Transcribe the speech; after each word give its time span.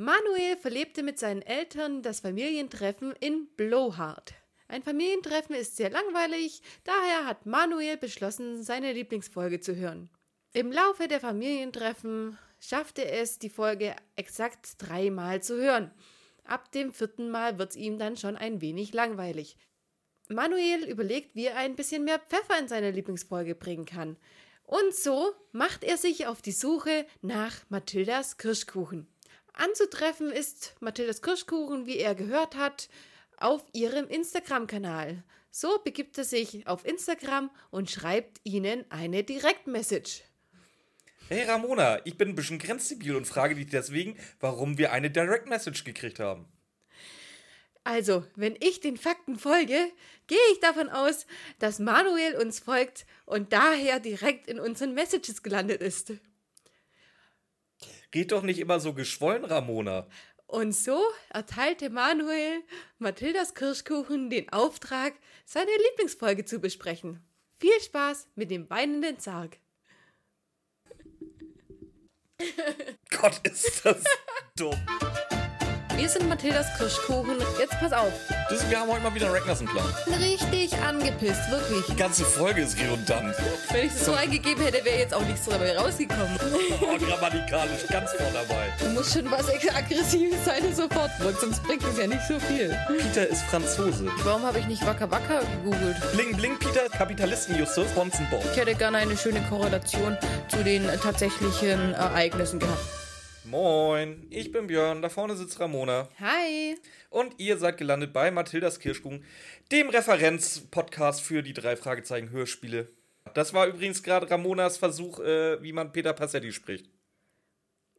Manuel 0.00 0.56
verlebte 0.56 1.02
mit 1.02 1.18
seinen 1.18 1.42
Eltern 1.42 2.00
das 2.00 2.20
Familientreffen 2.20 3.12
in 3.20 3.48
Blowhard. 3.54 4.32
Ein 4.66 4.82
Familientreffen 4.82 5.54
ist 5.54 5.76
sehr 5.76 5.90
langweilig, 5.90 6.62
daher 6.84 7.26
hat 7.26 7.44
Manuel 7.44 7.98
beschlossen, 7.98 8.62
seine 8.62 8.94
Lieblingsfolge 8.94 9.60
zu 9.60 9.76
hören. 9.76 10.08
Im 10.54 10.72
Laufe 10.72 11.06
der 11.06 11.20
Familientreffen 11.20 12.38
schaffte 12.58 13.04
es, 13.04 13.38
die 13.38 13.50
Folge 13.50 13.94
exakt 14.16 14.76
dreimal 14.78 15.42
zu 15.42 15.60
hören. 15.60 15.90
Ab 16.44 16.72
dem 16.72 16.94
vierten 16.94 17.30
Mal 17.30 17.58
wird 17.58 17.72
es 17.72 17.76
ihm 17.76 17.98
dann 17.98 18.16
schon 18.16 18.38
ein 18.38 18.62
wenig 18.62 18.94
langweilig. 18.94 19.58
Manuel 20.30 20.88
überlegt, 20.88 21.34
wie 21.34 21.44
er 21.44 21.58
ein 21.58 21.76
bisschen 21.76 22.04
mehr 22.04 22.20
Pfeffer 22.20 22.58
in 22.58 22.68
seine 22.68 22.90
Lieblingsfolge 22.90 23.54
bringen 23.54 23.84
kann. 23.84 24.16
Und 24.62 24.94
so 24.94 25.34
macht 25.52 25.84
er 25.84 25.98
sich 25.98 26.26
auf 26.26 26.40
die 26.40 26.52
Suche 26.52 27.04
nach 27.20 27.68
Mathildas 27.68 28.38
Kirschkuchen. 28.38 29.09
Anzutreffen 29.60 30.32
ist 30.32 30.74
Mathildas 30.80 31.20
Kirschkuchen, 31.20 31.84
wie 31.84 31.98
er 31.98 32.14
gehört 32.14 32.56
hat, 32.56 32.88
auf 33.36 33.62
ihrem 33.74 34.08
Instagram-Kanal. 34.08 35.22
So 35.50 35.78
begibt 35.84 36.16
er 36.16 36.24
sich 36.24 36.66
auf 36.66 36.86
Instagram 36.86 37.50
und 37.70 37.90
schreibt 37.90 38.40
ihnen 38.42 38.90
eine 38.90 39.22
Direktmessage. 39.22 40.22
Hey 41.28 41.44
Ramona, 41.44 42.00
ich 42.06 42.16
bin 42.16 42.30
ein 42.30 42.34
bisschen 42.34 42.58
grenzdebil 42.58 43.14
und 43.14 43.26
frage 43.26 43.54
dich 43.54 43.66
deswegen, 43.66 44.16
warum 44.40 44.78
wir 44.78 44.92
eine 44.92 45.10
Direct 45.10 45.46
Message 45.46 45.84
gekriegt 45.84 46.20
haben. 46.20 46.46
Also, 47.84 48.24
wenn 48.36 48.56
ich 48.60 48.80
den 48.80 48.96
Fakten 48.96 49.36
folge, 49.36 49.76
gehe 50.26 50.38
ich 50.52 50.60
davon 50.60 50.88
aus, 50.88 51.26
dass 51.58 51.78
Manuel 51.78 52.36
uns 52.36 52.60
folgt 52.60 53.04
und 53.26 53.52
daher 53.52 54.00
direkt 54.00 54.48
in 54.48 54.58
unseren 54.58 54.94
Messages 54.94 55.42
gelandet 55.42 55.82
ist. 55.82 56.14
Geht 58.10 58.32
doch 58.32 58.42
nicht 58.42 58.58
immer 58.58 58.80
so 58.80 58.92
geschwollen, 58.92 59.44
Ramona. 59.44 60.06
Und 60.46 60.72
so 60.72 61.00
erteilte 61.28 61.90
Manuel 61.90 62.62
Mathildas 62.98 63.54
Kirschkuchen 63.54 64.30
den 64.30 64.52
Auftrag, 64.52 65.14
seine 65.44 65.70
Lieblingsfolge 65.90 66.44
zu 66.44 66.58
besprechen. 66.58 67.22
Viel 67.60 67.80
Spaß 67.80 68.28
mit 68.34 68.50
dem 68.50 68.68
weinenden 68.68 69.18
Zarg. 69.20 69.58
Gott, 73.10 73.40
ist 73.44 73.84
das 73.84 74.02
dumm. 74.56 74.74
Wir 76.00 76.08
sind 76.08 76.30
Mathildas 76.30 76.66
Kirschkuchen. 76.78 77.36
Jetzt 77.58 77.78
pass 77.78 77.92
auf. 77.92 78.10
Das, 78.48 78.68
wir 78.70 78.80
haben 78.80 78.90
heute 78.90 79.02
mal 79.02 79.14
wieder 79.14 79.26
einen 79.26 79.34
Ragnarsson-Plan. 79.34 79.84
Richtig 80.18 80.74
angepisst, 80.78 81.50
wirklich. 81.50 81.84
Die 81.90 81.96
ganze 81.96 82.24
Folge 82.24 82.62
ist 82.62 82.80
redundant. 82.80 83.36
Wenn 83.70 83.84
ich 83.84 83.92
es 83.92 84.06
so 84.06 84.14
eingegeben 84.14 84.64
hätte, 84.64 84.82
wäre 84.82 84.98
jetzt 84.98 85.12
auch 85.12 85.24
nichts 85.26 85.44
dabei 85.44 85.76
rausgekommen. 85.76 86.38
Oh, 86.80 86.96
grammatikalisch 86.96 87.86
ganz 87.90 88.12
vorne 88.12 88.32
dabei. 88.32 88.72
Du 88.78 88.88
musst 88.94 89.12
schon 89.12 89.30
was 89.30 89.46
Aggressives 89.50 90.42
sein 90.42 90.74
sofort 90.74 91.10
wirkt, 91.20 91.42
sonst 91.42 91.62
bringt 91.64 91.84
es 91.84 91.98
ja 91.98 92.06
nicht 92.06 92.26
so 92.26 92.40
viel. 92.40 92.74
Peter 92.88 93.28
ist 93.28 93.42
Franzose. 93.42 94.06
Warum 94.24 94.42
habe 94.42 94.58
ich 94.58 94.66
nicht 94.66 94.84
Wacker 94.86 95.10
Wacker 95.10 95.42
gegoogelt? 95.62 95.96
Bling 96.14 96.34
Bling 96.34 96.58
Peter, 96.58 96.88
Kapitalisten 96.88 97.58
Justus, 97.58 97.88
Bonzen 97.88 98.26
Bob. 98.30 98.42
Ich 98.50 98.58
hätte 98.58 98.74
gerne 98.74 98.96
eine 98.96 99.18
schöne 99.18 99.42
Korrelation 99.50 100.16
zu 100.48 100.64
den 100.64 100.86
tatsächlichen 101.02 101.92
Ereignissen 101.92 102.58
gehabt. 102.58 102.80
Moin, 103.50 104.28
ich 104.30 104.52
bin 104.52 104.68
Björn, 104.68 105.02
da 105.02 105.08
vorne 105.08 105.34
sitzt 105.34 105.58
Ramona. 105.58 106.08
Hi. 106.20 106.78
Und 107.08 107.34
ihr 107.38 107.58
seid 107.58 107.78
gelandet 107.78 108.12
bei 108.12 108.30
Mathildas 108.30 108.78
Kirschkuchen, 108.78 109.24
dem 109.72 109.88
Referenz-Podcast 109.88 111.20
für 111.20 111.42
die 111.42 111.52
drei 111.52 111.74
Fragezeichen 111.74 112.30
Hörspiele. 112.30 112.86
Das 113.34 113.52
war 113.52 113.66
übrigens 113.66 114.04
gerade 114.04 114.30
Ramonas 114.30 114.76
Versuch, 114.76 115.18
äh, 115.18 115.60
wie 115.64 115.72
man 115.72 115.90
Peter 115.90 116.12
Passetti 116.12 116.52
spricht. 116.52 116.88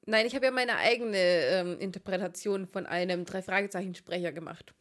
Nein, 0.05 0.25
ich 0.25 0.35
habe 0.35 0.45
ja 0.45 0.51
meine 0.51 0.77
eigene 0.77 1.17
ähm, 1.17 1.79
Interpretation 1.79 2.65
von 2.65 2.85
einem 2.85 3.25
Drei-Fragezeichen-Sprecher 3.25 4.31
gemacht. 4.31 4.73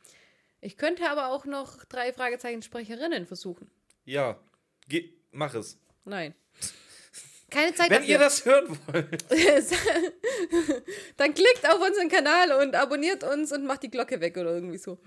Ich 0.60 0.76
könnte 0.76 1.10
aber 1.10 1.32
auch 1.32 1.46
noch 1.46 1.84
drei 1.86 2.12
Fragezeichen-Sprecherinnen 2.12 3.26
versuchen. 3.26 3.68
Ja, 4.04 4.38
Ge 4.86 5.10
mach 5.32 5.54
es. 5.54 5.80
Nein. 6.04 6.32
Keine 7.50 7.74
Zeit 7.74 7.90
Wenn 7.90 7.98
dafür. 7.98 8.08
ihr 8.10 8.18
das 8.18 8.44
hören 8.44 8.78
wollt. 8.86 9.24
Dann 11.16 11.34
klickt 11.34 11.68
auf 11.68 11.80
unseren 11.80 12.08
Kanal 12.08 12.62
und 12.62 12.74
abonniert 12.74 13.24
uns 13.24 13.52
und 13.52 13.64
macht 13.66 13.82
die 13.82 13.90
Glocke 13.90 14.20
weg 14.20 14.36
oder 14.36 14.54
irgendwie 14.54 14.78
so. 14.78 14.98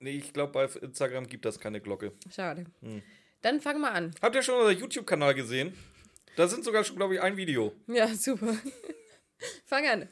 Nee, 0.00 0.16
ich 0.16 0.32
glaube, 0.32 0.52
bei 0.52 0.64
Instagram 0.64 1.26
gibt 1.26 1.44
das 1.44 1.60
keine 1.60 1.80
Glocke. 1.80 2.12
Schade. 2.34 2.64
Hm. 2.82 3.02
Dann 3.42 3.60
fang 3.60 3.80
mal 3.80 3.92
an. 3.92 4.14
Habt 4.20 4.34
ihr 4.34 4.42
schon 4.42 4.56
unser 4.58 4.72
YouTube-Kanal 4.72 5.34
gesehen? 5.34 5.74
Da 6.36 6.48
sind 6.48 6.64
sogar 6.64 6.84
schon, 6.84 6.96
glaube 6.96 7.14
ich, 7.14 7.20
ein 7.20 7.36
Video. 7.36 7.72
Ja, 7.86 8.08
super. 8.08 8.56
fang 9.66 9.86
an. 9.86 10.08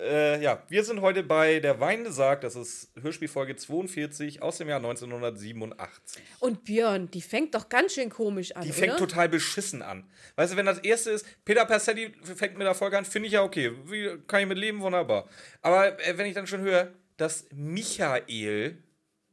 Äh, 0.00 0.42
ja, 0.42 0.62
wir 0.68 0.84
sind 0.84 1.00
heute 1.02 1.22
bei 1.22 1.60
Der 1.60 1.78
Weinende 1.80 2.12
sagt, 2.12 2.44
das 2.44 2.56
ist 2.56 2.90
Hörspielfolge 3.00 3.56
42 3.56 4.40
aus 4.42 4.58
dem 4.58 4.68
Jahr 4.68 4.78
1987. 4.78 6.22
Und 6.40 6.64
Björn, 6.64 7.10
die 7.10 7.20
fängt 7.20 7.54
doch 7.54 7.68
ganz 7.68 7.94
schön 7.94 8.08
komisch 8.08 8.56
an. 8.56 8.62
Die 8.62 8.72
fängt 8.72 8.94
oder? 8.94 9.06
total 9.06 9.28
beschissen 9.28 9.82
an. 9.82 10.08
Weißt 10.36 10.52
du, 10.52 10.56
wenn 10.56 10.66
das 10.66 10.78
erste 10.78 11.10
ist, 11.10 11.26
Peter 11.44 11.66
Passetti 11.66 12.12
fängt 12.22 12.56
mit 12.56 12.66
der 12.66 12.74
Folge 12.74 12.96
an, 12.96 13.04
finde 13.04 13.26
ich 13.26 13.34
ja 13.34 13.42
okay. 13.42 13.72
Wie, 13.84 14.18
kann 14.26 14.40
ich 14.40 14.46
mit 14.46 14.58
leben, 14.58 14.80
wunderbar. 14.80 15.28
Aber 15.60 16.00
äh, 16.00 16.16
wenn 16.16 16.26
ich 16.26 16.34
dann 16.34 16.46
schon 16.46 16.62
höre, 16.62 16.92
dass 17.18 17.46
Michael 17.52 18.78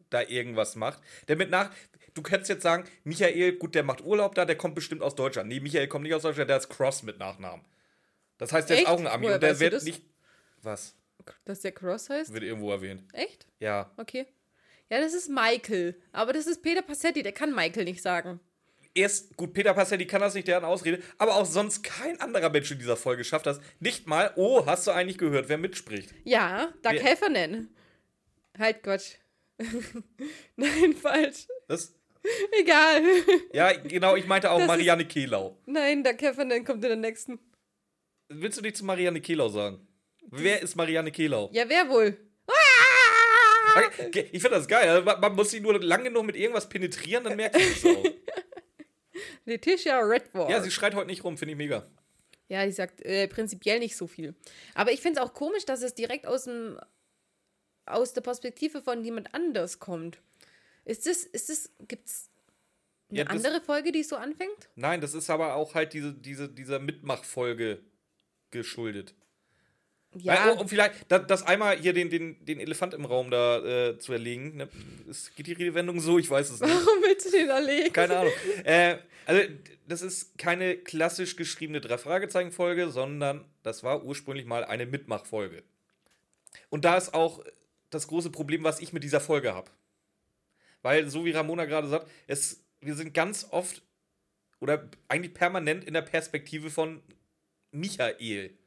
da 0.10 0.22
irgendwas 0.22 0.76
macht, 0.76 1.00
der 1.28 1.36
mit 1.36 1.50
nach. 1.50 1.72
Du 2.16 2.24
könntest 2.24 2.50
jetzt 2.50 2.64
sagen, 2.64 2.84
Michael, 3.04 3.54
gut, 3.54 3.76
der 3.76 3.84
macht 3.84 4.04
Urlaub 4.04 4.36
da, 4.36 4.44
der 4.44 4.58
kommt 4.58 4.76
bestimmt 4.76 5.04
aus 5.04 5.16
Deutschland. 5.16 5.48
Nee, 5.48 5.60
Michael 5.60 5.88
kommt 5.88 6.04
nicht 6.04 6.14
aus 6.14 6.24
Deutschland, 6.24 6.50
der 6.50 6.58
ist 6.58 6.68
Cross 6.68 7.04
mit 7.04 7.20
Nachnamen. 7.20 7.64
Das 8.38 8.52
heißt, 8.52 8.70
der 8.70 8.78
Echt? 8.78 8.88
ist 8.88 8.92
auch 8.92 9.00
ein 9.00 9.08
Ami 9.08 9.26
Woher 9.26 9.36
und 9.36 9.44
der 9.44 9.60
wird 9.60 9.84
nicht. 9.84 10.02
Was? 10.62 10.96
Dass 11.46 11.60
der 11.62 11.72
Cross 11.72 12.10
heißt? 12.10 12.34
Wird 12.34 12.44
irgendwo 12.44 12.72
erwähnt. 12.72 13.04
Echt? 13.14 13.46
Ja. 13.60 13.92
Okay. 13.98 14.26
Ja, 14.90 15.00
das 15.00 15.14
ist 15.14 15.30
Michael. 15.30 16.02
Aber 16.12 16.34
das 16.34 16.48
ist 16.48 16.62
Peter 16.64 16.82
Passetti, 16.82 17.22
der 17.22 17.32
kann 17.34 17.54
Michael 17.54 17.84
nicht 17.86 18.02
sagen. 18.02 18.40
erst, 18.96 19.38
gut, 19.38 19.54
Peter 19.54 19.74
Passetti 19.76 20.08
kann 20.08 20.22
das 20.22 20.34
nicht, 20.34 20.48
deren 20.48 20.66
Ausrede, 20.66 21.02
aber 21.20 21.36
auch 21.36 21.46
sonst 21.46 21.84
kein 21.84 22.20
anderer 22.20 22.50
Mensch 22.50 22.72
in 22.72 22.80
dieser 22.80 22.98
Folge 22.98 23.24
schafft 23.24 23.46
das. 23.46 23.60
Nicht 23.80 24.08
mal, 24.08 24.34
oh, 24.36 24.66
hast 24.66 24.88
du 24.88 24.92
eigentlich 24.92 25.18
gehört, 25.20 25.48
wer 25.50 25.58
mitspricht? 25.60 26.14
Ja, 26.24 26.74
Doug 26.82 26.94
Wer- 26.94 27.04
Heffernan. 27.04 27.70
Halt 28.58 28.82
Gott. 28.84 29.20
Nein, 30.56 30.96
falsch. 30.96 31.48
Das, 31.68 31.94
Egal. 32.60 33.02
ja, 33.54 33.72
genau, 33.74 34.16
ich 34.16 34.26
meinte 34.28 34.50
auch 34.50 34.56
Das 34.58 34.64
ist- 34.64 34.68
Marianne 34.68 35.06
Kehlau. 35.06 35.58
Nein, 35.66 36.04
Doug 36.04 36.16
Heffernan 36.20 36.66
kommt 36.66 36.84
in 36.84 36.90
der 36.90 36.98
nächsten. 36.98 37.40
Willst 38.30 38.58
du 38.58 38.62
nicht 38.62 38.76
zu 38.78 38.86
Marianne 38.86 39.22
Kehlau 39.22 39.50
sagen? 39.50 39.88
Wer 40.32 40.62
ist 40.62 40.76
Marianne 40.76 41.12
Kehlau? 41.12 41.50
Ja, 41.54 41.68
wer 41.68 41.90
wohl? 41.90 42.18
Okay, 44.08 44.28
Ich 44.32 44.42
finde 44.42 44.58
das 44.58 44.68
geil. 44.68 45.02
Man 45.04 45.20
man 45.20 45.36
muss 45.36 45.52
sie 45.52 45.60
nur 45.60 45.80
lang 45.82 46.04
genug 46.04 46.26
mit 46.26 46.36
irgendwas 46.36 46.68
penetrieren, 46.68 47.24
dann 47.24 47.36
merkt 47.36 47.56
sie 47.58 47.64
es 47.64 47.86
auch. 47.86 48.04
Letitia 49.46 50.00
Redford. 50.00 50.50
Ja, 50.50 50.62
sie 50.62 50.72
schreit 50.72 50.96
heute 50.96 51.08
nicht 51.08 51.24
rum, 51.24 51.38
finde 51.38 51.52
ich 51.54 51.58
mega. 51.58 51.88
Ja, 52.48 52.66
die 52.66 52.72
sagt 52.72 53.02
äh, 53.02 53.28
prinzipiell 53.28 53.80
nicht 53.80 53.96
so 53.96 54.08
viel. 54.08 54.34
Aber 54.74 54.92
ich 54.92 55.02
finde 55.02 55.20
es 55.20 55.26
auch 55.26 55.34
komisch, 55.34 55.66
dass 55.66 55.82
es 55.84 55.94
direkt 55.94 56.26
aus 56.26 56.46
dem 56.46 56.80
aus 57.86 58.14
der 58.14 58.22
Perspektive 58.22 58.82
von 58.82 59.04
jemand 59.04 59.34
anders 59.34 59.80
kommt. 59.80 60.20
Ist 60.86 61.06
das, 61.08 61.24
ist 61.24 61.50
das, 61.50 61.72
gibt's 61.88 62.30
eine 63.10 63.20
Ja, 63.20 63.26
das- 63.26 63.34
andere 63.46 63.62
Folge, 63.62 63.92
die 63.92 64.04
so 64.04 64.16
anfängt? 64.16 64.70
Nein, 64.76 65.02
das 65.02 65.14
ist 65.16 65.30
aber 65.30 65.56
auch 65.56 65.74
halt 65.76 65.94
diese, 65.94 66.14
diese, 66.14 66.50
dieser 66.50 66.80
Mitmachfolge 66.80 67.84
geschuldet. 68.52 69.16
Ja, 70.16 70.52
und 70.54 70.68
vielleicht, 70.68 71.12
das, 71.12 71.28
das 71.28 71.44
einmal 71.44 71.78
hier 71.78 71.94
den, 71.94 72.10
den, 72.10 72.44
den 72.44 72.60
Elefant 72.60 72.96
im 72.96 73.06
Raum 73.06 73.30
da 73.30 73.90
äh, 73.90 74.00
zu 74.00 74.12
erlegen. 74.12 74.58
Ne? 74.58 74.70
Es 75.08 75.34
geht 75.36 75.46
die 75.46 75.54
Redewendung 75.54 76.00
so, 76.00 76.18
ich 76.18 76.30
weiß 76.30 76.50
es 76.50 76.62
nicht. 76.62 76.70
warum 76.86 77.04
willst 77.04 77.28
du 77.28 77.32
den 77.32 77.50
erlegen? 77.50 77.94
Keine 77.94 78.18
Ahnung. 78.18 78.34
äh, 78.64 78.98
also, 79.26 79.44
das 79.88 80.02
ist 80.02 80.38
keine 80.40 80.78
klassisch 80.78 81.36
geschriebene 81.36 81.80
Drei-Fragezeichen-Folge, 81.80 82.90
sondern 82.90 83.46
das 83.62 83.84
war 83.84 84.04
ursprünglich 84.04 84.48
mal 84.48 84.66
eine 84.66 84.88
Mitmachfolge. 84.88 85.64
Und 86.70 86.86
da 86.86 86.98
ist 86.98 87.14
auch 87.14 87.44
das 87.92 88.08
große 88.08 88.32
Problem, 88.32 88.64
was 88.64 88.80
ich 88.80 88.94
mit 88.94 89.04
dieser 89.04 89.20
Folge 89.20 89.54
habe. 89.54 89.70
Weil, 90.82 91.10
so 91.10 91.26
wie 91.26 91.32
Ramona 91.32 91.66
gerade 91.66 91.88
sagt, 91.88 92.10
es, 92.26 92.64
wir 92.82 92.96
sind 92.96 93.14
ganz 93.14 93.48
oft 93.52 93.84
oder 94.60 94.90
eigentlich 95.08 95.34
permanent 95.34 95.84
in 95.84 95.94
der 95.94 96.02
Perspektive 96.02 96.70
von 96.70 97.02
Michael. 97.72 98.58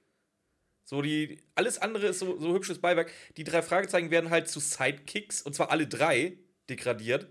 So, 0.85 1.01
die, 1.03 1.39
alles 1.55 1.79
andere 1.79 2.07
ist 2.09 2.19
so, 2.19 2.39
so 2.39 2.55
hübsches 2.55 2.81
Beiwerk. 2.81 3.11
Die 3.37 3.45
drei 3.45 3.63
Fragezeichen 3.63 4.11
werden 4.11 4.31
halt 4.31 4.49
zu 4.49 4.61
Sidekicks, 4.61 5.43
und 5.43 5.55
zwar 5.55 5.71
alle 5.71 5.87
drei 5.87 6.39
degradiert. 6.69 7.29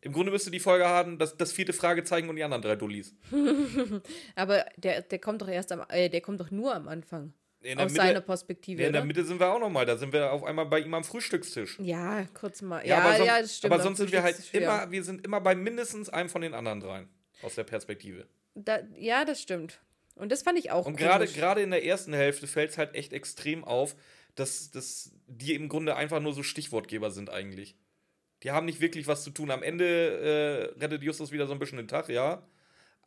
Im 0.00 0.12
Grunde 0.12 0.30
müsste 0.32 0.50
die 0.50 0.60
Folge 0.60 0.86
haben, 0.86 1.18
das, 1.18 1.36
das 1.36 1.52
vierte 1.52 1.72
Fragezeichen 1.72 2.28
und 2.28 2.36
die 2.36 2.44
anderen 2.44 2.62
drei 2.62 2.76
Dullis. 2.76 3.14
Aber 4.36 4.64
der, 4.76 5.02
der 5.02 5.18
kommt 5.18 5.42
doch 5.42 5.48
erst 5.48 5.72
am, 5.72 5.84
äh, 5.88 6.08
der 6.08 6.20
kommt 6.20 6.40
doch 6.40 6.50
nur 6.50 6.74
am 6.74 6.88
Anfang. 6.88 7.32
In 7.60 7.78
Aus 7.78 7.86
Mitte- 7.92 7.96
seiner 7.96 8.20
Perspektive. 8.20 8.82
Ja, 8.82 8.86
in 8.86 8.92
der? 8.92 9.04
Mitte 9.04 9.24
sind 9.24 9.40
wir 9.40 9.48
auch 9.52 9.58
nochmal. 9.58 9.84
Da 9.84 9.96
sind 9.96 10.12
wir 10.12 10.30
auf 10.32 10.44
einmal 10.44 10.66
bei 10.66 10.78
ihm 10.78 10.94
am 10.94 11.02
Frühstückstisch. 11.02 11.76
Ja, 11.80 12.24
kurz 12.34 12.62
mal. 12.62 12.86
Ja, 12.86 12.98
Ja, 12.98 13.02
aber, 13.02 13.16
sonst, 13.16 13.26
ja, 13.26 13.40
das 13.40 13.56
stimmt. 13.56 13.72
aber 13.74 13.82
sonst 13.82 13.98
sind 13.98 14.12
wir 14.12 14.22
halt 14.22 14.54
immer, 14.54 14.90
wir 14.90 15.02
sind 15.02 15.24
immer 15.24 15.40
bei 15.40 15.56
mindestens 15.56 16.08
einem 16.08 16.28
von 16.28 16.42
den 16.42 16.54
anderen 16.54 16.78
dreien. 16.80 17.08
Aus 17.42 17.56
der 17.56 17.64
Perspektive. 17.64 18.28
Da, 18.54 18.78
ja, 18.96 19.24
das 19.24 19.42
stimmt. 19.42 19.80
Und 20.18 20.30
das 20.30 20.42
fand 20.42 20.58
ich 20.58 20.70
auch 20.70 20.86
Und 20.86 20.96
gerade 20.96 21.26
gerade 21.26 21.62
in 21.62 21.70
der 21.70 21.84
ersten 21.84 22.12
Hälfte 22.12 22.46
fällt 22.46 22.70
es 22.70 22.78
halt 22.78 22.94
echt 22.94 23.12
extrem 23.12 23.64
auf, 23.64 23.96
dass, 24.34 24.70
dass 24.70 25.12
die 25.26 25.54
im 25.54 25.68
Grunde 25.68 25.96
einfach 25.96 26.20
nur 26.20 26.32
so 26.32 26.42
Stichwortgeber 26.42 27.10
sind 27.10 27.30
eigentlich. 27.30 27.76
Die 28.42 28.52
haben 28.52 28.66
nicht 28.66 28.80
wirklich 28.80 29.06
was 29.06 29.24
zu 29.24 29.30
tun. 29.30 29.50
Am 29.50 29.62
Ende 29.62 30.74
äh, 30.76 30.80
rettet 30.80 31.02
Justus 31.02 31.32
wieder 31.32 31.46
so 31.46 31.52
ein 31.52 31.58
bisschen 31.58 31.78
den 31.78 31.88
Tag, 31.88 32.08
ja. 32.08 32.46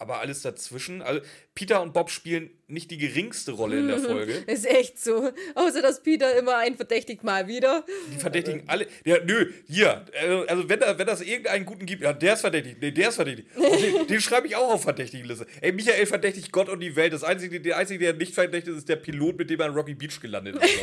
Aber 0.02 0.20
alles 0.20 0.42
dazwischen, 0.42 1.04
also 1.04 1.22
Peter 1.54 1.80
und 1.80 1.94
Bob 1.94 2.10
spielen 2.10 2.50
nicht 2.68 2.90
die 2.90 2.98
geringste 2.98 3.52
Rolle 3.52 3.78
in 3.78 3.88
der 3.88 4.00
Folge. 4.14 4.34
Ist 4.48 4.66
echt 4.66 4.98
so. 5.00 5.32
Außer, 5.54 5.84
dass 5.84 6.02
Peter 6.02 6.36
immer 6.40 6.58
einen 6.58 6.76
verdächtigt 6.76 7.24
mal 7.24 7.48
wieder. 7.48 7.86
Die 8.12 8.18
verdächtigen 8.18 8.64
alle. 8.68 8.88
Ja, 9.06 9.18
nö, 9.24 9.54
hier. 9.68 10.04
äh, 10.14 10.44
Also, 10.48 10.68
wenn, 10.68 10.80
da, 10.80 10.98
wenn 10.98 11.06
das 11.06 11.22
irgendeinen 11.22 11.66
guten 11.68 11.86
gibt, 11.86 12.02
ja, 12.02 12.14
der 12.14 12.34
ist 12.34 12.42
verdächtig. 12.42 12.78
Nee, 12.82 12.90
der 12.90 13.10
ist 13.10 13.16
verdächtig. 13.16 13.46
Und 13.56 13.80
Den, 13.80 14.08
den 14.08 14.22
schreibe 14.22 14.48
ich 14.48 14.56
auch 14.56 14.74
auf 14.74 14.82
Verdächtigenliste. 14.82 15.46
Ey, 15.62 15.72
Michael 15.72 16.08
verdächtigt 16.08 16.52
Gott 16.52 16.68
und 16.68 16.80
die 16.80 16.96
Welt. 16.96 17.14
Das 17.14 17.24
einzige, 17.24 17.62
der 17.62 17.78
Einzige, 17.78 18.00
der 18.04 18.14
nicht 18.16 18.34
verdächtigt 18.34 18.70
ist, 18.70 18.78
ist 18.80 18.90
der 18.90 18.96
Pilot, 18.96 19.38
mit 19.38 19.52
dem 19.52 19.60
er 19.60 19.68
in 19.68 19.74
Rocky 19.74 19.94
Beach 19.94 20.20
gelandet 20.20 20.56
ist. 20.56 20.80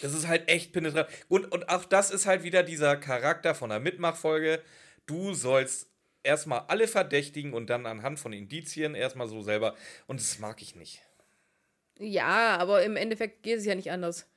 Das 0.00 0.14
ist 0.14 0.26
halt 0.28 0.48
echt 0.48 0.72
penetrant. 0.72 1.08
Und, 1.28 1.50
und 1.52 1.68
auch 1.68 1.84
das 1.84 2.10
ist 2.10 2.24
halt 2.26 2.44
wieder 2.44 2.62
dieser 2.62 2.96
Charakter 2.96 3.54
von 3.54 3.68
der 3.70 3.80
Mitmachfolge. 3.80 4.62
Du 5.06 5.34
sollst 5.34 5.87
erstmal 6.22 6.60
alle 6.68 6.88
verdächtigen 6.88 7.54
und 7.54 7.70
dann 7.70 7.86
anhand 7.86 8.18
von 8.18 8.32
Indizien 8.32 8.94
erstmal 8.94 9.28
so 9.28 9.42
selber. 9.42 9.74
Und 10.06 10.20
das 10.20 10.38
mag 10.38 10.62
ich 10.62 10.74
nicht. 10.74 11.02
Ja, 11.98 12.56
aber 12.58 12.84
im 12.84 12.96
Endeffekt 12.96 13.42
geht 13.42 13.58
es 13.58 13.64
ja 13.64 13.74
nicht 13.74 13.90
anders. 13.90 14.28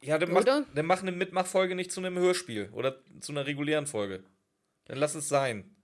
Ja, 0.00 0.18
dann 0.18 0.32
mach, 0.32 0.44
dann 0.44 0.86
mach 0.86 1.02
eine 1.02 1.12
Mitmachfolge 1.12 1.74
nicht 1.74 1.90
zu 1.90 2.00
einem 2.00 2.18
Hörspiel 2.18 2.70
oder 2.72 3.02
zu 3.20 3.32
einer 3.32 3.46
regulären 3.46 3.86
Folge. 3.86 4.24
Dann 4.84 4.98
lass 4.98 5.14
es 5.14 5.28
sein. 5.28 5.74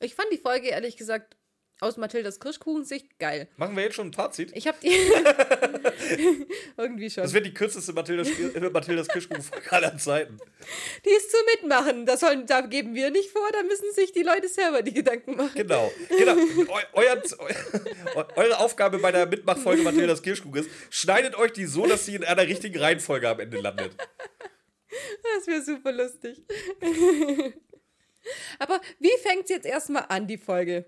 Ich 0.00 0.14
fand 0.14 0.30
die 0.32 0.38
Folge 0.38 0.68
ehrlich 0.68 0.96
gesagt 0.96 1.35
aus 1.80 1.96
Mathildas 1.96 2.40
Kirschkuchensicht 2.40 3.18
geil. 3.18 3.48
Machen 3.56 3.76
wir 3.76 3.84
jetzt 3.84 3.96
schon 3.96 4.08
ein 4.08 4.12
Fazit? 4.12 4.50
Ich 4.54 4.66
hab 4.66 4.80
die. 4.80 4.88
Irgendwie 6.76 7.10
schon. 7.10 7.22
Das 7.22 7.32
wird 7.34 7.44
die 7.46 7.52
kürzeste 7.52 7.92
Mathildas, 7.92 8.28
Mathildas 8.72 9.08
Kirschkuchen 9.08 9.44
aller 9.70 9.96
Zeiten. 9.98 10.38
Die 11.04 11.10
ist 11.10 11.30
zu 11.30 11.36
mitmachen. 11.54 12.06
Das 12.06 12.20
sollen, 12.20 12.46
da 12.46 12.62
geben 12.62 12.94
wir 12.94 13.10
nicht 13.10 13.30
vor, 13.30 13.46
da 13.52 13.62
müssen 13.62 13.92
sich 13.92 14.12
die 14.12 14.22
Leute 14.22 14.48
selber 14.48 14.82
die 14.82 14.94
Gedanken 14.94 15.36
machen. 15.36 15.54
Genau. 15.54 15.92
genau. 16.08 16.34
Eu, 16.34 16.80
euer, 16.94 17.22
eu, 18.14 18.24
eure 18.36 18.58
Aufgabe 18.58 18.98
bei 18.98 19.12
der 19.12 19.26
Mitmachfolge 19.26 19.82
Mathildas 19.82 20.22
Kirschkuchen 20.22 20.62
ist, 20.62 20.70
schneidet 20.90 21.34
euch 21.36 21.52
die 21.52 21.66
so, 21.66 21.86
dass 21.86 22.06
sie 22.06 22.14
in 22.14 22.24
einer 22.24 22.46
richtigen 22.46 22.78
Reihenfolge 22.78 23.28
am 23.28 23.40
Ende 23.40 23.60
landet. 23.60 23.92
Das 25.22 25.46
wäre 25.46 25.62
super 25.62 25.92
lustig. 25.92 26.42
Aber 28.58 28.80
wie 28.98 29.12
fängt 29.22 29.44
es 29.44 29.50
jetzt 29.50 29.66
erstmal 29.66 30.06
an, 30.08 30.26
die 30.26 30.38
Folge? 30.38 30.86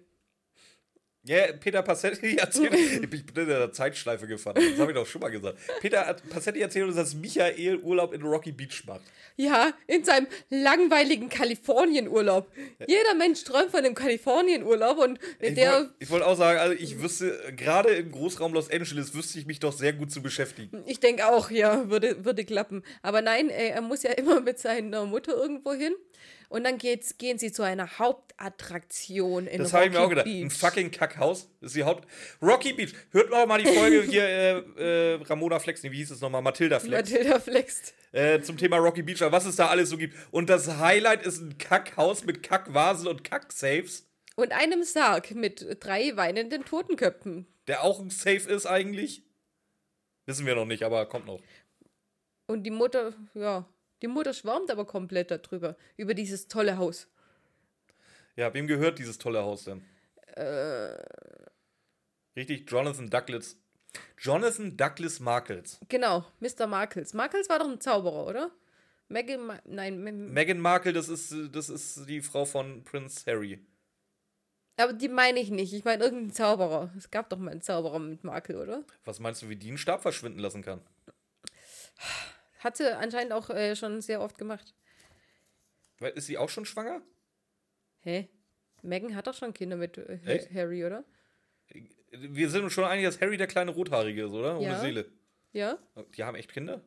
Ja, 1.29 1.53
Peter 1.53 1.83
Passetti 1.83 2.37
erzählt, 2.39 2.75
ich 3.03 3.09
bin 3.11 3.23
in 3.35 3.49
der 3.49 3.71
Zeitschleife 3.73 4.27
gefahren, 4.27 4.57
das 4.57 4.79
habe 4.79 4.93
ich 4.93 4.97
doch 4.97 5.07
schon 5.07 5.21
mal 5.21 5.29
gesagt. 5.29 5.59
Peter 5.81 6.17
Passetti 6.31 6.61
erzählt 6.61 6.87
uns, 6.87 6.97
dass 6.97 7.15
Michael 7.15 7.79
Urlaub 7.79 8.15
in 8.15 8.23
Rocky 8.23 8.53
Beach 8.53 8.85
macht. 8.87 9.03
Ja, 9.37 9.73
in 9.87 10.05
seinem 10.05 10.27
langweiligen 10.51 11.29
Kalifornienurlaub. 11.29 12.51
Jeder 12.87 13.15
Mensch 13.15 13.45
träumt 13.45 13.71
von 13.71 13.85
einem 13.85 13.95
Kalifornienurlaub 13.95 14.99
und 14.99 15.21
Ich 15.41 15.55
der. 15.55 15.91
wollte 16.01 16.11
wollt 16.11 16.23
auch 16.25 16.37
sagen, 16.37 16.59
also 16.59 16.75
ich 16.75 17.01
wüsste, 17.01 17.39
gerade 17.57 17.91
im 17.91 18.11
Großraum 18.11 18.53
Los 18.53 18.71
Angeles 18.71 19.15
wüsste 19.15 19.39
ich 19.39 19.47
mich 19.47 19.61
doch 19.61 19.73
sehr 19.73 19.93
gut 19.93 20.11
zu 20.11 20.23
beschäftigen. 20.23 20.83
Ich 20.87 20.99
denke 20.99 21.29
auch, 21.29 21.51
ja, 21.51 21.89
würde, 21.91 22.25
würde 22.25 22.45
klappen. 22.45 22.83
Aber 23.03 23.23
nein, 23.23 23.51
ey, 23.51 23.69
er 23.69 23.83
muss 23.83 24.03
ja 24.03 24.11
immer 24.17 24.41
mit 24.41 24.59
seiner 24.59 25.05
Mutter 25.05 25.37
irgendwo 25.37 25.73
hin. 25.73 25.93
Und 26.49 26.65
dann 26.65 26.79
geht's, 26.79 27.19
gehen 27.19 27.39
sie 27.39 27.53
zu 27.53 27.63
einer 27.63 27.99
Hauptattraktion 27.99 29.47
in 29.47 29.59
Das 29.63 29.73
habe 29.75 29.87
ich 29.87 29.93
mir 29.93 30.01
auch 30.01 30.09
gedacht. 30.09 30.27
Ein 30.27 30.49
Beach. 30.49 30.53
fucking 30.59 30.91
Kackhaus. 30.91 31.49
Das 31.61 31.69
ist 31.73 31.77
die 31.77 31.85
Haupt. 31.85 32.09
Rocky 32.41 32.73
Beach. 32.73 32.95
Hört 33.11 33.33
auch 33.33 33.47
mal 33.47 33.63
die 33.63 33.67
Folge 33.71 34.03
hier, 34.03 34.23
äh, 34.25 35.13
äh, 35.15 35.23
Ramona 35.25 35.59
Flex, 35.59 35.83
nee, 35.83 35.91
wie 35.91 35.99
hieß 35.99 36.11
es 36.13 36.21
nochmal? 36.23 36.41
Matilda 36.43 36.81
Flex. 36.81 37.11
Matilda 37.11 37.39
flext. 37.39 37.93
äh, 38.13 38.41
zum 38.41 38.57
Thema 38.57 38.79
Rocky 38.79 39.03
Beach, 39.03 39.21
was 39.21 39.45
es 39.45 39.57
da 39.57 39.69
alles 39.69 39.91
so 39.91 39.99
gibt. 39.99 40.17
Und 40.31 40.49
das 40.49 40.79
Highlight 40.79 41.27
ist 41.27 41.39
ein 41.41 41.59
Kackhaus 41.59 42.25
mit 42.25 42.43
Kackvasen 42.43 43.09
und 43.09 43.25
Kacksafes, 43.25 44.07
Und 44.37 44.53
einem 44.53 44.85
Sarg 44.85 45.33
mit 45.35 45.67
drei 45.81 46.17
weinenden 46.17 46.65
Totenköpfen. 46.65 47.47
der 47.67 47.83
auch 47.85 48.01
ein 48.01 48.09
Safe 48.11 48.49
ist 48.51 48.65
eigentlich. 48.65 49.23
Wissen 50.25 50.47
wir 50.47 50.55
noch 50.55 50.65
nicht, 50.67 50.83
aber 50.83 51.05
kommt 51.07 51.27
noch. 51.27 51.41
Und 52.47 52.63
die 52.65 52.71
Mutter, 52.71 53.13
ja, 53.35 53.67
die 54.03 54.09
Mutter 54.09 54.33
schwärmt 54.35 54.71
aber 54.71 54.85
komplett 54.87 55.31
darüber, 55.31 55.77
über 55.97 56.15
dieses 56.15 56.49
tolle 56.49 56.79
Haus. 56.79 57.09
Ja, 58.37 58.53
wem 58.55 58.67
gehört 58.67 58.99
dieses 58.99 59.19
tolle 59.19 59.43
Haus 59.43 59.65
denn? 59.65 59.83
Äh. 60.37 60.97
Richtig, 62.37 62.71
Jonathan 62.71 63.11
Douglas. 63.11 63.57
Jonathan 64.19 64.77
Douglas 64.77 65.19
Markles. 65.19 65.81
Genau, 65.89 66.25
Mr. 66.41 66.67
Markles. 66.67 67.15
Markles 67.15 67.49
war 67.49 67.59
doch 67.59 67.69
ein 67.69 67.81
Zauberer, 67.81 68.27
oder? 68.27 68.51
Meghan, 69.09 69.47
Ma 69.47 69.59
nein, 69.65 70.03
Me- 70.03 70.13
Meghan 70.13 70.61
Markle, 70.61 70.93
das 70.93 71.09
ist, 71.09 71.35
das 71.53 71.69
ist 71.71 72.07
die 72.09 72.21
Frau 72.21 72.45
von 72.45 72.85
Prince 72.85 73.25
Harry. 73.27 73.59
aber 74.77 74.93
die 74.93 75.09
meine 75.09 75.41
ich 75.41 75.51
nicht. 75.51 75.73
Ich 75.73 75.85
meine 75.85 76.05
irgendeinen 76.05 76.33
Zauberer. 76.33 76.93
Es 76.97 77.11
gab 77.11 77.31
doch 77.31 77.39
mal 77.39 77.51
einen 77.51 77.63
Zauberer 77.63 77.99
mit 77.99 78.23
Markel, 78.23 78.57
oder? 78.57 78.85
Was 79.05 79.19
meinst 79.19 79.43
du, 79.43 79.49
wie 79.49 79.57
die 79.57 79.69
einen 79.69 79.79
Stab 79.79 80.03
verschwinden 80.03 80.39
lassen 80.39 80.63
kann? 80.63 80.81
Hat 82.59 82.77
sie 82.77 82.97
anscheinend 82.97 83.33
auch 83.33 83.51
äh, 83.51 83.77
schon 83.77 84.01
sehr 84.01 84.21
oft 84.21 84.39
gemacht. 84.39 84.75
Weil, 85.99 86.13
Ist 86.13 86.27
sie 86.27 86.39
auch 86.39 86.49
schon 86.49 86.65
schwanger? 86.65 87.03
Hä? 88.01 88.29
Megan 88.83 89.15
hat 89.17 89.27
doch 89.27 89.35
schon 89.35 89.53
Kinder 89.55 89.77
mit 89.77 89.99
äh, 89.99 90.19
Echt? 90.25 90.53
Harry, 90.55 90.85
oder? 90.85 91.05
Wir 92.11 92.49
sind 92.51 92.65
uns 92.65 92.73
schon 92.73 92.85
einig, 92.85 93.05
dass 93.05 93.21
Harry 93.21 93.37
der 93.37 93.47
kleine 93.47 93.71
Rothaarige 93.73 94.25
ist, 94.27 94.33
oder? 94.33 94.57
Ohne 94.57 94.67
Ja. 94.69 94.81
Seele. 94.81 95.11
Ja? 95.53 95.79
Die 96.17 96.25
haben 96.25 96.37
echt 96.37 96.53
Kinder? 96.53 96.83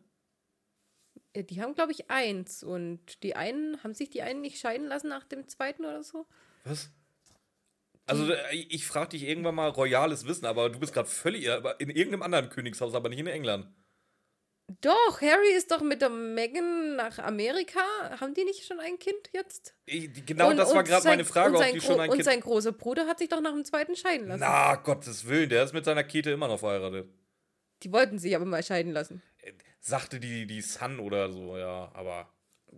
Äh, 1.33 1.43
Die 1.43 1.61
haben, 1.61 1.73
glaube 1.75 1.91
ich, 1.91 2.09
eins. 2.09 2.63
Und 2.63 3.21
die 3.23 3.35
einen, 3.35 3.81
haben 3.83 3.93
sich 3.93 4.09
die 4.09 4.21
einen 4.21 4.41
nicht 4.41 4.59
scheiden 4.59 4.87
lassen 4.87 5.09
nach 5.09 5.25
dem 5.25 5.47
zweiten 5.47 5.83
oder 5.85 6.03
so? 6.03 6.25
Was? 6.63 6.89
Also, 8.07 8.31
äh, 8.31 8.55
ich 8.55 8.85
frage 8.85 9.09
dich 9.11 9.23
irgendwann 9.23 9.55
mal 9.55 9.69
royales 9.69 10.25
Wissen, 10.25 10.45
aber 10.45 10.69
du 10.69 10.79
bist 10.79 10.93
gerade 10.93 11.07
völlig 11.09 11.49
aber 11.49 11.79
in 11.79 11.89
irgendeinem 11.89 12.23
anderen 12.23 12.49
Königshaus, 12.49 12.93
aber 12.95 13.09
nicht 13.09 13.19
in 13.19 13.27
England. 13.27 13.67
Doch, 14.79 15.21
Harry 15.21 15.51
ist 15.55 15.71
doch 15.71 15.81
mit 15.81 16.01
der 16.01 16.09
Megan 16.09 16.95
nach 16.95 17.19
Amerika. 17.19 17.79
Haben 18.19 18.33
die 18.33 18.43
nicht 18.45 18.65
schon 18.65 18.79
ein 18.79 18.97
Kind 18.99 19.29
jetzt? 19.33 19.73
Ich, 19.85 20.25
genau 20.25 20.49
Und- 20.51 20.57
das 20.57 20.69
war 20.71 20.79
und 20.79 20.87
gerade 20.87 21.07
meine 21.07 21.25
Frage, 21.25 21.57
und 21.57 21.63
ob 21.63 21.71
die 21.73 21.81
schon 21.81 21.99
ein 21.99 22.09
Und 22.09 22.15
Kind. 22.17 22.25
sein 22.25 22.39
großer 22.39 22.71
Bruder 22.71 23.07
hat 23.07 23.19
sich 23.19 23.29
doch 23.29 23.41
nach 23.41 23.51
dem 23.53 23.65
zweiten 23.65 23.95
scheiden 23.95 24.27
lassen. 24.27 24.39
Na, 24.41 24.75
Gottes 24.75 25.27
Willen, 25.27 25.49
der 25.49 25.63
ist 25.63 25.73
mit 25.73 25.83
seiner 25.85 26.03
Kete 26.03 26.31
immer 26.31 26.47
noch 26.47 26.59
verheiratet. 26.59 27.09
Die 27.83 27.91
wollten 27.91 28.19
sich 28.19 28.35
aber 28.35 28.45
mal 28.45 28.63
scheiden 28.63 28.93
lassen. 28.93 29.21
Sagte 29.79 30.19
die, 30.19 30.45
die 30.45 30.61
Sun 30.61 30.99
oder 30.99 31.31
so, 31.31 31.57
ja, 31.57 31.91
aber. 31.95 32.31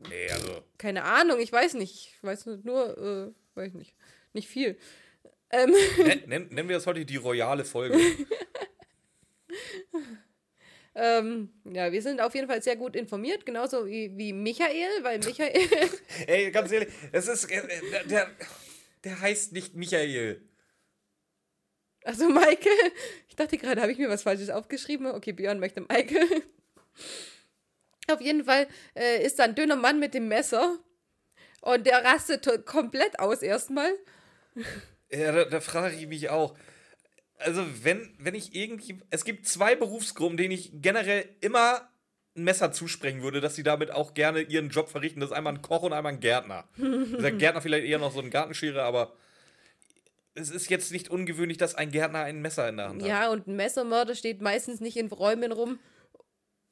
Nee, 0.09 0.29
also. 0.31 0.63
Keine 0.77 1.03
Ahnung, 1.03 1.39
ich 1.39 1.51
weiß 1.51 1.73
nicht. 1.75 2.13
Ich 2.15 2.23
weiß 2.23 2.45
nur, 2.63 2.97
äh, 2.97 3.31
weiß 3.59 3.73
nicht. 3.73 3.93
Nicht 4.31 4.47
viel. 4.47 4.77
Ähm, 5.51 5.71
Nen, 5.97 6.23
nennen, 6.27 6.47
nennen 6.49 6.69
wir 6.69 6.77
das 6.77 6.87
heute 6.87 7.05
die 7.05 7.17
royale 7.17 7.65
Folge. 7.65 7.97
ähm, 10.95 11.49
ja, 11.65 11.91
wir 11.91 12.01
sind 12.01 12.21
auf 12.21 12.35
jeden 12.35 12.47
Fall 12.47 12.61
sehr 12.61 12.75
gut 12.75 12.95
informiert, 12.95 13.45
genauso 13.45 13.85
wie, 13.87 14.11
wie 14.17 14.33
Michael, 14.33 15.03
weil 15.03 15.19
Michael. 15.19 15.67
Ey, 16.27 16.51
ganz 16.51 16.71
ehrlich, 16.71 16.89
es 17.11 17.27
ist. 17.27 17.49
äh, 17.51 17.61
Der, 17.91 18.03
der, 18.03 18.31
der 19.03 19.19
heißt 19.21 19.53
nicht 19.53 19.75
Michael. 19.75 20.41
Also 22.03 22.27
Michael. 22.29 22.91
Ich 23.29 23.35
dachte 23.35 23.57
gerade, 23.57 23.81
habe 23.81 23.91
ich 23.91 23.97
mir 23.97 24.09
was 24.09 24.23
Falsches 24.23 24.49
aufgeschrieben? 24.49 25.07
Okay, 25.07 25.31
Björn 25.31 25.59
möchte 25.59 25.81
Michael. 25.81 26.43
Auf 28.11 28.21
jeden 28.21 28.43
Fall 28.43 28.67
äh, 28.95 29.25
ist 29.25 29.39
da 29.39 29.45
ein 29.45 29.55
dünner 29.55 29.77
Mann 29.77 29.99
mit 29.99 30.13
dem 30.13 30.27
Messer. 30.27 30.77
Und 31.61 31.87
der 31.87 32.03
rastet 32.03 32.65
komplett 32.65 33.19
aus 33.19 33.41
erstmal. 33.41 33.93
Ja, 35.09 35.31
da, 35.31 35.45
da 35.45 35.61
frage 35.61 35.95
ich 35.95 36.07
mich 36.07 36.29
auch. 36.29 36.57
Also, 37.43 37.65
wenn, 37.83 38.13
wenn 38.19 38.35
ich 38.35 38.55
irgendwie. 38.55 38.99
Es 39.09 39.25
gibt 39.25 39.47
zwei 39.47 39.75
Berufsgruppen, 39.75 40.37
denen 40.37 40.51
ich 40.51 40.71
generell 40.73 41.27
immer 41.41 41.89
ein 42.35 42.43
Messer 42.43 42.71
zusprechen 42.71 43.21
würde, 43.21 43.41
dass 43.41 43.55
sie 43.55 43.63
damit 43.63 43.91
auch 43.91 44.13
gerne 44.13 44.41
ihren 44.41 44.69
Job 44.69 44.89
verrichten. 44.89 45.19
Das 45.19 45.29
ist 45.29 45.35
einmal 45.35 45.53
ein 45.53 45.61
Koch 45.61 45.83
und 45.83 45.93
einmal 45.93 46.13
ein 46.13 46.19
Gärtner. 46.19 46.65
Der 46.77 47.31
Gärtner 47.31 47.61
vielleicht 47.61 47.85
eher 47.85 47.99
noch 47.99 48.11
so 48.11 48.21
ein 48.21 48.31
Gartenschere, 48.31 48.83
aber 48.83 49.13
es 50.35 50.49
ist 50.49 50.69
jetzt 50.69 50.91
nicht 50.91 51.09
ungewöhnlich, 51.09 51.57
dass 51.57 51.75
ein 51.75 51.91
Gärtner 51.91 52.23
ein 52.23 52.41
Messer 52.41 52.67
in 52.67 52.77
der 52.77 52.89
Hand 52.89 53.01
hat. 53.01 53.07
Ja, 53.07 53.29
und 53.29 53.47
ein 53.47 53.55
Messermörder 53.55 54.15
steht 54.15 54.41
meistens 54.41 54.79
nicht 54.79 54.97
in 54.97 55.07
Räumen 55.07 55.51
rum 55.51 55.79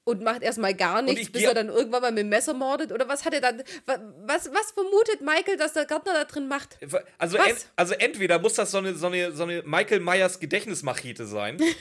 und 0.04 0.24
macht 0.24 0.42
erstmal 0.42 0.74
gar 0.74 1.02
nichts, 1.02 1.22
ich 1.22 1.32
bis 1.32 1.44
er 1.44 1.54
dann 1.54 1.70
irgendwann 1.70 2.02
mal 2.02 2.12
mit 2.12 2.20
dem 2.20 2.30
Messer 2.30 2.54
mordet. 2.54 2.92
Oder 2.92 3.08
was 3.08 3.24
hat 3.26 3.34
er 3.34 3.42
dann. 3.42 3.60
wa- 3.86 4.00
Was, 4.26 4.52
was 4.52 4.72
vermutet 4.72 5.22
Michael, 5.22 5.58
dass 5.58 5.74
der 5.74 5.86
Gärtner 5.86 6.14
da 6.14 6.24
drin 6.26 6.48
macht? 6.48 6.78
Also, 7.20 7.38
ent, 7.38 7.66
also 7.76 7.94
entweder 7.94 8.40
muss 8.40 8.56
das 8.56 8.72
so 8.72 8.80
eine, 8.80 8.96
so 8.96 9.08
eine, 9.08 9.32
so 9.32 9.44
eine 9.44 9.62
Michael 9.64 10.00
Myers 10.00 10.40
Gedächtnismachete 10.40 11.26
sein. 11.26 11.58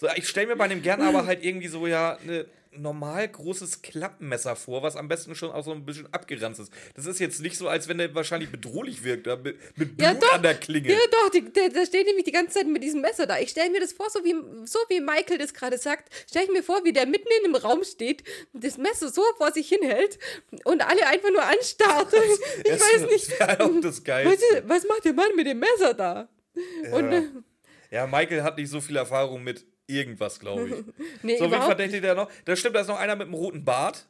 So, 0.00 0.08
ich 0.16 0.28
stelle 0.28 0.48
mir 0.48 0.56
bei 0.56 0.66
dem 0.68 0.82
gern 0.82 1.00
aber 1.00 1.24
halt 1.24 1.44
irgendwie 1.44 1.68
so 1.68 1.86
ja 1.86 2.18
eine 2.22 2.46
normal 2.76 3.28
großes 3.28 3.82
Klappmesser 3.82 4.56
vor, 4.56 4.82
was 4.82 4.96
am 4.96 5.08
besten 5.08 5.34
schon 5.34 5.50
auch 5.50 5.64
so 5.64 5.72
ein 5.72 5.84
bisschen 5.84 6.12
abgeranzt 6.12 6.60
ist. 6.60 6.72
Das 6.94 7.06
ist 7.06 7.20
jetzt 7.20 7.40
nicht 7.40 7.56
so, 7.56 7.68
als 7.68 7.88
wenn 7.88 7.98
der 7.98 8.14
wahrscheinlich 8.14 8.50
bedrohlich 8.50 9.04
wirkt, 9.04 9.26
da, 9.26 9.36
mit, 9.36 9.56
mit 9.78 9.96
Blut 9.96 10.00
Ja, 10.22 10.28
an 10.32 10.42
der 10.42 10.54
Klinge. 10.54 10.90
Ja, 10.92 10.98
doch, 11.10 11.30
die, 11.30 11.42
der, 11.52 11.68
der 11.68 11.86
steht 11.86 12.06
nämlich 12.06 12.24
die 12.24 12.32
ganze 12.32 12.54
Zeit 12.54 12.66
mit 12.66 12.82
diesem 12.82 13.00
Messer 13.00 13.26
da. 13.26 13.38
Ich 13.38 13.50
stelle 13.50 13.70
mir 13.70 13.80
das 13.80 13.92
vor, 13.92 14.10
so 14.10 14.24
wie, 14.24 14.34
so 14.66 14.78
wie 14.88 15.00
Michael 15.00 15.38
das 15.38 15.54
gerade 15.54 15.78
sagt, 15.78 16.12
stelle 16.28 16.46
ich 16.46 16.50
mir 16.52 16.62
vor, 16.62 16.84
wie 16.84 16.92
der 16.92 17.06
mitten 17.06 17.28
in 17.44 17.52
dem 17.52 17.56
Raum 17.56 17.84
steht, 17.84 18.24
das 18.52 18.76
Messer 18.78 19.08
so 19.10 19.22
vor 19.36 19.52
sich 19.52 19.68
hinhält 19.68 20.18
und 20.64 20.82
alle 20.88 21.06
einfach 21.06 21.30
nur 21.30 21.42
anstarrt. 21.44 22.12
Ich 22.64 22.70
Das- 22.70 22.80
weiß 22.80 23.10
nicht. 23.10 23.38
Wäre 23.38 23.60
auch 23.64 23.80
das 23.80 24.04
Was, 24.06 24.40
was 24.66 24.86
macht 24.86 25.04
der 25.04 25.12
Mann 25.12 25.34
mit 25.36 25.46
dem 25.46 25.58
Messer 25.58 25.94
da? 25.94 26.28
Und, 26.92 27.10
Ja. 27.12 27.18
äh, 27.18 27.22
Ja, 27.90 28.06
Michael 28.06 28.42
hat 28.42 28.56
nicht 28.58 28.70
so 28.70 28.80
viel 28.80 28.96
Erfahrung 28.96 29.42
mit 29.44 29.64
irgendwas, 29.86 30.40
glaube 30.40 30.68
ich. 30.68 31.04
nee, 31.22 31.38
So, 31.38 31.50
wen 31.50 31.62
verdächtigt 31.62 32.04
der 32.04 32.14
noch? 32.14 32.30
Da 32.44 32.56
stimmt, 32.56 32.76
da 32.76 32.80
ist 32.80 32.88
noch 32.88 32.98
einer 32.98 33.16
mit 33.16 33.26
einem 33.26 33.34
roten 33.34 33.64
Bart. 33.64 34.06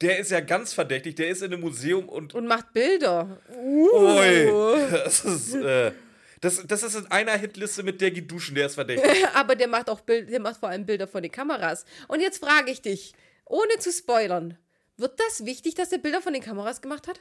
Der 0.00 0.18
ist 0.18 0.30
ja 0.30 0.40
ganz 0.40 0.72
verdächtig. 0.72 1.16
Der 1.16 1.28
ist 1.28 1.42
in 1.42 1.52
einem 1.52 1.60
Museum 1.60 2.08
und. 2.08 2.34
und 2.34 2.46
macht 2.46 2.72
Bilder. 2.72 3.40
Uh. 3.56 4.18
Ui, 4.18 4.80
das 4.90 5.24
ist. 5.24 5.54
Äh, 5.54 5.92
das, 6.40 6.64
das 6.66 6.84
ist 6.84 6.94
in 6.94 7.06
einer 7.06 7.36
Hitliste 7.36 7.82
mit 7.82 8.00
der 8.00 8.12
geht 8.12 8.30
duschen, 8.30 8.54
der 8.54 8.66
ist 8.66 8.76
verdächtig. 8.76 9.10
Aber 9.34 9.56
der 9.56 9.66
macht 9.66 9.90
auch 9.90 10.00
Bild, 10.00 10.30
der 10.30 10.38
macht 10.38 10.60
vor 10.60 10.68
allem 10.68 10.86
Bilder 10.86 11.08
von 11.08 11.22
den 11.22 11.32
Kameras. 11.32 11.84
Und 12.06 12.20
jetzt 12.20 12.38
frage 12.38 12.70
ich 12.70 12.80
dich, 12.80 13.12
ohne 13.44 13.78
zu 13.80 13.90
spoilern, 13.90 14.56
wird 14.96 15.18
das 15.18 15.46
wichtig, 15.46 15.74
dass 15.74 15.90
er 15.90 15.98
Bilder 15.98 16.22
von 16.22 16.32
den 16.32 16.42
Kameras 16.42 16.80
gemacht 16.80 17.08
hat? 17.08 17.20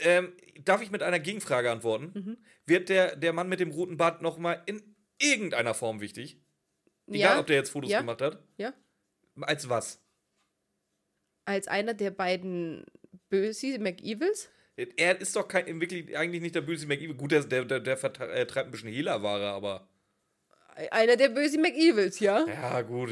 ähm, 0.00 0.32
darf 0.64 0.82
ich 0.82 0.90
mit 0.90 1.02
einer 1.02 1.18
Gegenfrage 1.18 1.70
antworten? 1.70 2.12
Mhm. 2.14 2.36
Wird 2.66 2.88
der, 2.88 3.16
der 3.16 3.32
Mann 3.32 3.48
mit 3.48 3.60
dem 3.60 3.70
roten 3.70 3.96
Bart 3.96 4.22
nochmal 4.22 4.62
in 4.66 4.82
irgendeiner 5.20 5.74
Form 5.74 6.00
wichtig? 6.00 6.40
Egal, 7.08 7.20
ja, 7.34 7.40
ob 7.40 7.46
der 7.46 7.56
jetzt 7.56 7.70
Fotos 7.70 7.90
Ja. 7.90 8.00
gemacht 8.00 8.20
hat. 8.22 8.38
ja. 8.56 8.72
Als 9.40 9.68
was? 9.68 10.00
Als 11.44 11.68
einer 11.68 11.94
der 11.94 12.10
beiden 12.10 12.84
Böse 13.30 13.78
McEvils? 13.78 14.48
Er 14.96 15.20
ist 15.20 15.34
doch 15.36 15.46
kein, 15.48 15.80
wirklich 15.80 16.16
eigentlich 16.16 16.42
nicht 16.42 16.54
der 16.54 16.60
böse 16.60 16.86
McEvil. 16.86 17.14
Gut, 17.14 17.32
der, 17.32 17.42
der, 17.44 17.64
der, 17.64 17.80
der 17.80 17.96
vertreibt 17.96 18.32
äh, 18.32 18.46
treibt 18.46 18.68
ein 18.68 18.70
bisschen 18.72 18.90
Hehlerware, 18.90 19.48
aber. 19.50 19.88
Einer 20.90 21.16
der 21.16 21.28
böse 21.30 21.58
McEvils, 21.58 22.20
ja. 22.20 22.44
Ja, 22.46 22.82
gut. 22.82 23.10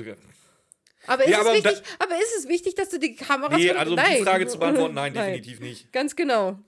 Aber 1.06 1.24
ist, 1.24 1.30
Ja, 1.30 1.40
aber 1.40 1.54
es 1.56 1.62
da- 1.62 1.70
wichtig, 1.70 1.84
aber 1.98 2.16
ist 2.16 2.36
es 2.38 2.48
wichtig, 2.48 2.74
dass 2.74 2.88
du 2.90 2.98
die 2.98 3.14
Kameras 3.16 3.56
Nee, 3.58 3.70
also 3.70 3.92
um 3.94 4.00
die 4.00 4.22
Frage 4.22 4.46
zu 4.48 4.58
beantworten, 4.58 4.94
nein, 4.96 5.14
definitiv 5.14 5.60
nicht. 5.60 5.92
Ganz 5.92 6.14
genau. 6.16 6.58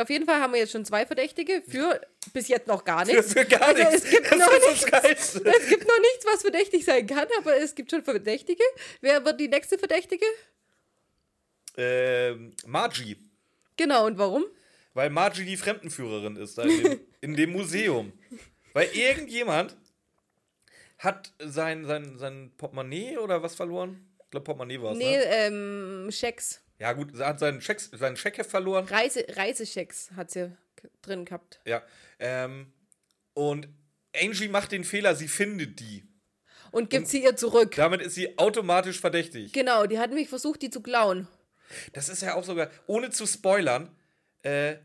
Auf 0.00 0.10
jeden 0.10 0.26
Fall 0.26 0.40
haben 0.40 0.52
wir 0.52 0.60
jetzt 0.60 0.72
schon 0.72 0.84
zwei 0.84 1.04
Verdächtige 1.06 1.62
für 1.68 2.00
bis 2.32 2.48
jetzt 2.48 2.66
noch 2.66 2.84
gar 2.84 3.04
Für, 3.06 3.12
nichts. 3.14 3.32
für 3.32 3.44
gar 3.44 3.62
Also 3.62 3.82
nichts. 3.82 4.04
es 4.04 4.10
gibt 4.10 4.26
das 4.30 4.38
noch 4.38 4.52
nichts. 4.52 5.34
Es 5.34 5.68
gibt 5.68 5.86
noch 5.88 5.98
nichts, 6.00 6.24
was 6.26 6.40
verdächtig 6.42 6.84
sein 6.84 7.06
kann, 7.06 7.26
aber 7.38 7.56
es 7.56 7.74
gibt 7.74 7.90
schon 7.90 8.02
Verdächtige. 8.04 8.62
Wer 9.00 9.24
wird 9.24 9.40
die 9.40 9.48
nächste 9.48 9.78
Verdächtige? 9.78 10.24
Ähm, 11.76 12.52
Margie. 12.66 13.16
Genau, 13.76 14.06
und 14.06 14.18
warum? 14.18 14.44
Weil 14.94 15.10
Margie 15.10 15.44
die 15.44 15.56
Fremdenführerin 15.56 16.36
ist 16.36 16.58
in 16.58 16.68
dem, 16.82 17.00
in 17.20 17.36
dem 17.36 17.52
Museum. 17.52 18.12
Weil 18.72 18.88
irgendjemand 18.92 19.76
hat 20.98 21.32
sein, 21.38 21.84
sein, 21.86 22.18
sein 22.18 22.52
Portemonnaie 22.56 23.18
oder 23.18 23.42
was 23.42 23.54
verloren? 23.54 24.04
Ich 24.24 24.30
glaube, 24.30 24.44
Portemonnaie 24.44 24.80
war 24.82 24.92
es. 24.92 24.98
Nee, 24.98 25.16
Ne? 25.16 25.24
ähm, 25.24 26.08
Schecks. 26.10 26.60
Ja, 26.78 26.92
gut, 26.92 27.18
er 27.18 27.28
hat 27.28 27.40
seinen, 27.40 27.60
Schecks, 27.60 27.90
seinen 27.92 28.16
Scheckheft 28.16 28.50
verloren. 28.50 28.84
Reise, 28.86 29.26
Reisechecks 29.28 30.12
hat 30.14 30.30
sie 30.30 30.56
drin 31.02 31.24
gehabt. 31.24 31.60
Ja. 31.64 31.82
Ähm, 32.18 32.72
und 33.34 33.68
Angie 34.14 34.48
macht 34.48 34.72
den 34.72 34.84
Fehler, 34.84 35.14
sie 35.14 35.28
findet 35.28 35.80
die. 35.80 36.04
Und 36.70 36.90
gibt 36.90 37.08
sie 37.08 37.22
ihr 37.22 37.34
zurück. 37.34 37.74
Damit 37.76 38.02
ist 38.02 38.14
sie 38.14 38.38
automatisch 38.38 39.00
verdächtig. 39.00 39.52
Genau, 39.52 39.86
die 39.86 39.98
hat 39.98 40.10
nämlich 40.10 40.28
versucht, 40.28 40.62
die 40.62 40.70
zu 40.70 40.82
klauen. 40.82 41.26
Das 41.92 42.08
ist 42.08 42.22
ja 42.22 42.34
auch 42.34 42.44
sogar, 42.44 42.70
ohne 42.86 43.10
zu 43.10 43.26
spoilern, 43.26 43.94
äh, 44.42 44.76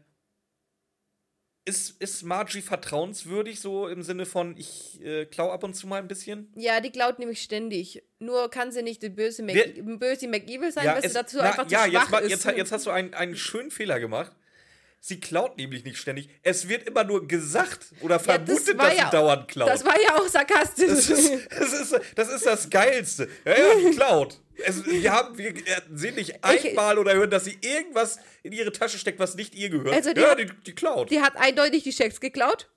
ist, 1.66 2.02
ist 2.02 2.24
Margie 2.24 2.62
vertrauenswürdig, 2.62 3.60
so 3.60 3.88
im 3.88 4.04
Sinne 4.04 4.26
von, 4.26 4.56
ich 4.58 5.00
äh, 5.04 5.26
klau 5.26 5.50
ab 5.52 5.64
und 5.64 5.74
zu 5.76 5.88
mal 5.88 5.98
ein 6.02 6.08
bisschen? 6.08 6.52
Ja, 6.56 6.80
die 6.82 6.92
klaut 6.92 7.20
nämlich 7.20 7.42
ständig. 7.42 8.04
Nur 8.20 8.50
kann 8.50 8.72
sie 8.72 8.82
nicht 8.84 9.02
die 9.02 9.10
böse, 9.10 9.44
Mac 9.44 9.56
Wir- 9.56 9.82
böse 9.98 10.28
McEvil 10.28 10.72
sein, 10.72 10.86
Ja, 10.86 10.96
weil 10.96 11.04
sie 11.04 11.14
dazu 11.14 11.38
na, 11.38 11.44
einfach 11.52 11.66
zu 11.68 11.74
ja, 11.74 11.86
schwach 11.90 12.12
jetzt, 12.22 12.32
ist. 12.34 12.44
jetzt, 12.46 12.58
jetzt 12.58 12.72
hast 12.72 12.86
du 12.86 12.92
einen, 12.92 13.14
einen 13.14 13.36
schönen 13.36 13.72
Fehler 13.72 14.00
gemacht. 14.00 14.32
Sie 15.06 15.20
klaut 15.20 15.58
nämlich 15.58 15.84
nicht 15.84 15.98
ständig. 15.98 16.30
Es 16.44 16.70
wird 16.70 16.88
immer 16.88 17.04
nur 17.04 17.28
gesagt 17.28 17.88
oder 18.00 18.16
Ja, 18.16 18.20
vermutet, 18.20 18.78
war 18.78 18.88
dass 18.90 18.98
ja- 18.98 19.06
sie 19.06 19.12
dauernd 19.12 19.48
klaut. 19.50 19.70
Das 19.70 19.84
war 19.84 20.02
ja 20.02 20.16
auch 20.16 20.28
sarkastisch. 20.30 20.88
Das 20.88 21.10
ist, 21.10 21.32
das, 21.60 21.74
ist, 21.82 22.00
das 22.16 22.30
ist 22.30 22.46
das 22.46 22.70
Geilste. 22.70 23.28
Ja, 23.44 23.52
ja, 23.52 23.76
die 23.90 23.96
klaut. 23.96 24.40
Es, 24.58 24.86
wir, 24.86 25.12
haben, 25.12 25.38
wir 25.38 25.54
sehen 25.94 26.16
nicht 26.16 26.44
einmal 26.44 26.98
oder 27.00 27.14
hören, 27.14 27.30
dass 27.30 27.46
sie 27.46 27.58
irgendwas 27.62 28.20
in 28.44 28.52
ihre 28.52 28.72
Tasche 28.72 28.98
steckt, 28.98 29.20
was 29.20 29.36
nicht 29.36 29.56
ihr 29.56 29.70
gehört. 29.70 29.94
Also 29.96 30.14
die 30.14 30.22
ja, 30.22 30.32
hat- 30.32 30.40
die, 30.40 30.46
die 30.66 30.74
klaut. 30.76 31.10
Die 31.10 31.22
hat 31.22 31.36
eindeutig 31.38 31.84
die 31.84 31.92
Schecks 31.92 32.20
geklaut. 32.20 32.70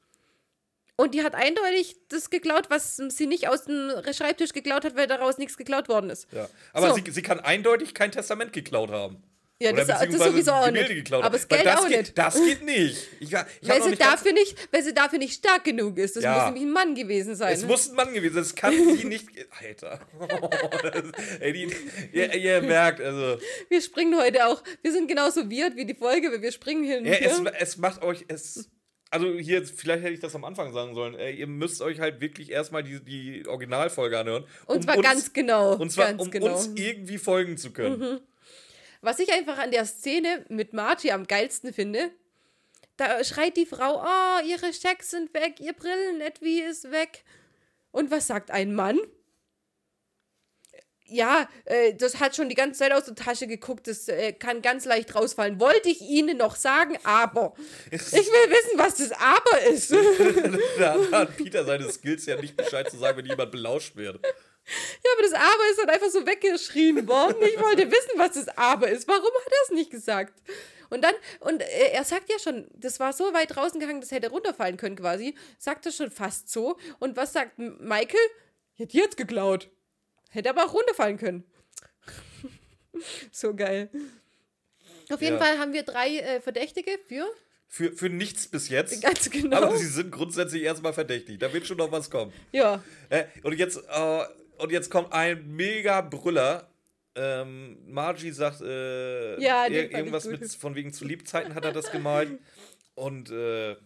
Und 0.99 1.13
die 1.15 1.23
hat 1.23 1.35
eindeutig 1.35 1.97
das 2.09 2.31
geklaut, 2.31 2.71
was 2.71 2.97
sie 2.97 3.27
nicht 3.27 3.49
aus 3.49 3.65
dem 3.65 3.91
Schreibtisch 4.15 4.55
geklaut 4.55 4.83
hat, 4.87 4.97
weil 4.97 5.07
daraus 5.07 5.37
nichts 5.37 5.59
geklaut 5.59 5.89
worden 5.91 6.09
ist. 6.09 6.27
ja. 6.33 6.49
Aber 6.73 6.89
So. 6.89 6.95
sie, 6.95 7.11
sie 7.11 7.21
kann 7.23 7.39
eindeutig 7.41 7.93
kein 7.93 8.11
Testament 8.11 8.55
geklaut 8.55 8.91
haben. 8.91 9.23
Ja, 9.59 9.73
Oder 9.73 9.87
das, 9.87 10.01
das 10.01 10.19
sowieso 10.19 10.53
auch 10.53 10.67
Gemälde 10.67 10.93
nicht. 10.93 11.05
geklaut 11.05 11.25
Aber 11.25 11.33
das 11.39 11.49
Geld 11.49 11.65
das 11.65 11.81
auch 11.81 11.89
geht, 11.89 11.99
nicht. 11.99 12.19
Das 12.19 12.35
geht 12.35 12.63
nicht. 12.63 13.09
Ich, 13.21 13.33
ich 13.33 13.33
Weil 13.69 13.83
sie, 13.83 13.89
nicht 13.91 14.03
dafür 14.03 14.33
nicht, 14.35 14.69
weil 14.71 14.83
sie 14.83 14.93
dafür 14.93 15.19
nicht 15.19 15.33
stark 15.33 15.65
genug 15.65 15.97
ist. 15.97 16.15
Das 16.17 16.25
Ja. 16.25 16.35
muss 16.35 16.45
nämlich 16.45 16.65
ein 16.65 16.73
Mann 16.73 16.95
gewesen 16.95 17.35
sein. 17.37 17.55
Es 17.55 17.65
muss 17.65 17.89
ein 17.89 17.97
Mann 17.97 18.13
gewesen 18.13 18.35
sein. 18.35 18.43
Das 18.43 18.55
kann 18.55 18.75
sie 18.75 19.05
nicht. 19.09 19.29
Alter. 19.59 20.01
das, 20.83 21.05
ey, 21.41 21.53
die, 21.55 21.75
ihr, 22.13 22.35
ihr 22.35 22.61
merkt, 22.61 23.01
also. 23.01 23.39
wir 23.71 23.81
springen 23.81 24.19
heute 24.21 24.47
auch. 24.47 24.63
Wir 24.83 24.93
sind 24.93 25.09
genauso 25.09 25.51
weird 25.51 25.75
wie 25.77 25.87
die 25.87 25.95
Folge, 25.95 26.31
weil 26.31 26.43
wir 26.43 26.53
springen 26.53 26.83
und 26.99 27.07
Ja, 27.07 27.15
es, 27.15 27.41
es 27.59 27.77
macht 27.79 28.03
euch. 28.03 28.27
Es, 28.29 28.69
also 29.11 29.33
hier, 29.39 29.65
vielleicht 29.65 30.03
hätte 30.03 30.13
ich 30.13 30.21
das 30.21 30.35
am 30.35 30.45
Anfang 30.45 30.75
sagen 30.75 30.95
sollen. 30.95 31.15
Ihr 31.19 31.47
müsst 31.47 31.81
euch 31.81 31.99
halt 31.99 32.21
wirklich 32.21 32.51
erstmal 32.51 32.83
die, 32.83 33.03
die 33.03 33.47
Originalfolge 33.47 34.19
anhören. 34.19 34.45
Und 34.67 34.77
um 34.77 34.83
zwar 34.83 34.99
uns, 34.99 35.07
ganz 35.07 35.33
genau. 35.33 35.77
Und 35.77 35.91
zwar, 35.91 36.09
ganz 36.09 36.21
um 36.21 36.31
genau. 36.31 36.55
uns 36.55 36.71
irgendwie 36.75 37.17
folgen 37.17 37.57
zu 37.57 37.73
können. 37.73 38.21
Was 39.01 39.19
ich 39.19 39.33
einfach 39.33 39.59
an 39.59 39.71
der 39.71 39.85
Szene 39.85 40.45
mit 40.49 40.73
Margie 40.73 41.13
am 41.13 41.27
geilsten 41.27 41.73
finde, 41.73 42.11
da 42.97 43.23
schreit 43.25 43.57
die 43.57 43.67
Frau, 43.67 44.03
oh, 44.03 44.47
ihre 44.47 44.73
Schecks 44.73 45.11
sind 45.11 45.33
weg, 45.35 45.61
ihr 45.61 45.75
Brillenetui 45.75 46.61
ist 46.63 46.91
weg. 46.91 47.25
Und 47.91 48.11
was 48.11 48.27
sagt 48.27 48.51
ein 48.51 48.75
Mann? 48.75 48.99
Ja, 51.09 51.49
äh, 51.67 51.95
das 51.95 52.19
hat 52.19 52.35
schon 52.35 52.49
die 52.49 52.57
ganze 52.57 52.81
Zeit 52.81 52.93
aus 52.93 53.05
der 53.05 53.15
Tasche 53.15 53.47
geguckt, 53.47 53.87
das 53.87 54.09
äh, 54.09 54.33
kann 54.33 54.61
ganz 54.61 54.85
leicht 54.87 55.15
rausfallen. 55.15 55.61
Wollte 55.61 55.89
ich 55.89 56.01
Ihnen 56.01 56.39
noch 56.39 56.57
sagen, 56.57 56.99
aber. 57.05 57.55
Ich 57.91 58.13
will 58.13 58.51
wissen, 58.51 58.77
was 58.77 58.97
das 58.97 59.13
Aber 59.13 59.63
ist. 59.71 59.93
da 60.79 60.99
hat 61.13 61.37
Peter 61.37 61.65
seine 61.65 61.89
Skills 61.93 62.27
ja 62.27 62.41
nicht 62.41 62.57
Bescheid 62.57 62.91
zu 62.91 62.97
sagen, 62.97 63.19
wenn 63.19 63.27
jemand 63.27 63.53
belauscht 63.53 63.95
wird. 63.95 64.21
Ja, 65.05 65.11
aber 65.15 65.23
das 65.23 65.33
Aber 65.33 65.71
ist 65.71 65.79
dann 65.79 65.91
einfach 65.91 66.11
so 66.11 66.27
weggeschrien 66.27 67.07
worden. 67.07 67.37
Ich 67.43 67.61
wollte 67.61 67.91
wissen, 67.91 68.11
was 68.17 68.33
das 68.33 68.49
Aber 68.59 68.89
ist. 68.89 69.07
Warum 69.07 69.23
hat 69.23 69.53
er 69.53 69.63
es 69.65 69.71
nicht 69.71 69.91
gesagt? 69.91 70.35
Und 70.91 71.03
dann, 71.03 71.15
und 71.41 71.63
äh, 71.63 71.91
er 71.93 72.05
sagt 72.05 72.31
ja 72.31 72.39
schon, 72.39 72.69
das 72.75 73.01
war 73.01 73.13
so 73.13 73.33
weit 73.33 73.55
draußen 73.55 73.81
gehangen, 73.81 74.01
das 74.01 74.11
hätte 74.13 74.31
runterfallen 74.31 74.77
können 74.77 74.97
quasi. 74.97 75.35
Sagt 75.59 75.87
er 75.87 75.93
schon 75.93 76.11
fast 76.11 76.49
so. 76.51 76.77
Und 76.99 77.17
was 77.17 77.33
sagt 77.33 77.59
Michael? 77.59 78.19
Die 78.79 79.03
hat's 79.03 79.17
geklaut. 79.17 79.69
Hätte 80.31 80.51
aber 80.51 80.65
auch 80.65 80.75
runterfallen 80.75 81.19
können. 81.19 81.45
so 83.33 83.55
geil. 83.55 83.91
Auf 85.11 85.21
jeden 85.23 85.39
Ja. 85.39 85.45
Fall 85.45 85.59
haben 85.59 85.73
wir 85.73 85.83
drei 85.83 86.19
äh, 86.19 86.41
Verdächtige 86.41 86.99
für. 87.07 87.27
Für, 87.69 87.93
für 87.93 88.09
nichts 88.09 88.49
bis 88.49 88.69
jetzt. 88.69 89.01
Ganz 89.03 89.31
genau. 89.31 89.57
Aber 89.57 89.77
sie 89.77 89.87
sind 89.87 90.11
grundsätzlich 90.13 90.63
erstmal 90.63 90.93
verdächtig. 90.93 91.39
Da 91.39 91.53
wird 91.53 91.67
schon 91.67 91.77
noch 91.79 91.91
was 91.91 92.11
kommen. 92.11 92.33
Ja. 92.53 92.83
Äh, 93.09 93.25
und, 93.43 93.57
jetzt, 93.59 93.77
äh, 93.89 94.25
und 94.59 94.73
jetzt 94.73 94.91
kommt 94.91 95.13
ein 95.13 95.47
mega 95.55 96.01
Brüller. 96.01 96.69
Ähm, 97.15 97.79
Margie 97.87 98.31
sagt, 98.31 98.61
äh, 98.61 99.41
Ja, 99.41 99.67
ir- 99.67 99.91
irgendwas 99.91 100.27
mit 100.27 100.45
von 100.53 100.75
wegen 100.75 100.93
zu 100.93 101.05
Liebzeiten 101.07 101.55
hat 101.55 101.65
er 101.65 101.73
das 101.73 101.91
gemalt. 101.91 102.39
Und 102.95 103.31
äh, 103.31 103.77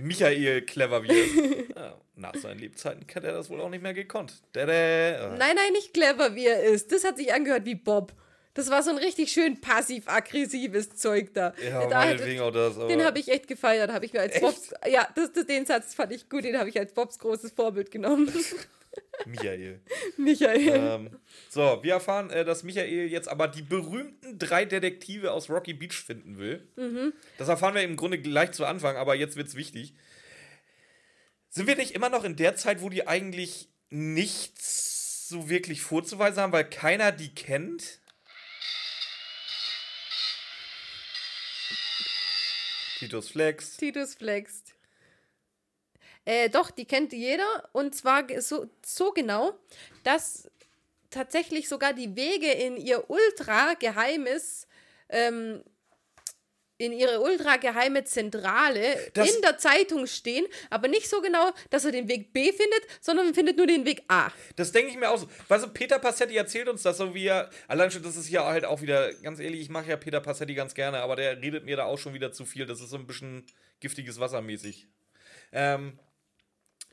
Michael, 0.00 0.62
clever 0.62 1.02
wie 1.02 1.08
er 1.08 1.24
ist, 1.24 1.76
ja, 1.76 2.00
nach 2.14 2.34
seinen 2.36 2.60
Lebzeiten 2.60 3.04
hat 3.12 3.24
er 3.24 3.32
das 3.32 3.50
wohl 3.50 3.60
auch 3.60 3.68
nicht 3.70 3.82
mehr 3.82 3.94
gekonnt. 3.94 4.34
Tada. 4.52 5.34
Nein, 5.36 5.56
nein, 5.56 5.72
nicht 5.72 5.92
clever, 5.92 6.34
wie 6.36 6.46
er 6.46 6.62
ist. 6.62 6.92
Das 6.92 7.02
hat 7.04 7.16
sich 7.16 7.32
angehört 7.32 7.64
wie 7.64 7.74
Bob. 7.74 8.12
Das 8.54 8.68
war 8.70 8.82
so 8.82 8.90
ein 8.90 8.98
richtig 8.98 9.30
schön 9.32 9.60
passiv-aggressives 9.60 10.90
Zeug 10.96 11.32
da. 11.34 11.54
Ja, 11.64 11.86
da 11.86 11.98
meinetwegen 11.98 12.40
auch 12.40 12.50
das. 12.50 12.76
Den 12.88 13.04
habe 13.04 13.18
ich 13.18 13.28
echt 13.28 13.46
gefeiert, 13.48 13.92
habe 13.92 14.04
ich 14.04 14.12
mir 14.12 14.20
als 14.20 14.34
Echt? 14.34 14.42
Bobs. 14.42 14.74
Ja, 14.88 15.08
das, 15.14 15.32
das, 15.32 15.46
den 15.46 15.66
Satz 15.66 15.94
fand 15.94 16.12
ich 16.12 16.28
gut, 16.28 16.44
den 16.44 16.58
habe 16.58 16.68
ich 16.68 16.78
als 16.78 16.92
Bobs 16.92 17.18
großes 17.18 17.52
Vorbild 17.52 17.90
genommen. 17.90 18.30
Michael. 19.26 19.80
Michael. 20.16 20.68
ähm, 20.68 21.20
so, 21.48 21.80
wir 21.82 21.94
erfahren, 21.94 22.30
äh, 22.30 22.44
dass 22.44 22.62
Michael 22.62 23.08
jetzt 23.08 23.28
aber 23.28 23.48
die 23.48 23.62
berühmten 23.62 24.38
drei 24.38 24.64
Detektive 24.64 25.32
aus 25.32 25.50
Rocky 25.50 25.74
Beach 25.74 25.94
finden 25.94 26.38
will. 26.38 26.66
Mhm. 26.76 27.12
Das 27.38 27.48
erfahren 27.48 27.74
wir 27.74 27.82
im 27.82 27.96
Grunde 27.96 28.20
gleich 28.20 28.52
zu 28.52 28.64
Anfang, 28.64 28.96
aber 28.96 29.14
jetzt 29.14 29.36
wird's 29.36 29.54
wichtig. 29.54 29.94
Sind 31.48 31.66
wir 31.66 31.76
nicht 31.76 31.92
immer 31.92 32.08
noch 32.08 32.24
in 32.24 32.36
der 32.36 32.56
Zeit, 32.56 32.80
wo 32.80 32.88
die 32.88 33.06
eigentlich 33.06 33.68
nichts 33.90 35.28
so 35.28 35.48
wirklich 35.48 35.82
vorzuweisen 35.82 36.42
haben, 36.42 36.52
weil 36.52 36.68
keiner 36.68 37.12
die 37.12 37.34
kennt. 37.34 38.00
Titus 42.98 43.30
Flex. 43.30 43.76
Titus 43.76 44.14
flext. 44.14 44.69
Äh, 46.30 46.48
doch, 46.48 46.70
die 46.70 46.84
kennt 46.84 47.12
jeder. 47.12 47.68
Und 47.72 47.92
zwar 47.92 48.24
so, 48.40 48.70
so 48.86 49.10
genau, 49.10 49.52
dass 50.04 50.48
tatsächlich 51.10 51.68
sogar 51.68 51.92
die 51.92 52.14
Wege 52.14 52.52
in 52.52 52.76
ihr 52.76 53.10
ultra 53.10 53.74
geheimes, 53.74 54.68
ähm, 55.08 55.64
in 56.78 56.92
ihre 56.92 57.20
ultra 57.20 57.56
geheime 57.56 58.04
Zentrale 58.04 59.10
Das- 59.12 59.34
in 59.34 59.42
der 59.42 59.58
Zeitung 59.58 60.06
stehen, 60.06 60.46
aber 60.70 60.86
nicht 60.86 61.10
so 61.10 61.20
genau, 61.20 61.50
dass 61.70 61.84
er 61.84 61.90
den 61.90 62.06
Weg 62.06 62.32
B 62.32 62.52
findet, 62.52 62.82
sondern 63.00 63.26
er 63.26 63.34
findet 63.34 63.56
nur 63.56 63.66
den 63.66 63.84
Weg 63.84 64.04
A. 64.06 64.30
Das 64.54 64.70
denke 64.70 64.92
ich 64.92 64.96
mir 64.96 65.10
auch 65.10 65.18
so. 65.18 65.28
Weißt 65.48 65.64
du, 65.64 65.68
Peter 65.70 65.98
Passetti 65.98 66.36
erzählt 66.36 66.68
uns 66.68 66.84
das 66.84 66.96
so 66.98 67.12
wie 67.12 67.26
er. 67.26 67.50
Allein 67.66 67.90
schon, 67.90 68.04
das 68.04 68.16
ist 68.16 68.30
ja 68.30 68.46
halt 68.46 68.64
auch 68.64 68.82
wieder, 68.82 69.12
ganz 69.14 69.40
ehrlich, 69.40 69.62
ich 69.62 69.68
mache 69.68 69.88
ja 69.90 69.96
Peter 69.96 70.20
Passetti 70.20 70.54
ganz 70.54 70.74
gerne, 70.74 71.00
aber 71.00 71.16
der 71.16 71.42
redet 71.42 71.64
mir 71.64 71.76
da 71.76 71.86
auch 71.86 71.98
schon 71.98 72.14
wieder 72.14 72.30
zu 72.30 72.44
viel. 72.44 72.66
Das 72.66 72.80
ist 72.80 72.90
so 72.90 72.96
ein 72.96 73.06
bisschen 73.08 73.44
giftiges 73.80 74.20
Wasser 74.20 74.40
mäßig. 74.42 74.86
Ähm. 75.50 75.98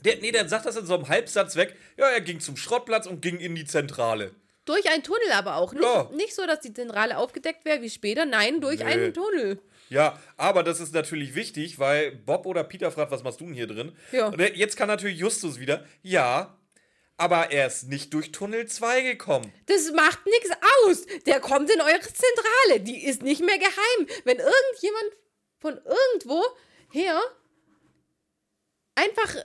Der, 0.06 0.18
nee, 0.18 0.32
der 0.32 0.48
sagt 0.48 0.66
das 0.66 0.76
in 0.76 0.86
so 0.86 0.94
einem 0.96 1.08
Halbsatz 1.10 1.56
weg. 1.56 1.76
Ja, 1.98 2.08
er 2.10 2.22
ging 2.22 2.40
zum 2.40 2.56
Schrottplatz 2.58 3.08
und 3.08 3.22
ging 3.22 3.40
in 3.40 3.56
die 3.56 3.66
Zentrale. 3.66 4.34
Durch 4.66 4.90
einen 4.92 5.02
Tunnel 5.04 5.32
aber 5.34 5.56
auch. 5.56 5.74
Nicht, 5.74 5.84
Ja. 5.84 6.10
nicht 6.14 6.36
so, 6.36 6.46
dass 6.46 6.60
die 6.60 6.74
Zentrale 6.74 7.18
aufgedeckt 7.18 7.66
wäre 7.66 7.82
wie 7.82 7.90
später, 7.90 8.26
nein, 8.26 8.60
durch 8.62 8.80
Nee. 8.80 8.86
einen 8.86 9.14
Tunnel. 9.14 9.60
Ja, 9.90 10.20
aber 10.36 10.64
das 10.64 10.82
ist 10.82 10.94
natürlich 10.94 11.34
wichtig, 11.36 11.80
weil 11.80 12.12
Bob 12.12 12.46
oder 12.46 12.64
Peter 12.66 12.92
fragt, 12.92 13.10
was 13.12 13.24
machst 13.24 13.40
du 13.40 13.46
denn 13.46 13.54
hier 13.54 13.68
drin? 13.68 13.96
Ja. 14.12 14.28
Und 14.28 14.40
jetzt 14.40 14.76
kann 14.76 14.90
natürlich 14.90 15.18
Justus 15.18 15.60
wieder, 15.60 15.86
ja, 16.02 16.58
aber 17.16 17.52
er 17.52 17.68
ist 17.68 17.88
nicht 17.88 18.14
durch 18.14 18.34
Tunnel 18.34 18.68
2 18.68 19.02
gekommen. 19.02 19.52
Das 19.68 19.90
macht 19.94 20.26
nichts 20.26 20.50
aus. 20.86 21.06
Der 21.26 21.40
kommt 21.40 21.70
in 21.72 21.80
eure 21.82 22.02
Zentrale. 22.02 22.82
Die 22.82 23.06
ist 23.06 23.24
nicht 23.24 23.42
mehr 23.42 23.58
geheim. 23.58 24.08
Wenn 24.26 24.38
irgendjemand 24.40 25.14
von 25.60 25.80
irgendwo 25.86 26.44
her 26.92 27.20
einfach 28.96 29.36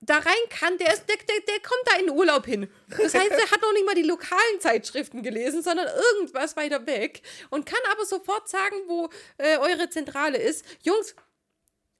da 0.00 0.18
rein 0.18 0.48
kann, 0.50 0.78
der, 0.78 0.92
ist, 0.92 1.06
der, 1.08 1.16
der, 1.16 1.40
der 1.46 1.60
kommt 1.60 1.82
da 1.86 1.96
in 1.98 2.06
den 2.06 2.16
Urlaub 2.16 2.46
hin. 2.46 2.68
Das 2.88 3.14
heißt, 3.14 3.30
der 3.30 3.50
hat 3.50 3.60
noch 3.60 3.72
nicht 3.72 3.84
mal 3.84 3.94
die 3.94 4.02
lokalen 4.02 4.60
Zeitschriften 4.60 5.22
gelesen, 5.22 5.62
sondern 5.62 5.86
irgendwas 5.86 6.56
weiter 6.56 6.86
weg 6.86 7.22
und 7.50 7.66
kann 7.66 7.80
aber 7.90 8.04
sofort 8.04 8.48
sagen, 8.48 8.76
wo 8.86 9.10
äh, 9.38 9.58
eure 9.58 9.90
Zentrale 9.90 10.38
ist. 10.38 10.64
Jungs, 10.82 11.14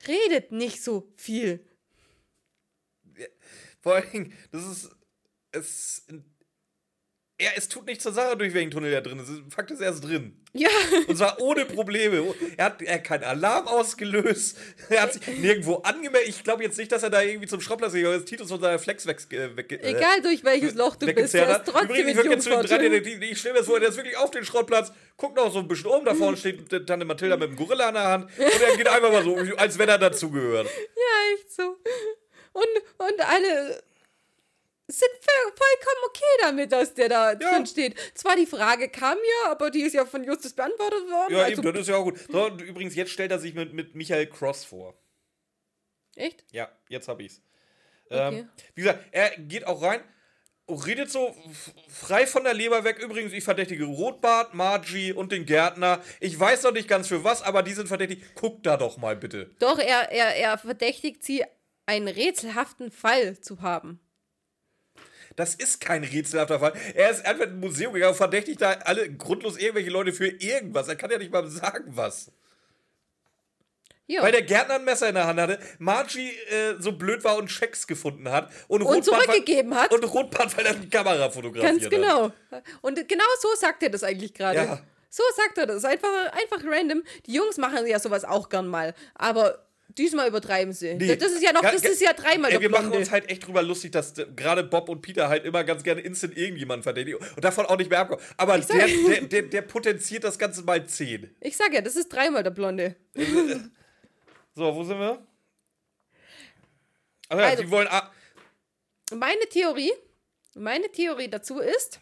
redet 0.07 0.53
nicht 0.53 0.83
so 0.83 1.13
viel. 1.17 1.65
Vor 3.81 4.01
Dingen, 4.01 4.33
das 4.53 4.65
ist. 4.65 4.91
Es. 5.51 6.07
Er, 7.41 7.57
es 7.57 7.69
tut 7.69 7.87
nicht 7.87 8.03
zur 8.03 8.13
Sache, 8.13 8.37
durch 8.37 8.53
welchen 8.53 8.73
Tunnel 8.73 8.93
er 8.93 9.01
drin 9.01 9.21
ist. 9.21 9.31
Fakt 9.55 9.71
ist, 9.71 9.81
er 9.81 9.93
ist 9.93 10.01
drin. 10.01 10.37
Ja, 10.55 10.69
Und 11.07 11.17
zwar 11.17 11.41
ohne 11.41 11.67
Probleme. 11.67 12.35
Er 12.57 12.65
hat, 12.65 12.83
er 12.83 12.95
hat 12.95 13.05
keinen 13.05 13.23
Alarm 13.23 13.69
ausgelöst. 13.69 14.59
Er 14.89 15.03
hat 15.03 15.13
sich 15.13 15.39
nirgendwo 15.39 15.77
angemeldet. 15.77 16.29
Ich 16.29 16.43
glaube 16.43 16.65
jetzt 16.65 16.77
nicht, 16.79 16.91
dass 16.91 17.05
er 17.05 17.11
da 17.11 17.23
irgendwie 17.23 17.47
zum 17.47 17.61
Schrottplatz 17.61 17.93
gegangen 17.93 18.19
ist. 18.19 18.27
Titus 18.27 18.49
von 18.49 18.61
seiner 18.61 18.81
Flex 18.81 19.07
weg. 19.07 19.21
äh, 19.31 19.57
weg 19.57 19.71
äh, 19.71 19.77
egal 19.83 20.21
durch 20.23 20.43
welches 20.43 20.75
Loch 20.75 20.97
du 20.97 21.07
bist, 21.07 21.35
hat. 21.35 21.61
ist 21.61 21.73
trotzdem 21.73 21.91
Übrigens, 21.91 22.19
ich 22.19 22.31
jetzt 22.31 22.47
drin. 22.71 22.93
ich, 22.93 23.31
ich 23.31 23.39
stelle 23.39 23.53
mir 23.55 23.59
das 23.61 23.69
vor, 23.69 23.79
der 23.79 23.91
ist 23.91 23.97
wirklich 23.97 24.17
auf 24.17 24.33
den 24.33 24.45
Schrottplatz, 24.45 24.91
guckt 25.17 25.37
noch 25.37 25.53
so 25.53 25.61
ein 25.61 25.69
bisschen 25.69 25.91
um, 25.91 26.05
da 26.05 26.15
vorne 26.17 26.37
steht 26.37 26.73
äh, 26.73 26.85
Tante 26.85 27.05
Mathilda 27.05 27.37
mit 27.37 27.51
dem 27.51 27.57
Gorilla 27.57 27.89
in 27.89 27.95
der 27.95 28.05
Hand 28.05 28.25
und 28.37 28.63
er 28.63 28.77
geht 28.77 28.89
einfach 28.89 29.13
mal 29.13 29.23
so, 29.23 29.37
als 29.57 29.79
wenn 29.79 29.89
er 29.89 29.99
dazugehört. 29.99 30.67
Ja, 30.67 31.35
echt 31.35 31.53
so. 31.53 31.77
Und, 32.53 32.67
und 32.99 33.21
alle 33.21 33.83
sind 34.91 35.11
voll- 35.21 35.53
vollkommen 35.53 36.05
okay 36.09 36.41
damit, 36.41 36.73
dass 36.73 36.95
der 36.95 37.09
da 37.09 37.35
drin 37.35 37.67
steht. 37.67 37.95
Zwar 38.15 38.37
die 38.37 38.47
Frage 38.47 38.89
kam 38.89 39.19
ja, 39.45 39.51
aber 39.53 39.71
die 39.71 39.83
ist 39.83 39.93
ja 39.95 40.05
von 40.07 40.25
Justus 40.25 40.55
beantwortet 40.55 41.05
worden. 41.11 41.35
Ja, 41.35 41.43
also, 41.45 41.63
eben, 41.63 41.73
das 41.73 41.83
ist 41.83 41.89
ja 41.89 41.97
auch 41.97 42.05
gut. 42.05 42.19
So, 42.31 42.47
und 42.47 42.63
übrigens, 42.63 42.95
jetzt 42.95 43.11
stellt 43.11 43.31
er 43.31 43.39
sich 43.39 43.55
mit, 43.55 43.73
mit 43.75 43.95
Michael 43.95 44.27
Cross 44.27 44.65
vor. 44.65 44.99
echt? 46.17 46.45
Ja, 46.53 46.69
jetzt 46.89 47.07
habe 47.09 47.23
ich's. 47.23 47.41
Okay. 48.11 48.39
Ähm, 48.39 48.51
wie 48.75 48.81
gesagt, 48.83 49.05
er 49.13 49.31
geht 49.37 49.67
auch 49.67 49.83
rein, 49.83 50.01
redet 50.67 51.11
so 51.11 51.37
frei 51.89 52.27
von 52.27 52.45
der 52.45 52.55
Leber 52.55 52.85
weg. 52.85 52.99
Übrigens, 52.99 53.33
ich 53.35 53.45
verdächtige 53.45 53.85
Rotbart, 53.85 54.55
Margie 54.55 55.13
und 55.13 55.31
den 55.33 55.45
Gärtner. 55.45 56.03
Ich 56.21 56.39
weiß 56.39 56.63
noch 56.63 56.73
nicht 56.73 56.89
ganz 56.89 57.09
für 57.09 57.25
was, 57.25 57.43
aber 57.43 57.63
die 57.63 57.75
sind 57.75 57.87
verdächtig. 57.89 58.35
Guckt 58.35 58.65
da 58.65 58.79
doch 58.79 58.97
mal 58.97 59.17
bitte. 59.17 59.51
Doch, 59.59 59.79
er, 59.79 60.11
er, 60.11 60.37
er 60.37 60.57
verdächtigt 60.57 61.23
sie, 61.23 61.45
einen 61.85 62.09
rätselhaften 62.09 62.91
Fall 62.91 63.39
zu 63.41 63.61
haben. 63.61 64.01
Das 65.39 65.55
ist 65.55 65.81
kein 65.81 66.03
rätselhafter 66.03 66.59
Fall. 66.59 66.73
Er 66.97 67.11
ist 67.11 67.25
einfach 67.25 67.45
in 67.45 67.51
ein 67.51 67.61
Museum 67.61 67.93
gegangen 67.93 68.11
und 68.11 68.17
verdächtigt 68.17 68.61
da 68.61 68.73
alle 68.73 69.09
grundlos 69.09 69.57
irgendwelche 69.57 69.89
Leute 69.89 70.13
für 70.13 70.27
irgendwas. 70.27 70.89
Er 70.89 70.97
kann 70.97 71.13
ja 71.13 71.19
nicht 71.19 71.33
mal 71.33 71.47
sagen, 71.49 71.85
was. 71.87 72.33
Ja. 74.09 74.21
Weil 74.25 74.33
der 74.33 74.43
Gärtner 74.43 74.75
ein 74.75 74.85
Messer 74.85 75.09
in 75.09 75.15
der 75.15 75.29
Hand 75.29 75.39
hatte, 75.39 75.61
Margie 75.79 76.31
äh, 76.31 76.75
so 76.81 76.91
blöd 76.91 77.23
war 77.23 77.37
und 77.37 77.53
Schecks 77.53 77.87
gefunden 77.87 78.29
hat 78.33 78.51
und, 78.67 78.83
Und 78.83 79.05
zurückgegeben 79.05 79.77
hat. 79.77 79.93
Und 79.93 80.03
Rotbart, 80.13 80.57
weil 80.57 80.67
er 80.67 80.75
die 80.75 80.91
Kamera 80.91 81.31
fotografiert 81.31 81.73
Ganz 81.73 81.85
hat. 81.85 81.91
genau. 81.93 82.33
Und 82.81 83.09
genau 83.09 83.25
so 83.41 83.49
sagt 83.55 83.85
er 83.85 83.91
das 83.91 84.03
eigentlich 84.03 84.35
gerade. 84.35 84.59
Ja. 84.59 84.81
So 85.09 85.23
sagt 85.37 85.57
er 85.59 85.67
das. 85.67 85.85
Einfach, 85.85 86.09
einfach 86.33 86.65
random. 86.65 87.05
Die 87.27 87.35
Jungs 87.35 87.59
machen 87.59 87.87
ja 87.87 88.01
sowas 88.01 88.25
auch 88.25 88.49
gern 88.49 88.67
mal. 88.67 88.93
Aber 89.15 89.68
diesmal 89.99 90.29
übertreiben 90.29 90.73
sie. 90.73 90.95
Nee. 90.95 91.17
Das 91.17 91.33
ist 91.33 91.43
ja 91.43 91.53
noch, 91.53 91.63
das 91.63 91.83
ist 91.83 92.01
ja 92.01 92.13
dreimal 92.13 92.51
Ey, 92.53 92.61
wir 92.61 92.71
machen 92.71 92.93
uns 92.93 93.11
halt 93.11 93.29
echt 93.29 93.47
drüber 93.47 93.63
lustig, 93.63 93.93
dass 93.93 94.15
gerade 94.37 94.63
Bob 94.65 94.89
und 94.89 95.03
Peter 95.03 95.29
halt 95.29 95.45
immer 95.45 95.65
ganz 95.65 95.83
gerne 95.83 96.01
instant 96.01 96.37
irgendjemanden 96.37 96.83
verdächtigen 96.83 97.21
und 97.21 97.45
davon 97.45 97.67
auch 97.67 97.77
nicht 97.77 97.91
mehr 97.91 98.01
abkommen. 98.01 98.23
Aber 98.37 98.59
der, 98.59 98.87
der, 98.87 99.21
der, 99.23 99.43
der 99.43 99.63
potenziert 99.63 100.25
das 100.25 100.39
Ganze 100.39 100.63
mal 100.63 100.87
10. 100.87 101.35
Ich 101.41 101.57
sag 101.57 101.73
ja, 101.75 101.81
das 101.81 101.97
ist 101.97 102.09
dreimal 102.09 102.43
der 102.43 102.51
Blonde. 102.51 102.97
So, 104.55 104.75
wo 104.75 104.83
sind 104.85 104.99
wir? 104.99 105.25
Ach 107.29 107.39
ja, 107.39 107.45
Also- 107.45 107.63
sie 107.63 107.71
wollen. 107.71 107.89
Meine 109.15 109.49
Theorie, 109.51 109.93
meine 110.55 110.91
Theorie 110.93 111.29
dazu 111.29 111.61
ist, 111.61 112.01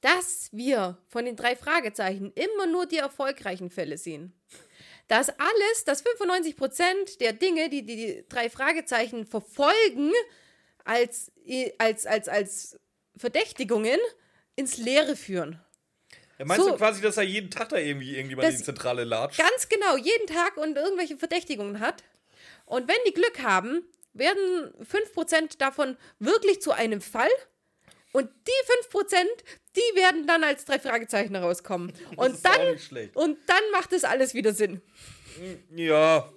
dass 0.00 0.48
wir 0.52 0.98
von 1.08 1.24
den 1.24 1.34
drei 1.36 1.56
Fragezeichen 1.56 2.32
immer 2.34 2.66
nur 2.66 2.86
die 2.86 2.98
erfolgreichen 2.98 3.70
Fälle 3.70 3.98
sehen. 3.98 4.32
Dass 5.08 5.30
alles, 5.30 5.84
dass 5.84 6.04
95% 6.04 7.18
der 7.18 7.32
Dinge, 7.32 7.68
die 7.70 7.84
die, 7.84 7.96
die 7.96 8.24
drei 8.28 8.50
Fragezeichen 8.50 9.26
verfolgen, 9.26 10.12
als, 10.84 11.32
als, 11.78 12.06
als, 12.06 12.28
als 12.28 12.78
Verdächtigungen 13.16 13.98
ins 14.56 14.76
Leere 14.76 15.16
führen. 15.16 15.60
meinst 16.38 16.64
so- 16.64 16.72
du 16.72 16.76
quasi, 16.76 17.00
dass 17.00 17.16
er 17.16 17.22
jeden 17.24 17.50
Tag 17.50 17.70
da 17.70 17.76
irgendwie 17.76 18.16
irgendjemand 18.16 18.48
in 18.48 18.56
die 18.56 18.62
Zentrale 18.62 19.04
latscht? 19.04 19.38
Ganz 19.38 19.68
genau, 19.68 19.96
jeden 19.96 20.26
Tag 20.26 20.56
und 20.56 20.76
irgendwelche 20.76 21.16
Verdächtigungen 21.16 21.80
hat. 21.80 22.04
Und 22.66 22.86
wenn 22.88 22.96
die 23.06 23.14
Glück 23.14 23.42
haben, 23.42 23.82
werden 24.12 24.72
5% 24.82 25.58
davon 25.58 25.96
wirklich 26.18 26.60
zu 26.60 26.72
einem 26.72 27.00
Fall. 27.00 27.30
Und 28.12 28.30
die 28.46 28.96
5%, 28.96 29.26
die 29.76 29.96
werden 29.96 30.26
dann 30.26 30.42
als 30.42 30.64
drei 30.64 30.78
Fragezeichen 30.78 31.36
rauskommen. 31.36 31.92
Und 32.16 32.44
dann, 32.44 32.78
und 33.14 33.38
dann 33.46 33.70
macht 33.72 33.92
es 33.92 34.04
alles 34.04 34.34
wieder 34.34 34.54
Sinn. 34.54 34.80
Ja, 35.76 36.32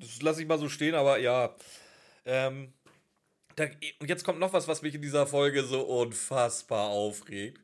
das 0.00 0.20
lasse 0.20 0.42
ich 0.42 0.48
mal 0.48 0.58
so 0.58 0.68
stehen, 0.68 0.94
aber 0.94 1.18
ja. 1.18 1.54
Ähm, 2.24 2.72
da, 3.56 3.64
und 3.98 4.08
jetzt 4.08 4.24
kommt 4.24 4.38
noch 4.38 4.52
was, 4.52 4.68
was 4.68 4.82
mich 4.82 4.94
in 4.94 5.02
dieser 5.02 5.26
Folge 5.26 5.64
so 5.64 5.82
unfassbar 5.82 6.88
aufregt. 6.88 7.60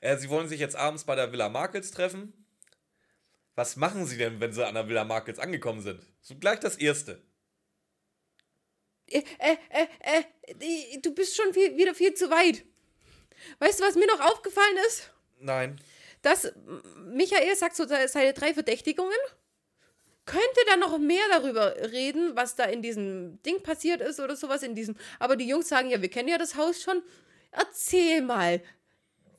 Äh, 0.00 0.16
sie 0.16 0.28
wollen 0.28 0.48
sich 0.48 0.60
jetzt 0.60 0.76
abends 0.76 1.04
bei 1.04 1.14
der 1.14 1.32
Villa 1.32 1.48
Markels 1.48 1.90
treffen. 1.90 2.32
Was 3.54 3.76
machen 3.76 4.06
sie 4.06 4.18
denn, 4.18 4.40
wenn 4.40 4.52
sie 4.52 4.66
an 4.66 4.74
der 4.74 4.88
Villa 4.88 5.04
Markels 5.04 5.38
angekommen 5.38 5.80
sind? 5.80 6.00
So 6.20 6.36
gleich 6.36 6.60
das 6.60 6.76
Erste. 6.76 7.22
Äh, 9.06 9.22
äh, 9.38 9.56
äh, 9.70 10.22
äh, 10.44 11.00
du 11.00 11.14
bist 11.14 11.36
schon 11.36 11.52
viel, 11.54 11.76
wieder 11.76 11.94
viel 11.94 12.14
zu 12.14 12.28
weit. 12.30 12.64
Weißt 13.58 13.80
du, 13.80 13.84
was 13.84 13.94
mir 13.94 14.06
noch 14.06 14.20
aufgefallen 14.20 14.76
ist? 14.88 15.10
Nein. 15.40 15.80
dass 16.22 16.52
Michael 17.06 17.54
sagt 17.56 17.76
so 17.76 17.86
se- 17.86 18.08
seine 18.08 18.32
drei 18.32 18.52
Verdächtigungen. 18.54 19.12
Könnte 20.24 20.60
da 20.66 20.76
noch 20.76 20.98
mehr 20.98 21.22
darüber 21.30 21.76
reden, 21.92 22.34
was 22.34 22.56
da 22.56 22.64
in 22.64 22.82
diesem 22.82 23.40
Ding 23.44 23.62
passiert 23.62 24.00
ist 24.00 24.18
oder 24.18 24.34
sowas 24.34 24.64
in 24.64 24.74
diesem. 24.74 24.96
Aber 25.20 25.36
die 25.36 25.46
Jungs 25.46 25.68
sagen 25.68 25.88
ja, 25.88 26.02
wir 26.02 26.08
kennen 26.10 26.28
ja 26.28 26.36
das 26.38 26.56
Haus 26.56 26.82
schon. 26.82 27.00
Erzähl 27.52 28.22
mal. 28.22 28.60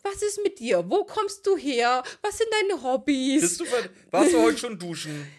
Was 0.03 0.21
ist 0.21 0.41
mit 0.43 0.59
dir? 0.59 0.85
Wo 0.89 1.03
kommst 1.03 1.45
du 1.45 1.57
her? 1.57 2.03
Was 2.21 2.37
sind 2.37 2.47
deine 2.61 2.81
Hobbys? 2.81 3.41
Bist 3.41 3.59
du 3.59 3.65
warst 4.11 4.31
du 4.33 4.41
heute 4.41 4.57
schon 4.57 4.79
duschen? 4.79 5.27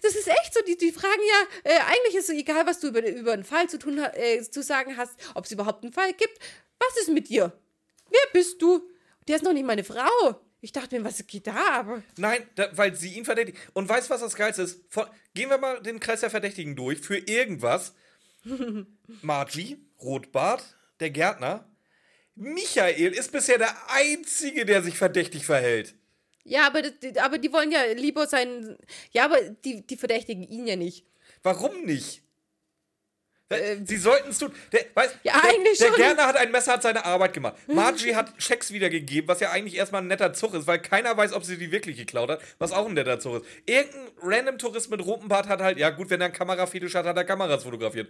Das 0.00 0.14
ist 0.14 0.28
echt 0.28 0.54
so, 0.54 0.60
die, 0.62 0.76
die 0.76 0.92
fragen 0.92 1.20
ja, 1.28 1.72
äh, 1.72 1.80
eigentlich 1.80 2.14
ist 2.14 2.28
es 2.28 2.36
egal, 2.36 2.64
was 2.66 2.78
du 2.78 2.86
über, 2.86 3.04
über 3.04 3.32
einen 3.32 3.42
Fall 3.42 3.68
zu, 3.68 3.80
tun, 3.80 3.98
äh, 3.98 4.40
zu 4.40 4.62
sagen 4.62 4.96
hast, 4.96 5.14
ob 5.34 5.44
es 5.44 5.50
überhaupt 5.50 5.82
einen 5.82 5.92
Fall 5.92 6.12
gibt. 6.12 6.38
Was 6.78 6.96
ist 7.02 7.08
mit 7.08 7.28
dir? 7.28 7.52
Wer 8.10 8.32
bist 8.32 8.60
du? 8.60 8.88
Der 9.28 9.36
ist 9.36 9.42
noch 9.42 9.52
nicht 9.52 9.66
meine 9.66 9.84
Frau. 9.84 10.40
Ich 10.60 10.72
dachte 10.72 10.98
mir, 10.98 11.04
was 11.04 11.24
geht 11.26 11.46
da? 11.46 11.80
Aber 11.80 12.02
Nein, 12.16 12.48
da, 12.54 12.68
weil 12.76 12.94
sie 12.94 13.14
ihn 13.14 13.24
verdächtigt. 13.24 13.58
Und 13.74 13.88
weißt 13.88 14.08
du, 14.08 14.14
was 14.14 14.20
das 14.20 14.34
Geilste 14.34 14.62
ist? 14.62 14.80
Von, 14.88 15.06
gehen 15.34 15.50
wir 15.50 15.58
mal 15.58 15.80
den 15.82 16.00
Kreis 16.00 16.20
der 16.20 16.30
Verdächtigen 16.30 16.74
durch. 16.76 17.00
Für 17.00 17.18
irgendwas. 17.18 17.94
Margie, 19.22 19.78
Rotbart, 20.00 20.76
der 21.00 21.10
Gärtner. 21.10 21.68
Michael 22.34 23.12
ist 23.12 23.32
bisher 23.32 23.58
der 23.58 23.74
Einzige, 23.90 24.66
der 24.66 24.82
sich 24.82 24.98
verdächtig 24.98 25.46
verhält. 25.46 25.94
Ja, 26.44 26.66
aber, 26.66 26.82
aber 27.22 27.38
die 27.38 27.52
wollen 27.52 27.72
ja 27.72 27.84
lieber 27.94 28.26
sein. 28.26 28.76
Ja, 29.10 29.24
aber 29.24 29.40
die, 29.40 29.86
die 29.86 29.96
verdächtigen 29.96 30.42
ihn 30.42 30.66
ja 30.66 30.76
nicht. 30.76 31.06
Warum 31.42 31.84
nicht? 31.84 32.22
Sie 33.84 33.96
sollten 33.96 34.30
es 34.30 34.38
tun. 34.38 34.50
Der, 34.72 34.86
weißt, 34.94 35.14
Ähm. 35.14 35.20
Ja, 35.22 35.40
der, 35.40 35.50
eigentlich 35.50 35.78
der 35.78 35.86
schon. 35.86 35.96
Gärtner 35.96 36.26
hat 36.26 36.36
ein 36.36 36.50
Messer, 36.50 36.72
hat 36.72 36.82
seine 36.82 37.04
Arbeit 37.04 37.32
gemacht. 37.32 37.54
Margie 37.68 38.14
hat 38.16 38.32
Schecks 38.38 38.72
wiedergegeben, 38.72 39.28
was 39.28 39.38
ja 39.38 39.50
eigentlich 39.50 39.76
erstmal 39.76 40.02
ein 40.02 40.08
netter 40.08 40.32
Zug 40.32 40.54
ist, 40.54 40.66
weil 40.66 40.80
keiner 40.80 41.16
weiß, 41.16 41.32
ob 41.32 41.44
sie 41.44 41.56
die 41.56 41.70
wirklich 41.70 41.96
geklaut 41.96 42.28
hat, 42.28 42.40
was 42.58 42.72
auch 42.72 42.86
ein 42.86 42.94
netter 42.94 43.20
Zug 43.20 43.42
ist. 43.42 43.46
Irgendein 43.66 44.08
random 44.20 44.58
Tourist 44.58 44.90
mit 44.90 45.04
rotem 45.04 45.28
Bart 45.28 45.46
hat 45.48 45.60
halt, 45.60 45.78
ja 45.78 45.90
gut, 45.90 46.10
wenn 46.10 46.20
er 46.20 46.26
einen 46.26 46.34
Kamerafetisch 46.34 46.94
hat, 46.96 47.06
hat 47.06 47.16
er 47.16 47.24
Kameras 47.24 47.62
fotografiert. 47.62 48.08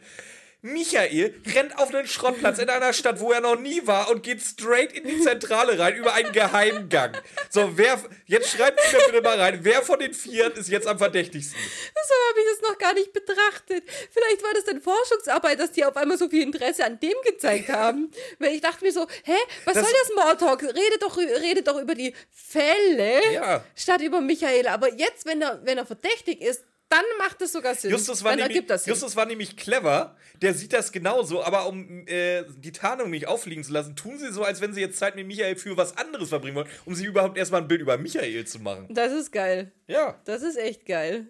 Michael 0.62 1.34
rennt 1.54 1.78
auf 1.78 1.94
einen 1.94 2.06
Schrottplatz 2.08 2.58
in 2.58 2.68
einer 2.68 2.92
Stadt, 2.92 3.20
wo 3.20 3.30
er 3.30 3.40
noch 3.40 3.56
nie 3.58 3.86
war 3.86 4.10
und 4.10 4.22
geht 4.22 4.42
straight 4.42 4.92
in 4.92 5.04
die 5.06 5.20
Zentrale 5.20 5.78
rein 5.78 5.94
über 5.94 6.12
einen 6.14 6.32
Geheimgang. 6.32 7.12
So, 7.50 7.76
wer, 7.76 8.02
jetzt 8.24 8.50
schreibt 8.50 8.80
mir 8.92 8.98
bitte 9.06 9.22
mal 9.22 9.38
rein, 9.38 9.60
wer 9.62 9.82
von 9.82 9.98
den 10.00 10.12
Vieren 10.12 10.52
ist 10.54 10.68
jetzt 10.68 10.88
am 10.88 10.98
verdächtigsten? 10.98 11.56
So 11.60 12.14
habe 12.30 12.40
ich 12.40 12.46
das 12.60 12.68
noch 12.70 12.78
gar 12.78 12.94
nicht 12.94 13.12
betrachtet. 13.12 13.84
Vielleicht 14.10 14.42
war 14.42 14.54
das 14.54 14.64
dann 14.64 14.80
Forschungsarbeit, 14.80 15.60
dass 15.60 15.72
die 15.72 15.84
auf 15.84 15.96
einmal 15.96 16.18
so 16.18 16.28
viel 16.28 16.42
Interesse 16.42 16.84
an 16.84 16.98
dem 17.00 17.14
gezeigt 17.24 17.68
haben. 17.68 18.10
Weil 18.38 18.54
ich 18.54 18.60
dachte 18.60 18.84
mir 18.84 18.92
so, 18.92 19.06
hä, 19.24 19.34
was 19.66 19.74
Das- 19.74 19.84
soll 19.84 19.92
der 19.92 20.12
Smalltalk? 20.14 20.62
Redet 20.62 21.02
doch, 21.02 21.16
redet 21.16 21.68
doch 21.68 21.80
über 21.80 21.94
die 21.94 22.14
Fälle 22.32 23.32
Ja. 23.34 23.64
statt 23.76 24.00
über 24.00 24.20
Michael. 24.20 24.66
Aber 24.68 24.92
jetzt, 24.94 25.26
wenn 25.26 25.42
er, 25.42 25.60
wenn 25.64 25.78
er 25.78 25.86
verdächtig 25.86 26.40
ist, 26.40 26.64
dann 26.88 27.04
macht 27.18 27.42
es 27.42 27.52
sogar 27.52 27.74
Sinn. 27.74 27.90
Justus 27.90 28.22
war, 28.22 28.32
dann 28.32 28.38
nämlich, 28.38 28.56
ergibt 28.56 28.70
das 28.70 28.84
Sinn. 28.84 28.92
Justus 28.92 29.16
war 29.16 29.26
nämlich 29.26 29.56
clever, 29.56 30.16
der 30.40 30.54
sieht 30.54 30.72
das 30.72 30.92
genauso, 30.92 31.42
aber 31.42 31.66
um 31.66 32.06
äh, 32.06 32.44
die 32.58 32.72
Tarnung 32.72 33.10
nicht 33.10 33.26
auffliegen 33.26 33.64
zu 33.64 33.72
lassen, 33.72 33.96
tun 33.96 34.18
sie 34.18 34.32
so, 34.32 34.44
als 34.44 34.60
wenn 34.60 34.72
sie 34.72 34.80
jetzt 34.80 34.98
Zeit 34.98 35.16
mit 35.16 35.26
Michael 35.26 35.56
für 35.56 35.76
was 35.76 35.96
anderes 35.96 36.28
verbringen 36.28 36.56
wollen, 36.56 36.68
um 36.84 36.94
sich 36.94 37.06
überhaupt 37.06 37.36
erstmal 37.36 37.62
ein 37.62 37.68
Bild 37.68 37.80
über 37.80 37.98
Michael 37.98 38.46
zu 38.46 38.60
machen. 38.60 38.86
Das 38.90 39.12
ist 39.12 39.32
geil. 39.32 39.72
Ja. 39.88 40.20
Das 40.24 40.42
ist 40.42 40.56
echt 40.56 40.86
geil. 40.86 41.26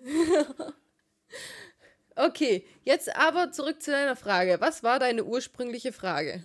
okay, 2.17 2.67
jetzt 2.85 3.15
aber 3.17 3.51
zurück 3.53 3.83
zu 3.83 3.91
deiner 3.91 4.17
Frage. 4.17 4.57
Was 4.61 4.83
war 4.83 4.99
deine 4.99 5.25
ursprüngliche 5.25 5.93
Frage? 5.93 6.45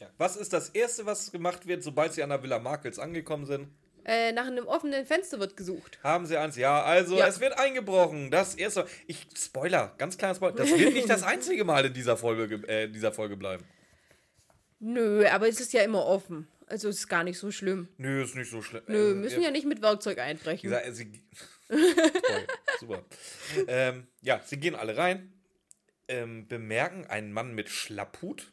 ja. 0.00 0.10
Was 0.18 0.36
ist 0.36 0.52
das 0.52 0.70
Erste, 0.70 1.06
was 1.06 1.32
gemacht 1.32 1.66
wird, 1.66 1.82
sobald 1.82 2.12
sie 2.14 2.22
an 2.22 2.30
der 2.30 2.42
Villa 2.42 2.58
Markels 2.58 2.98
angekommen 2.98 3.46
sind? 3.46 3.68
Äh, 4.06 4.32
nach 4.32 4.46
einem 4.46 4.66
offenen 4.66 5.06
Fenster 5.06 5.40
wird 5.40 5.56
gesucht. 5.56 5.98
Haben 6.02 6.26
sie 6.26 6.36
eins? 6.36 6.56
Ja, 6.56 6.82
also 6.82 7.16
Ja. 7.16 7.26
es 7.26 7.40
wird 7.40 7.58
eingebrochen. 7.58 8.30
Das 8.30 8.54
erste. 8.54 8.86
Ich, 9.06 9.26
Spoiler, 9.36 9.94
ganz 9.98 10.18
kleiner 10.18 10.34
Spoiler. 10.34 10.54
Das 10.54 10.68
wird 10.78 10.92
nicht 10.92 11.08
das 11.08 11.22
einzige 11.22 11.64
Mal 11.64 11.86
in 11.86 11.94
dieser 11.94 12.16
Folge, 12.16 12.48
ge- 12.48 12.68
äh, 12.68 12.84
in 12.84 12.92
dieser 12.92 13.12
Folge 13.12 13.36
bleiben. 13.36 13.64
Nö, 14.78 15.26
aber 15.28 15.48
es 15.48 15.58
ist 15.60 15.72
ja 15.72 15.82
immer 15.82 16.04
offen. 16.04 16.46
Also 16.66 16.88
es 16.88 16.96
ist 16.96 17.08
gar 17.08 17.24
nicht 17.24 17.38
so 17.38 17.50
schlimm. 17.50 17.88
Nö, 17.96 18.22
ist 18.22 18.34
nicht 18.36 18.50
so 18.50 18.60
schlimm. 18.62 18.82
Nö, 18.86 19.12
Äh, 19.12 19.14
müssen 19.14 19.40
äh, 19.40 19.44
ja 19.44 19.50
nicht 19.50 19.66
mit 19.66 19.80
Werkzeug 19.82 20.18
einbrechen. 20.18 20.68
gesagt, 20.68 20.94
sie. 20.94 21.10
Toll, 21.68 22.46
super. 22.80 23.04
Ähm, 23.68 24.06
ja, 24.20 24.40
sie 24.44 24.58
gehen 24.58 24.74
alle 24.74 24.96
rein, 24.98 25.32
ähm, 26.08 26.46
bemerken 26.46 27.06
einen 27.06 27.32
Mann 27.32 27.54
mit 27.54 27.70
Schlapphut. 27.70 28.52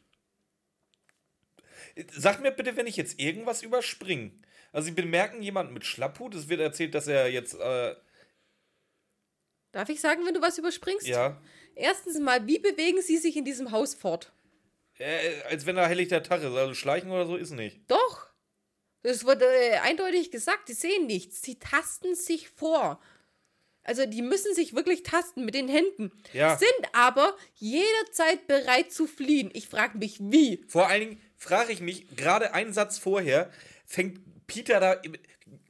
Sag 2.13 2.41
mir 2.41 2.51
bitte, 2.51 2.77
wenn 2.77 2.87
ich 2.87 2.95
jetzt 2.95 3.19
irgendwas 3.19 3.61
überspringe. 3.63 4.31
Also, 4.71 4.85
sie 4.85 4.91
bemerken 4.91 5.41
jemanden 5.41 5.73
mit 5.73 5.85
Schlapphut. 5.85 6.35
Es 6.35 6.49
wird 6.49 6.61
erzählt, 6.61 6.95
dass 6.95 7.07
er 7.07 7.29
jetzt. 7.29 7.55
Äh, 7.55 7.95
Darf 9.71 9.89
ich 9.89 10.01
sagen, 10.01 10.25
wenn 10.25 10.33
du 10.33 10.41
was 10.41 10.57
überspringst? 10.57 11.07
ja. 11.07 11.41
Erstens 11.73 12.19
mal, 12.19 12.45
wie 12.47 12.59
bewegen 12.59 13.01
sie 13.01 13.17
sich 13.17 13.37
in 13.37 13.45
diesem 13.45 13.71
Haus 13.71 13.95
fort? 13.95 14.33
Äh, 14.97 15.41
als 15.49 15.65
wenn 15.65 15.77
er 15.77 15.87
helllichter 15.87 16.21
Tag 16.21 16.41
ist. 16.43 16.53
Also, 16.53 16.73
schleichen 16.73 17.09
oder 17.11 17.25
so 17.25 17.37
ist 17.37 17.51
nicht. 17.51 17.79
Doch. 17.87 18.27
Das 19.03 19.25
wurde 19.25 19.45
äh, 19.45 19.77
eindeutig 19.79 20.31
gesagt, 20.31 20.67
die 20.69 20.73
sehen 20.73 21.07
nichts. 21.07 21.41
Sie 21.41 21.57
tasten 21.57 22.13
sich 22.15 22.49
vor. 22.49 23.01
Also 23.83 24.05
die 24.05 24.21
müssen 24.21 24.53
sich 24.53 24.75
wirklich 24.75 25.01
tasten 25.01 25.43
mit 25.43 25.55
den 25.55 25.67
Händen. 25.67 26.11
Ja. 26.33 26.55
Sind 26.55 26.69
aber 26.93 27.35
jederzeit 27.55 28.45
bereit 28.45 28.91
zu 28.91 29.07
fliehen. 29.07 29.49
Ich 29.53 29.67
frage 29.67 29.97
mich, 29.97 30.19
wie. 30.19 30.63
Vor 30.67 30.87
allen 30.87 30.99
Dingen 31.01 31.21
frage 31.35 31.71
ich 31.71 31.81
mich, 31.81 32.15
gerade 32.15 32.53
einen 32.53 32.73
Satz 32.73 32.99
vorher 32.99 33.49
fängt 33.87 34.19
Peter 34.51 34.79
da. 34.79 35.01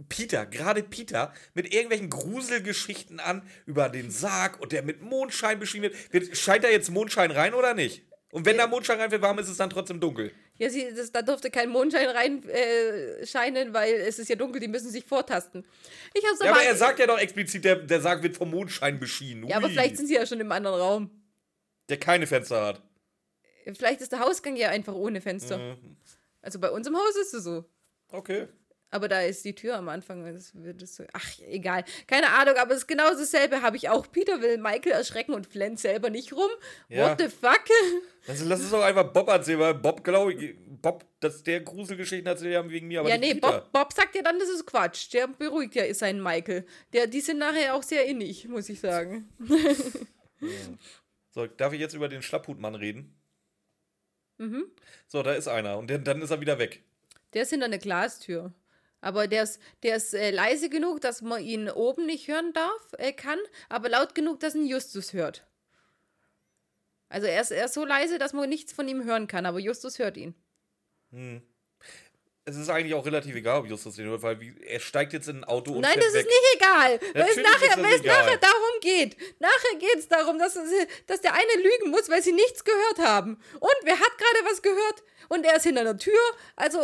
Peter, 0.10 0.46
gerade 0.46 0.84
Peter, 0.84 1.34
mit 1.54 1.74
irgendwelchen 1.74 2.10
Gruselgeschichten 2.10 3.20
an 3.20 3.44
über 3.66 3.90
den 3.90 4.12
Sarg 4.12 4.60
und 4.60 4.72
der 4.72 4.84
mit 4.84 5.02
Mondschein 5.02 5.60
beschrieben 5.60 5.84
wird. 5.84 6.14
wird. 6.14 6.38
Scheint 6.38 6.64
da 6.64 6.70
jetzt 6.70 6.90
Mondschein 6.90 7.32
rein 7.32 7.54
oder 7.54 7.74
nicht? 7.74 8.04
Und 8.32 8.46
wenn 8.46 8.58
da 8.58 8.68
Mondschein 8.68 9.00
reinfällt, 9.00 9.22
warum 9.22 9.40
ist 9.40 9.50
es 9.50 9.58
dann 9.58 9.70
trotzdem 9.70 10.00
dunkel? 10.00 10.32
Ja, 10.58 10.70
sie, 10.70 10.94
das, 10.96 11.12
da 11.12 11.22
durfte 11.22 11.52
kein 11.52 11.70
Mondschein 11.70 12.08
reinscheinen, 12.08 12.50
äh, 12.50 13.26
scheinen, 13.26 13.74
weil 13.74 13.94
es 13.94 14.20
ist 14.20 14.30
ja 14.30 14.36
dunkel, 14.36 14.62
die 14.62 14.68
müssen 14.68 14.90
sich 14.90 15.06
vortasten. 15.06 15.66
Ich 16.14 16.24
hab's 16.26 16.40
Ja, 16.44 16.52
aber, 16.52 16.64
er 16.64 16.76
sagt 16.76 17.00
ja 17.00 17.08
doch 17.08 17.20
explizit, 17.20 17.66
der, 17.66 17.76
der 17.76 18.02
Sarg 18.02 18.24
wird 18.24 18.38
vom 18.38 18.52
Mondschein 18.52 19.00
beschienen. 19.00 19.48
ja, 19.48 19.58
aber 19.58 19.68
Ui. 19.68 19.72
vielleicht 19.74 19.98
sind 19.98 20.08
sie 20.08 20.16
ja 20.16 20.26
schon 20.26 20.40
im 20.40 20.52
anderen 20.52 20.80
Raum. 20.80 21.10
Der 21.90 21.98
keine 21.98 22.26
Fenster 22.26 22.64
hat. 22.64 22.82
Vielleicht 23.76 24.02
ist 24.02 24.12
der 24.12 24.20
Hausgang 24.20 24.56
ja 24.56 24.70
einfach 24.70 24.94
ohne 24.94 25.22
Fenster. 25.22 25.58
Mhm. 25.58 25.98
Also 26.42 26.60
bei 26.60 26.70
uns 26.72 26.88
im 26.88 26.96
Haus 26.96 27.16
ist 27.22 27.34
es 27.34 27.44
so. 27.44 27.66
Okay. 28.12 28.48
Aber 28.92 29.08
da 29.08 29.22
ist 29.22 29.44
die 29.46 29.56
Tür 29.56 29.78
am 29.78 29.90
Anfang. 29.90 30.24
Das 30.32 30.54
wird 30.54 30.86
so. 30.88 31.06
Ach, 31.14 31.40
egal. 31.48 31.86
Keine 32.08 32.30
Ahnung, 32.30 32.56
aber 32.58 32.72
es 32.72 32.80
ist 32.80 32.88
genau 32.88 33.10
dasselbe 33.10 33.62
habe 33.62 33.78
ich 33.78 33.90
auch. 33.90 34.12
Peter 34.12 34.42
will 34.42 34.58
Michael 34.58 34.92
erschrecken 34.92 35.34
und 35.34 35.48
flennt 35.48 35.80
selber 35.80 36.10
nicht 36.10 36.34
rum. 36.34 36.50
Ja. 36.90 37.10
What 37.10 37.22
the 37.22 37.30
fuck? 37.30 37.64
Also 38.28 38.46
lass 38.46 38.60
es 38.60 38.70
doch 38.70 38.84
einfach 38.84 39.12
Bob 39.12 39.30
erzählen, 39.30 39.60
weil 39.60 39.76
Bob, 39.76 40.04
glaube 40.04 40.34
ich, 40.34 40.56
Bob, 40.82 41.06
dass 41.22 41.42
der 41.42 41.62
Gruselgeschichten 41.62 42.28
erzählt 42.28 42.56
haben 42.56 42.70
wegen 42.70 42.88
mir, 42.88 43.00
aber 43.00 43.10
ja, 43.10 43.18
nee. 43.18 43.34
Bob, 43.34 43.72
Bob 43.72 43.94
sagt 43.94 44.16
ja 44.16 44.22
dann, 44.22 44.38
das 44.38 44.50
ist 44.50 44.66
Quatsch. 44.66 45.12
Der 45.14 45.28
beruhigt 45.28 45.74
ja 45.76 45.92
seinen 45.94 46.22
Michael. 46.22 46.66
Der, 46.94 47.08
die 47.08 47.22
sind 47.22 47.40
nachher 47.40 47.74
auch 47.74 47.84
sehr 47.84 48.06
innig, 48.06 48.48
muss 48.48 48.70
ich 48.70 48.80
sagen. 48.80 49.30
So, 51.34 51.48
darf 51.48 51.72
ich 51.72 51.80
jetzt 51.80 51.94
über 51.94 52.10
den 52.10 52.22
Schlapphutmann 52.22 52.76
reden? 52.76 53.18
Mhm. 54.38 54.66
So, 55.08 55.24
da 55.24 55.34
ist 55.34 55.48
einer 55.48 55.78
und 55.78 55.90
dann, 55.90 56.04
dann 56.04 56.22
ist 56.22 56.32
er 56.32 56.42
wieder 56.42 56.60
weg. 56.60 56.84
Der 57.34 57.44
ist 57.44 57.52
hinter 57.52 57.68
einer 57.68 57.78
Glastür. 57.78 58.54
Aber 59.02 59.28
der 59.28 59.44
ist, 59.44 59.60
der 59.84 59.96
ist 59.96 60.14
äh, 60.14 60.30
leise 60.32 60.70
genug, 60.70 61.02
dass 61.02 61.22
man 61.22 61.44
ihn 61.44 61.70
oben 61.70 62.06
nicht 62.06 62.28
hören 62.28 62.54
darf, 62.54 62.82
äh, 63.00 63.12
kann, 63.14 63.40
aber 63.68 63.90
laut 63.90 64.14
genug, 64.16 64.40
dass 64.40 64.54
ihn 64.56 64.66
Justus 64.68 65.14
hört. 65.14 65.44
Also 67.10 67.28
er 67.28 67.42
ist, 67.42 67.52
er 67.52 67.66
ist 67.66 67.74
so 67.74 67.84
leise, 67.84 68.20
dass 68.20 68.32
man 68.34 68.48
nichts 68.48 68.72
von 68.74 68.88
ihm 68.88 69.04
hören 69.04 69.28
kann, 69.28 69.46
aber 69.46 69.60
Justus 69.60 70.00
hört 70.00 70.18
ihn. 70.18 70.34
Es 72.46 72.56
ist 72.56 72.70
eigentlich 72.70 72.94
auch 72.94 73.06
relativ 73.06 73.36
egal, 73.36 73.60
ob 73.60 73.68
Justus 73.68 73.98
den 73.98 74.06
hört, 74.08 74.22
weil 74.24 74.40
wie, 74.40 74.56
er 74.66 74.80
steigt 74.80 75.14
jetzt 75.14 75.28
in 75.28 75.38
ein 75.40 75.44
Auto 75.44 75.74
und 75.74 75.82
Nein, 75.82 76.00
das 76.00 76.14
weg. 76.14 76.22
ist 76.22 76.28
nicht 76.28 76.56
egal. 76.56 77.00
Weil 77.14 77.30
es 77.30 77.36
nachher, 77.38 77.84
weil 77.84 77.94
es 77.96 78.04
nachher 78.04 78.38
darum 78.38 78.80
geht. 78.82 79.18
Nachher 79.40 79.78
geht 79.78 79.98
es 79.98 80.08
darum, 80.08 80.40
dass, 80.40 80.56
es- 80.56 80.88
dass 81.08 81.22
der 81.22 81.34
eine 81.34 81.54
lügen 81.62 81.92
muss, 81.92 82.10
weil 82.10 82.22
sie 82.24 82.32
nichts 82.32 82.64
gehört 82.64 83.00
haben. 83.00 83.34
Und 83.60 83.76
wer 83.84 84.00
hat 84.00 84.18
gerade 84.18 84.46
was 84.50 84.62
gehört? 84.62 85.04
Und 85.30 85.46
er 85.46 85.58
ist 85.58 85.64
hinter 85.64 85.84
der 85.84 85.98
Tür. 85.98 86.20
Also, 86.56 86.80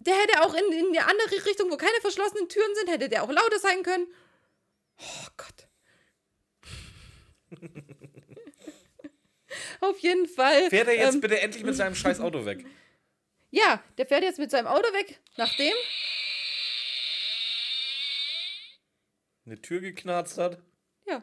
der 0.00 0.14
hätte 0.16 0.42
auch 0.42 0.54
in, 0.54 0.72
in 0.72 0.96
eine 0.96 1.06
andere 1.06 1.44
Richtung, 1.44 1.70
wo 1.70 1.76
keine 1.76 2.00
verschlossenen 2.00 2.48
Türen 2.48 2.74
sind, 2.74 2.90
hätte 2.90 3.08
der 3.08 3.22
auch 3.22 3.30
lauter 3.30 3.58
sein 3.58 3.82
können. 3.82 4.06
Oh 4.98 5.26
Gott. 5.36 5.68
Auf 9.80 9.98
jeden 9.98 10.26
Fall. 10.26 10.70
Fährt 10.70 10.88
er 10.88 10.96
jetzt 10.96 11.14
ähm, 11.14 11.20
bitte 11.20 11.40
endlich 11.40 11.64
mit 11.64 11.74
seinem 11.74 11.94
scheiß 11.94 12.20
Auto 12.20 12.44
weg? 12.46 12.64
ja, 13.50 13.82
der 13.98 14.06
fährt 14.06 14.22
jetzt 14.22 14.38
mit 14.38 14.50
seinem 14.50 14.66
Auto 14.66 14.92
weg, 14.92 15.20
nachdem. 15.36 15.74
Eine 19.44 19.60
Tür 19.60 19.80
geknarzt 19.80 20.38
hat? 20.38 20.62
Ja. 21.06 21.22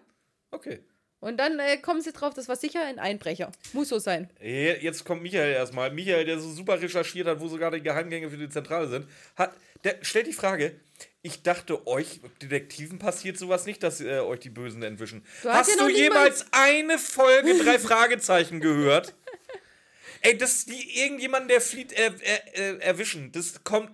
Okay. 0.51 0.83
Und 1.19 1.37
dann 1.37 1.57
äh, 1.59 1.77
kommen 1.77 2.01
sie 2.01 2.11
drauf, 2.11 2.33
das 2.35 2.47
war 2.47 2.55
sicher 2.55 2.85
ein 2.85 2.99
Einbrecher. 2.99 3.51
Muss 3.73 3.89
so 3.89 3.97
sein. 3.97 4.29
Je- 4.39 4.77
Jetzt 4.79 5.03
kommt 5.03 5.23
Michael 5.23 5.51
erstmal. 5.53 5.89
Michael, 5.91 6.25
der 6.25 6.39
so 6.39 6.49
super 6.51 6.79
recherchiert 6.79 7.27
hat, 7.27 7.39
wo 7.39 7.47
sogar 7.47 7.71
die 7.71 7.81
Geheimgänge 7.81 8.29
für 8.29 8.37
die 8.37 8.49
Zentrale 8.49 8.87
sind, 8.87 9.07
hat, 9.35 9.55
der 9.83 9.97
stellt 10.03 10.27
die 10.27 10.33
Frage, 10.33 10.79
ich 11.23 11.41
dachte, 11.41 11.87
euch 11.87 12.21
Detektiven 12.41 12.99
passiert 12.99 13.37
sowas 13.37 13.65
nicht, 13.65 13.81
dass 13.83 13.99
äh, 13.99 14.19
euch 14.19 14.39
die 14.41 14.49
Bösen 14.51 14.83
entwischen. 14.83 15.23
Du 15.41 15.49
hast 15.49 15.69
Hast 15.69 15.79
ja 15.79 15.87
du 15.87 15.91
jemals 15.91 16.45
eine 16.51 16.97
Folge 16.99 17.57
drei 17.63 17.79
Fragezeichen 17.79 18.59
gehört? 18.61 19.15
Ey, 20.21 20.37
das 20.37 20.55
ist 20.55 20.69
die 20.69 21.01
irgendjemanden, 21.01 21.47
der 21.49 21.61
flieht, 21.61 21.93
äh, 21.93 22.07
äh, 22.53 22.73
äh, 22.75 22.77
erwischen. 22.79 23.31
Das 23.31 23.63
kommt 23.63 23.91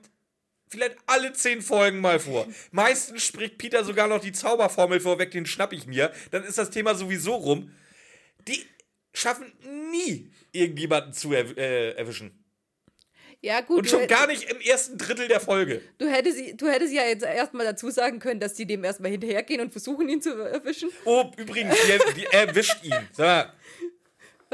vielleicht 0.74 0.98
alle 1.06 1.34
zehn 1.34 1.62
Folgen 1.62 2.02
mal 2.02 2.20
vor. 2.20 2.48
Meistens 2.72 3.24
spricht 3.24 3.58
Peter 3.58 3.84
sogar 3.84 4.08
noch 4.08 4.20
die 4.20 4.32
Zauberformel 4.32 5.00
vorweg, 5.00 5.32
den 5.32 5.46
schnapp 5.46 5.74
ich 5.74 5.88
mir. 5.88 6.12
Dann 6.32 6.44
ist 6.44 6.58
das 6.58 6.70
Thema 6.70 6.96
sowieso 6.96 7.36
rum. 7.36 7.72
Die 8.48 8.66
schaffen 9.14 9.52
nie, 9.92 10.32
irgendjemanden 10.52 11.14
zu 11.14 11.34
er 11.34 11.58
äh, 11.58 11.92
erwischen. 11.92 12.44
Ja, 13.42 13.60
gut. 13.60 13.80
Und 13.80 13.90
schon 13.90 14.08
gar 14.08 14.26
nicht 14.28 14.50
im 14.50 14.62
ersten 14.62 14.98
Drittel 14.98 15.28
der 15.28 15.42
Folge. 15.42 15.82
du, 15.98 16.08
hättest, 16.10 16.62
du 16.62 16.68
hättest 16.68 16.94
ja 16.94 17.04
jetzt 17.04 17.26
erstmal 17.26 17.66
dazu 17.66 17.92
sagen 17.92 18.20
können, 18.20 18.40
dass 18.40 18.54
die 18.54 18.66
dem 18.66 18.86
erstmal 18.86 19.12
hinterhergehen 19.12 19.60
und 19.60 19.72
versuchen, 19.72 20.08
ihn 20.08 20.22
zu 20.22 20.30
erwischen. 20.32 20.90
Oh, 21.04 21.30
übrigens, 21.36 21.76
die, 21.76 22.22
die 22.22 22.26
erwischt 22.28 22.82
ihn. 22.84 22.96
Sag 23.12 23.26
mal, 23.26 23.54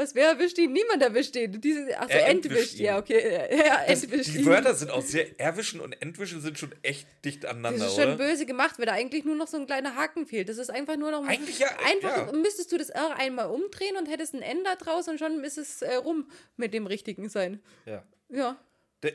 Was, 0.00 0.14
wer 0.14 0.28
erwischt 0.30 0.56
ihn? 0.58 0.72
Niemand 0.72 1.02
erwischt 1.02 1.36
ihn. 1.36 1.60
Diese, 1.60 1.98
achso, 1.98 2.10
Er 2.16 2.28
entwischt. 2.28 2.74
Ja, 2.78 2.98
okay. 2.98 3.48
Ja, 3.56 3.84
Das, 3.86 4.02
entwischt 4.04 4.34
die 4.34 4.38
ihn. 4.38 4.46
Wörter 4.46 4.74
sind 4.74 4.90
auch 4.90 5.02
sehr. 5.02 5.38
Erwischen 5.38 5.80
und 5.80 5.92
entwischen 6.00 6.40
sind 6.40 6.58
schon 6.58 6.74
echt 6.82 7.06
dicht 7.24 7.44
Das 7.44 7.50
aneinander, 7.50 7.86
ist 7.86 7.94
schon 7.96 8.04
oder? 8.04 8.16
böse 8.16 8.46
gemacht, 8.46 8.78
weil 8.78 8.86
da 8.86 8.92
eigentlich 8.92 9.24
nur 9.24 9.36
noch 9.36 9.46
so 9.48 9.58
ein 9.58 9.66
kleiner 9.66 9.94
Haken 9.96 10.26
fehlt. 10.26 10.48
Das 10.48 10.56
ist 10.56 10.70
einfach 10.70 10.96
nur 10.96 11.10
noch. 11.10 11.24
Eigentlich 11.26 11.58
ja, 11.58 11.68
Einfach 11.86 12.26
ja. 12.28 12.32
müsstest 12.32 12.72
du 12.72 12.78
das 12.78 12.88
R 12.88 13.16
einmal 13.18 13.50
umdrehen 13.50 13.96
und 13.98 14.06
hättest 14.06 14.34
ein 14.34 14.42
N 14.42 14.64
da 14.64 14.76
draus 14.76 15.06
und 15.08 15.18
schon 15.18 15.44
ist 15.44 15.58
es 15.58 15.82
äh, 15.82 15.94
rum 15.96 16.30
mit 16.56 16.72
dem 16.72 16.86
richtigen 16.86 17.28
sein. 17.28 17.60
Ja. 17.86 18.02
Ja. 18.30 18.56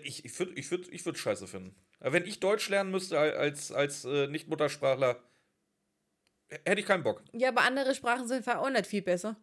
Ich, 0.03 0.23
ich 0.25 0.37
würde 0.39 0.53
ich 0.55 0.69
würd, 0.69 0.87
ich 0.91 1.05
würd 1.05 1.17
scheiße 1.17 1.47
finden. 1.47 1.75
Aber 1.99 2.13
wenn 2.13 2.25
ich 2.25 2.39
Deutsch 2.39 2.69
lernen 2.69 2.91
müsste 2.91 3.17
al- 3.19 3.35
als, 3.35 3.71
als 3.71 4.05
äh, 4.05 4.27
Nicht-Muttersprachler, 4.27 5.19
hätte 6.65 6.79
ich 6.79 6.85
keinen 6.85 7.03
Bock. 7.03 7.23
Ja, 7.33 7.49
aber 7.49 7.61
andere 7.61 7.95
Sprachen 7.95 8.27
sind 8.27 8.47
auch 8.47 8.69
nicht 8.69 8.85
viel 8.87 9.01
besser. 9.01 9.35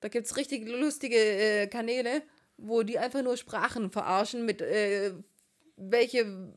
Da 0.00 0.08
gibt 0.08 0.26
es 0.26 0.36
richtig 0.36 0.68
lustige 0.68 1.16
äh, 1.16 1.66
Kanäle, 1.66 2.22
wo 2.56 2.82
die 2.82 2.98
einfach 2.98 3.22
nur 3.22 3.36
Sprachen 3.36 3.90
verarschen 3.90 4.44
mit 4.44 4.60
äh, 4.60 5.12
welche 5.76 6.52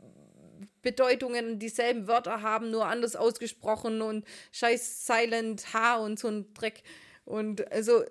Bedeutungen 0.82 1.60
dieselben 1.60 2.08
Wörter 2.08 2.42
haben, 2.42 2.72
nur 2.72 2.86
anders 2.86 3.16
ausgesprochen 3.16 4.02
und 4.02 4.26
scheiß 4.52 5.06
Silent 5.06 5.74
H 5.74 5.98
und 5.98 6.20
so 6.20 6.30
ein 6.30 6.54
Dreck. 6.54 6.84
Und 7.26 7.70
also, 7.72 8.04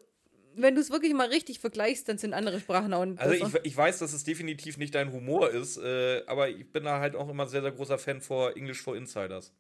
wenn 0.55 0.75
du 0.75 0.81
es 0.81 0.91
wirklich 0.91 1.14
mal 1.14 1.29
richtig 1.29 1.61
vergleichst, 1.61 2.09
dann 2.09 2.19
sind 2.19 2.35
andere 2.35 2.61
Sprachen 2.61 2.93
auch 2.93 3.07
Also 3.17 3.33
ich, 3.33 3.64
ich 3.64 3.77
weiß, 3.77 3.99
dass 3.99 4.12
es 4.12 4.25
definitiv 4.25 4.77
nicht 4.77 4.95
dein 4.95 5.12
Humor 5.12 5.51
ist, 5.51 5.79
äh, 5.79 6.25
aber 6.27 6.49
ich 6.49 6.71
bin 6.71 6.85
da 6.85 7.01
halt 7.01 7.17
auch 7.17 7.29
immer 7.29 7.47
sehr, 7.47 7.62
sehr 7.62 7.73
großer 7.73 7.99
Fan 7.99 8.21
vor 8.21 8.57
English 8.57 8.83
for 8.83 8.97
Insiders. 8.97 9.53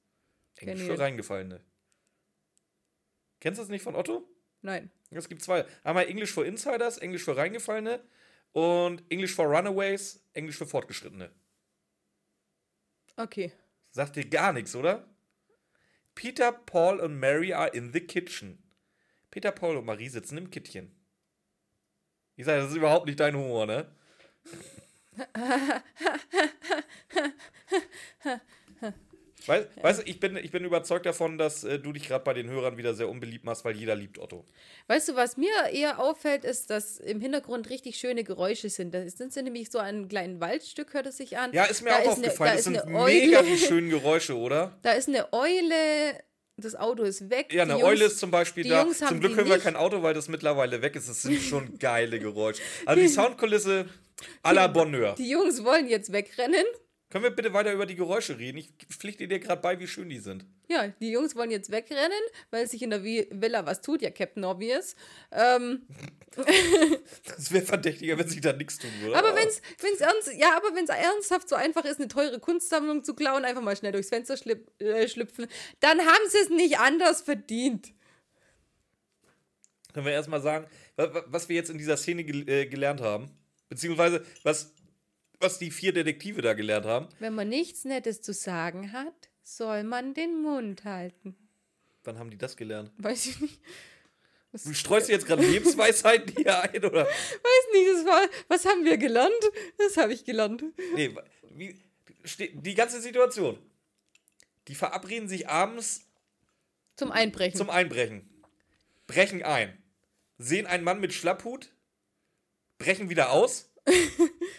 Englisch 0.56 0.82
für. 0.82 0.98
Reingefallene. 0.98 1.60
Kennst 3.40 3.58
du 3.58 3.62
das 3.62 3.70
nicht 3.70 3.82
von 3.82 3.94
Otto? 3.94 4.28
Nein. 4.62 4.90
Es 5.10 5.28
gibt 5.28 5.42
zwei. 5.42 5.64
Einmal 5.84 6.06
English 6.08 6.32
for 6.32 6.44
Insiders, 6.44 6.98
Englisch 6.98 7.24
für 7.24 7.36
Reingefallene 7.36 8.00
und 8.52 9.02
English 9.10 9.34
for 9.34 9.46
Runaways, 9.46 10.22
Englisch 10.34 10.56
für 10.56 10.66
Fortgeschrittene. 10.66 11.30
Okay. 13.16 13.52
Sagt 13.90 14.16
dir 14.16 14.28
gar 14.28 14.52
nichts, 14.52 14.74
oder? 14.76 15.08
Peter, 16.14 16.52
Paul 16.52 17.00
und 17.00 17.18
Mary 17.18 17.52
are 17.52 17.68
in 17.68 17.92
the 17.92 18.00
kitchen. 18.00 18.62
Peter, 19.30 19.52
Paul 19.52 19.76
und 19.76 19.84
Marie 19.84 20.08
sitzen 20.08 20.38
im 20.38 20.50
Kittchen. 20.50 20.94
Ich 22.36 22.44
sage, 22.44 22.60
das 22.60 22.70
ist 22.70 22.76
überhaupt 22.76 23.06
nicht 23.06 23.20
dein 23.20 23.36
Humor, 23.36 23.66
ne? 23.66 23.90
Weißt, 29.48 30.00
du, 30.00 30.02
ich 30.06 30.20
bin, 30.20 30.36
ich 30.36 30.50
bin 30.50 30.64
überzeugt 30.64 31.06
davon, 31.06 31.38
dass 31.38 31.64
äh, 31.64 31.78
du 31.78 31.92
dich 31.92 32.06
gerade 32.08 32.22
bei 32.24 32.34
den 32.34 32.48
Hörern 32.48 32.76
wieder 32.76 32.94
sehr 32.94 33.08
unbeliebt 33.08 33.44
machst, 33.44 33.64
weil 33.64 33.74
jeder 33.76 33.94
liebt 33.96 34.18
Otto. 34.18 34.44
Weißt 34.86 35.08
du, 35.08 35.16
was 35.16 35.36
mir 35.36 35.50
eher 35.72 35.98
auffällt, 35.98 36.44
ist, 36.44 36.70
dass 36.70 36.98
im 36.98 37.20
Hintergrund 37.20 37.70
richtig 37.70 37.96
schöne 37.96 38.24
Geräusche 38.24 38.68
sind. 38.68 38.94
Da 38.94 39.08
sind 39.08 39.32
sie 39.32 39.42
nämlich 39.42 39.70
so 39.70 39.78
ein 39.78 40.08
kleines 40.08 40.40
Waldstück, 40.40 40.92
hört 40.94 41.06
es 41.06 41.16
sich 41.16 41.38
an. 41.38 41.52
Ja, 41.52 41.64
ist 41.64 41.82
mir 41.82 41.90
Da 41.90 41.96
auch 41.96 42.00
eine- 42.02 42.10
aufgefallen. 42.10 42.38
da 42.50 42.56
das 42.56 42.58
ist 42.58 42.64
sind 42.64 42.78
eine 42.80 43.04
mega 43.04 43.42
die 43.42 43.58
schönen 43.58 43.90
Geräusche, 43.90 44.36
oder? 44.36 44.76
Da 44.82 44.92
ist 44.92 45.08
eine 45.08 45.32
Eule, 45.32 45.74
das 46.56 46.74
Auto 46.74 47.02
ist 47.04 47.30
weg. 47.30 47.52
Ja, 47.52 47.62
eine 47.62 47.74
Jungs- 47.74 47.84
Eule 47.84 48.04
ist 48.06 48.18
zum 48.18 48.30
Beispiel 48.30 48.68
da. 48.68 48.86
Zum 48.90 49.20
Glück 49.20 49.36
hören 49.36 49.48
wir 49.48 49.58
kein 49.58 49.76
Auto, 49.76 50.02
weil 50.02 50.14
das 50.14 50.28
mittlerweile 50.28 50.82
weg 50.82 50.96
ist. 50.96 51.08
Es 51.08 51.22
sind 51.22 51.40
schon 51.40 51.78
geile 51.78 52.18
Geräusche. 52.18 52.60
Also 52.84 53.00
die 53.00 53.08
Soundkulisse 53.08 53.86
à 54.42 54.52
la 54.52 54.66
Bonheur. 54.66 55.14
Die 55.16 55.30
Jungs 55.30 55.62
wollen 55.64 55.88
jetzt 55.88 56.12
wegrennen. 56.12 56.64
Können 57.10 57.24
wir 57.24 57.30
bitte 57.30 57.54
weiter 57.54 57.72
über 57.72 57.86
die 57.86 57.94
Geräusche 57.94 58.38
reden? 58.38 58.58
Ich 58.58 58.70
pflichte 58.90 59.26
dir 59.26 59.38
gerade 59.38 59.62
bei, 59.62 59.80
wie 59.80 59.86
schön 59.86 60.10
die 60.10 60.18
sind. 60.18 60.44
Ja, 60.68 60.88
die 60.88 61.10
Jungs 61.10 61.34
wollen 61.34 61.50
jetzt 61.50 61.70
wegrennen, 61.70 62.12
weil 62.50 62.68
sich 62.68 62.82
in 62.82 62.90
der 62.90 63.02
Vi- 63.02 63.26
Villa 63.30 63.64
was 63.64 63.80
tut, 63.80 64.02
ja, 64.02 64.10
Captain 64.10 64.44
Obvious. 64.44 64.94
Ähm, 65.32 65.86
Das 67.24 67.50
wäre 67.50 67.64
verdächtiger, 67.64 68.18
wenn 68.18 68.28
sich 68.28 68.42
da 68.42 68.52
nichts 68.52 68.78
tun 68.78 68.90
würde. 69.00 69.16
aber 69.16 69.34
wenn's, 69.34 69.62
wenn's 69.80 70.00
ernst, 70.00 70.32
ja, 70.36 70.54
aber 70.56 70.74
wenn 70.76 70.84
es 70.84 70.90
ernsthaft 70.90 71.48
so 71.48 71.56
einfach 71.56 71.84
ist, 71.86 71.98
eine 71.98 72.08
teure 72.08 72.38
Kunstsammlung 72.40 73.02
zu 73.02 73.14
klauen, 73.14 73.44
einfach 73.46 73.62
mal 73.62 73.76
schnell 73.76 73.92
durchs 73.92 74.10
Fenster 74.10 74.36
schlip, 74.36 74.70
äh, 74.80 75.08
schlüpfen, 75.08 75.46
dann 75.80 76.00
haben 76.00 76.28
sie 76.28 76.38
es 76.38 76.50
nicht 76.50 76.78
anders 76.78 77.22
verdient. 77.22 77.92
Können 79.94 80.04
wir 80.06 80.12
erstmal 80.12 80.42
sagen, 80.42 80.66
wa- 80.96 81.12
wa- 81.14 81.24
was 81.28 81.48
wir 81.48 81.56
jetzt 81.56 81.70
in 81.70 81.78
dieser 81.78 81.96
Szene 81.96 82.22
gel 82.24 82.48
äh, 82.48 82.66
gelernt 82.66 83.00
haben? 83.00 83.30
Beziehungsweise, 83.70 84.24
was, 84.42 84.72
was 85.40 85.58
die 85.58 85.70
vier 85.70 85.92
Detektive 85.92 86.42
da 86.42 86.54
gelernt 86.54 86.86
haben. 86.86 87.08
Wenn 87.18 87.34
man 87.34 87.48
nichts 87.48 87.84
Nettes 87.84 88.22
zu 88.22 88.32
sagen 88.32 88.92
hat, 88.92 89.30
soll 89.42 89.84
man 89.84 90.14
den 90.14 90.42
Mund 90.42 90.84
halten. 90.84 91.36
Wann 92.04 92.18
haben 92.18 92.30
die 92.30 92.38
das 92.38 92.56
gelernt? 92.56 92.90
Weiß 92.98 93.26
ich 93.26 93.40
nicht. 93.40 93.60
Du 94.64 94.72
streust 94.72 95.08
jetzt 95.10 95.26
gerade 95.26 95.46
Lebensweisheiten 95.46 96.34
hier 96.34 96.62
ein, 96.62 96.82
oder? 96.84 97.04
Weiß 97.04 97.72
nicht, 97.72 97.88
das 97.90 98.04
war, 98.06 98.22
was 98.48 98.64
haben 98.64 98.84
wir 98.84 98.96
gelernt? 98.96 99.32
Das 99.76 99.96
habe 99.98 100.12
ich 100.14 100.24
gelernt. 100.24 100.64
Nee, 100.94 101.14
wie, 101.50 101.76
die 102.38 102.74
ganze 102.74 103.00
Situation. 103.00 103.58
Die 104.68 104.74
verabreden 104.74 105.28
sich 105.28 105.48
abends 105.48 106.02
Zum 106.96 107.12
Einbrechen. 107.12 107.56
zum 107.58 107.70
Einbrechen. 107.70 108.28
Brechen 109.06 109.42
ein. 109.42 109.76
Sehen 110.38 110.66
einen 110.66 110.84
Mann 110.84 111.00
mit 111.00 111.12
Schlapphut, 111.12 111.70
brechen 112.78 113.10
wieder 113.10 113.30
aus 113.32 113.67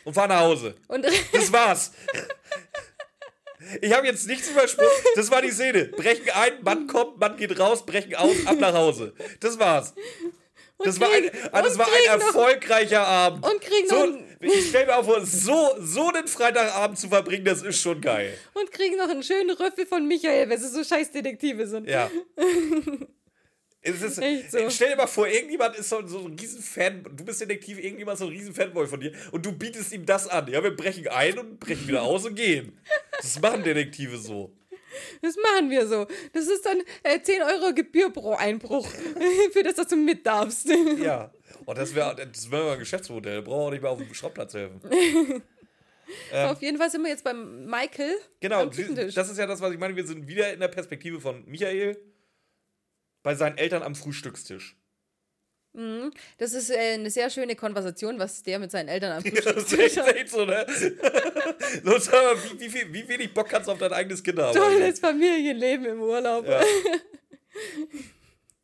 und 0.06 0.14
fahren 0.14 0.30
nach 0.30 0.42
Hause. 0.42 0.76
und 0.88 1.06
Das 1.32 1.52
war's. 1.52 1.92
Ich 3.82 3.94
habe 3.94 4.08
jetzt 4.08 4.26
nichts 4.28 4.50
übersprungen. 4.50 4.90
Das 5.16 5.30
war 5.30 5.42
die 5.42 5.52
Szene. 5.52 5.86
Brechen 5.86 6.30
ein, 6.34 6.64
Mann 6.64 6.88
kommt, 6.88 7.20
Mann 7.20 7.36
geht 7.38 7.60
raus, 7.60 7.86
brechen 7.86 8.16
aus, 8.16 8.36
ab 8.46 8.58
nach 8.60 8.74
Hause. 8.74 9.14
Das 9.42 9.60
war's. 9.60 9.94
Das 10.82 10.98
war 11.00 11.10
ein, 11.12 11.24
kriegen- 11.30 11.50
ah, 11.52 11.62
das 11.62 11.78
war 11.78 11.86
ein 11.88 11.92
kriegen 11.92 12.06
noch- 12.20 12.26
erfolgreicher 12.28 13.06
Abend. 13.06 13.46
und 13.46 13.62
kriegen 13.62 13.88
so, 13.90 14.06
noch 14.06 14.18
ich 14.42 14.70
stell 14.70 14.86
mir 14.86 14.96
auch 14.98 15.04
vor, 15.04 15.26
so, 15.26 15.76
so 15.82 16.08
einen 16.08 16.26
Freitagabend 16.30 16.98
zu 16.98 17.10
verbringen, 17.10 17.44
das 17.44 17.62
ist 17.62 17.82
schon 17.82 18.00
geil. 18.00 18.34
und 18.54 18.72
kriegen 18.72 18.96
noch 18.96 19.10
einen 19.10 19.22
schönen 19.24 19.52
Röffel 19.52 19.86
von 19.86 20.08
Michael, 20.08 20.50
weil 20.50 20.58
sie 20.58 20.70
so 20.70 20.82
scheiß 20.82 21.12
Detektive 21.12 21.68
sind. 21.68 21.90
Ja. 21.90 22.10
Es 23.82 24.02
ist, 24.02 24.16
so. 24.52 24.70
Stell 24.70 24.90
dir 24.90 24.96
mal 24.96 25.08
vor, 25.08 25.28
irgendjemand 25.28 25.76
ist 25.78 25.90
so, 25.90 26.06
so 26.06 26.26
ein 26.26 26.34
riesen 26.34 26.62
Fan, 26.62 27.04
du 27.04 27.24
bist 27.24 27.42
Detektiv, 27.42 27.78
irgendjemand 27.78 28.16
ist 28.16 28.20
so 28.20 28.26
ein 28.26 28.32
riesen 28.32 28.54
Fanboy 28.54 28.88
von 28.88 29.00
dir 29.00 29.14
und 29.32 29.46
du 29.46 29.52
bietest 29.52 29.94
ihm 29.94 30.06
das 30.06 30.28
an. 30.28 30.48
Ja, 30.52 30.62
wir 30.62 30.76
brechen 30.76 31.08
ein 31.08 31.38
und 31.40 31.60
brechen 31.60 31.88
wieder 31.88 32.04
aus 32.04 32.26
und 32.26 32.36
gehen. 32.36 32.78
Das 33.18 33.40
machen 33.40 33.64
Detektive 33.64 34.18
so. 34.18 34.54
Das 35.22 35.36
machen 35.38 35.70
wir 35.70 35.88
so. 35.88 36.08
Das 36.34 36.48
ist 36.48 36.66
dann 36.66 36.82
äh, 37.04 37.22
10 37.22 37.42
Euro 37.44 37.74
Gebühr 37.74 38.12
pro 38.12 38.34
Einbruch, 38.34 38.88
für 39.54 39.64
das, 39.64 39.76
dass 39.76 39.88
du 39.88 39.96
mit 39.96 40.26
darfst. 40.26 40.70
Ja. 41.00 41.32
Und 41.66 41.78
das 41.78 41.94
wäre 41.94 42.16
das 42.16 42.50
wär 42.50 42.64
mal 42.64 42.74
ein 42.74 42.80
Geschäftsmodell. 42.80 43.42
Brauchen 43.42 43.60
wir 43.60 43.66
auch 43.66 43.72
nicht 43.72 43.82
mehr 43.82 43.92
auf 43.92 44.00
dem 44.00 44.14
Schrottplatz 44.14 44.54
helfen. 44.54 44.82
Auf 46.34 46.62
jeden 46.62 46.78
Fall 46.78 46.90
sind 46.90 47.04
wir 47.04 47.10
jetzt 47.10 47.24
beim 47.24 47.66
Michael 47.66 48.16
Genau, 48.40 48.66
das 48.66 48.78
ist 49.30 49.38
ja 49.38 49.46
das, 49.46 49.62
was 49.62 49.72
ich 49.72 49.80
meine. 49.80 49.96
Wir 49.96 50.06
sind 50.06 50.28
wieder 50.28 50.52
in 50.52 50.60
der 50.60 50.68
Perspektive 50.68 51.22
von 51.22 51.44
Michael 51.46 51.96
bei 53.24 53.36
seinen 53.36 53.58
Eltern 53.58 53.84
am 53.84 53.96
Frühstückstisch. 53.96 54.80
Das 56.38 56.54
ist 56.54 56.72
äh, 56.72 56.94
eine 56.96 57.12
sehr 57.12 57.30
schöne 57.30 57.56
Konversation, 57.56 58.18
was 58.18 58.42
der 58.42 58.58
mit 58.58 58.72
seinen 58.72 58.88
Eltern 58.88 59.18
am 59.18 59.24
Ja, 59.26 59.54
das 59.54 59.72
ist 59.72 59.80
echt, 59.80 59.98
Frühstückstisch 59.98 60.30
so, 60.30 60.44
ne? 60.44 60.66
so, 61.84 61.98
sag 62.00 62.14
mal, 62.14 62.36
wie, 62.44 62.60
wie, 62.60 62.70
viel, 62.70 62.92
wie 62.94 63.08
wenig 63.08 63.34
Bock 63.34 63.50
kannst 63.50 63.68
du 63.68 63.74
auf 63.74 63.78
dein 63.78 63.94
eigenes 63.94 64.24
Kind 64.24 64.40
haben? 64.40 64.58
Tolles 64.58 65.00
Familienleben 65.00 65.86
im 65.86 66.02
Urlaub. 66.02 66.48
Ja. 66.48 66.62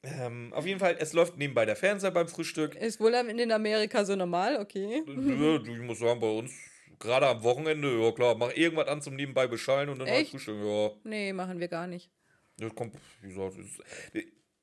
ähm, 0.26 0.52
auf 0.52 0.66
jeden 0.66 0.80
Fall, 0.80 0.98
es 1.00 1.14
läuft 1.14 1.38
nebenbei 1.38 1.66
der 1.66 1.76
Fernseher 1.76 2.12
beim 2.12 2.28
Frühstück. 2.28 2.76
Ist 2.76 3.00
wohl 3.00 3.14
in 3.14 3.52
Amerika 3.52 4.04
so 4.04 4.16
normal, 4.16 4.58
okay. 4.58 5.04
Ich 5.06 5.82
muss 5.82 6.00
sagen, 6.00 6.20
bei 6.20 6.32
uns, 6.32 6.52
gerade 6.98 7.28
am 7.28 7.44
Wochenende, 7.44 8.02
ja 8.02 8.12
klar, 8.14 8.36
mach 8.36 8.52
irgendwas 8.56 8.88
an 8.88 9.04
zum 9.04 9.16
nebenbei 9.16 9.46
beschallen 9.46 9.90
und 9.90 10.00
dann 10.00 10.08
halt 10.08 10.22
Echt? 10.22 10.32
Frühstück. 10.32 10.58
Ja, 10.64 10.90
Nee, 11.04 11.34
machen 11.34 11.60
wir 11.60 11.68
gar 11.68 11.86
nicht. 11.86 12.10
das 12.58 12.74
kommt, 12.74 12.96
wie 13.22 13.28
gesagt, 13.28 13.58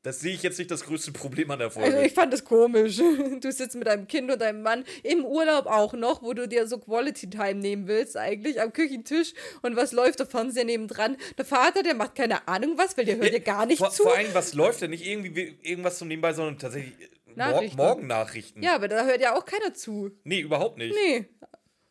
das, 0.02 0.20
sehe 0.20 0.34
ich 0.34 0.42
jetzt 0.42 0.58
nicht 0.58 0.70
das 0.70 0.84
größte 0.84 1.12
Problem 1.12 1.50
an 1.52 1.58
der 1.60 1.68
Also 1.68 1.80
Folge. 1.80 2.04
ich 2.04 2.12
fand 2.12 2.32
das 2.32 2.44
komisch. 2.44 2.98
Du 3.40 3.50
sitzt 3.52 3.76
mit 3.76 3.86
deinem 3.86 4.06
Kind 4.08 4.30
und 4.30 4.40
deinem 4.40 4.62
Mann 4.62 4.84
im 5.02 5.24
Urlaub 5.24 5.66
auch 5.66 5.92
noch, 5.92 6.22
wo 6.22 6.32
du 6.32 6.46
dir 6.48 6.66
so 6.66 6.78
Quality 6.78 7.30
Time 7.30 7.54
nehmen 7.56 7.86
willst, 7.86 8.16
eigentlich 8.16 8.60
am 8.60 8.72
Küchentisch. 8.72 9.32
Und 9.62 9.76
was 9.76 9.92
läuft 9.92 10.18
der 10.18 10.26
Fernseher 10.26 10.64
nebendran? 10.64 11.16
Der 11.38 11.44
Vater, 11.44 11.82
der 11.82 11.94
macht 11.94 12.14
keine 12.16 12.46
Ahnung 12.48 12.74
was, 12.76 12.96
weil 12.98 13.04
der 13.04 13.16
hört 13.16 13.32
dir 13.32 13.40
gar 13.40 13.66
nicht 13.66 13.78
vor, 13.78 13.90
zu. 13.90 14.02
Vor 14.04 14.14
allem, 14.16 14.32
was 14.34 14.54
läuft 14.54 14.82
denn? 14.82 14.90
Nicht 14.90 15.06
irgendwie 15.06 15.34
wie- 15.36 15.58
irgendwas 15.62 15.98
zum 15.98 16.08
Nebenbei, 16.08 16.32
sondern 16.32 16.58
tatsächlich 16.58 16.94
äh, 17.00 17.08
Mor 17.26 17.36
Nachrichten. 17.36 17.76
Morgennachrichten. 17.76 18.62
Ja, 18.62 18.74
aber 18.74 18.88
da 18.88 19.04
hört 19.04 19.20
ja 19.20 19.34
auch 19.36 19.44
keiner 19.44 19.72
zu. 19.72 20.10
Nee, 20.24 20.40
überhaupt 20.40 20.78
nicht. 20.78 20.94
Nee. 20.94 21.26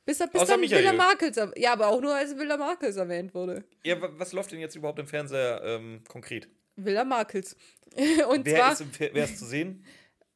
Bis, 0.05 0.17
bis 0.17 0.45
dann 0.47 0.59
Michael. 0.59 0.81
Villa 0.83 0.93
Markels. 0.93 1.39
Ja, 1.55 1.73
aber 1.73 1.87
auch 1.87 2.01
nur 2.01 2.13
als 2.13 2.37
Villa 2.37 2.57
Markels 2.57 2.97
erwähnt 2.97 3.33
wurde. 3.33 3.63
Ja, 3.83 4.01
wa- 4.01 4.09
was 4.17 4.33
läuft 4.33 4.51
denn 4.51 4.59
jetzt 4.59 4.75
überhaupt 4.75 4.99
im 4.99 5.07
Fernseher 5.07 5.61
ähm, 5.63 6.01
konkret? 6.07 6.49
Villa 6.75 7.03
Markels. 7.03 7.55
Und 8.29 8.45
Wer 8.45 8.55
zwar 8.57 8.71
ist, 8.73 8.99
wer 8.99 9.23
ist 9.25 9.37
zu 9.39 9.45
sehen? 9.45 9.85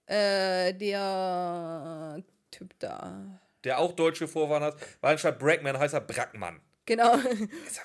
äh, 0.08 0.74
der 0.74 2.24
Typ 2.52 2.74
da. 2.80 3.42
Der 3.64 3.80
auch 3.80 3.94
deutsche 3.94 4.28
Vorfahren 4.28 4.64
hat. 4.64 4.76
Weil 5.02 5.14
anstatt 5.14 5.40
Brackman 5.40 5.78
heißt 5.80 5.94
er 5.94 6.02
Brackmann. 6.02 6.60
Genau. 6.86 7.18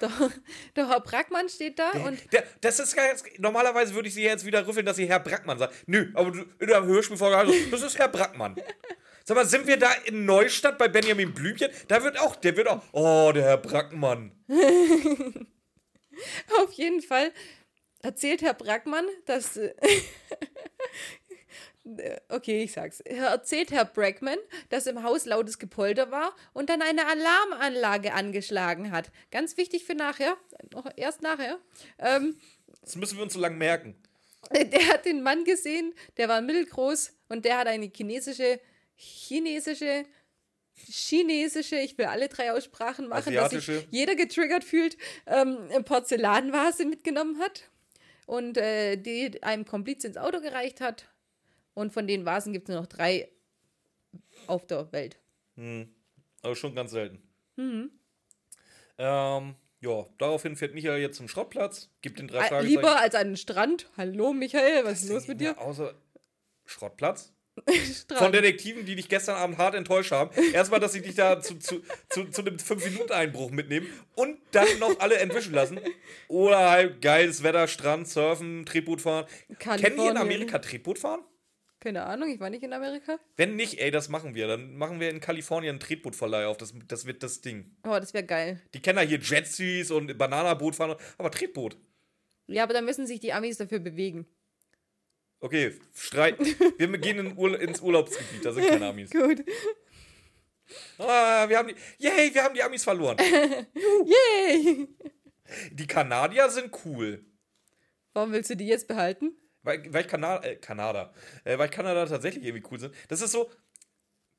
Der, 0.03 0.11
der 0.77 0.89
Herr 0.89 1.01
Brackmann 1.01 1.49
steht 1.49 1.79
da 1.79 1.91
und. 2.05 2.19
Der, 2.35 2.45
das 2.61 2.79
ist 2.81 2.95
ganz, 2.95 3.25
normalerweise 3.39 3.95
würde 3.95 4.09
ich 4.09 4.15
sie 4.15 4.23
jetzt 4.25 4.45
wieder 4.45 4.67
rüffeln, 4.67 4.85
dass 4.85 4.97
sie 4.97 5.07
Herr 5.09 5.21
Brackmann 5.21 5.59
sagt. 5.59 5.75
Nö, 5.87 6.11
aber 6.15 6.33
du- 6.33 6.45
in 6.59 6.67
der 6.67 6.85
Hörspielfolge, 6.85 7.37
also, 7.39 7.55
das 7.71 7.81
ist 7.83 7.99
Herr 7.99 8.09
Brackmann. 8.09 8.57
Sag 9.25 9.37
mal, 9.37 9.47
sind 9.47 9.67
wir 9.67 9.79
da 9.79 9.91
in 10.05 10.27
Neustadt 10.27 10.77
bei 10.77 10.89
Benjamin 10.89 11.33
Blümchen? 11.33 11.71
Da 11.89 12.03
wird 12.03 12.19
auch, 12.21 12.37
der 12.37 12.57
wird 12.57 12.69
auch, 12.69 12.83
oh, 12.93 13.31
der 13.33 13.45
Herr 13.45 13.57
Brackmann. 13.59 14.33
Auf 16.63 16.73
jeden 16.73 17.01
Fall 17.01 17.33
erzählt 18.03 18.43
Herr 18.43 18.55
Brackmann, 18.55 19.07
dass. 19.27 19.57
äh, 19.57 19.75
Okay, 22.29 22.63
ich 22.63 22.73
sag's. 22.73 23.01
Erzählt 23.01 23.71
Herr 23.73 23.85
Brackman, 23.85 24.39
dass 24.69 24.87
im 24.87 25.03
Haus 25.03 25.25
lautes 25.25 25.59
Gepolter 25.59 26.11
war 26.11 26.37
und 26.53 26.69
dann 26.69 26.83
eine 26.83 27.07
Alarmanlage 27.07 28.13
angeschlagen 28.13 28.93
hat. 28.93 29.11
Ganz 29.31 29.57
wichtig 29.57 29.85
für 29.85 29.95
nachher, 29.95 30.37
noch 30.73 30.87
erst 30.97 31.23
nachher. 31.23 31.59
Ähm, 31.99 32.37
Das 32.83 32.97
müssen 32.97 33.17
wir 33.17 33.25
uns 33.25 33.33
so 33.33 33.41
lange 33.41 33.57
merken. 33.57 33.97
der 34.53 34.89
hat 34.89 35.05
den 35.07 35.23
Mann 35.23 35.45
gesehen, 35.45 35.95
der 36.17 36.29
war 36.29 36.41
mittelgroß 36.43 37.13
und 37.29 37.45
der 37.45 37.59
hat 37.59 37.67
eine 37.67 37.91
chinesische, 37.95 38.61
chinesische, 38.95 40.05
chinesische, 40.75 41.77
ich 41.77 41.97
will 41.99 42.07
alle 42.07 42.29
drei 42.29 42.53
Aussprachen 42.53 43.09
machen, 43.09 43.33
dass 43.35 43.51
sich 43.53 43.87
jeder 43.91 44.15
getriggert 44.15 44.65
fühlt, 44.65 44.97
ähm, 45.27 45.69
eine 45.71 45.83
Porzellanvase 45.83 46.85
mitgenommen 46.85 47.39
hat 47.41 47.70
und 48.31 48.57
äh, 48.59 48.97
die 48.97 49.43
einem 49.43 49.65
Kompliz 49.65 50.05
ins 50.05 50.17
Auto 50.17 50.41
gereicht 50.41 50.81
hat. 50.81 51.09
Und 51.75 51.93
von 51.93 52.07
den 52.07 52.25
Vasen 52.25 52.53
gibt 52.53 52.69
es 52.69 52.73
nur 52.73 52.83
noch 52.83 52.89
drei 52.89 53.29
auf 54.47 54.69
der 54.69 54.93
Welt. 54.93 55.19
Aber 56.43 56.55
schon 56.55 56.77
ganz 56.77 56.93
selten. 56.93 57.21
Mhm. 57.57 57.91
Ähm, 58.99 59.57
ja, 59.81 60.07
daraufhin 60.19 60.55
fährt 60.55 60.75
Michael 60.75 61.01
jetzt 61.01 61.17
zum 61.17 61.27
Schrottplatz, 61.27 61.91
gibt 62.03 62.21
den 62.21 62.29
drei 62.29 62.47
Fragezeichen. 62.47 62.69
lieber 62.69 63.01
als 63.01 63.17
an 63.17 63.29
den 63.29 63.37
Strand. 63.37 63.91
Hallo 63.97 64.33
Michael, 64.33 64.85
was 64.85 65.03
ist 65.03 65.09
los 65.09 65.27
mit 65.27 65.41
dir? 65.41 65.59
Außer 65.59 65.93
Schrottplatz? 66.67 67.33
Von 68.17 68.33
Detektiven, 68.33 68.85
die 68.85 68.97
dich 68.97 69.09
gestern 69.09 69.37
Abend 69.37 69.59
hart 69.59 69.75
enttäuscht 69.75 70.13
haben. 70.13 70.31
Erstmal, 70.53 70.81
dass 70.81 70.93
sie 70.93 71.03
dich 71.03 71.15
da 71.15 71.41
zu, 71.41 71.59
zu, 71.59 71.83
zu, 72.09 72.25
zu 72.25 72.41
einem 72.43 72.57
5-Minuten-Einbruch 72.57 73.51
mitnehmen 73.51 73.87
und 74.15 74.39
dann 74.53 74.67
noch 74.79 74.99
alle 75.01 75.19
entwischen 75.19 75.55
lassen. 75.55 75.81
Oder 76.29 76.71
halt 76.71 77.03
geiles 77.03 77.43
Wetter, 77.43 77.69
Strand, 77.69 78.09
Surfen, 78.09 78.65
Tretboot 78.67 79.01
fahren. 79.01 79.27
Kennen 79.59 79.97
die 79.97 80.07
in. 80.07 80.17
Amerika 80.17 80.59
Tretboot 80.59 80.99
fahren? 80.99 81.21
Keine 81.81 82.05
Ahnung, 82.05 82.29
ich 82.29 82.39
war 82.41 82.51
nicht 82.51 82.63
in 82.63 82.75
Amerika. 82.75 83.19
Wenn 83.37 83.57
nicht, 83.57 83.81
ey, 83.81 83.91
das 83.91 84.11
machen 84.11 84.35
wir. 84.35 84.47
Dann 84.47 84.77
machen 84.77 85.01
wir 85.01 85.09
in 85.09 85.21
Kalifornien 85.21 85.71
einen 85.71 85.81
Tretbootverleih 85.81 86.47
auf. 86.47 86.59
Das, 86.59 86.75
das 86.87 87.07
wird 87.07 87.23
das 87.23 87.41
Ding. 87.41 87.75
Oh, 87.85 87.99
das 87.99 88.13
wäre 88.13 88.25
geil. 88.25 88.61
Die 88.75 88.81
kennen 88.81 88.97
da 88.97 89.03
hier 89.03 89.19
Jetskis 89.19 89.91
und 89.91 90.19
Bananaboot 90.19 90.77
fahren, 90.77 90.97
aber 91.17 91.31
Tretboot. 91.31 91.79
Ja, 92.49 92.65
aber 92.65 92.75
dann 92.75 92.85
müssen 92.85 93.07
sich 93.07 93.21
die 93.21 93.33
Amis 93.33 93.57
dafür 93.57 93.79
bewegen. 93.79 94.27
Okay, 95.41 95.75
Streit. 95.95 96.39
Wir 96.79 96.99
gehen 96.99 97.37
ins 97.37 97.81
Urlaubsgebiet, 97.81 98.45
da 98.45 98.53
sind 98.53 98.69
keine 98.69 98.87
Amis. 98.87 99.11
Gut. 99.11 99.43
Ah, 100.99 101.49
wir 101.49 101.59
haben 101.59 101.69
die. 101.69 101.75
Yay, 101.99 102.33
wir 102.33 102.45
haben 102.45 102.55
die 102.55 102.63
Amis 102.63 102.85
verloren. 102.85 103.17
Yay! 104.05 104.89
Die 105.73 105.87
Kanadier 105.87 106.49
sind 106.51 106.71
cool. 106.85 107.25
Warum 108.13 108.33
willst 108.33 108.51
du 108.51 108.57
die 108.57 108.67
jetzt 108.67 108.87
behalten? 108.87 109.33
Weil, 109.63 109.93
weil 109.93 110.03
ich 110.03 110.09
Kana 110.09 110.43
äh, 110.43 110.57
Kanada. 110.57 111.13
Äh, 111.45 111.59
weil 111.59 111.69
Kanada 111.69 112.07
tatsächlich 112.07 112.45
irgendwie 112.45 112.67
cool 112.71 112.79
sind. 112.79 112.95
Das 113.09 113.21
ist 113.21 113.33
so. 113.33 113.51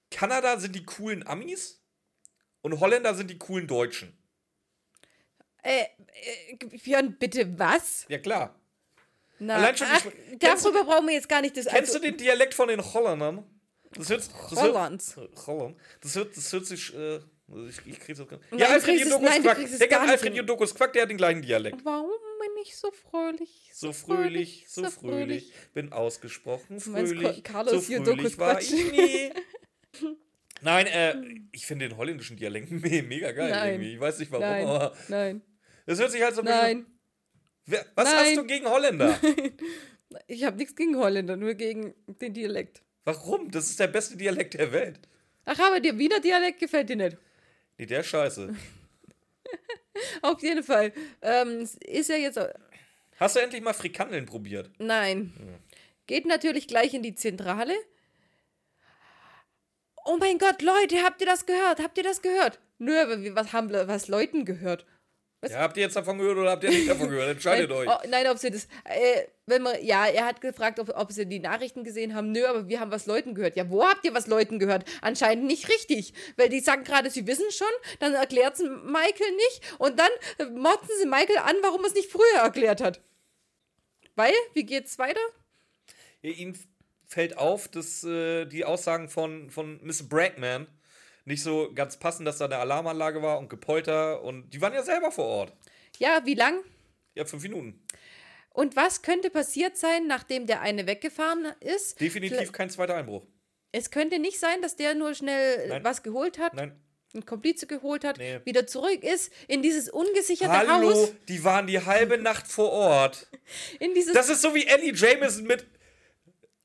Kanada 0.10 0.60
sind 0.60 0.76
die 0.76 0.86
coolen 0.86 1.26
Amis 1.26 1.84
und 2.62 2.80
Holländer 2.80 3.16
sind 3.16 3.30
die 3.30 3.38
coolen 3.38 3.68
Deutschen. 3.68 4.18
Äh, 5.64 5.86
äh, 6.50 6.56
Björn, 6.84 7.18
bitte 7.18 7.58
was? 7.58 8.06
Ja, 8.10 8.20
klar. 8.20 8.61
Na, 9.44 9.56
Allein 9.56 9.76
schon 9.76 9.88
die 9.88 9.94
ach, 9.94 10.40
Kennst 10.40 10.66
darüber 10.66 10.84
brauchen 10.84 11.08
wir 11.08 11.16
jetzt 11.16 11.28
gar 11.28 11.42
nicht 11.42 11.58
das 11.58 11.66
Kennst 11.66 11.94
also, 11.96 12.00
du 12.00 12.06
den 12.12 12.18
Dialekt 12.18 12.54
von 12.54 12.68
den 12.68 12.80
Holländern? 12.82 13.44
Das 13.96 14.10
hört, 14.10 14.22
das 14.22 14.62
Hollands. 14.62 15.16
Hört, 15.16 15.48
Holland. 15.48 15.78
Das 16.02 16.16
hört, 16.16 16.38
das 16.38 16.54
hört 16.54 16.66
sich. 16.68 16.94
Äh, 16.96 17.18
ich, 17.68 17.86
ich 17.86 18.00
krieg's 18.00 18.20
das 18.20 18.28
gar 18.28 18.38
nicht. 18.38 18.52
Nein, 18.52 18.60
Ja, 18.60 18.68
du 18.68 18.74
Alfred 18.74 19.00
Jodokus 19.02 19.30
nein, 19.30 19.42
Quack. 19.42 19.78
Der 19.80 19.88
kann 19.90 20.10
Alfred. 20.10 20.36
Jodokus 20.36 20.76
Quack, 20.76 20.94
der 20.94 21.02
hat 21.02 21.10
den 21.10 21.18
gleichen 21.18 21.42
Dialekt. 21.42 21.84
Warum 21.84 22.12
bin 22.40 22.50
ich 22.64 22.78
so 22.78 22.92
fröhlich? 22.92 23.70
So 23.74 23.92
fröhlich, 23.92 24.66
so 24.70 24.84
fröhlich, 24.90 25.52
bin 25.74 25.92
ausgesprochen 25.92 26.80
meinst 26.86 27.14
fröhlich. 27.14 27.44
Carlos 27.44 27.88
so 27.88 27.94
Jodokus 27.94 28.36
fröhlich 28.36 28.38
war 28.38 28.54
Quatsch? 28.54 28.72
ich 28.72 28.92
nie. 28.92 29.34
Nein, 30.62 30.86
äh, 30.86 31.16
ich 31.52 31.66
finde 31.66 31.90
den 31.90 31.98
holländischen 31.98 32.38
Dialekt 32.38 32.70
me- 32.72 33.02
mega 33.02 33.32
geil 33.32 33.50
Nein. 33.50 33.70
irgendwie. 33.74 33.94
Ich 33.96 34.00
weiß 34.00 34.20
nicht 34.20 34.32
warum, 34.32 34.46
Nein, 34.46 34.66
aber 34.68 34.96
nein, 35.08 35.42
es 35.88 36.00
hört 36.00 36.12
sich 36.12 36.22
halt 36.22 36.36
so 36.36 36.42
ein 36.42 36.46
bisschen. 36.46 36.62
nein. 36.62 36.86
Wer, 37.66 37.86
was 37.96 38.06
Nein. 38.12 38.26
hast 38.26 38.38
du 38.38 38.44
gegen 38.46 38.66
Holländer? 38.68 39.20
Ich 40.28 40.44
habe 40.44 40.58
nichts 40.58 40.76
gegen 40.76 40.98
Holländer, 40.98 41.38
nur 41.38 41.54
gegen 41.54 41.94
den 42.06 42.34
Dialekt. 42.34 42.82
Warum? 43.06 43.50
Das 43.50 43.70
ist 43.70 43.80
der 43.80 43.88
beste 43.88 44.18
Dialekt 44.18 44.56
der 44.56 44.74
Welt. 44.74 45.00
Ach, 45.46 45.58
aber 45.58 45.80
der 45.80 45.98
Wiener 45.98 46.20
Dialekt 46.20 46.60
gefällt 46.60 46.90
dir 46.90 46.98
nicht. 46.98 47.16
Nee, 47.78 47.86
der 47.86 48.02
ist 48.02 48.08
scheiße. 48.08 48.54
Auf 50.22 50.42
jeden 50.44 50.64
Fall. 50.64 50.92
Ähm, 51.22 51.66
ist 51.86 52.10
ja 52.10 52.18
jetzt. 52.18 52.38
Hast 53.22 53.36
du 53.38 53.40
endlich 53.40 53.62
mal 53.62 53.72
Frikandeln 53.74 54.26
probiert? 54.26 54.70
Nein. 54.80 55.32
Geht 56.08 56.26
natürlich 56.26 56.68
gleich 56.68 56.94
in 56.94 57.04
die 57.04 57.16
Zentrale. 57.16 57.74
Oh 60.04 60.18
mein 60.20 60.38
Gott, 60.40 60.62
Leute, 60.62 61.04
habt 61.04 61.22
ihr 61.22 61.28
das 61.28 61.46
gehört? 61.46 61.80
Habt 61.82 61.98
ihr 61.98 62.04
das 62.04 62.22
gehört? 62.22 62.60
Nö, 62.80 63.00
aber 63.00 63.22
wir- 63.22 63.36
was 63.36 63.54
haben 63.54 63.70
wir 63.70 63.88
was 63.88 64.10
Leuten 64.10 64.44
gehört? 64.44 64.86
Ja, 65.50 65.58
habt 65.60 65.76
ihr 65.76 65.84
jetzt 65.84 65.96
davon 65.96 66.20
gehört 66.20 66.38
oder 66.38 66.52
habt 66.52 66.64
ihr 66.64 66.70
nicht 66.70 66.88
davon 66.88 67.10
gehört? 67.10 67.30
Entscheidet 67.30 67.70
nein, 67.70 67.80
euch. 67.80 67.88
Oh, 67.90 68.08
nein, 68.08 68.28
ob 68.28 68.38
sie 68.38 68.52
das. 68.52 68.66
Äh, 68.84 69.24
wenn 69.48 69.64
man, 69.64 69.84
ja, 69.84 70.06
er 70.06 70.26
hat 70.26 70.40
gefragt, 70.40 70.80
ob, 70.80 70.96
ob 70.96 71.12
sie 71.12 71.26
die 71.26 71.40
Nachrichten 71.40 71.84
gesehen 71.84 72.14
haben. 72.14 72.32
Nö, 72.32 72.46
aber 72.46 72.68
wir 72.68 72.80
haben 72.80 72.92
was 72.92 73.08
Leuten 73.08 73.34
gehört. 73.34 73.56
Ja, 73.56 73.68
wo 73.70 73.84
habt 73.84 74.06
ihr 74.06 74.14
was 74.14 74.28
Leuten 74.28 74.60
gehört? 74.60 74.86
Anscheinend 75.02 75.46
nicht 75.46 75.68
richtig. 75.68 76.14
Weil 76.38 76.50
die 76.50 76.60
sagen 76.60 76.84
gerade, 76.84 77.10
sie 77.10 77.26
wissen 77.26 77.50
schon, 77.52 77.68
dann 78.00 78.14
erklärt 78.14 78.54
es 78.54 78.62
Michael 78.62 79.36
nicht 79.36 79.62
und 79.80 80.00
dann 80.00 80.12
äh, 80.38 80.46
motzen 80.46 80.96
sie 81.00 81.08
Michael 81.08 81.40
an, 81.40 81.56
warum 81.64 81.82
er 81.82 81.88
es 81.88 81.96
nicht 81.96 82.12
früher 82.12 82.42
erklärt 82.44 82.80
hat. 82.80 83.02
Weil, 84.16 84.34
wie 84.54 84.66
geht's 84.66 85.00
weiter? 85.00 85.22
Ja, 86.22 86.32
Ihnen 86.32 86.58
fällt 87.08 87.36
auf, 87.38 87.68
dass 87.68 88.04
äh, 88.04 88.46
die 88.46 88.64
Aussagen 88.64 89.10
von, 89.10 89.50
von 89.50 89.80
Miss 89.82 90.08
Bragman 90.08 90.68
nicht 91.26 91.44
so 91.44 91.72
ganz 91.74 91.98
passen, 91.98 92.26
dass 92.26 92.38
da 92.40 92.46
eine 92.46 92.58
Alarmanlage 92.58 93.22
war 93.22 93.38
und 93.40 93.50
Gepolter 93.50 94.22
und 94.24 94.50
die 94.52 94.62
waren 94.62 94.74
ja 94.74 94.84
selber 94.84 95.12
vor 95.12 95.26
Ort. 95.26 95.54
Ja, 96.00 96.22
wie 96.26 96.34
lang? 96.34 96.62
Ja, 97.14 97.26
fünf 97.26 97.44
Minuten. 97.44 97.84
Und 98.50 98.76
was 98.76 99.02
könnte 99.02 99.30
passiert 99.30 99.78
sein, 99.78 100.08
nachdem 100.08 100.46
der 100.48 100.62
eine 100.62 100.88
weggefahren 100.88 101.46
ist? 101.62 102.00
Definitiv 102.02 102.52
kein 102.52 102.70
zweiter 102.70 102.96
Einbruch. 102.96 103.26
Es 103.72 103.92
könnte 103.92 104.20
nicht 104.20 104.40
sein, 104.40 104.62
dass 104.62 104.76
der 104.76 104.96
nur 104.96 105.14
schnell 105.14 105.70
Nein. 105.70 105.84
was 105.84 106.04
geholt 106.04 106.38
hat, 106.40 106.54
Nein. 106.56 106.76
einen 107.14 107.26
Komplize 107.26 107.68
geholt 107.68 108.04
hat, 108.04 108.18
Nee. 108.18 108.42
wieder 108.44 108.68
zurück 108.68 109.04
ist 109.04 109.32
in 109.48 109.62
dieses 109.62 109.90
ungesicherte 109.90 110.68
Hallo, 110.68 110.90
Haus. 110.90 111.14
die 111.30 111.44
waren 111.46 111.68
die 111.68 111.80
halbe 111.86 112.18
Nacht 112.22 112.48
vor 112.52 112.70
Ort. 112.72 113.28
In 113.80 113.94
dieses 113.94 114.14
Das 114.14 114.28
ist 114.30 114.42
so 114.42 114.54
wie 114.54 114.66
Ellie 114.66 114.94
Jameson 114.94 115.46
mit 115.46 115.66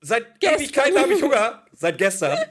Seit. 0.00 0.26
Ewigkeiten 0.42 0.98
habe 0.98 1.12
ich 1.14 1.22
Hunger. 1.22 1.64
Seit 1.72 1.98
gestern. 1.98 2.38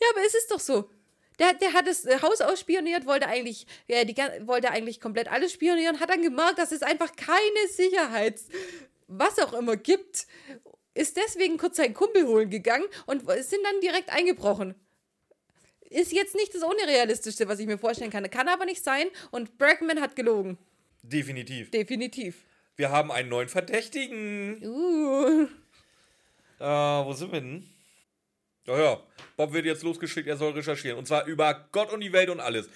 Ja, 0.00 0.08
aber 0.14 0.24
es 0.24 0.34
ist 0.34 0.50
doch 0.50 0.60
so. 0.60 0.90
Der, 1.38 1.54
der 1.54 1.72
hat 1.72 1.86
das 1.86 2.04
äh, 2.04 2.20
Haus 2.20 2.40
ausspioniert, 2.40 3.06
wollte 3.06 3.26
eigentlich, 3.26 3.66
ja, 3.88 4.04
die, 4.04 4.14
wollte 4.46 4.70
eigentlich 4.70 5.00
komplett 5.00 5.28
alles 5.28 5.52
spionieren, 5.52 5.98
hat 5.98 6.10
dann 6.10 6.22
gemerkt, 6.22 6.58
dass 6.58 6.70
es 6.70 6.82
einfach 6.82 7.16
keine 7.16 7.68
Sicherheits, 7.68 8.48
was 9.08 9.38
auch 9.38 9.54
immer 9.54 9.76
gibt, 9.76 10.26
ist 10.94 11.16
deswegen 11.16 11.56
kurz 11.56 11.76
seinen 11.76 11.94
Kumpel 11.94 12.26
holen 12.26 12.50
gegangen 12.50 12.84
und 13.06 13.22
sind 13.22 13.64
dann 13.64 13.80
direkt 13.80 14.10
eingebrochen. 14.10 14.74
Ist 15.88 16.12
jetzt 16.12 16.34
nicht 16.34 16.54
das 16.54 16.62
Unrealistischste, 16.62 17.48
was 17.48 17.58
ich 17.58 17.66
mir 17.66 17.78
vorstellen 17.78 18.10
kann. 18.10 18.28
Kann 18.30 18.48
aber 18.48 18.64
nicht 18.64 18.84
sein 18.84 19.06
und 19.30 19.58
Bregman 19.58 20.00
hat 20.00 20.14
gelogen. 20.14 20.58
Definitiv. 21.02 21.70
Definitiv. 21.70 22.44
Wir 22.76 22.90
haben 22.90 23.10
einen 23.10 23.28
neuen 23.28 23.48
Verdächtigen. 23.48 24.62
Uh. 24.64 25.48
Äh, 26.60 26.64
wo 26.64 27.12
sind 27.12 27.32
wir 27.32 27.40
denn? 27.40 27.66
Ja, 28.66 28.78
ja. 28.78 29.02
Bob 29.36 29.52
wird 29.52 29.64
jetzt 29.66 29.82
losgeschickt, 29.82 30.28
er 30.28 30.36
soll 30.36 30.52
recherchieren. 30.52 30.98
Und 30.98 31.06
zwar 31.06 31.26
über 31.26 31.68
Gott 31.72 31.92
und 31.92 32.00
die 32.00 32.12
Welt 32.12 32.28
und 32.30 32.40
alles. 32.40 32.68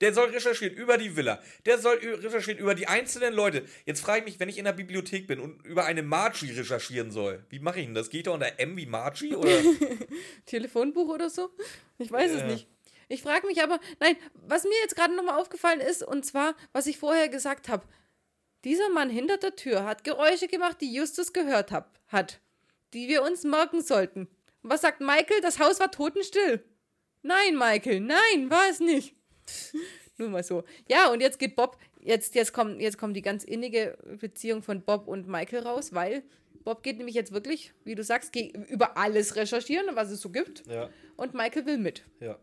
Der 0.00 0.12
soll 0.12 0.30
recherchieren 0.30 0.74
über 0.76 0.98
die 0.98 1.16
Villa. 1.16 1.40
Der 1.66 1.78
soll 1.78 1.96
recherchieren 1.96 2.58
über 2.58 2.74
die 2.74 2.86
einzelnen 2.88 3.32
Leute. 3.32 3.64
Jetzt 3.86 4.00
frage 4.00 4.20
ich 4.20 4.24
mich, 4.24 4.40
wenn 4.40 4.48
ich 4.48 4.58
in 4.58 4.64
der 4.64 4.72
Bibliothek 4.72 5.26
bin 5.26 5.40
und 5.40 5.64
über 5.64 5.84
eine 5.84 6.02
Margie 6.02 6.50
recherchieren 6.50 7.10
soll, 7.10 7.44
wie 7.48 7.60
mache 7.60 7.78
ich 7.80 7.86
denn 7.86 7.94
das? 7.94 8.10
Geht 8.10 8.26
da 8.26 8.32
unter 8.32 8.58
M 8.58 8.76
wie 8.76 8.86
Margie? 8.86 9.34
Oder? 9.34 9.50
Telefonbuch 10.46 11.08
oder 11.08 11.30
so? 11.30 11.50
Ich 11.98 12.10
weiß 12.10 12.32
es 12.32 12.40
Ja. 12.40 12.46
nicht. 12.46 12.66
Ich 13.08 13.22
frage 13.22 13.46
mich 13.46 13.62
aber, 13.62 13.78
nein, 14.00 14.16
was 14.32 14.64
mir 14.64 14.76
jetzt 14.82 14.96
gerade 14.96 15.14
nochmal 15.14 15.38
aufgefallen 15.38 15.80
ist, 15.80 16.02
und 16.02 16.24
zwar, 16.24 16.54
was 16.72 16.86
ich 16.86 16.96
vorher 16.98 17.28
gesagt 17.28 17.68
habe. 17.68 17.84
Dieser 18.64 18.88
Mann 18.88 19.10
hinter 19.10 19.36
der 19.36 19.54
Tür 19.56 19.84
hat 19.84 20.04
Geräusche 20.04 20.48
gemacht, 20.48 20.78
die 20.80 20.92
Justus 20.94 21.34
gehört 21.34 21.70
hab, 21.70 21.98
hat, 22.08 22.40
die 22.94 23.08
wir 23.08 23.22
uns 23.22 23.44
merken 23.44 23.82
sollten. 23.82 24.26
Und 24.64 24.70
was 24.70 24.80
sagt 24.80 25.00
Michael? 25.00 25.42
Das 25.42 25.58
Haus 25.58 25.78
war 25.78 25.90
totenstill. 25.90 26.64
Nein, 27.22 27.56
Michael, 27.56 28.00
nein, 28.00 28.50
war 28.50 28.68
es 28.70 28.80
nicht. 28.80 29.14
Nur 30.16 30.30
mal 30.30 30.42
so. 30.42 30.64
Ja, 30.88 31.12
und 31.12 31.20
jetzt 31.20 31.38
geht 31.38 31.54
Bob, 31.54 31.78
jetzt, 32.00 32.34
jetzt, 32.34 32.54
kommt, 32.54 32.80
jetzt 32.80 32.96
kommt 32.96 33.14
die 33.14 33.22
ganz 33.22 33.44
innige 33.44 33.98
Beziehung 34.20 34.62
von 34.62 34.82
Bob 34.82 35.06
und 35.06 35.28
Michael 35.28 35.64
raus, 35.64 35.92
weil 35.92 36.22
Bob 36.64 36.82
geht 36.82 36.96
nämlich 36.96 37.14
jetzt 37.14 37.32
wirklich, 37.32 37.74
wie 37.84 37.94
du 37.94 38.02
sagst, 38.02 38.34
über 38.34 38.96
alles 38.96 39.36
recherchieren, 39.36 39.94
was 39.96 40.10
es 40.10 40.22
so 40.22 40.30
gibt. 40.30 40.66
Ja. 40.66 40.88
Und 41.16 41.34
Michael 41.34 41.66
will 41.66 41.78
mit. 41.78 42.02
Ja. 42.20 42.38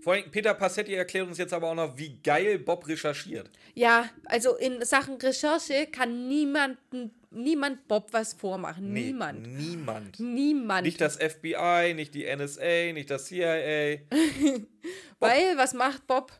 Vor 0.00 0.14
allem, 0.14 0.30
Peter 0.30 0.52
Passetti 0.52 0.94
erklärt 0.94 1.26
uns 1.26 1.38
jetzt 1.38 1.54
aber 1.54 1.70
auch 1.70 1.74
noch, 1.74 1.96
wie 1.96 2.18
geil 2.22 2.58
Bob 2.58 2.86
recherchiert. 2.86 3.50
Ja, 3.74 4.10
also 4.26 4.56
in 4.56 4.84
Sachen 4.84 5.16
Recherche 5.16 5.86
kann 5.86 6.28
niemanden, 6.28 7.14
niemand 7.30 7.88
Bob 7.88 8.12
was 8.12 8.34
vormachen. 8.34 8.92
Nee, 8.92 9.06
Niemand. 9.06 9.46
Niemand. 9.46 10.20
Niemand. 10.20 10.84
Nicht 10.84 11.00
das 11.00 11.16
FBI, 11.16 11.94
nicht 11.94 12.14
die 12.14 12.24
NSA, 12.24 12.92
nicht 12.92 13.10
das 13.10 13.26
CIA. 13.26 13.98
Weil, 15.18 15.56
was 15.56 15.74
macht 15.74 16.06
Bob? 16.06 16.32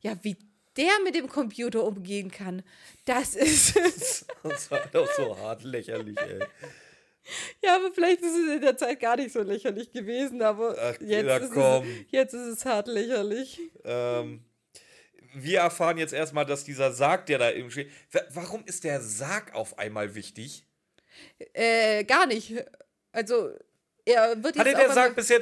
Ja, 0.00 0.16
wie 0.22 0.36
der 0.76 0.92
mit 1.04 1.14
dem 1.14 1.28
Computer 1.28 1.84
umgehen 1.84 2.30
kann, 2.30 2.62
das 3.04 3.34
ist. 3.34 3.78
Das 4.42 4.70
war 4.70 4.80
doch 4.92 5.08
so 5.16 5.36
hart 5.38 5.64
lächerlich, 5.64 6.16
ey. 6.20 6.38
ja, 7.64 7.74
aber 7.76 7.92
vielleicht 7.92 8.20
ist 8.20 8.36
es 8.36 8.54
in 8.54 8.60
der 8.60 8.76
Zeit 8.76 9.00
gar 9.00 9.16
nicht 9.16 9.32
so 9.32 9.42
lächerlich 9.42 9.90
gewesen, 9.90 10.40
aber 10.40 10.76
Ach, 10.78 11.00
jetzt, 11.00 11.42
ist. 11.42 11.56
Es, 11.56 11.82
jetzt 12.10 12.34
ist 12.34 12.46
es 12.58 12.64
hart 12.64 12.86
lächerlich. 12.86 13.60
Ähm, 13.84 14.44
wir 15.42 15.60
erfahren 15.60 15.98
jetzt 15.98 16.12
erstmal, 16.12 16.46
dass 16.46 16.64
dieser 16.64 16.92
Sarg, 16.92 17.26
der 17.26 17.38
da 17.38 17.50
eben 17.52 17.70
steht. 17.70 17.90
Wa- 18.12 18.22
Warum 18.30 18.64
ist 18.66 18.84
der 18.84 19.00
Sarg 19.00 19.54
auf 19.54 19.78
einmal 19.78 20.14
wichtig? 20.14 20.64
Äh, 21.52 22.04
gar 22.04 22.26
nicht. 22.26 22.52
Also, 23.12 23.50
er 24.04 24.42
wird 24.42 24.58
Hatte 24.58 24.68
jetzt 24.70 24.78
der 24.80 24.88
auf 24.88 24.94
Sarg 24.94 25.16
bisher 25.16 25.40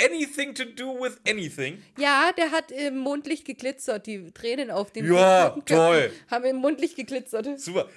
anything 0.00 0.54
to 0.54 0.64
do 0.64 1.00
with 1.00 1.16
anything? 1.26 1.82
Ja, 1.98 2.30
der 2.36 2.50
hat 2.50 2.70
im 2.70 2.98
Mondlicht 2.98 3.44
geglitzert. 3.46 4.06
Die 4.06 4.30
Tränen 4.32 4.70
auf 4.70 4.90
den 4.92 5.10
Ja, 5.12 5.50
toll. 5.66 6.12
haben 6.30 6.44
im 6.44 6.56
Mondlicht 6.56 6.96
geglitzert. 6.96 7.58
Super. 7.58 7.88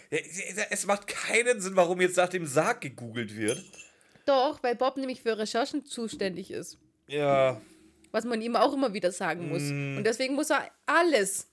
Es 0.70 0.86
macht 0.86 1.08
keinen 1.08 1.60
Sinn, 1.60 1.76
warum 1.76 2.00
jetzt 2.02 2.18
nach 2.18 2.30
dem 2.30 2.46
Sarg 2.46 2.82
gegoogelt 2.82 3.36
wird. 3.36 3.62
Doch, 4.26 4.62
weil 4.64 4.76
Bob 4.76 4.96
nämlich 4.98 5.22
für 5.22 5.38
Recherchen 5.38 5.86
zuständig 5.86 6.52
ist. 6.52 6.78
Ja, 7.08 7.60
Was 8.12 8.26
man 8.26 8.42
ihm 8.42 8.56
auch 8.56 8.74
immer 8.74 8.94
wieder 8.94 9.12
sagen 9.12 9.50
muss. 9.50 9.62
Mm. 9.64 9.98
Und 9.98 10.04
deswegen 10.04 10.36
muss 10.36 10.50
er 10.50 10.70
alles 10.86 11.48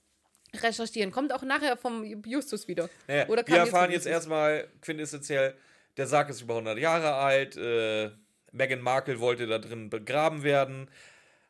recherchieren. 0.55 1.11
Kommt 1.11 1.33
auch 1.33 1.43
nachher 1.43 1.77
vom 1.77 2.03
Justus 2.25 2.67
wieder. 2.67 2.89
Naja, 3.07 3.27
Oder 3.27 3.45
wir 3.47 3.57
erfahren 3.57 3.91
jetzt 3.91 4.05
jetzt 4.05 4.13
erstmal 4.13 4.67
quintessentiell, 4.81 5.55
der 5.97 6.07
Sarg 6.07 6.29
ist 6.29 6.41
über 6.41 6.53
100 6.55 6.77
Jahre 6.79 7.13
alt, 7.15 7.57
äh, 7.57 8.11
Meghan 8.51 8.81
Markle 8.81 9.19
wollte 9.19 9.45
da 9.45 9.59
drin 9.59 9.89
begraben 9.89 10.43
werden, 10.43 10.89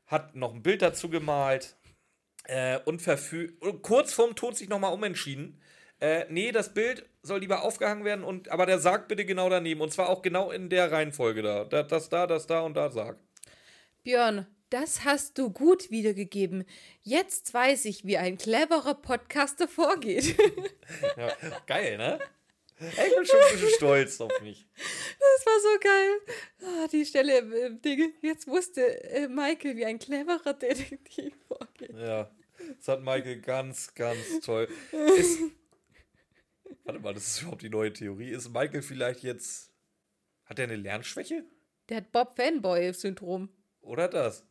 hat 0.07 0.35
noch 0.35 0.53
ein 0.53 0.63
Bild 0.63 0.81
dazu 0.81 1.09
gemalt 1.09 1.75
äh, 2.45 2.79
und 2.85 3.01
kurz 3.81 4.13
vorm 4.13 4.35
Tod 4.35 4.57
sich 4.57 4.69
nochmal 4.69 4.93
umentschieden. 4.93 5.61
Äh, 5.99 6.25
nee, 6.29 6.51
das 6.51 6.73
Bild 6.73 7.05
soll 7.23 7.39
lieber 7.39 7.63
aufgehangen 7.63 8.05
werden, 8.05 8.23
und, 8.23 8.49
aber 8.49 8.65
der 8.65 8.79
Sarg 8.79 9.07
bitte 9.07 9.25
genau 9.25 9.49
daneben. 9.49 9.81
Und 9.81 9.91
zwar 9.91 10.09
auch 10.09 10.21
genau 10.21 10.51
in 10.51 10.69
der 10.69 10.91
Reihenfolge 10.91 11.41
da. 11.41 11.65
Da- 11.65 11.83
Das 11.83 12.09
da, 12.09 12.27
das 12.27 12.45
da 12.47 12.61
und 12.61 12.75
da 12.75 12.89
Sarg. 12.91 13.17
Björn, 14.03 14.45
das 14.69 15.05
hast 15.05 15.37
du 15.37 15.49
gut 15.49 15.91
wiedergegeben. 15.91 16.65
Jetzt 17.01 17.53
weiß 17.53 17.85
ich, 17.85 18.05
wie 18.05 18.17
ein 18.17 18.37
cleverer 18.37 18.95
Podcaster 18.95 19.67
vorgeht. 19.67 20.35
Ja, 21.17 21.33
geil, 21.65 21.97
ne? 21.97 22.17
Ich 22.79 22.95
bin 22.95 23.25
schon 23.25 23.39
ein 23.39 23.51
bisschen 23.51 23.69
stolz 23.75 24.21
auf 24.21 24.31
mich. 24.41 24.65
Das 24.75 25.45
war 25.45 25.59
so 25.59 25.79
geil. 25.81 26.19
Ah, 26.61 26.87
die 26.87 27.05
Stelle 27.05 27.39
im 27.39 27.81
Ding. 27.81 28.13
Jetzt 28.21 28.47
wusste 28.47 29.03
äh, 29.09 29.27
Michael, 29.27 29.75
wie 29.75 29.85
ein 29.85 29.99
cleverer 29.99 30.53
Detektiv 30.53 31.33
vorgeht. 31.47 31.91
Ja, 31.93 32.31
das 32.77 32.87
hat 32.87 33.01
Michael 33.01 33.41
ganz, 33.41 33.93
ganz 33.95 34.39
toll. 34.45 34.69
Ist, 35.17 35.39
warte 36.85 36.99
mal, 36.99 37.13
das 37.13 37.27
ist 37.27 37.41
überhaupt 37.41 37.63
die 37.63 37.69
neue 37.69 37.91
Theorie. 37.91 38.29
Ist 38.29 38.49
Michael 38.49 38.81
vielleicht 38.81 39.23
jetzt. 39.23 39.71
Hat 40.45 40.59
er 40.59 40.65
eine 40.65 40.77
Lernschwäche? 40.77 41.43
Der 41.89 41.97
hat 41.97 42.11
Bob-Fanboy-Syndrom. 42.11 43.49
Oder 43.87 44.07
das? 44.07 44.45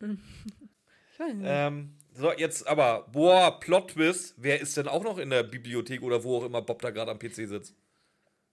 Ich 1.13 1.19
weiß 1.19 1.33
nicht. 1.33 1.47
Ähm, 1.49 1.95
so, 2.13 2.31
jetzt 2.31 2.67
aber, 2.67 3.07
boah, 3.11 3.59
Plot-Twist. 3.59 4.35
Wer 4.37 4.59
ist 4.59 4.77
denn 4.77 4.87
auch 4.87 5.03
noch 5.03 5.17
in 5.17 5.29
der 5.29 5.43
Bibliothek 5.43 6.01
oder 6.01 6.23
wo 6.23 6.37
auch 6.37 6.45
immer 6.45 6.61
Bob 6.61 6.81
da 6.81 6.89
gerade 6.89 7.11
am 7.11 7.19
PC 7.19 7.47
sitzt? 7.47 7.75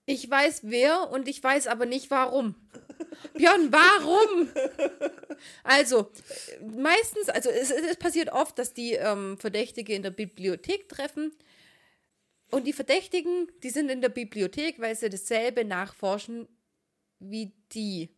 Ich 0.07 0.29
weiß 0.29 0.61
wer 0.65 1.11
und 1.11 1.29
ich 1.29 1.43
weiß 1.43 1.67
aber 1.67 1.87
nicht 1.87 2.11
warum. 2.11 2.55
Björn, 3.35 3.73
warum? 3.73 4.49
Also, 5.63 6.11
meistens, 6.77 7.29
also 7.29 7.51
es, 7.51 7.71
es 7.71 7.83
es 7.91 7.97
passiert 7.97 8.31
oft, 8.31 8.59
dass 8.59 8.75
die 8.75 8.93
ähm, 8.93 9.39
Verdächtige 9.39 9.95
in 9.95 10.03
der 10.03 10.11
Bibliothek 10.11 10.89
treffen. 10.89 11.33
Und 12.51 12.67
die 12.67 12.73
Verdächtigen, 12.73 13.49
die 13.63 13.71
sind 13.71 13.91
in 13.91 14.01
der 14.01 14.11
Bibliothek, 14.11 14.79
weil 14.79 14.95
sie 14.95 15.11
dasselbe 15.11 15.65
nachforschen 15.65 16.49
wie 17.19 17.53
die. 17.73 18.14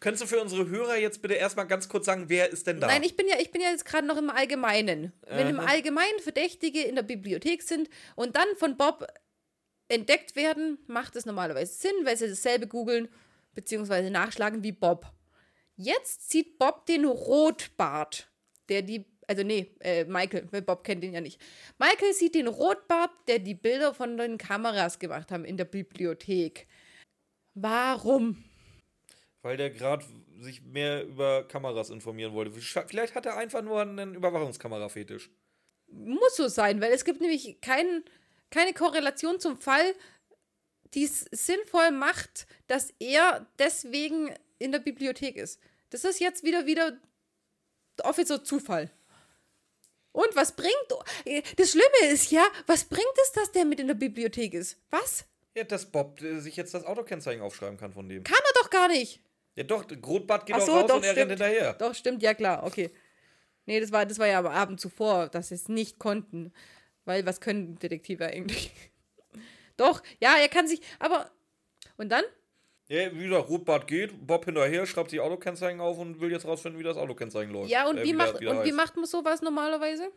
Könntest 0.00 0.24
du 0.24 0.26
für 0.26 0.40
unsere 0.40 0.68
Hörer 0.68 0.96
jetzt 0.96 1.22
bitte 1.22 1.34
erstmal 1.34 1.66
ganz 1.66 1.88
kurz 1.88 2.06
sagen, 2.06 2.24
wer 2.28 2.50
ist 2.50 2.66
denn 2.66 2.80
da? 2.80 2.88
Nein, 2.88 3.04
ich 3.04 3.16
bin 3.16 3.28
ja, 3.28 3.36
ich 3.38 3.50
bin 3.52 3.60
ja 3.60 3.70
jetzt 3.70 3.84
gerade 3.84 4.06
noch 4.06 4.16
im 4.16 4.30
Allgemeinen. 4.30 5.12
Wenn 5.26 5.48
im. 5.48 5.60
Allgemeinen 5.60 6.18
Verdächtige 6.20 6.82
in 6.82 6.96
der 6.96 7.02
Bibliothek 7.02 7.62
sind 7.62 7.88
und 8.16 8.34
dann 8.34 8.48
von 8.56 8.76
Bob 8.76 9.06
entdeckt 9.88 10.36
werden, 10.36 10.78
macht 10.86 11.14
es 11.16 11.24
normalerweise 11.24 11.72
Sinn, 11.72 11.92
weil 12.04 12.16
sie 12.16 12.28
dasselbe 12.28 12.66
googeln 12.66 13.08
bzw. 13.54 14.10
nachschlagen 14.10 14.62
wie 14.62 14.72
Bob. 14.72 15.12
Jetzt 15.76 16.30
sieht 16.30 16.58
Bob 16.58 16.86
den 16.86 17.04
Rotbart, 17.04 18.28
der 18.68 18.82
die, 18.82 19.06
also 19.28 19.44
nee, 19.44 19.74
äh, 19.80 20.04
Michael, 20.04 20.48
weil 20.50 20.62
Bob 20.62 20.82
kennt 20.82 21.04
ihn 21.04 21.14
ja 21.14 21.20
nicht. 21.20 21.40
Michael 21.78 22.12
sieht 22.12 22.34
den 22.34 22.48
Rotbart, 22.48 23.12
der 23.28 23.38
die 23.38 23.54
Bilder 23.54 23.94
von 23.94 24.16
den 24.16 24.38
Kameras 24.38 24.98
gemacht 24.98 25.30
haben 25.30 25.44
in 25.44 25.56
der 25.56 25.64
Bibliothek. 25.64 26.66
Warum? 27.54 28.44
Weil 29.48 29.56
der 29.56 29.70
gerade 29.70 30.04
sich 30.40 30.60
mehr 30.60 31.04
über 31.04 31.42
Kameras 31.48 31.88
informieren 31.88 32.34
wollte. 32.34 32.52
Vielleicht 32.52 33.14
hat 33.14 33.24
er 33.24 33.38
einfach 33.38 33.62
nur 33.62 33.80
einen 33.80 34.14
Überwachungskamera-Fetisch. 34.14 35.30
Muss 35.86 36.36
so 36.36 36.48
sein, 36.48 36.82
weil 36.82 36.92
es 36.92 37.06
gibt 37.06 37.22
nämlich 37.22 37.58
kein, 37.62 38.04
keine 38.50 38.74
Korrelation 38.74 39.40
zum 39.40 39.58
Fall, 39.58 39.94
die 40.92 41.04
es 41.04 41.20
sinnvoll 41.30 41.92
macht, 41.92 42.46
dass 42.66 42.92
er 42.98 43.46
deswegen 43.58 44.34
in 44.58 44.70
der 44.70 44.80
Bibliothek 44.80 45.36
ist. 45.36 45.62
Das 45.88 46.04
ist 46.04 46.20
jetzt 46.20 46.44
wieder 46.44 46.66
wieder 46.66 46.98
offiziell 48.02 48.42
Zufall. 48.42 48.90
Und 50.12 50.36
was 50.36 50.54
bringt. 50.54 50.74
Das 51.56 51.70
Schlimme 51.70 52.12
ist 52.12 52.30
ja, 52.30 52.46
was 52.66 52.84
bringt 52.84 53.16
es, 53.24 53.32
dass 53.32 53.50
der 53.52 53.64
mit 53.64 53.80
in 53.80 53.86
der 53.86 53.94
Bibliothek 53.94 54.52
ist? 54.52 54.76
Was? 54.90 55.24
Ja, 55.54 55.64
dass 55.64 55.90
Bob 55.90 56.20
äh, 56.20 56.38
sich 56.38 56.54
jetzt 56.56 56.74
das 56.74 56.84
Autokennzeichen 56.84 57.40
aufschreiben 57.40 57.78
kann 57.78 57.94
von 57.94 58.10
dem. 58.10 58.24
Kann 58.24 58.36
er 58.36 58.62
doch 58.62 58.68
gar 58.68 58.88
nicht. 58.88 59.22
Ja, 59.58 59.64
doch, 59.64 59.84
Rotbart 60.06 60.46
geht 60.46 60.54
Ach 60.54 60.60
auch 60.60 60.66
so, 60.66 60.72
raus 60.72 60.86
doch, 60.86 60.96
und 60.98 61.02
er 61.02 61.16
rennt 61.16 61.32
stimmt. 61.32 61.42
hinterher. 61.42 61.72
Doch, 61.74 61.92
stimmt, 61.92 62.22
ja 62.22 62.32
klar, 62.32 62.62
okay. 62.64 62.92
Nee, 63.66 63.80
das 63.80 63.90
war, 63.90 64.06
das 64.06 64.20
war 64.20 64.28
ja 64.28 64.38
am 64.38 64.46
Abend 64.46 64.80
zuvor, 64.80 65.28
dass 65.28 65.48
sie 65.48 65.56
es 65.56 65.68
nicht 65.68 65.98
konnten. 65.98 66.52
Weil 67.04 67.26
was 67.26 67.40
können 67.40 67.76
Detektive 67.80 68.26
eigentlich? 68.26 68.70
Doch, 69.76 70.00
ja, 70.20 70.36
er 70.40 70.48
kann 70.48 70.68
sich, 70.68 70.80
aber. 71.00 71.28
Und 71.96 72.10
dann? 72.10 72.22
Ja, 72.86 73.12
wie 73.12 73.24
gesagt, 73.26 73.48
Rotbart 73.48 73.88
geht, 73.88 74.26
Bob 74.28 74.44
hinterher, 74.44 74.86
schreibt 74.86 75.10
sich 75.10 75.18
Autokennzeichen 75.18 75.80
auf 75.80 75.98
und 75.98 76.20
will 76.20 76.30
jetzt 76.30 76.46
rausfinden, 76.46 76.78
wie 76.78 76.84
das 76.84 76.96
Autokennzeichen 76.96 77.52
läuft. 77.52 77.68
Ja, 77.68 77.88
und, 77.88 77.98
Äh, 77.98 78.04
wie, 78.04 78.08
der- 78.08 78.16
macht, 78.16 78.34
und 78.44 78.64
wie 78.64 78.72
macht 78.72 78.94
man 78.96 79.06
sowas 79.06 79.42
normalerweise? 79.42 80.12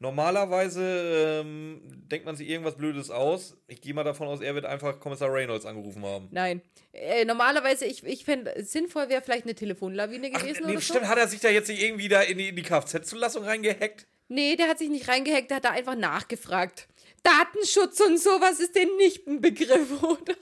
Normalerweise 0.00 1.42
ähm, 1.42 1.80
denkt 2.10 2.24
man 2.24 2.36
sich 2.36 2.48
irgendwas 2.48 2.76
Blödes 2.76 3.10
aus. 3.10 3.56
Ich 3.66 3.80
gehe 3.80 3.94
mal 3.94 4.04
davon 4.04 4.28
aus, 4.28 4.40
er 4.40 4.54
wird 4.54 4.64
einfach 4.64 5.00
Kommissar 5.00 5.32
Reynolds 5.32 5.66
angerufen 5.66 6.04
haben. 6.04 6.28
Nein. 6.30 6.62
Äh, 6.92 7.24
normalerweise, 7.24 7.84
ich, 7.84 8.04
ich 8.04 8.24
fände, 8.24 8.54
sinnvoll 8.64 9.08
wäre 9.08 9.22
vielleicht 9.22 9.44
eine 9.44 9.54
Telefonlawine 9.54 10.30
Ach, 10.32 10.40
gewesen 10.40 10.64
nee, 10.66 10.72
oder 10.72 10.80
stimmt, 10.80 11.04
so. 11.04 11.08
hat 11.08 11.18
er 11.18 11.28
sich 11.28 11.40
da 11.40 11.48
jetzt 11.48 11.68
nicht 11.68 11.82
irgendwie 11.82 12.08
da 12.08 12.22
in 12.22 12.38
die, 12.38 12.48
in 12.48 12.56
die 12.56 12.62
Kfz-Zulassung 12.62 13.44
reingehackt? 13.44 14.06
Nee, 14.28 14.56
der 14.56 14.68
hat 14.68 14.78
sich 14.78 14.88
nicht 14.88 15.08
reingehackt, 15.08 15.50
der 15.50 15.56
hat 15.56 15.64
da 15.64 15.70
einfach 15.70 15.96
nachgefragt. 15.96 16.86
Datenschutz 17.22 18.00
und 18.00 18.18
sowas 18.18 18.60
ist 18.60 18.76
denen 18.76 18.96
nicht 18.96 19.26
ein 19.26 19.40
Begriff, 19.40 19.90
oder? 20.02 20.34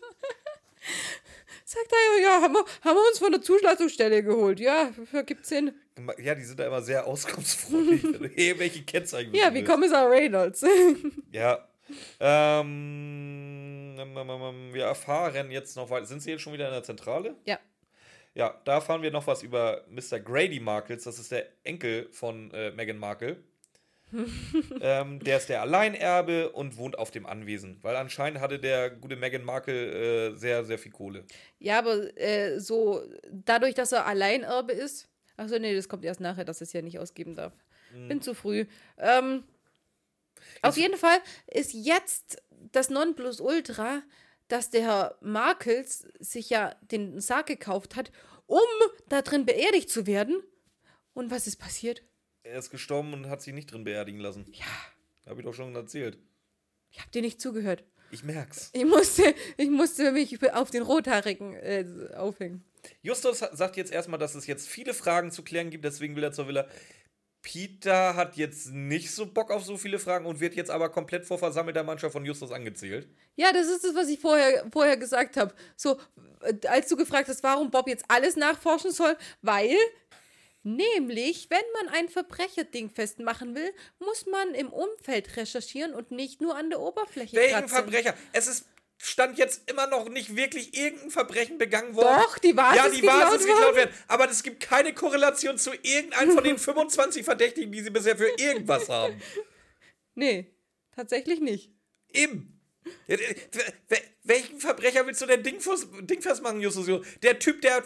Sagt 1.69 1.91
er, 1.93 2.23
ja, 2.23 2.41
haben 2.43 2.55
wir, 2.55 2.65
haben 2.83 2.97
wir 2.97 3.09
uns 3.09 3.19
von 3.19 3.33
der 3.33 3.43
Zulassungsstelle 3.43 4.23
geholt. 4.23 4.61
Ja, 4.61 4.93
gibt's 5.27 5.49
Sinn. 5.49 5.75
Ja, 6.19 6.37
die 6.37 6.45
sind 6.45 6.61
da 6.61 6.67
immer 6.69 6.81
sehr 6.81 7.05
auskunftsfreudig, 7.07 8.05
wenn 8.05 8.23
du 8.23 8.29
irgendwelche 8.29 8.83
Kennzeichen 8.85 9.35
Ja, 9.35 9.53
wie. 9.53 9.65
Kommissar 9.65 10.09
Reynolds. 10.09 10.65
Ja. 11.33 11.67
Ähm, 12.21 13.97
ähm, 13.99 14.17
ähm, 14.17 14.31
ähm, 14.31 14.75
wir 14.75 14.85
erfahren 14.85 15.51
jetzt 15.51 15.77
noch 15.77 15.91
weiter. 15.91 16.07
Sind 16.07 16.21
Sie 16.23 16.31
jetzt 16.31 16.43
schon 16.43 16.53
wieder 16.53 16.67
in 16.69 16.73
der 16.75 16.83
Zentrale? 16.83 17.35
ja. 17.45 17.59
Ja, 18.35 18.61
da 18.67 18.75
erfahren 18.75 19.01
wir 19.01 19.11
noch 19.11 19.27
was 19.27 19.43
über 19.43 19.87
Mr. 19.89 20.21
Grady 20.21 20.61
Markles. 20.61 21.05
Das 21.05 21.19
ist 21.19 21.33
der 21.33 21.47
Enkel 21.65 22.07
von 22.13 22.51
äh, 22.53 22.71
Meghan 22.71 22.99
Markle. 22.99 23.39
ähm, 24.81 25.19
der 25.21 25.39
ist 25.39 25.49
der 25.49 25.63
Alleinerbe 25.63 26.53
und 26.53 26.77
wohnt 26.77 26.99
auf 26.99 27.11
dem 27.11 27.27
Anwesen. 27.27 27.79
Weil 27.83 27.97
anscheinend 27.97 28.41
hatte 28.41 28.59
der 28.59 28.91
gute 28.91 29.17
Meghan 29.17 29.45
Markle 29.45 30.31
äh, 30.31 30.37
sehr, 30.37 30.65
sehr 30.65 30.79
viel 30.79 30.93
Kohle. 30.93 31.25
Ja, 31.59 31.79
aber 31.79 32.17
äh, 32.19 32.61
so, 32.61 33.03
dadurch, 33.31 33.75
dass 33.75 33.93
er 33.93 34.07
Alleinerbe 34.07 34.73
ist, 34.73 35.09
Achso, 35.37 35.59
nee, 35.59 35.75
das 35.75 35.89
kommt 35.89 36.05
erst 36.05 36.21
nachher, 36.21 36.45
dass 36.45 36.61
es 36.61 36.73
ja 36.73 36.83
nicht 36.83 36.99
ausgeben 36.99 37.35
darf. 37.35 37.53
Hm. 37.93 38.09
Bin 38.09 38.23
zu 38.23 38.35
früh. 38.35 38.67
Ähm, 38.97 39.45
auf 40.63 40.77
jeden 40.77 40.97
Fall 40.97 41.19
ist 41.47 41.73
jetzt 41.73 42.43
das 42.51 42.91
Nonplusultra, 42.91 44.03
dass 44.49 44.71
der 44.71 44.83
Herr 44.83 45.19
Markels 45.21 46.07
sich 46.19 46.51
ja 46.51 46.75
den 46.81 47.21
Sarg 47.21 47.47
gekauft 47.47 47.97
hat, 47.97 48.13
um 48.47 48.61
da 49.09 49.23
drin 49.23 49.45
beerdigt 49.45 49.91
zu 49.91 50.07
werden. 50.07 50.43
Und 51.13 51.31
was 51.31 51.47
ist 51.47 51.57
passiert? 51.57 52.03
Er 52.49 52.59
ist 52.59 52.71
gestorben 52.71 53.13
und 53.13 53.29
hat 53.29 53.43
sich 53.43 53.53
nicht 53.53 53.73
drin 53.73 53.85
beerdigen 53.85 54.21
lassen. 54.21 54.47
Ja, 54.53 54.65
Habe 55.27 55.41
ich 55.41 55.47
doch 55.47 55.55
schon 55.55 55.75
erzählt. 55.75 56.17
ich 56.91 57.01
habe 57.01 57.11
dir 57.11 57.23
nicht 57.23 57.41
zugehört. 57.41 57.83
Ich 58.13 58.23
merk's. 58.23 58.71
Ich 58.73 58.85
musste, 58.85 59.35
ich 59.57 59.69
musste 59.69 60.13
mich 60.13 60.53
auf 60.55 60.71
den 60.71 60.83
Rothaarigen 60.83 61.55
äh, 61.55 61.85
aufhängen. 62.17 62.65
Justus 63.03 63.41
sagt 63.41 63.77
jetzt 63.77 63.91
erstmal, 63.93 64.21
dass 64.21 64.37
es 64.37 64.47
jetzt 64.47 64.69
viele 64.69 64.95
Fragen 64.95 65.33
zu 65.33 65.43
klären 65.43 65.71
gibt, 65.71 65.85
deswegen 65.85 66.15
will 66.15 66.23
er 66.23 66.31
zur 66.33 66.47
Villa. 66.47 66.69
Peter 67.43 68.15
hat 68.15 68.37
jetzt 68.37 68.71
nicht 68.73 69.11
so 69.13 69.27
Bock 69.27 69.51
auf 69.51 69.65
so 69.65 69.77
viele 69.77 69.99
Fragen 69.99 70.27
und 70.27 70.39
wird 70.41 70.55
jetzt 70.55 70.71
aber 70.71 70.89
komplett 70.89 71.27
vor 71.27 71.39
versammelter 71.39 71.83
Mannschaft 71.83 72.13
von 72.13 72.25
Justus 72.25 72.53
angezählt. 72.53 73.09
Ja, 73.35 73.53
das 73.53 73.67
ist 73.67 73.83
das, 73.85 73.95
was 73.95 74.09
ich 74.09 74.21
vorher, 74.21 74.67
vorher 74.73 74.97
gesagt 74.97 75.37
habe. 75.37 75.53
So, 75.77 75.99
äh, 76.43 76.67
als 76.69 76.89
du 76.89 76.97
gefragt 76.97 77.29
hast, 77.29 77.43
warum 77.43 77.71
Bob 77.73 77.89
jetzt 77.89 78.05
alles 78.09 78.37
nachforschen 78.37 78.93
soll, 78.93 79.17
weil 79.43 79.77
nämlich, 80.67 81.49
wenn 81.49 81.65
man 81.75 81.95
ein 81.95 82.09
Verbrecherding 82.09 82.91
festmachen 82.91 83.55
will, 83.55 83.73
muss 83.99 84.27
man 84.27 84.55
im 84.55 84.73
Umfeld 84.73 85.37
recherchieren 85.37 85.95
und 85.95 86.11
nicht 86.11 86.41
nur 86.41 86.57
an 86.57 86.71
der 86.71 86.81
Oberfläche 86.81 87.37
Welchen 87.37 87.53
kratzen. 87.53 87.69
Verbrecher? 87.69 88.15
Es 88.33 88.49
ist 88.49 88.67
stand 88.99 89.39
jetzt 89.39 89.71
immer 89.71 89.87
noch 89.87 90.09
nicht 90.09 90.37
wirklich 90.37 90.77
irgendein 90.77 91.11
Verbrechen 91.11 91.59
begangen 91.59 91.95
worden. 91.95 92.23
Doch, 92.23 92.39
die 92.39 92.57
Vase 92.57 92.77
ja, 92.77 92.87
ist 92.87 92.97
die 92.97 93.01
geklaut 93.03 93.23
Vase 93.23 93.37
ist 93.37 93.47
geklaut 93.47 93.63
worden. 93.63 93.77
werden. 93.77 93.95
Aber 94.09 94.31
es 94.31 94.43
gibt 94.43 94.61
keine 94.61 94.95
Korrelation 94.95 95.59
zu 95.59 95.73
irgendeinem 95.83 96.33
von 96.33 96.45
den 96.45 96.59
25 96.59 97.25
Verdächtigen, 97.25 97.71
die 97.71 97.83
sie 97.83 97.91
bisher 97.91 98.17
für 98.17 98.29
irgendwas 98.39 98.89
haben. 98.89 99.21
Nee, 100.15 100.55
tatsächlich 100.95 101.41
nicht. 101.41 101.71
Eben. 102.13 102.53
Welchen 104.23 104.61
Verbrecher 104.61 105.07
willst 105.07 105.21
du 105.21 105.27
denn 105.27 105.43
dingfest, 105.43 105.89
dingfest 106.01 106.43
machen, 106.43 106.61
Justus? 106.61 107.05
Der 107.23 107.39
Typ, 107.39 107.61
der 107.61 107.85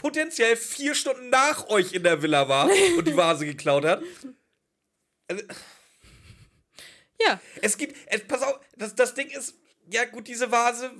potenziell 0.00 0.56
vier 0.56 0.94
Stunden 0.94 1.28
nach 1.28 1.68
euch 1.68 1.92
in 1.92 2.02
der 2.02 2.22
Villa 2.22 2.48
war 2.48 2.70
und 2.96 3.06
die 3.06 3.16
Vase 3.16 3.44
geklaut 3.44 3.84
hat. 3.84 4.02
Also, 5.28 5.44
Ja, 7.26 7.38
es 7.60 7.76
gibt, 7.76 7.96
es, 8.06 8.26
pass 8.26 8.42
auf, 8.42 8.58
das, 8.76 8.94
das 8.94 9.12
Ding 9.12 9.28
ist, 9.28 9.54
ja 9.92 10.06
gut, 10.06 10.26
diese 10.26 10.50
Vase, 10.50 10.90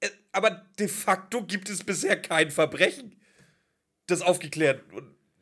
äh, 0.00 0.10
aber 0.32 0.50
de 0.78 0.86
facto 0.86 1.42
gibt 1.44 1.70
es 1.70 1.82
bisher 1.82 2.20
kein 2.20 2.50
Verbrechen, 2.50 3.18
das 4.06 4.20
aufgeklärt 4.20 4.82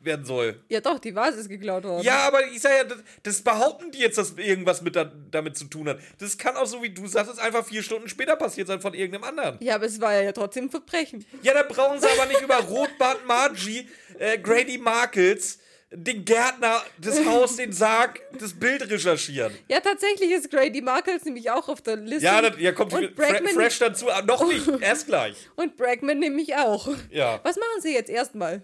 werden 0.05 0.24
soll. 0.24 0.62
ja 0.68 0.80
doch, 0.80 0.98
die 0.98 1.14
Vase 1.14 1.40
ist 1.40 1.48
geklaut 1.48 1.84
worden. 1.84 2.05
Ja, 2.05 2.26
aber 2.26 2.46
ich 2.46 2.61
sag 2.61 2.72
ja, 2.76 2.84
das, 2.84 2.98
das 3.22 3.42
behaupten 3.42 3.90
die 3.90 3.98
jetzt, 3.98 4.18
dass 4.18 4.32
irgendwas 4.36 4.82
mit 4.82 4.96
da, 4.96 5.11
damit 5.30 5.57
zu 5.57 5.64
tun 5.66 5.88
hat. 5.88 5.98
Das 6.18 6.36
kann 6.38 6.57
auch 6.57 6.66
so, 6.66 6.82
wie 6.82 6.90
du 6.90 7.07
sagst, 7.07 7.38
einfach 7.38 7.66
vier 7.66 7.82
Stunden 7.82 8.09
später 8.09 8.36
passiert 8.36 8.68
sein 8.68 8.80
von 8.80 8.94
irgendeinem 8.94 9.24
anderen. 9.24 9.59
Ja, 9.61 9.76
aber 9.76 9.86
es 9.86 10.00
war 10.00 10.14
ja 10.20 10.32
trotzdem 10.32 10.64
ein 10.64 10.70
Verbrechen. 10.70 11.24
Ja, 11.42 11.55
da 11.55 11.62
brauchen 11.62 12.00
sie 12.00 12.07
aber 12.09 12.26
nicht 12.26 12.40
über 12.40 12.57
Rotbart 12.57 13.26
Margie, 13.26 13.88
äh, 14.18 14.38
Grady 14.38 14.78
Markles, 14.78 15.59
den 15.96 16.24
Gärtner, 16.24 16.82
das 16.98 17.24
Haus, 17.24 17.57
den 17.57 17.72
Sarg, 17.72 18.20
das 18.38 18.52
Bild 18.59 18.90
recherchieren. 18.90 19.52
Ja, 19.68 19.80
tatsächlich 19.80 20.32
ist 20.32 20.50
Grady 20.50 20.80
Markles 20.80 21.24
nämlich 21.24 21.50
auch 21.50 21.68
auf 21.68 21.82
der 21.82 21.96
Liste. 21.96 22.24
Ja, 22.24 22.42
das, 22.42 22.59
ja 22.59 22.72
kommt 22.72 22.92
und 22.92 23.14
fre 23.14 23.42
fresh 23.55 23.78
dazu, 23.78 24.11
aber 24.11 24.26
noch 24.26 24.46
nicht, 24.48 24.68
erst 24.80 25.07
gleich. 25.07 25.36
und 25.57 25.76
Bregman 25.76 26.18
nämlich 26.18 26.57
auch. 26.57 26.88
Ja. 27.11 27.40
Was 27.44 27.57
machen 27.57 27.80
sie 27.80 27.94
jetzt 27.94 28.11
erstmal? 28.11 28.62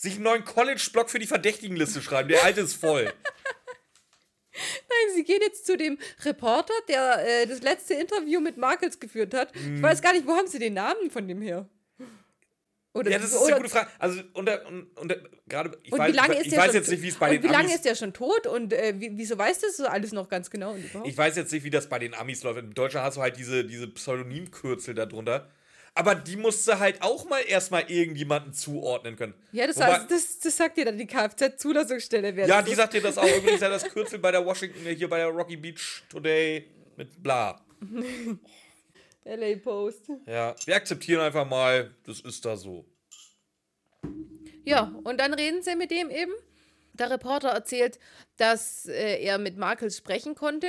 Sich 0.00 0.14
einen 0.14 0.22
neuen 0.22 0.44
College-Block 0.46 1.10
für 1.10 1.18
die 1.18 1.26
Verdächtigenliste 1.26 2.00
schreiben, 2.00 2.30
der 2.30 2.42
alte 2.42 2.62
ist 2.62 2.72
voll. 2.72 3.04
Nein, 4.54 5.14
sie 5.14 5.24
gehen 5.24 5.40
jetzt 5.42 5.66
zu 5.66 5.76
dem 5.76 5.98
Reporter, 6.24 6.72
der 6.88 7.42
äh, 7.42 7.46
das 7.46 7.60
letzte 7.60 7.92
Interview 7.92 8.40
mit 8.40 8.56
Markles 8.56 8.98
geführt 8.98 9.34
hat. 9.34 9.54
Mhm. 9.54 9.76
Ich 9.76 9.82
weiß 9.82 10.00
gar 10.00 10.14
nicht, 10.14 10.26
wo 10.26 10.34
haben 10.34 10.46
sie 10.46 10.58
den 10.58 10.72
Namen 10.72 11.10
von 11.10 11.28
dem 11.28 11.42
her? 11.42 11.68
Oder, 12.94 13.10
Ja, 13.10 13.18
das 13.18 13.34
ist 13.34 13.42
eine 13.42 13.56
gute 13.58 13.68
Frage. 13.68 13.90
Also, 13.98 14.22
unter, 14.32 14.66
und, 14.68 14.86
und, 14.98 15.14
gerade, 15.46 15.78
ich 15.82 15.92
Und 15.92 15.98
weiß, 15.98 16.12
wie 16.12 16.16
lange 16.16 16.32
ich, 16.32 16.40
ist 16.40 16.46
ich 16.46 16.56
weiß 16.56 16.66
schon 16.68 16.74
jetzt 16.76 16.90
nicht, 16.90 17.02
wie 17.02 17.08
es 17.08 17.16
bei 17.16 17.26
und 17.26 17.34
den 17.34 17.42
wie 17.42 17.48
lange 17.48 17.64
Amis 17.64 17.74
ist 17.74 17.84
der 17.84 17.94
schon 17.94 18.14
tot 18.14 18.46
und 18.46 18.72
äh, 18.72 18.94
wie, 18.96 19.10
wieso 19.18 19.36
weißt 19.36 19.62
du 19.62 19.66
das 19.66 19.76
so 19.76 19.84
alles 19.84 20.12
noch 20.12 20.30
ganz 20.30 20.48
genau? 20.48 20.72
Und? 20.72 21.06
Ich 21.06 21.18
weiß 21.18 21.36
jetzt 21.36 21.52
nicht, 21.52 21.64
wie 21.64 21.70
das 21.70 21.90
bei 21.90 21.98
den 21.98 22.14
Amis 22.14 22.42
läuft. 22.42 22.58
In 22.60 22.72
Deutschland 22.72 23.04
hast 23.04 23.18
du 23.18 23.20
halt 23.20 23.36
diese, 23.36 23.66
diese 23.66 23.86
Pseudonymkürzel 23.86 24.94
darunter. 24.94 25.50
Aber 25.94 26.14
die 26.14 26.36
musste 26.36 26.78
halt 26.78 27.02
auch 27.02 27.28
mal 27.28 27.40
erstmal 27.40 27.90
irgendjemanden 27.90 28.52
zuordnen 28.54 29.16
können. 29.16 29.34
ja, 29.52 29.66
das, 29.66 29.76
Wobei- 29.76 29.86
heißt, 29.98 30.10
das, 30.10 30.38
das 30.38 30.56
sagt 30.56 30.76
dir 30.76 30.84
dann 30.84 30.96
die 30.98 31.06
Kfz-Zulassungsstelle. 31.06 32.46
ja, 32.46 32.62
die 32.62 32.70
ist. 32.70 32.76
sagt 32.76 32.94
dir 32.94 33.02
das 33.02 33.18
auch. 33.18 33.26
Übrigens 33.36 33.60
ja 33.60 33.68
das 33.68 33.84
Kürzel 33.84 34.18
bei 34.18 34.30
der 34.30 34.44
Washington, 34.44 34.80
hier 34.86 35.08
bei 35.08 35.18
der 35.18 35.28
Rocky 35.28 35.56
Beach 35.56 36.02
Today 36.08 36.66
mit 36.96 37.22
bla. 37.22 37.60
LA 39.24 39.56
Post. 39.62 40.10
Ja, 40.26 40.54
wir 40.64 40.76
akzeptieren 40.76 41.20
einfach 41.20 41.46
mal, 41.48 41.94
das 42.04 42.20
ist 42.20 42.44
da 42.44 42.56
so. 42.56 42.84
Ja, 44.64 44.92
und 45.04 45.18
dann 45.18 45.34
reden 45.34 45.62
sie 45.62 45.76
mit 45.76 45.90
dem 45.90 46.10
eben. 46.10 46.32
Der 46.94 47.10
Reporter 47.10 47.48
erzählt, 47.48 47.98
dass 48.36 48.86
äh, 48.86 49.22
er 49.22 49.38
mit 49.38 49.56
Markels 49.56 49.96
sprechen 49.96 50.34
konnte, 50.34 50.68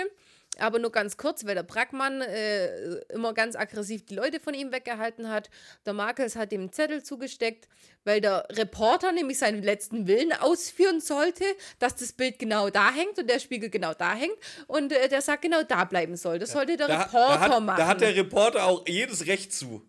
aber 0.61 0.79
nur 0.79 0.91
ganz 0.91 1.17
kurz, 1.17 1.45
weil 1.45 1.55
der 1.55 1.63
Brackmann 1.63 2.21
äh, 2.21 2.95
immer 3.13 3.33
ganz 3.33 3.55
aggressiv 3.55 4.05
die 4.05 4.15
Leute 4.15 4.39
von 4.39 4.53
ihm 4.53 4.71
weggehalten 4.71 5.29
hat. 5.29 5.49
Der 5.85 5.93
Markels 5.93 6.35
hat 6.35 6.51
ihm 6.53 6.61
einen 6.61 6.71
Zettel 6.71 7.03
zugesteckt, 7.03 7.67
weil 8.03 8.21
der 8.21 8.47
Reporter 8.51 9.11
nämlich 9.11 9.37
seinen 9.39 9.61
letzten 9.63 10.07
Willen 10.07 10.31
ausführen 10.33 11.01
sollte, 11.01 11.43
dass 11.79 11.95
das 11.95 12.13
Bild 12.13 12.39
genau 12.39 12.69
da 12.69 12.91
hängt 12.93 13.17
und 13.19 13.29
der 13.29 13.39
Spiegel 13.39 13.69
genau 13.69 13.93
da 13.93 14.13
hängt 14.15 14.37
und 14.67 14.91
äh, 14.91 15.09
der 15.09 15.21
Sack 15.21 15.41
genau 15.41 15.63
da 15.63 15.83
bleiben 15.85 16.15
soll. 16.15 16.39
Das 16.39 16.51
sollte 16.51 16.77
der 16.77 16.87
Da, 16.87 17.01
Reporter 17.03 17.33
da, 17.33 17.39
hat, 17.55 17.63
machen. 17.63 17.77
da 17.77 17.87
hat 17.87 18.01
der 18.01 18.15
Reporter 18.15 18.65
auch 18.65 18.87
jedes 18.87 19.27
Recht 19.27 19.53
zu. 19.53 19.81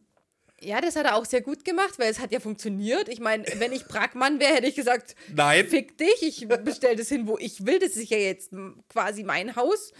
ja, 0.61 0.81
das 0.81 0.95
hat 0.95 1.07
er 1.07 1.17
auch 1.17 1.25
sehr 1.25 1.41
gut 1.41 1.65
gemacht, 1.65 1.99
weil 1.99 2.09
es 2.11 2.21
hat 2.21 2.31
ja 2.31 2.39
funktioniert. 2.39 3.09
Ich 3.09 3.19
meine, 3.19 3.45
wenn 3.57 3.73
ich 3.73 3.85
Brackmann 3.87 4.39
wäre, 4.39 4.55
hätte 4.55 4.67
ich 4.69 4.77
gesagt, 4.77 5.17
Nein. 5.35 5.67
Fick 5.67 5.99
dich, 5.99 6.23
ich 6.23 6.47
bestelle 6.49 6.95
das 6.97 7.09
hin, 7.09 7.27
wo 7.27 7.37
ich 7.39 7.67
will. 7.67 7.81
Das 7.81 7.97
ist 7.97 8.11
ja 8.11 8.19
jetzt 8.19 8.53
quasi 8.89 9.25
mein 9.25 9.57
Haus. 9.57 9.93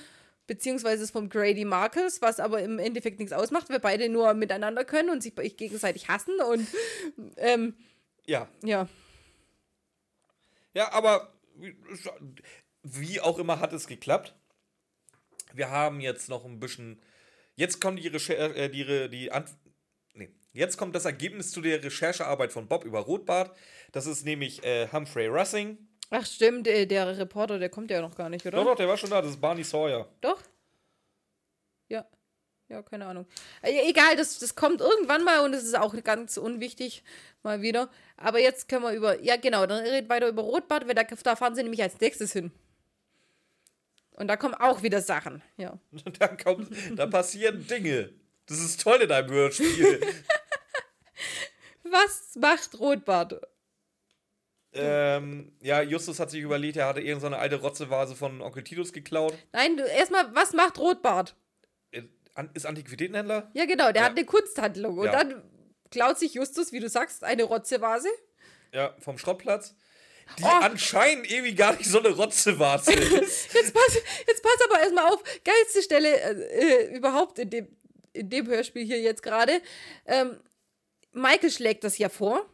Beziehungsweise 0.47 1.07
vom 1.07 1.29
Grady 1.29 1.65
Marcus, 1.65 2.21
was 2.21 2.41
aber 2.41 2.63
im 2.63 2.79
Endeffekt 2.79 3.19
nichts 3.21 3.33
ausmacht, 3.33 3.71
weil 3.71 3.81
beide 3.81 4.09
nur 4.09 4.35
miteinander 4.35 4.85
können 4.85 5.11
und 5.11 5.23
sich 5.23 5.35
gegenseitig 5.57 6.09
hassen. 6.09 6.35
Und 6.41 6.67
ähm, 7.37 7.75
Ja. 8.27 8.49
ja. 8.63 8.89
Ja, 10.75 10.93
aber 10.93 11.33
wie- 12.83 13.21
auch 13.21 13.39
immer 13.39 13.61
hat 13.61 13.73
es 13.73 13.87
geklappt. 13.87 14.35
Wir 15.53 15.71
haben 15.71 16.01
jetzt 16.01 16.29
noch 16.29 16.45
ein 16.45 16.59
bisschen. 16.61 17.01
Jetzt 17.57 17.81
kommt 17.81 18.03
die 18.03 18.09
Recherche, 18.09 18.55
äh, 18.57 18.71
die, 18.71 19.09
die 19.11 19.31
Ant 19.31 19.51
nee. 20.15 20.31
Jetzt 20.55 20.79
kommt 20.79 20.95
das 20.97 21.05
Ergebnis 21.05 21.51
zu 21.51 21.61
der 21.61 21.85
Recherchearbeit 21.85 22.53
von 22.53 22.67
Bob 22.69 22.85
über 22.85 23.01
Rotbart. 23.01 23.55
Das 23.93 24.07
ist 24.07 24.25
nämlich 24.25 24.65
äh, 24.65 24.89
Humphrey 24.91 25.27
Russing. 25.27 25.77
Ach 26.15 26.27
stimmt, 26.27 26.69
äh, 26.69 26.85
der 26.85 27.17
Reporter, 27.17 27.59
der 27.59 27.71
kommt 27.71 27.91
ja 27.91 28.03
noch 28.03 28.15
gar 28.15 28.29
nicht, 28.29 28.45
oder? 28.45 28.59
Doch, 28.59 28.65
doch, 28.67 28.77
der 28.77 28.87
war 28.87 28.99
schon 28.99 29.09
da. 29.09 29.23
Das 29.23 29.31
ist 29.31 29.41
Barney 29.41 29.65
Sawyer. 29.65 30.07
Doch? 30.21 30.43
Ja. 31.89 32.07
Ja, 32.69 32.83
keine 32.83 33.07
Ahnung. 33.07 33.27
Äh, 33.63 33.89
egal, 33.89 34.15
das, 34.17 34.39
das 34.39 34.55
kommt 34.55 34.83
irgendwann 34.83 35.25
mal 35.25 35.41
und 35.41 35.55
es 35.55 35.65
ist 35.65 35.75
auch 35.75 35.95
ganz 36.05 36.37
unwichtig, 36.37 37.03
mal 37.43 37.63
wieder. 37.63 37.89
Aber 38.19 38.41
jetzt 38.41 38.69
können 38.69 38.83
wir 38.83 38.93
über. 38.93 39.23
Ja, 39.23 39.37
genau, 39.37 39.65
dann 39.65 39.83
redet 39.85 40.11
weiter 40.11 40.29
über 40.29 40.43
Rotbad, 40.43 40.87
weil 40.87 40.95
da, 40.95 41.03
da 41.05 41.35
fahren 41.35 41.55
sie 41.55 41.63
nämlich 41.63 41.83
als 41.83 41.99
nächstes 41.99 42.35
hin. 42.35 42.53
Und 44.11 44.29
da 44.29 44.37
kommen 44.37 44.55
auch 44.55 44.83
wieder 44.83 45.01
Sachen, 45.01 45.43
ja. 45.57 45.79
Da, 46.19 46.29
kommt, 46.29 46.69
da 46.95 47.07
passieren 47.07 47.67
Dinge. 47.67 48.13
Das 48.45 48.59
ist 48.59 48.83
toll 48.83 49.01
in 49.01 49.11
einem 49.11 49.31
Hörspiel. 49.31 50.01
Was 51.85 52.37
macht 52.37 52.79
Rotbart? 52.79 53.41
Ähm, 54.75 55.53
ja, 55.61 55.83
Justus 55.83 56.19
hat 56.19 56.31
sich 56.31 56.41
überlegt, 56.41 56.77
er 56.77 56.87
hatte 56.87 57.01
irgendeine 57.01 57.39
alte 57.39 57.57
Rotzevase 57.57 58.15
von 58.17 58.41
Onkel 58.41 58.65
Titus 58.65 58.93
geklaut. 58.93 59.35
Nein, 59.53 59.77
du, 59.77 59.83
erstmal, 59.85 60.35
was 60.35 60.53
macht 60.55 60.79
Rotbart? 60.79 61.35
Äh, 61.91 62.03
Ist 62.55 62.65
Antiquitätenhändler? 62.67 63.51
Ja, 63.55 63.67
genau, 63.67 63.93
der 63.93 64.03
Ja. 64.03 64.09
hat 64.09 64.17
eine 64.17 64.25
Kunsthandlung. 64.25 64.97
Und 64.99 65.07
Ja. 65.07 65.13
dann 65.13 65.43
klaut 65.91 66.19
sich 66.19 66.35
Justus, 66.35 66.73
wie 66.73 66.81
du 66.81 66.89
sagst, 66.89 67.23
eine 67.25 67.43
Rotzevase. 67.43 68.09
Ja, 68.73 68.97
vom 69.01 69.19
Schrottplatz. 69.19 69.75
Die 70.39 70.45
Oh. 70.45 70.49
anscheinend 70.63 71.31
irgendwie 71.31 71.55
gar 71.55 71.77
nicht 71.77 71.91
so 71.91 71.99
eine 71.99 72.09
Rotzevase 72.09 72.93
ist. 72.95 73.53
Jetzt 73.53 73.75
pass, 73.75 73.95
jetzt 74.27 74.43
pass 74.43 74.57
aber 74.71 74.81
erstmal 74.81 75.13
auf. 75.13 75.23
Geilste 75.45 75.83
Stelle 75.83 76.09
äh, 76.19 76.85
äh, 76.87 76.97
überhaupt 76.97 77.39
in 77.39 77.51
dem, 77.51 77.69
in 78.15 78.31
dem 78.31 78.47
Hörspiel 78.47 78.87
hier 78.87 79.01
jetzt 79.01 79.23
gerade. 79.23 79.61
Ähm, 80.07 80.39
Michael 81.13 81.51
schlägt 81.51 81.85
das 81.85 81.99
ja 81.99 82.09
vor. 82.09 82.47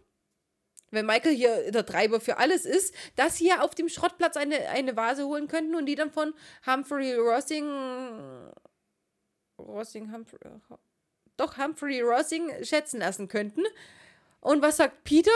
Wenn 0.90 1.06
Michael 1.06 1.34
hier 1.34 1.70
der 1.70 1.84
Treiber 1.84 2.20
für 2.20 2.38
alles 2.38 2.64
ist, 2.64 2.94
dass 3.16 3.36
sie 3.36 3.48
ja 3.48 3.60
auf 3.60 3.74
dem 3.74 3.88
Schrottplatz 3.88 4.36
eine, 4.36 4.68
eine 4.68 4.96
Vase 4.96 5.26
holen 5.26 5.48
könnten 5.48 5.74
und 5.74 5.86
die 5.86 5.94
dann 5.94 6.10
von 6.10 6.32
Humphrey 6.66 7.14
Rossing. 7.14 7.68
Rossing, 9.58 10.12
Humphrey. 10.12 10.38
Doch, 11.36 11.58
Humphrey 11.58 12.00
Rossing 12.00 12.64
schätzen 12.64 13.00
lassen 13.00 13.28
könnten. 13.28 13.64
Und 14.40 14.62
was 14.62 14.78
sagt 14.78 15.04
Peter? 15.04 15.30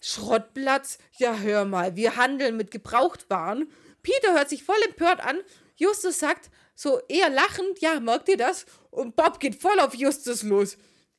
Schrottplatz? 0.00 0.98
Ja, 1.18 1.36
hör 1.38 1.64
mal, 1.64 1.96
wir 1.96 2.16
handeln 2.16 2.56
mit 2.56 2.70
Gebrauchtwaren. 2.70 3.70
Peter 4.02 4.34
hört 4.34 4.50
sich 4.50 4.62
voll 4.62 4.80
empört 4.86 5.20
an. 5.20 5.38
Justus 5.76 6.18
sagt, 6.18 6.50
so 6.74 7.00
eher 7.08 7.30
lachend, 7.30 7.80
ja, 7.80 7.98
merkt 7.98 8.28
ihr 8.28 8.36
das? 8.36 8.66
Und 8.90 9.16
Bob 9.16 9.40
geht 9.40 9.60
voll 9.60 9.80
auf 9.80 9.94
Justus 9.94 10.42
los. 10.42 10.76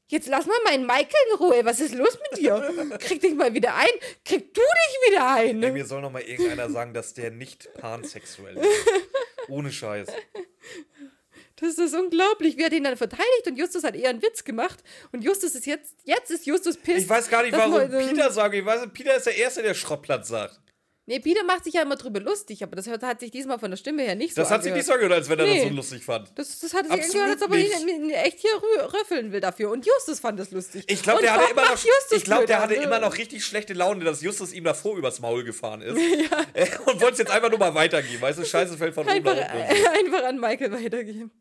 Jetzt 0.09 0.27
lass 0.27 0.45
mal 0.45 0.57
meinen 0.63 0.85
Michael 0.85 1.07
in 1.31 1.37
Ruhe. 1.37 1.65
Was 1.65 1.79
ist 1.81 1.93
los 1.93 2.17
mit 2.31 2.39
dir? 2.39 2.97
Krieg 2.99 3.19
dich 3.19 3.35
mal 3.35 3.53
wieder 3.53 3.75
ein. 3.75 3.89
Krieg 4.23 4.53
du 4.53 4.61
dich 4.61 5.11
wieder 5.11 5.29
ein. 5.29 5.61
Ey, 5.61 5.71
mir 5.71 5.85
soll 5.85 6.01
noch 6.01 6.11
mal 6.11 6.21
irgendeiner 6.21 6.69
sagen, 6.69 6.93
dass 6.93 7.13
der 7.13 7.29
nicht 7.31 7.73
pansexuell 7.73 8.57
ist. 8.57 8.69
Ohne 9.49 9.71
Scheiß. 9.71 10.07
Das 11.57 11.77
ist 11.77 11.93
unglaublich. 11.93 12.55
Wie 12.57 12.63
hat 12.63 12.71
ihn 12.71 12.83
dann 12.83 12.95
verteidigt 12.95 13.47
und 13.47 13.57
Justus 13.57 13.83
hat 13.83 13.95
eher 13.95 14.09
einen 14.09 14.21
Witz 14.21 14.43
gemacht. 14.43 14.81
Und 15.11 15.23
Justus 15.23 15.55
ist 15.55 15.65
jetzt, 15.65 15.95
jetzt 16.03 16.31
ist 16.31 16.45
Justus 16.45 16.77
piss. 16.77 17.03
Ich 17.03 17.09
weiß 17.09 17.29
gar 17.29 17.43
nicht, 17.43 17.57
warum 17.57 17.89
Peter 17.89 18.31
sagt. 18.31 18.55
Ich 18.55 18.63
weiß, 18.63 18.87
Peter 18.93 19.15
ist 19.15 19.25
der 19.25 19.35
Erste, 19.35 19.61
der 19.63 19.73
Schrottplatz 19.73 20.29
sagt. 20.29 20.59
Nee, 21.09 21.21
Peter 21.21 21.41
macht 21.45 21.63
sich 21.63 21.73
ja 21.73 21.83
immer 21.83 21.95
drüber 21.95 22.19
lustig, 22.19 22.61
aber 22.63 22.75
das 22.75 22.85
hat 22.85 23.21
sich 23.21 23.31
diesmal 23.31 23.57
von 23.59 23.71
der 23.71 23.77
Stimme 23.77 24.03
her 24.03 24.15
nicht 24.15 24.35
so 24.35 24.41
Das 24.41 24.51
hat 24.51 24.61
sich 24.63 24.73
nicht 24.73 24.85
so 24.85 24.93
gehört, 24.95 25.13
als 25.13 25.29
wenn 25.29 25.39
er 25.39 25.45
nee. 25.45 25.59
das 25.61 25.69
so 25.69 25.73
lustig 25.73 26.03
fand. 26.03 26.29
Das, 26.35 26.59
das 26.59 26.73
hat 26.73 26.83
sich 26.85 26.91
angehört, 26.91 27.29
als 27.29 27.41
ob 27.43 27.53
er 27.53 27.59
ihn 27.59 28.09
echt 28.09 28.41
hier 28.41 28.51
röffeln 28.93 29.31
will 29.31 29.39
dafür. 29.39 29.71
Und 29.71 29.85
Justus 29.85 30.19
fand 30.19 30.37
das 30.37 30.51
lustig. 30.51 30.83
Ich 30.85 31.01
glaube, 31.01 31.21
der, 31.21 31.35
hatte 31.35 31.49
immer, 31.49 31.63
noch, 31.63 31.77
ich 32.11 32.23
glaub, 32.25 32.45
der 32.45 32.61
hatte 32.61 32.73
immer 32.73 32.99
noch 32.99 33.17
richtig 33.17 33.45
schlechte 33.45 33.73
Laune, 33.73 34.03
dass 34.03 34.21
Justus 34.21 34.51
ihm 34.51 34.65
davor 34.65 34.97
übers 34.97 35.21
Maul 35.21 35.45
gefahren 35.45 35.81
ist. 35.81 35.97
Ja. 36.17 36.65
Und 36.85 36.99
wollte 36.99 37.13
es 37.13 37.19
jetzt 37.19 37.31
einfach 37.31 37.49
nur 37.49 37.59
mal 37.59 37.73
weitergeben. 37.75 38.21
Weißt 38.21 38.39
du, 38.39 38.45
Scheiße 38.45 38.77
fällt 38.77 38.93
von 38.93 39.07
einfach, 39.07 39.31
oben 39.31 39.39
Einfach 39.99 40.23
an 40.23 40.39
Michael 40.39 40.71
weitergeben. 40.71 41.31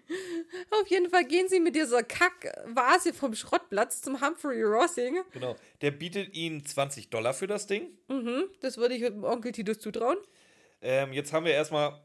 Auf 0.70 0.88
jeden 0.88 1.10
Fall 1.10 1.24
gehen 1.24 1.48
sie 1.48 1.60
mit 1.60 1.74
dieser 1.74 2.02
Kackvase 2.02 3.12
vom 3.12 3.34
Schrottplatz 3.34 4.02
zum 4.02 4.20
Humphrey 4.20 4.62
Rossing. 4.62 5.22
Genau. 5.32 5.56
Der 5.80 5.90
bietet 5.90 6.34
ihnen 6.34 6.64
20 6.64 7.10
Dollar 7.10 7.34
für 7.34 7.46
das 7.46 7.66
Ding. 7.66 7.90
Mhm, 8.08 8.44
das 8.60 8.76
würde 8.76 8.94
ich 8.94 9.04
Onkel 9.04 9.52
Titus 9.52 9.78
zutrauen. 9.78 10.18
Ähm, 10.80 11.12
jetzt 11.12 11.32
haben 11.32 11.46
wir 11.46 11.52
erstmal. 11.52 12.00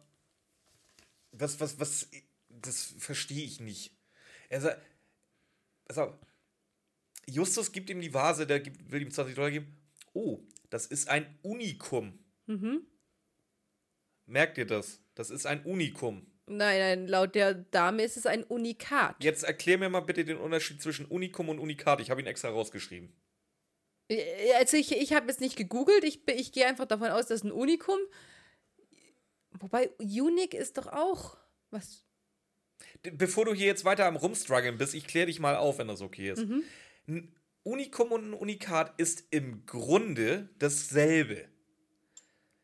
Was, 1.31 1.59
was, 1.59 1.79
was. 1.79 2.09
Das 2.49 2.95
verstehe 2.97 3.43
ich 3.43 3.59
nicht. 3.59 3.91
Er 4.49 4.61
sagt. 4.61 4.81
Also, 5.89 6.13
Justus 7.29 7.71
gibt 7.71 7.89
ihm 7.89 8.01
die 8.01 8.13
Vase, 8.13 8.45
der 8.45 8.59
gibt, 8.59 8.91
will 8.91 9.01
ihm 9.01 9.11
20 9.11 9.35
Dollar 9.35 9.51
geben. 9.51 9.77
Oh, 10.13 10.39
das 10.69 10.85
ist 10.85 11.09
ein 11.09 11.37
Unikum. 11.43 12.17
Mhm. 12.45 12.85
Merkt 14.25 14.57
ihr 14.57 14.65
das? 14.65 14.99
Das 15.15 15.29
ist 15.29 15.45
ein 15.45 15.63
Unikum. 15.63 16.25
Nein, 16.49 16.79
nein, 16.79 17.07
laut 17.07 17.35
der 17.35 17.53
Dame 17.53 18.03
ist 18.03 18.15
es 18.15 18.25
ein 18.25 18.43
Unikat. 18.43 19.21
Jetzt 19.21 19.43
erklär 19.43 19.77
mir 19.77 19.89
mal 19.89 19.99
bitte 19.99 20.23
den 20.23 20.37
Unterschied 20.37 20.81
zwischen 20.81 21.05
Unikum 21.05 21.49
und 21.49 21.59
Unikat. 21.59 21.99
Ich 21.99 22.09
habe 22.09 22.21
ihn 22.21 22.27
extra 22.27 22.49
rausgeschrieben. 22.49 23.11
Äh, 24.09 24.53
also 24.57 24.77
ich, 24.77 24.93
ich 24.93 25.13
habe 25.13 25.29
es 25.29 25.41
nicht 25.41 25.57
gegoogelt. 25.57 26.05
Ich, 26.05 26.21
ich 26.27 26.53
gehe 26.53 26.65
einfach 26.65 26.85
davon 26.85 27.09
aus, 27.09 27.27
dass 27.27 27.43
ein 27.43 27.51
Unikum. 27.51 27.99
Wobei 29.59 29.89
Unique 29.99 30.53
ist 30.53 30.77
doch 30.77 30.87
auch 30.87 31.37
was. 31.69 32.05
Bevor 33.01 33.45
du 33.45 33.53
hier 33.53 33.67
jetzt 33.67 33.83
weiter 33.83 34.05
am 34.05 34.15
Rumstruggeln 34.15 34.77
bist, 34.77 34.93
ich 34.93 35.05
kläre 35.05 35.27
dich 35.27 35.39
mal 35.39 35.57
auf, 35.57 35.79
wenn 35.79 35.87
das 35.87 36.01
okay 36.01 36.31
ist. 36.31 36.45
Mhm. 36.45 36.63
Ein 37.07 37.35
Unikum 37.63 38.11
und 38.13 38.29
ein 38.29 38.33
Unikat 38.33 38.93
ist 38.97 39.25
im 39.31 39.65
Grunde 39.65 40.49
dasselbe. 40.59 41.49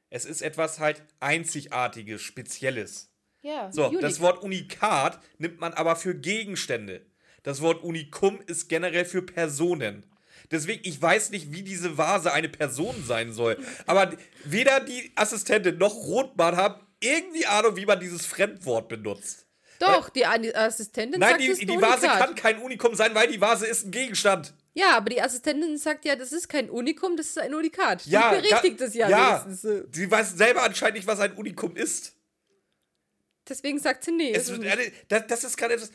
Es 0.09 0.25
ist 0.25 0.41
etwas 0.41 0.79
halt 0.79 1.03
Einzigartiges, 1.19 2.21
Spezielles. 2.21 3.12
Ja, 3.43 3.69
so, 3.71 3.87
unique. 3.87 4.01
das 4.01 4.21
Wort 4.21 4.41
Unikat 4.41 5.19
nimmt 5.37 5.59
man 5.59 5.73
aber 5.73 5.97
für 5.97 6.15
Gegenstände. 6.15 7.05
Das 7.43 7.61
Wort 7.61 7.83
Unikum 7.83 8.39
ist 8.47 8.69
generell 8.69 9.03
für 9.03 9.21
Personen. 9.21 10.05
Deswegen, 10.49 10.81
ich 10.87 11.01
weiß 11.01 11.31
nicht, 11.31 11.51
wie 11.51 11.61
diese 11.61 11.97
Vase 11.97 12.31
eine 12.31 12.47
Person 12.47 13.03
sein 13.05 13.33
soll. 13.33 13.57
Aber 13.85 14.13
weder 14.45 14.79
die 14.79 15.11
Assistentin 15.15 15.77
noch 15.77 15.93
Rotbart 15.93 16.55
haben 16.55 16.87
irgendwie 17.01 17.45
Ahnung, 17.45 17.75
wie 17.75 17.85
man 17.85 17.99
dieses 17.99 18.25
Fremdwort 18.25 18.87
benutzt. 18.87 19.45
Doch, 19.79 20.09
die 20.09 20.25
Assistentin 20.25 21.19
Nein, 21.19 21.31
sagt, 21.31 21.61
die, 21.61 21.65
die 21.65 21.81
Vase 21.81 22.07
kann 22.07 22.35
kein 22.35 22.59
Unikum 22.59 22.95
sein, 22.95 23.13
weil 23.13 23.27
die 23.27 23.41
Vase 23.41 23.65
ist 23.65 23.85
ein 23.85 23.91
Gegenstand. 23.91 24.53
Ja, 24.73 24.95
aber 24.95 25.09
die 25.09 25.21
Assistentin 25.21 25.77
sagt 25.77 26.05
ja, 26.05 26.15
das 26.15 26.31
ist 26.31 26.47
kein 26.47 26.69
Unikum, 26.69 27.17
das 27.17 27.27
ist 27.27 27.39
ein 27.39 27.53
Unikat. 27.53 28.05
Ja, 28.05 28.33
die 28.33 28.41
berichtigt 28.41 28.79
es 28.79 28.93
ja, 28.93 29.09
ja 29.09 29.45
wenigstens. 29.45 29.87
Sie 29.91 30.09
weiß 30.09 30.37
selber 30.37 30.63
anscheinend 30.63 30.95
nicht, 30.95 31.07
was 31.07 31.19
ein 31.19 31.33
Unikum 31.33 31.75
ist. 31.75 32.15
Deswegen 33.47 33.79
sagt 33.79 34.03
sie 34.03 34.11
nee. 34.11 34.31
Es, 34.31 34.51
das, 35.07 35.27
das 35.27 35.43
ist 35.43 35.57
gerade 35.57 35.75
etwas. 35.75 35.91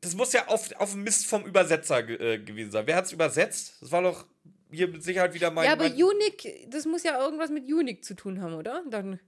Das 0.00 0.14
muss 0.14 0.32
ja 0.32 0.46
auf, 0.46 0.70
auf 0.76 0.94
Mist 0.94 1.26
vom 1.26 1.44
Übersetzer 1.44 2.08
äh, 2.08 2.38
gewesen 2.38 2.70
sein. 2.70 2.86
Wer 2.86 2.96
hat 2.96 3.06
es 3.06 3.12
übersetzt? 3.12 3.78
Das 3.80 3.90
war 3.90 4.02
doch 4.02 4.26
hier 4.70 4.88
mit 4.88 5.02
Sicherheit 5.02 5.34
wieder 5.34 5.50
mein. 5.50 5.64
Ja, 5.64 5.72
aber 5.72 5.88
mein 5.88 6.02
Unique, 6.02 6.66
das 6.68 6.84
muss 6.84 7.02
ja 7.02 7.20
irgendwas 7.20 7.50
mit 7.50 7.64
Unique 7.64 8.04
zu 8.04 8.14
tun 8.14 8.40
haben, 8.40 8.54
oder? 8.54 8.84
Dann. 8.90 9.18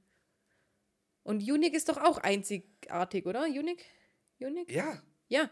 Und 1.22 1.42
Unique 1.42 1.74
ist 1.74 1.88
doch 1.88 1.98
auch 1.98 2.18
einzigartig, 2.18 3.26
oder? 3.26 3.44
Unique? 3.44 3.84
Unique? 4.38 4.70
Ja. 4.70 5.02
Ja. 5.28 5.50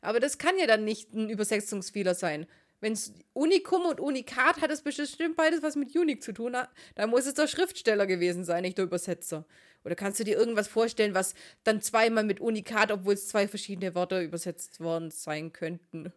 Aber 0.00 0.20
das 0.20 0.38
kann 0.38 0.58
ja 0.58 0.66
dann 0.66 0.84
nicht 0.84 1.12
ein 1.12 1.30
Übersetzungsfehler 1.30 2.14
sein. 2.14 2.46
Wenn 2.80 2.92
es 2.92 3.12
Unikum 3.32 3.86
und 3.86 4.00
Unikat 4.00 4.60
hat 4.60 4.70
es 4.70 4.82
bestimmt 4.82 5.36
beides 5.36 5.62
was 5.62 5.76
mit 5.76 5.96
Unique 5.96 6.22
zu 6.22 6.32
tun, 6.32 6.56
dann 6.94 7.10
muss 7.10 7.26
es 7.26 7.34
der 7.34 7.46
Schriftsteller 7.46 8.06
gewesen 8.06 8.44
sein, 8.44 8.62
nicht 8.62 8.78
der 8.78 8.84
Übersetzer. 8.84 9.46
Oder 9.84 9.94
kannst 9.94 10.20
du 10.20 10.24
dir 10.24 10.36
irgendwas 10.36 10.68
vorstellen, 10.68 11.14
was 11.14 11.34
dann 11.64 11.80
zweimal 11.80 12.24
mit 12.24 12.40
Unikat, 12.40 12.90
obwohl 12.90 13.14
es 13.14 13.28
zwei 13.28 13.48
verschiedene 13.48 13.94
Wörter 13.94 14.20
übersetzt 14.20 14.80
worden 14.80 15.10
sein 15.10 15.52
könnten? 15.52 16.12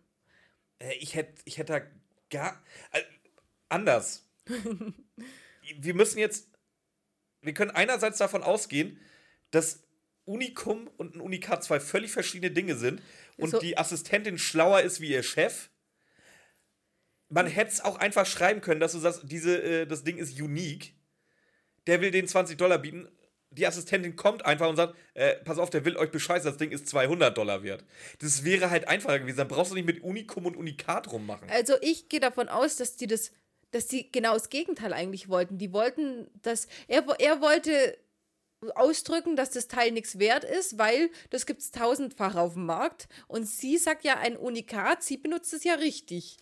Äh, 0.79 0.95
ich 0.95 1.15
hätte 1.15 1.41
ich 1.45 1.57
hätt 1.59 1.69
da 1.69 1.81
gar. 2.29 2.61
Äh, 2.91 3.03
anders. 3.69 4.25
wir 5.79 5.93
müssen 5.93 6.19
jetzt. 6.19 6.49
Wir 7.41 7.53
können 7.53 7.71
einerseits 7.71 8.17
davon 8.17 8.43
ausgehen, 8.43 8.99
dass 9.51 9.83
Unikum 10.25 10.89
und 10.97 11.15
ein 11.15 11.21
Unikat 11.21 11.63
zwei 11.63 11.79
völlig 11.79 12.11
verschiedene 12.11 12.51
Dinge 12.51 12.75
sind 12.75 13.01
und 13.37 13.51
so. 13.51 13.59
die 13.59 13.77
Assistentin 13.77 14.37
schlauer 14.37 14.81
ist 14.81 14.99
wie 14.99 15.11
ihr 15.11 15.23
Chef 15.23 15.69
man 17.29 17.47
hätte 17.47 17.71
es 17.71 17.81
auch 17.81 17.97
einfach 17.97 18.25
schreiben 18.25 18.61
können, 18.61 18.79
dass 18.79 18.91
du 18.91 18.99
sagst, 18.99 19.21
diese, 19.23 19.61
äh, 19.61 19.85
das 19.85 20.03
Ding 20.03 20.17
ist 20.17 20.39
unique. 20.39 20.93
Der 21.87 22.01
will 22.01 22.11
den 22.11 22.27
20 22.27 22.57
Dollar 22.57 22.79
bieten. 22.79 23.07
Die 23.51 23.65
Assistentin 23.65 24.15
kommt 24.15 24.45
einfach 24.45 24.69
und 24.69 24.75
sagt, 24.75 24.95
äh, 25.15 25.35
pass 25.37 25.57
auf, 25.57 25.69
der 25.69 25.85
will 25.85 25.97
euch 25.97 26.11
bescheißen, 26.11 26.49
das 26.49 26.57
Ding 26.57 26.71
ist 26.71 26.87
200 26.87 27.35
Dollar 27.35 27.63
wert. 27.63 27.83
Das 28.19 28.43
wäre 28.43 28.69
halt 28.69 28.87
einfacher 28.87 29.19
gewesen. 29.19 29.37
Dann 29.37 29.47
brauchst 29.47 29.71
du 29.71 29.75
nicht 29.75 29.85
mit 29.85 30.03
Unikum 30.03 30.45
und 30.45 30.55
Unikat 30.55 31.11
rummachen. 31.11 31.49
Also 31.49 31.73
ich 31.81 32.09
gehe 32.09 32.19
davon 32.19 32.47
aus, 32.47 32.75
dass 32.75 32.95
die 32.95 33.07
das, 33.07 33.31
dass 33.71 33.87
die 33.87 34.11
genau 34.11 34.33
das 34.33 34.49
Gegenteil 34.49 34.93
eigentlich 34.93 35.29
wollten. 35.29 35.57
Die 35.57 35.73
wollten, 35.73 36.27
dass, 36.41 36.67
er, 36.87 37.05
er 37.19 37.41
wollte 37.41 37.97
ausdrücken, 38.75 39.35
dass 39.35 39.51
das 39.51 39.67
Teil 39.67 39.91
nichts 39.91 40.19
wert 40.19 40.43
ist, 40.43 40.77
weil 40.77 41.09
das 41.29 41.45
gibt 41.45 41.61
es 41.61 41.71
tausendfach 41.71 42.35
auf 42.35 42.53
dem 42.53 42.65
Markt. 42.65 43.07
Und 43.27 43.45
sie 43.45 43.77
sagt 43.77 44.03
ja 44.03 44.17
ein 44.17 44.37
Unikat, 44.37 45.01
sie 45.01 45.17
benutzt 45.17 45.53
es 45.53 45.63
ja 45.63 45.75
richtig. 45.75 46.37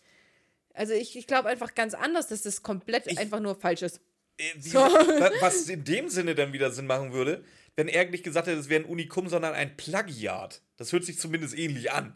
Also 0.78 0.94
ich, 0.94 1.18
ich 1.18 1.26
glaube 1.28 1.50
einfach 1.50 1.74
ganz 1.76 1.94
anders, 1.94 2.28
dass 2.28 2.44
das 2.44 2.62
komplett 2.62 3.08
ich, 3.08 3.18
einfach 3.18 3.40
nur 3.40 3.56
falsch 3.56 3.82
ist. 3.82 4.00
Äh, 4.38 4.60
so. 4.60 4.80
Was 5.42 5.68
in 5.70 5.84
dem 5.84 6.10
Sinne 6.10 6.36
dann 6.36 6.54
wieder 6.54 6.72
Sinn 6.72 6.86
machen 6.86 7.14
würde, 7.14 7.44
wenn 7.76 7.88
er 7.88 8.06
nicht 8.06 8.24
gesagt 8.24 8.48
hätte, 8.48 8.60
es 8.60 8.70
wäre 8.70 8.84
ein 8.84 8.90
Unikum, 8.90 9.28
sondern 9.28 9.54
ein 9.54 9.76
Plagiat. 9.76 10.62
Das 10.78 10.94
hört 10.94 11.04
sich 11.04 11.20
zumindest 11.20 11.58
ähnlich 11.58 11.92
an. 11.92 12.16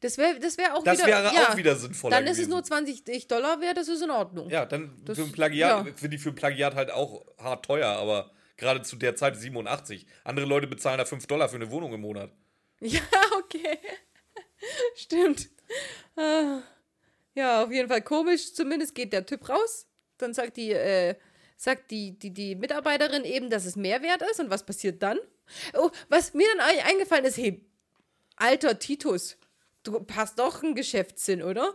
Das 0.00 0.18
wäre 0.18 0.38
das 0.38 0.56
wär 0.58 0.76
auch 0.76 0.84
das 0.84 0.98
wieder. 0.98 1.22
Das 1.22 1.32
wäre 1.32 1.34
ja, 1.34 1.48
auch 1.48 1.56
wieder 1.56 1.74
sinnvoller. 1.76 2.16
Dann 2.16 2.24
ist 2.24 2.36
gewesen. 2.36 2.52
es 2.52 2.54
nur 2.54 2.64
20 2.64 3.26
Dollar 3.26 3.60
wert, 3.60 3.76
das 3.76 3.88
ist 3.88 4.02
in 4.02 4.10
Ordnung. 4.10 4.50
Ja, 4.50 4.66
dann 4.66 5.00
das, 5.04 5.18
für 5.18 5.24
ein 5.24 5.32
Plagiat, 5.32 5.86
ja. 5.86 5.92
finde 5.94 6.16
ich 6.16 6.22
für 6.22 6.28
ein 6.28 6.34
Plagiat 6.34 6.74
halt 6.74 6.90
auch 6.90 7.24
hart 7.38 7.64
teuer, 7.64 7.88
aber 7.88 8.30
gerade 8.56 8.82
zu 8.82 8.96
der 8.96 9.16
Zeit 9.16 9.36
87. 9.36 10.06
Andere 10.22 10.46
Leute 10.46 10.66
bezahlen 10.66 10.98
da 10.98 11.04
5 11.04 11.26
Dollar 11.26 11.48
für 11.48 11.56
eine 11.56 11.70
Wohnung 11.70 11.92
im 11.92 12.00
Monat. 12.00 12.30
Ja, 12.80 13.00
okay. 13.38 13.78
Stimmt. 14.96 15.48
Ja, 17.34 17.64
auf 17.64 17.72
jeden 17.72 17.88
Fall 17.88 18.02
komisch. 18.02 18.54
Zumindest 18.54 18.94
geht 18.94 19.12
der 19.12 19.26
Typ 19.26 19.48
raus. 19.48 19.86
Dann 20.18 20.34
sagt 20.34 20.56
die, 20.56 20.70
äh, 20.72 21.16
sagt 21.56 21.90
die, 21.90 22.18
die, 22.18 22.32
die 22.32 22.54
Mitarbeiterin 22.54 23.24
eben, 23.24 23.50
dass 23.50 23.66
es 23.66 23.76
Mehrwert 23.76 24.22
ist. 24.30 24.40
Und 24.40 24.50
was 24.50 24.64
passiert 24.64 25.02
dann? 25.02 25.18
Oh, 25.74 25.90
was 26.08 26.34
mir 26.34 26.46
dann 26.56 26.66
eingefallen 26.84 27.24
ist, 27.24 27.36
hey, 27.36 27.66
alter 28.36 28.78
Titus, 28.78 29.36
du 29.82 30.06
hast 30.14 30.38
doch 30.38 30.62
einen 30.62 30.74
Geschäftssinn, 30.74 31.42
oder? 31.42 31.74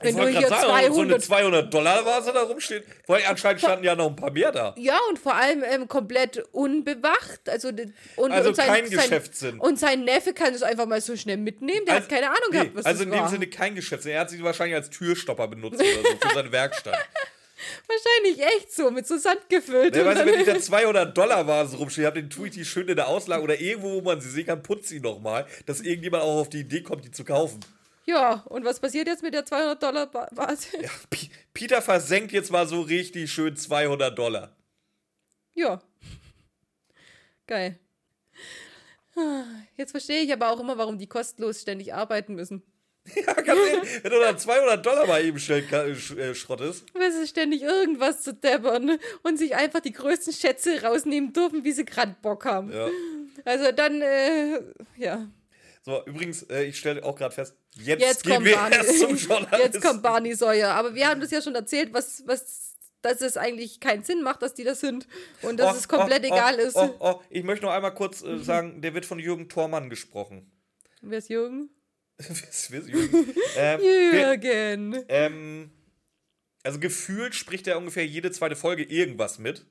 Wenn 0.00 0.16
ich 0.16 0.34
du 0.34 0.38
hier 0.38 0.48
sagen, 0.48 0.62
200, 0.62 0.94
so 0.94 1.00
eine 1.02 1.18
200 1.18 1.74
Dollar 1.74 2.04
Vase 2.06 2.32
da 2.32 2.42
rumsteht, 2.42 2.84
weil 3.06 3.22
anscheinend 3.28 3.60
standen 3.60 3.84
ja 3.84 3.94
noch 3.94 4.08
ein 4.08 4.16
paar 4.16 4.30
mehr 4.30 4.50
da. 4.50 4.74
Ja, 4.78 4.98
und 5.10 5.18
vor 5.18 5.34
allem 5.34 5.62
ähm, 5.62 5.88
komplett 5.88 6.42
unbewacht. 6.52 7.48
Also, 7.48 7.68
und, 8.16 8.32
also 8.32 8.48
und 8.48 8.56
sein, 8.56 8.66
kein 8.66 8.90
Geschäftssinn. 8.90 9.58
Und 9.58 9.78
sein 9.78 10.04
Neffe 10.04 10.32
kann 10.32 10.54
es 10.54 10.62
einfach 10.62 10.86
mal 10.86 11.02
so 11.02 11.16
schnell 11.16 11.36
mitnehmen. 11.36 11.84
Der 11.86 11.96
also, 11.96 12.04
hat 12.04 12.10
keine 12.10 12.28
Ahnung 12.28 12.40
nee, 12.50 12.58
gehabt, 12.58 12.76
was 12.76 12.86
Also 12.86 13.02
in 13.02 13.10
dem 13.10 13.28
Sinne 13.28 13.46
kein 13.48 13.74
Geschäftssinn. 13.74 14.12
Er 14.12 14.20
hat 14.20 14.30
sie 14.30 14.42
wahrscheinlich 14.42 14.76
als 14.76 14.88
Türstopper 14.88 15.48
benutzt 15.48 15.80
oder 15.80 16.10
so 16.10 16.28
für 16.28 16.34
seine 16.34 16.50
Werkstatt. 16.50 16.96
Wahrscheinlich 17.86 18.42
echt 18.56 18.72
so, 18.72 18.90
mit 18.90 19.06
so 19.06 19.18
Sand 19.18 19.48
gefüllt. 19.48 19.94
Ja, 19.94 20.04
weißt 20.04 20.22
du, 20.22 20.26
wenn 20.26 20.40
ich 20.40 20.46
da 20.46 20.58
200 20.58 21.16
Dollar 21.16 21.46
Vase 21.46 21.76
rumstehe, 21.76 22.06
hab 22.06 22.14
den 22.14 22.30
Tweety 22.30 22.64
schön 22.64 22.88
in 22.88 22.96
der 22.96 23.08
Auslage 23.08 23.42
oder 23.42 23.60
irgendwo, 23.60 23.92
wo 23.92 24.00
man 24.00 24.20
sie 24.20 24.30
sehen 24.30 24.46
kann, 24.46 24.62
putzt 24.62 24.88
sie 24.88 25.00
nochmal, 25.00 25.46
dass 25.66 25.80
irgendjemand 25.82 26.22
auch 26.22 26.40
auf 26.40 26.48
die 26.48 26.60
Idee 26.60 26.82
kommt, 26.82 27.04
die 27.04 27.10
zu 27.10 27.22
kaufen. 27.22 27.60
Ja, 28.06 28.42
und 28.46 28.64
was 28.64 28.80
passiert 28.80 29.06
jetzt 29.06 29.22
mit 29.22 29.34
der 29.34 29.44
200 29.46 29.82
Dollar 29.82 30.06
Ba- 30.06 30.28
Basis? 30.34 30.72
Ja, 30.80 30.90
Peter 31.54 31.82
versenkt 31.82 32.32
jetzt 32.32 32.50
mal 32.50 32.66
so 32.66 32.80
richtig 32.80 33.30
schön 33.32 33.56
200 33.56 34.18
Dollar. 34.18 34.56
Ja. 35.54 35.80
Geil. 37.46 37.78
Jetzt 39.76 39.90
verstehe 39.90 40.22
ich 40.22 40.32
aber 40.32 40.50
auch 40.50 40.60
immer, 40.60 40.78
warum 40.78 40.96
die 40.98 41.06
kostenlos 41.08 41.60
ständig 41.60 41.92
arbeiten 41.92 42.34
müssen. 42.34 42.62
Ja, 43.14 43.32
ganz 43.32 43.60
ehrlich, 43.68 44.04
wenn 44.04 44.12
du 44.12 44.20
dann 44.20 44.38
200 44.38 44.84
Dollar 44.84 45.06
mal 45.06 45.24
eben 45.24 45.38
schnell 45.38 45.62
ka- 45.62 45.84
äh, 45.84 45.92
sch- 45.92 46.16
äh, 46.18 46.34
schrottest. 46.34 46.84
Weil 46.94 47.10
sie 47.10 47.26
ständig 47.26 47.62
irgendwas 47.62 48.22
zu 48.22 48.32
deppern 48.34 48.98
und 49.22 49.36
sich 49.38 49.56
einfach 49.56 49.80
die 49.80 49.92
größten 49.92 50.32
Schätze 50.32 50.82
rausnehmen 50.82 51.32
dürfen, 51.32 51.64
wie 51.64 51.72
sie 51.72 51.84
gerade 51.84 52.14
Bock 52.22 52.44
haben. 52.44 52.70
Ja. 52.72 52.88
Also 53.44 53.72
dann, 53.72 54.00
äh, 54.02 54.60
ja. 54.96 55.26
So, 55.82 56.04
übrigens, 56.04 56.42
äh, 56.44 56.64
ich 56.64 56.78
stelle 56.78 57.02
auch 57.04 57.16
gerade 57.16 57.34
fest, 57.34 57.56
jetzt, 57.74 58.02
Jetzt 58.02 58.22
gehen 58.24 58.34
kommt, 58.34 58.46
wir 58.46 58.56
Barney, 58.56 58.76
erst 58.76 58.98
zum 58.98 59.16
Journalisten. 59.16 59.56
jetzt 59.60 59.80
kommt 59.82 60.02
Barney 60.02 60.34
Sawyer. 60.34 60.70
Aber 60.74 60.94
wir 60.94 61.08
haben 61.08 61.20
das 61.20 61.30
ja 61.30 61.40
schon 61.40 61.54
erzählt, 61.54 61.92
was, 61.94 62.22
was, 62.26 62.76
dass 63.00 63.22
es 63.22 63.36
eigentlich 63.38 63.80
keinen 63.80 64.04
Sinn 64.04 64.22
macht, 64.22 64.42
dass 64.42 64.52
die 64.54 64.64
das 64.64 64.80
sind. 64.80 65.06
Und 65.42 65.58
dass 65.58 65.74
Oh, 65.74 65.78
es 65.78 65.88
komplett 65.88 66.22
oh, 66.24 66.26
egal 66.26 66.56
oh, 66.58 66.62
ist. 66.62 66.76
Oh, 66.76 66.94
oh, 66.98 67.20
ich 67.30 67.42
möchte 67.44 67.64
noch 67.64 67.72
einmal 67.72 67.94
kurz 67.94 68.22
äh, 68.22 68.38
sagen, 68.38 68.82
der 68.82 68.92
wird 68.94 69.06
von 69.06 69.18
Jürgen 69.18 69.48
Thormann 69.48 69.88
gesprochen. 69.88 70.52
Wer 71.00 71.18
ist 71.18 71.30
Jürgen? 71.30 71.70
Wer 72.18 72.48
ist 72.50 72.70
Jürgen? 72.70 73.34
ähm, 73.56 73.80
Jürgen. 73.80 75.04
ähm, 75.08 75.70
also 76.62 76.78
gefühlt 76.78 77.34
spricht 77.34 77.66
er 77.66 77.78
ungefähr 77.78 78.04
jede 78.06 78.30
zweite 78.32 78.54
Folge 78.56 78.82
irgendwas 78.84 79.38
mit. 79.38 79.64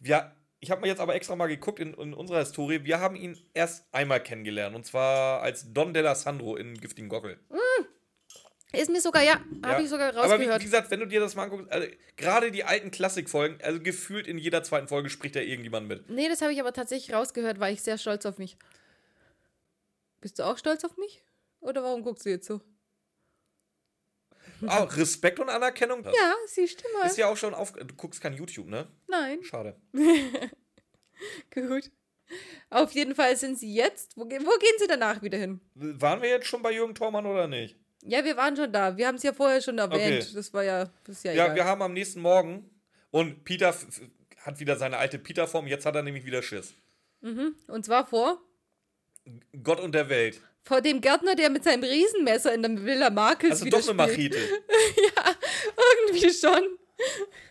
Wir, 0.00 0.36
ich 0.60 0.70
habe 0.70 0.82
mir 0.82 0.88
jetzt 0.88 1.00
aber 1.00 1.14
extra 1.14 1.36
mal 1.36 1.46
geguckt 1.46 1.80
in, 1.80 1.94
in 1.94 2.14
unserer 2.14 2.40
Historie. 2.40 2.84
Wir 2.84 3.00
haben 3.00 3.16
ihn 3.16 3.38
erst 3.54 3.84
einmal 3.92 4.22
kennengelernt. 4.22 4.76
Und 4.76 4.84
zwar 4.86 5.40
als 5.42 5.72
Don 5.72 5.94
Della 5.94 6.14
Sandro 6.14 6.56
in 6.56 6.74
Giftigen 6.78 7.08
Gockel. 7.08 7.38
Ist 8.72 8.88
mir 8.88 9.00
sogar, 9.00 9.22
ja, 9.24 9.40
Ja. 9.64 9.68
habe 9.70 9.82
ich 9.82 9.88
sogar 9.88 10.10
Aber 10.10 10.18
wie, 10.28 10.30
rausgehört. 10.32 10.60
wie 10.60 10.64
gesagt, 10.64 10.90
wenn 10.92 11.00
du 11.00 11.06
dir 11.06 11.18
das 11.18 11.34
mal 11.34 11.44
anguckst, 11.44 11.72
also, 11.72 11.88
gerade 12.16 12.52
die 12.52 12.62
alten 12.62 12.92
Klassikfolgen, 12.92 13.58
also 13.62 13.80
gefühlt 13.80 14.28
in 14.28 14.38
jeder 14.38 14.62
zweiten 14.62 14.86
Folge 14.86 15.10
spricht 15.10 15.34
da 15.34 15.40
irgendjemand 15.40 15.88
mit. 15.88 16.08
Nee, 16.08 16.28
das 16.28 16.40
habe 16.40 16.52
ich 16.52 16.60
aber 16.60 16.72
tatsächlich 16.72 17.12
rausgehört, 17.12 17.58
war 17.58 17.68
ich 17.70 17.82
sehr 17.82 17.98
stolz 17.98 18.26
auf 18.26 18.38
mich. 18.38 18.56
Bist 20.20 20.38
du 20.38 20.44
auch 20.44 20.56
stolz 20.56 20.84
auf 20.84 20.96
mich? 20.98 21.24
Oder 21.60 21.82
warum 21.82 22.02
guckst 22.04 22.24
du 22.26 22.30
jetzt 22.30 22.46
so? 22.46 22.60
Ah, 24.66 24.84
Respekt 24.84 25.40
und 25.40 25.48
Anerkennung. 25.48 26.04
Ja, 26.04 26.34
siehst 26.46 26.82
du 26.82 26.98
mal. 26.98 27.06
Ist 27.06 27.18
ja 27.18 27.28
auch 27.28 27.36
schon 27.36 27.54
auf. 27.54 27.72
Du 27.72 27.94
guckst 27.94 28.20
kein 28.20 28.34
YouTube, 28.34 28.68
ne? 28.68 28.86
Nein, 29.08 29.42
Schade. 29.42 29.76
gut. 31.54 31.90
Auf 32.70 32.92
jeden 32.92 33.14
Fall 33.14 33.36
sind 33.36 33.58
sie 33.58 33.74
jetzt. 33.74 34.16
Wo, 34.16 34.22
wo 34.22 34.26
gehen 34.28 34.78
sie 34.78 34.86
danach 34.86 35.22
wieder 35.22 35.38
hin? 35.38 35.60
Waren 35.74 36.22
wir 36.22 36.28
jetzt 36.28 36.46
schon 36.46 36.62
bei 36.62 36.72
Jürgen 36.72 36.94
Thormann 36.94 37.26
oder 37.26 37.48
nicht? 37.48 37.76
Ja, 38.02 38.24
wir 38.24 38.36
waren 38.36 38.56
schon 38.56 38.72
da. 38.72 38.96
Wir 38.96 39.06
haben 39.08 39.16
es 39.16 39.22
ja 39.22 39.32
vorher 39.32 39.60
schon 39.60 39.78
erwähnt. 39.78 40.22
Okay. 40.24 40.34
Das 40.34 40.52
war 40.54 40.64
ja, 40.64 40.84
das 41.04 41.16
ist 41.18 41.24
ja, 41.24 41.32
Ja, 41.32 41.44
egal. 41.46 41.56
wir 41.56 41.64
haben 41.64 41.82
am 41.82 41.92
nächsten 41.92 42.20
Morgen 42.20 42.70
und 43.10 43.44
Peter 43.44 43.74
hat 44.38 44.60
wieder 44.60 44.76
seine 44.76 44.96
alte 44.96 45.18
Peter-Form, 45.18 45.66
jetzt 45.66 45.84
hat 45.84 45.96
er 45.96 46.02
nämlich 46.02 46.24
wieder 46.24 46.42
Schiss. 46.42 46.72
Und 47.20 47.84
zwar 47.84 48.06
vor, 48.06 48.40
Gott 49.62 49.80
und 49.80 49.94
der 49.94 50.08
Welt. 50.08 50.40
Vor 50.62 50.80
dem 50.80 51.00
Gärtner, 51.00 51.34
der 51.34 51.50
mit 51.50 51.64
seinem 51.64 51.84
Riesenmesser 51.84 52.54
in 52.54 52.62
der 52.62 52.84
Villa 52.84 53.10
Markels 53.10 53.62
Also 53.62 53.70
doch 53.70 53.88
eine. 53.88 53.94
Machete. 53.94 54.38
Irgendwie 56.08 56.32
schon. 56.32 56.78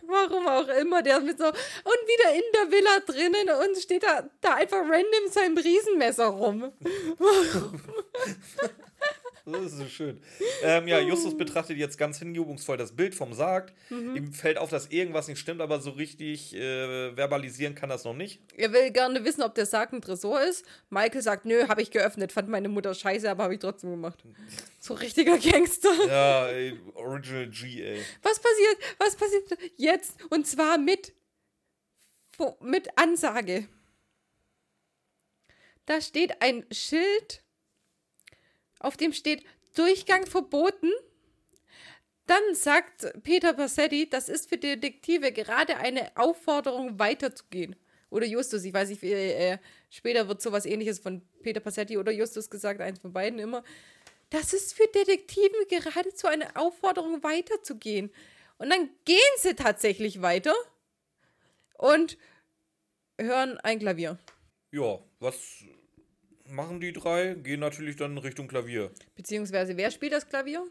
Warum 0.06 0.46
auch 0.46 0.68
immer, 0.68 1.02
der 1.02 1.20
mit 1.20 1.38
so. 1.38 1.46
Und 1.46 1.54
wieder 1.54 2.34
in 2.34 2.42
der 2.54 2.70
Villa 2.70 3.00
drinnen 3.00 3.68
und 3.68 3.76
steht 3.80 4.02
da, 4.02 4.28
da 4.40 4.54
einfach 4.54 4.78
random 4.78 5.28
seinem 5.30 5.58
Riesenmesser 5.58 6.26
rum. 6.26 6.72
Das 9.46 9.62
ist 9.62 9.76
so 9.78 9.86
schön. 9.86 10.20
Ähm, 10.62 10.88
ja, 10.88 11.00
Justus 11.00 11.36
betrachtet 11.36 11.76
jetzt 11.76 11.98
ganz 11.98 12.18
hingebungsvoll 12.18 12.76
das 12.76 12.94
Bild 12.94 13.14
vom 13.14 13.32
Sarg. 13.32 13.72
Mhm. 13.88 14.16
Ihm 14.16 14.32
fällt 14.32 14.58
auf, 14.58 14.70
dass 14.70 14.88
irgendwas 14.88 15.28
nicht 15.28 15.38
stimmt, 15.38 15.60
aber 15.60 15.80
so 15.80 15.90
richtig 15.90 16.54
äh, 16.54 17.14
verbalisieren 17.14 17.74
kann 17.74 17.88
das 17.88 18.04
noch 18.04 18.14
nicht. 18.14 18.40
Er 18.56 18.72
will 18.72 18.90
gerne 18.90 19.24
wissen, 19.24 19.42
ob 19.42 19.54
der 19.54 19.66
Sarg 19.66 19.92
ein 19.92 20.02
Tresor 20.02 20.42
ist. 20.42 20.64
Michael 20.90 21.22
sagt, 21.22 21.46
nö, 21.46 21.68
habe 21.68 21.82
ich 21.82 21.90
geöffnet. 21.90 22.32
Fand 22.32 22.48
meine 22.48 22.68
Mutter 22.68 22.94
scheiße, 22.94 23.30
aber 23.30 23.44
habe 23.44 23.54
ich 23.54 23.60
trotzdem 23.60 23.90
gemacht. 23.90 24.22
So 24.78 24.94
richtiger 24.94 25.38
Gangster. 25.38 25.90
Ja, 26.06 26.48
ey, 26.48 26.78
Original 26.94 27.48
G, 27.48 27.82
ey. 27.82 28.00
Was 28.22 28.38
passiert? 28.38 28.76
Was 28.98 29.16
passiert 29.16 29.58
jetzt? 29.76 30.14
Und 30.30 30.46
zwar 30.46 30.78
mit, 30.78 31.12
mit 32.60 32.88
Ansage. 32.96 33.68
Da 35.86 36.00
steht 36.00 36.40
ein 36.40 36.64
Schild, 36.70 37.42
auf 38.80 38.96
dem 38.96 39.12
steht 39.12 39.44
Durchgang 39.74 40.26
verboten. 40.26 40.90
Dann 42.26 42.54
sagt 42.54 43.12
Peter 43.22 43.52
Passetti, 43.52 44.08
das 44.08 44.28
ist 44.28 44.48
für 44.48 44.58
Detektive 44.58 45.32
gerade 45.32 45.76
eine 45.76 46.16
Aufforderung, 46.16 46.98
weiterzugehen. 46.98 47.76
Oder 48.10 48.26
Justus, 48.26 48.64
ich 48.64 48.74
weiß 48.74 48.88
nicht, 48.88 49.02
äh, 49.04 49.58
später 49.88 50.26
wird 50.28 50.42
sowas 50.42 50.66
ähnliches 50.66 50.98
von 50.98 51.22
Peter 51.42 51.60
Passetti 51.60 51.96
oder 51.96 52.10
Justus 52.10 52.50
gesagt, 52.50 52.80
eins 52.80 52.98
von 52.98 53.12
beiden 53.12 53.38
immer. 53.38 53.62
Das 54.30 54.52
ist 54.52 54.74
für 54.74 54.86
Detektive 54.88 55.66
geradezu 55.68 56.26
eine 56.26 56.54
Aufforderung, 56.56 57.22
weiterzugehen. 57.22 58.12
Und 58.58 58.70
dann 58.70 58.90
gehen 59.04 59.18
sie 59.38 59.54
tatsächlich 59.54 60.22
weiter 60.22 60.54
und 61.78 62.18
hören 63.18 63.58
ein 63.58 63.78
Klavier. 63.78 64.18
Ja, 64.70 64.98
was 65.18 65.64
machen 66.50 66.80
die 66.80 66.92
drei? 66.92 67.34
Gehen 67.34 67.60
natürlich 67.60 67.96
dann 67.96 68.18
Richtung 68.18 68.48
Klavier. 68.48 68.90
Beziehungsweise, 69.16 69.76
wer 69.76 69.90
spielt 69.90 70.12
das 70.12 70.28
Klavier? 70.28 70.64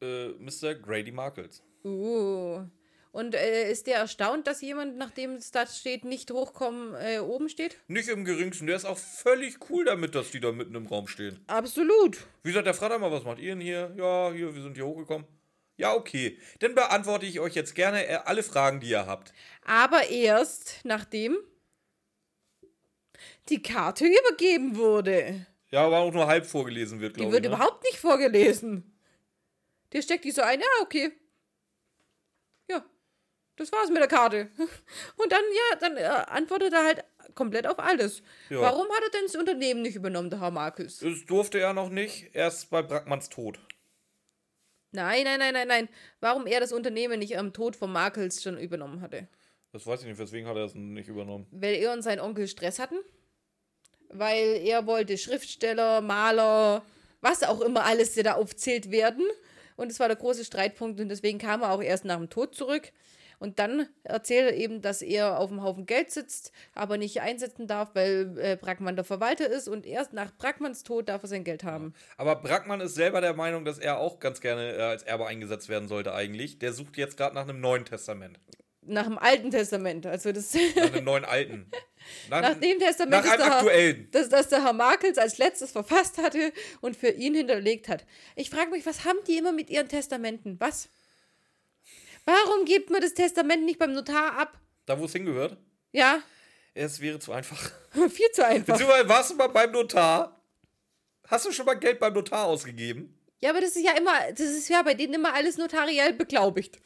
Äh, 0.00 0.28
Mr. 0.38 0.74
Grady 0.74 1.12
Markles. 1.12 1.62
Uh. 1.84 2.64
Und 3.12 3.34
äh, 3.34 3.70
ist 3.70 3.86
der 3.86 3.96
erstaunt, 3.96 4.46
dass 4.46 4.60
jemand, 4.60 4.98
nachdem 4.98 5.36
es 5.36 5.50
da 5.50 5.66
steht, 5.66 6.04
nicht 6.04 6.30
hochkommen, 6.30 6.94
äh, 7.00 7.18
oben 7.18 7.48
steht? 7.48 7.78
Nicht 7.88 8.10
im 8.10 8.26
geringsten. 8.26 8.66
Der 8.66 8.76
ist 8.76 8.84
auch 8.84 8.98
völlig 8.98 9.70
cool 9.70 9.86
damit, 9.86 10.14
dass 10.14 10.32
die 10.32 10.40
da 10.40 10.52
mitten 10.52 10.74
im 10.74 10.86
Raum 10.86 11.08
stehen. 11.08 11.40
Absolut. 11.46 12.18
Wie 12.42 12.50
gesagt, 12.50 12.66
der 12.66 12.74
fragt 12.74 12.92
einmal, 12.92 13.10
was 13.10 13.24
macht 13.24 13.38
ihr 13.38 13.52
denn 13.52 13.62
hier? 13.62 13.94
Ja, 13.96 14.32
hier, 14.32 14.54
wir 14.54 14.62
sind 14.62 14.74
hier 14.74 14.84
hochgekommen. 14.84 15.26
Ja, 15.78 15.94
okay. 15.94 16.38
Dann 16.58 16.74
beantworte 16.74 17.24
ich 17.24 17.40
euch 17.40 17.54
jetzt 17.54 17.74
gerne 17.74 18.06
äh, 18.06 18.18
alle 18.24 18.42
Fragen, 18.42 18.80
die 18.80 18.90
ihr 18.90 19.06
habt. 19.06 19.32
Aber 19.64 20.10
erst 20.10 20.80
nachdem 20.84 21.38
die 23.48 23.62
Karte 23.62 24.04
übergeben 24.06 24.76
wurde. 24.76 25.46
Ja, 25.70 25.84
aber 25.86 25.98
auch 25.98 26.12
nur 26.12 26.26
halb 26.26 26.46
vorgelesen 26.46 27.00
wird, 27.00 27.16
Die 27.16 27.20
glaube 27.20 27.36
ich. 27.36 27.42
wird 27.42 27.50
Ne? 27.50 27.56
überhaupt 27.56 27.82
nicht 27.84 27.98
vorgelesen. 27.98 28.92
Der 29.92 30.02
steckt 30.02 30.24
die 30.24 30.30
so 30.30 30.42
ein, 30.42 30.60
ja, 30.60 30.66
okay. 30.82 31.12
Ja, 32.70 32.84
das 33.56 33.70
war's 33.72 33.88
mit 33.88 33.98
der 33.98 34.08
Karte. 34.08 34.50
Und 35.16 35.32
dann, 35.32 35.42
ja, 35.52 35.76
dann 35.78 35.96
äh, 35.96 36.04
antwortet 36.30 36.72
er 36.72 36.84
halt 36.84 37.04
komplett 37.34 37.66
auf 37.66 37.78
alles. 37.78 38.22
Ja. 38.50 38.60
Warum 38.60 38.86
hat 38.88 39.02
er 39.04 39.10
denn 39.10 39.22
das 39.26 39.36
Unternehmen 39.36 39.82
nicht 39.82 39.96
übernommen, 39.96 40.30
der 40.30 40.40
Herr 40.40 40.50
Markus? 40.50 40.98
Das 40.98 41.24
durfte 41.26 41.58
er 41.58 41.72
noch 41.72 41.88
nicht, 41.90 42.30
erst 42.34 42.70
bei 42.70 42.82
Brackmanns 42.82 43.28
Tod. 43.28 43.58
Nein, 44.92 45.24
nein, 45.24 45.38
nein, 45.38 45.52
nein, 45.52 45.68
nein. 45.68 45.88
Warum 46.20 46.46
er 46.46 46.60
das 46.60 46.72
Unternehmen 46.72 47.18
nicht 47.18 47.36
am 47.38 47.52
Tod 47.52 47.76
von 47.76 47.92
Markels 47.92 48.42
schon 48.42 48.56
übernommen 48.58 49.00
hatte? 49.02 49.28
Das 49.72 49.86
weiß 49.86 50.00
ich 50.02 50.06
nicht, 50.06 50.18
weswegen 50.18 50.48
hat 50.48 50.56
er 50.56 50.64
es 50.64 50.74
nicht 50.74 51.08
übernommen. 51.08 51.46
Weil 51.50 51.74
er 51.74 51.92
und 51.92 52.02
sein 52.02 52.18
Onkel 52.20 52.48
Stress 52.48 52.78
hatten? 52.78 52.96
Weil 54.10 54.60
er 54.64 54.86
wollte 54.86 55.18
Schriftsteller, 55.18 56.00
Maler, 56.00 56.82
was 57.20 57.42
auch 57.42 57.60
immer 57.60 57.84
alles 57.84 58.14
da 58.14 58.34
aufzählt 58.34 58.90
werden. 58.90 59.24
Und 59.76 59.90
es 59.90 60.00
war 60.00 60.08
der 60.08 60.16
große 60.16 60.44
Streitpunkt 60.44 61.00
und 61.00 61.08
deswegen 61.08 61.38
kam 61.38 61.62
er 61.62 61.72
auch 61.72 61.82
erst 61.82 62.04
nach 62.04 62.16
dem 62.16 62.30
Tod 62.30 62.54
zurück. 62.54 62.92
Und 63.38 63.58
dann 63.58 63.86
erzählt 64.02 64.50
er 64.50 64.56
eben, 64.56 64.80
dass 64.80 65.02
er 65.02 65.38
auf 65.38 65.50
dem 65.50 65.62
Haufen 65.62 65.84
Geld 65.86 66.10
sitzt, 66.10 66.52
aber 66.74 66.96
nicht 66.96 67.20
einsetzen 67.20 67.66
darf, 67.66 67.90
weil 67.94 68.34
äh, 68.38 68.56
Brackmann 68.56 68.96
der 68.96 69.04
Verwalter 69.04 69.48
ist 69.48 69.68
und 69.68 69.84
erst 69.86 70.12
nach 70.12 70.34
Brackmanns 70.36 70.84
Tod 70.84 71.08
darf 71.08 71.22
er 71.22 71.28
sein 71.28 71.44
Geld 71.44 71.64
haben. 71.64 71.92
Aber 72.16 72.36
Brackmann 72.36 72.80
ist 72.80 72.94
selber 72.94 73.20
der 73.20 73.34
Meinung, 73.34 73.64
dass 73.64 73.78
er 73.78 73.98
auch 73.98 74.20
ganz 74.20 74.40
gerne 74.40 74.76
äh, 74.76 74.80
als 74.80 75.02
Erbe 75.02 75.26
eingesetzt 75.26 75.68
werden 75.68 75.88
sollte 75.88 76.14
eigentlich. 76.14 76.58
Der 76.58 76.72
sucht 76.72 76.96
jetzt 76.96 77.16
gerade 77.16 77.34
nach 77.34 77.46
einem 77.46 77.60
neuen 77.60 77.84
Testament. 77.84 78.38
Nach 78.88 79.04
dem 79.04 79.18
Alten 79.18 79.50
Testament. 79.50 80.06
Also 80.06 80.32
das 80.32 80.54
Nach 80.54 80.92
einem 80.92 81.04
neuen 81.04 81.24
alten. 81.24 81.70
Nach, 82.30 82.40
nach 82.40 82.54
dem 82.54 82.78
Testament, 82.78 83.10
nach 83.10 83.22
das, 83.24 83.30
einem 83.32 83.38
der 83.40 83.46
Herr, 83.48 83.56
aktuellen. 83.56 84.08
das, 84.12 84.28
das 84.28 84.48
der 84.48 84.62
Herr 84.62 84.72
Markels 84.72 85.18
als 85.18 85.38
letztes 85.38 85.72
verfasst 85.72 86.18
hatte 86.18 86.52
und 86.80 86.96
für 86.96 87.08
ihn 87.08 87.34
hinterlegt 87.34 87.88
hat. 87.88 88.06
Ich 88.36 88.48
frage 88.48 88.70
mich, 88.70 88.86
was 88.86 89.04
haben 89.04 89.18
die 89.26 89.36
immer 89.38 89.50
mit 89.50 89.70
ihren 89.70 89.88
Testamenten? 89.88 90.54
Was? 90.60 90.88
Warum 92.24 92.64
gibt 92.64 92.90
man 92.90 93.00
das 93.00 93.14
Testament 93.14 93.64
nicht 93.64 93.80
beim 93.80 93.92
Notar 93.92 94.38
ab? 94.38 94.56
Da, 94.84 94.98
wo 95.00 95.06
es 95.06 95.12
hingehört. 95.12 95.56
Ja, 95.90 96.22
Es 96.74 97.00
wäre 97.00 97.18
zu 97.18 97.32
einfach. 97.32 97.72
viel 98.10 98.30
zu 98.32 98.46
einfach. 98.46 98.74
Beziehungsweise 98.74 99.08
warst 99.08 99.30
du 99.30 99.34
mal 99.34 99.48
beim 99.48 99.72
Notar? 99.72 100.40
Hast 101.26 101.44
du 101.46 101.50
schon 101.50 101.66
mal 101.66 101.74
Geld 101.74 101.98
beim 101.98 102.12
Notar 102.12 102.44
ausgegeben? 102.46 103.18
Ja, 103.40 103.50
aber 103.50 103.60
das 103.60 103.74
ist 103.74 103.84
ja 103.84 103.96
immer, 103.96 104.12
das 104.30 104.40
ist 104.46 104.68
ja 104.68 104.82
bei 104.82 104.94
denen 104.94 105.14
immer 105.14 105.34
alles 105.34 105.56
notariell 105.58 106.12
beglaubigt. 106.12 106.78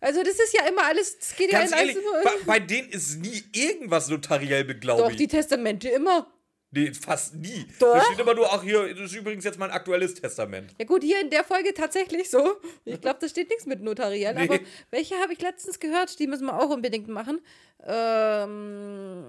Also 0.00 0.22
das 0.22 0.34
ist 0.34 0.52
ja 0.52 0.66
immer 0.66 0.84
alles, 0.84 1.18
das 1.18 1.36
geht 1.36 1.50
Ganz 1.50 1.70
ja 1.70 1.78
ehrlich, 1.78 1.96
bei, 2.24 2.30
bei 2.46 2.60
denen 2.60 2.88
ist 2.90 3.20
nie 3.20 3.42
irgendwas 3.52 4.08
notariell 4.08 4.62
Doch, 4.62 4.68
beglaubigt. 4.68 5.18
die 5.20 5.28
Testamente 5.28 5.88
immer. 5.88 6.30
Nee, 6.72 6.92
fast 6.92 7.34
nie. 7.36 7.64
Doch. 7.78 7.94
Da 7.94 8.04
steht 8.04 8.18
immer 8.18 8.34
nur, 8.34 8.52
ach 8.52 8.62
hier, 8.62 8.92
das 8.94 9.12
ist 9.12 9.16
übrigens 9.16 9.44
jetzt 9.44 9.58
mein 9.58 9.70
aktuelles 9.70 10.14
Testament. 10.14 10.74
Ja 10.78 10.84
gut, 10.84 11.02
hier 11.02 11.20
in 11.20 11.30
der 11.30 11.44
Folge 11.44 11.72
tatsächlich 11.72 12.28
so. 12.28 12.56
Ich 12.84 13.00
glaube, 13.00 13.18
da 13.20 13.28
steht 13.28 13.48
nichts 13.48 13.66
mit 13.66 13.82
notariell. 13.82 14.34
Nee. 14.34 14.42
Aber 14.42 14.58
welche 14.90 15.14
habe 15.16 15.32
ich 15.32 15.40
letztens 15.40 15.78
gehört? 15.78 16.18
Die 16.18 16.26
müssen 16.26 16.44
wir 16.46 16.60
auch 16.60 16.68
unbedingt 16.70 17.08
machen. 17.08 17.40
Ähm, 17.84 19.24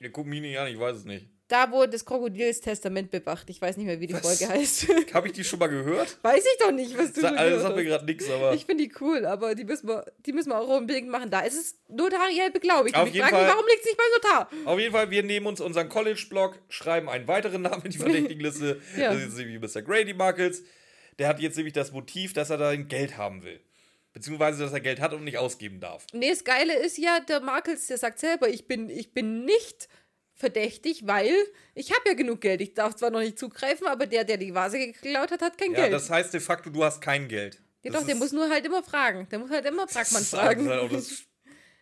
Ja, 0.00 0.08
guck 0.10 0.26
mich 0.26 0.40
nicht 0.40 0.58
an, 0.58 0.68
ich 0.68 0.78
weiß 0.78 0.96
es 0.98 1.04
nicht. 1.04 1.26
Da, 1.48 1.72
wo 1.72 1.86
das 1.86 2.04
Krokodils 2.04 2.60
Testament 2.60 3.10
bewacht. 3.10 3.48
Ich 3.48 3.60
weiß 3.60 3.78
nicht 3.78 3.86
mehr, 3.86 3.98
wie 4.00 4.06
die 4.06 4.14
Was? 4.14 4.20
Folge 4.20 4.52
heißt. 4.52 4.86
Habe 5.14 5.28
ich 5.28 5.32
die 5.32 5.42
schon 5.42 5.58
mal 5.58 5.68
gehört? 5.68 6.18
weiß 6.22 6.44
ich 6.44 6.58
doch 6.60 6.70
nicht, 6.70 6.96
was 6.96 7.12
du 7.14 7.22
Sa 7.22 7.30
also, 7.30 7.60
sagt 7.60 7.76
mir 7.76 7.84
gerade 7.84 8.04
nichts, 8.04 8.30
aber. 8.30 8.52
Ich 8.52 8.66
finde 8.66 8.84
die 8.84 8.92
cool, 9.00 9.24
aber 9.24 9.54
die 9.54 9.64
müssen, 9.64 9.88
wir, 9.88 10.04
die 10.26 10.32
müssen 10.32 10.50
wir 10.50 10.58
auch 10.58 10.68
unbedingt 10.68 11.08
machen. 11.08 11.30
Da 11.30 11.40
ist 11.40 11.58
es 11.58 11.78
notariell 11.88 12.50
beglaubigt. 12.50 12.94
Auf 12.94 13.08
jeden 13.08 13.26
Fall. 13.26 13.46
warum 13.46 13.64
liegt 13.66 13.80
es 13.80 13.86
nicht 13.86 13.96
beim 13.96 14.06
Notar? 14.14 14.50
Auf 14.66 14.78
jeden 14.78 14.92
Fall, 14.92 15.10
wir 15.10 15.22
nehmen 15.22 15.46
uns 15.46 15.60
unseren 15.60 15.88
College-Blog, 15.88 16.58
schreiben 16.68 17.08
einen 17.08 17.26
weiteren 17.26 17.62
Namen 17.62 17.82
in 17.84 17.92
die 17.92 17.98
Verdächtigenliste. 17.98 18.80
Ja. 18.96 19.14
Das 19.14 19.22
ist 19.22 19.38
nämlich 19.38 19.60
Mr. 19.60 19.80
Grady 19.82 20.12
Markles. 20.12 20.62
Der 21.18 21.28
hat 21.28 21.40
jetzt 21.40 21.56
nämlich 21.56 21.72
das 21.72 21.92
Motiv, 21.92 22.34
dass 22.34 22.50
er 22.50 22.58
da 22.58 22.76
Geld 22.76 23.16
haben 23.16 23.42
will. 23.42 23.60
Beziehungsweise, 24.12 24.62
dass 24.62 24.72
er 24.72 24.80
Geld 24.80 25.00
hat 25.00 25.14
und 25.14 25.24
nicht 25.24 25.38
ausgeben 25.38 25.80
darf. 25.80 26.06
Nee, 26.12 26.30
das 26.30 26.44
Geile 26.44 26.74
ist 26.74 26.98
ja, 26.98 27.20
der 27.20 27.40
Markels, 27.40 27.86
der 27.86 27.98
sagt 27.98 28.18
selber, 28.18 28.48
ich 28.48 28.66
bin, 28.66 28.90
ich 28.90 29.12
bin 29.14 29.44
nicht 29.44 29.88
verdächtig, 30.38 31.02
weil 31.06 31.34
ich 31.74 31.90
habe 31.92 32.02
ja 32.06 32.14
genug 32.14 32.40
Geld. 32.40 32.60
Ich 32.60 32.72
darf 32.74 32.94
zwar 32.96 33.10
noch 33.10 33.20
nicht 33.20 33.38
zugreifen, 33.38 33.86
aber 33.86 34.06
der, 34.06 34.24
der 34.24 34.36
die 34.38 34.54
Vase 34.54 34.78
geklaut 34.78 35.30
hat, 35.32 35.42
hat 35.42 35.58
kein 35.58 35.72
Ja, 35.72 35.80
Geld. 35.82 35.92
das 35.92 36.08
heißt 36.08 36.32
de 36.32 36.40
facto, 36.40 36.70
du 36.70 36.82
hast 36.84 37.00
kein 37.02 37.28
Geld. 37.28 37.60
ja, 37.82 37.90
Das 37.90 38.00
doch, 38.00 38.06
der 38.06 38.16
muss 38.16 38.32
nur 38.32 38.48
halt 38.48 38.64
immer 38.64 38.82
fragen. 38.82 39.28
Der 39.30 39.38
muss 39.40 39.50
halt 39.50 39.66
immer 39.66 39.86
Brackmann 39.86 40.24
fragen. 40.24 40.66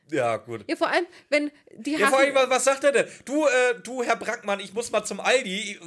Ja, 0.08 0.36
gut. 0.36 0.64
Ja, 0.68 0.76
vor 0.76 0.88
allem, 0.88 1.04
wenn 1.30 1.50
die 1.78 1.94
Ja, 1.96 2.06
vor 2.06 2.18
allem, 2.18 2.32
was, 2.32 2.62
sagt 2.62 2.84
er 2.84 2.92
denn? 2.92 3.06
Du, 3.24 3.44
äh, 3.44 3.74
du, 3.82 4.04
Herr 4.04 4.14
Brackmann, 4.14 4.60
ich 4.60 4.72
muss 4.72 4.92
mal 4.92 5.04
zum 5.04 5.18
Aldi. 5.18 5.80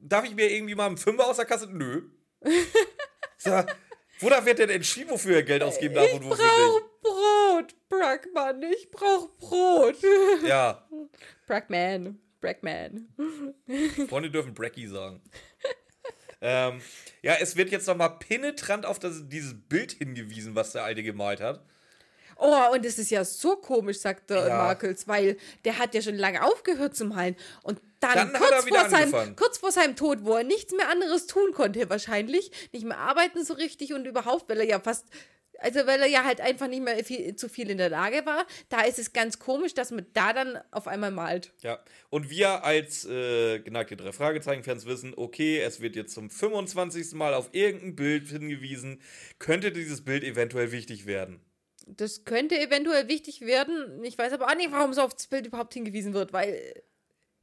Darf 0.00 0.24
ich 0.24 0.34
mir 0.34 0.50
irgendwie 0.50 0.74
mal 0.74 0.86
einen 0.86 0.96
Fünfer 0.96 1.26
aus 1.26 1.36
der 1.36 1.44
Kasse? 1.44 1.68
Nö. 1.70 2.04
Sag, 3.36 3.76
wonach 4.20 4.44
wird 4.46 4.60
denn 4.60 4.70
entschieden, 4.70 5.10
wofür 5.10 5.36
er 5.36 5.42
Geld 5.42 5.62
ausgeben 5.62 5.94
darf 5.94 6.06
ich 6.06 6.14
und 6.14 6.24
wofür 6.24 6.46
Brot, 6.46 6.95
Brackmann, 7.98 8.62
ich 8.62 8.90
brauche 8.90 9.28
Brot. 9.38 9.96
Ja, 10.46 10.86
Brackman, 11.46 12.18
Brackman. 12.40 13.08
Freunde 14.08 14.30
dürfen 14.30 14.54
Bracky 14.54 14.86
sagen. 14.86 15.22
ähm, 16.40 16.80
ja, 17.22 17.34
es 17.40 17.56
wird 17.56 17.70
jetzt 17.70 17.86
nochmal 17.86 18.18
penetrant 18.18 18.84
auf 18.86 18.98
das, 18.98 19.28
dieses 19.28 19.54
Bild 19.68 19.92
hingewiesen, 19.92 20.54
was 20.54 20.72
der 20.72 20.84
Alte 20.84 21.02
gemalt 21.02 21.40
hat. 21.40 21.64
Oh, 22.38 22.72
und 22.74 22.84
das 22.84 22.98
ist 22.98 23.10
ja 23.10 23.24
so 23.24 23.56
komisch, 23.56 23.98
sagt 23.98 24.28
der 24.28 24.48
Ja. 24.48 24.56
Markels, 24.58 25.08
weil 25.08 25.38
der 25.64 25.78
hat 25.78 25.94
ja 25.94 26.02
schon 26.02 26.16
lange 26.16 26.42
aufgehört 26.44 26.94
zum 26.94 27.08
Malen. 27.08 27.34
Und 27.62 27.80
dann, 28.00 28.30
Dann 28.30 28.32
kurz, 28.34 28.68
vor 28.68 28.90
seinem, 28.90 29.36
kurz 29.36 29.58
vor 29.58 29.72
seinem 29.72 29.96
Tod, 29.96 30.18
wo 30.22 30.34
er 30.34 30.44
nichts 30.44 30.74
mehr 30.74 30.90
anderes 30.90 31.26
tun 31.26 31.52
konnte, 31.54 31.88
wahrscheinlich, 31.88 32.50
nicht 32.72 32.84
mehr 32.84 32.98
arbeiten 32.98 33.42
so 33.42 33.54
richtig 33.54 33.94
und 33.94 34.04
überhaupt, 34.06 34.50
weil 34.50 34.58
er 34.58 34.66
ja 34.66 34.80
fast, 34.80 35.06
also 35.60 35.86
weil 35.86 36.00
er 36.00 36.06
ja 36.06 36.24
halt 36.24 36.40
einfach 36.40 36.68
nicht 36.68 36.82
mehr 36.82 37.02
viel, 37.04 37.36
zu 37.36 37.48
viel 37.48 37.70
in 37.70 37.78
der 37.78 37.88
Lage 37.88 38.24
war, 38.26 38.46
da 38.68 38.82
ist 38.82 38.98
es 38.98 39.12
ganz 39.12 39.38
komisch, 39.38 39.74
dass 39.74 39.90
man 39.90 40.06
da 40.12 40.32
dann 40.32 40.58
auf 40.70 40.86
einmal 40.86 41.10
malt. 41.10 41.52
Ja, 41.62 41.82
und 42.10 42.30
wir 42.30 42.64
als 42.64 43.04
äh, 43.04 43.60
geneigte 43.60 43.96
drei 43.96 44.12
Fragezeichen-Fans 44.12 44.86
wissen, 44.86 45.14
okay, 45.16 45.60
es 45.60 45.80
wird 45.80 45.96
jetzt 45.96 46.14
zum 46.14 46.30
25. 46.30 47.14
Mal 47.14 47.34
auf 47.34 47.50
irgendein 47.52 47.96
Bild 47.96 48.28
hingewiesen. 48.28 49.00
Könnte 49.38 49.72
dieses 49.72 50.04
Bild 50.04 50.24
eventuell 50.24 50.72
wichtig 50.72 51.06
werden? 51.06 51.40
Das 51.86 52.24
könnte 52.24 52.58
eventuell 52.58 53.08
wichtig 53.08 53.42
werden. 53.42 54.02
Ich 54.02 54.18
weiß 54.18 54.32
aber 54.32 54.46
auch 54.48 54.56
nicht, 54.56 54.72
warum 54.72 54.92
so 54.92 55.02
auf 55.02 55.14
das 55.14 55.28
Bild 55.28 55.46
überhaupt 55.46 55.72
hingewiesen 55.72 56.14
wird, 56.14 56.32
weil 56.32 56.82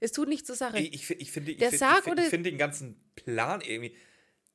es 0.03 0.11
tut 0.11 0.27
nichts 0.27 0.47
zur 0.47 0.57
Sache. 0.57 0.79
Ich, 0.79 0.93
ich, 0.93 1.09
ich 1.11 1.31
finde 1.31 1.51
ich 1.51 1.59
find, 1.59 1.73
ich 1.73 1.79
find, 2.03 2.19
ich 2.19 2.25
find 2.25 2.45
den 2.45 2.57
ganzen 2.57 2.99
Plan 3.15 3.61
irgendwie. 3.61 3.95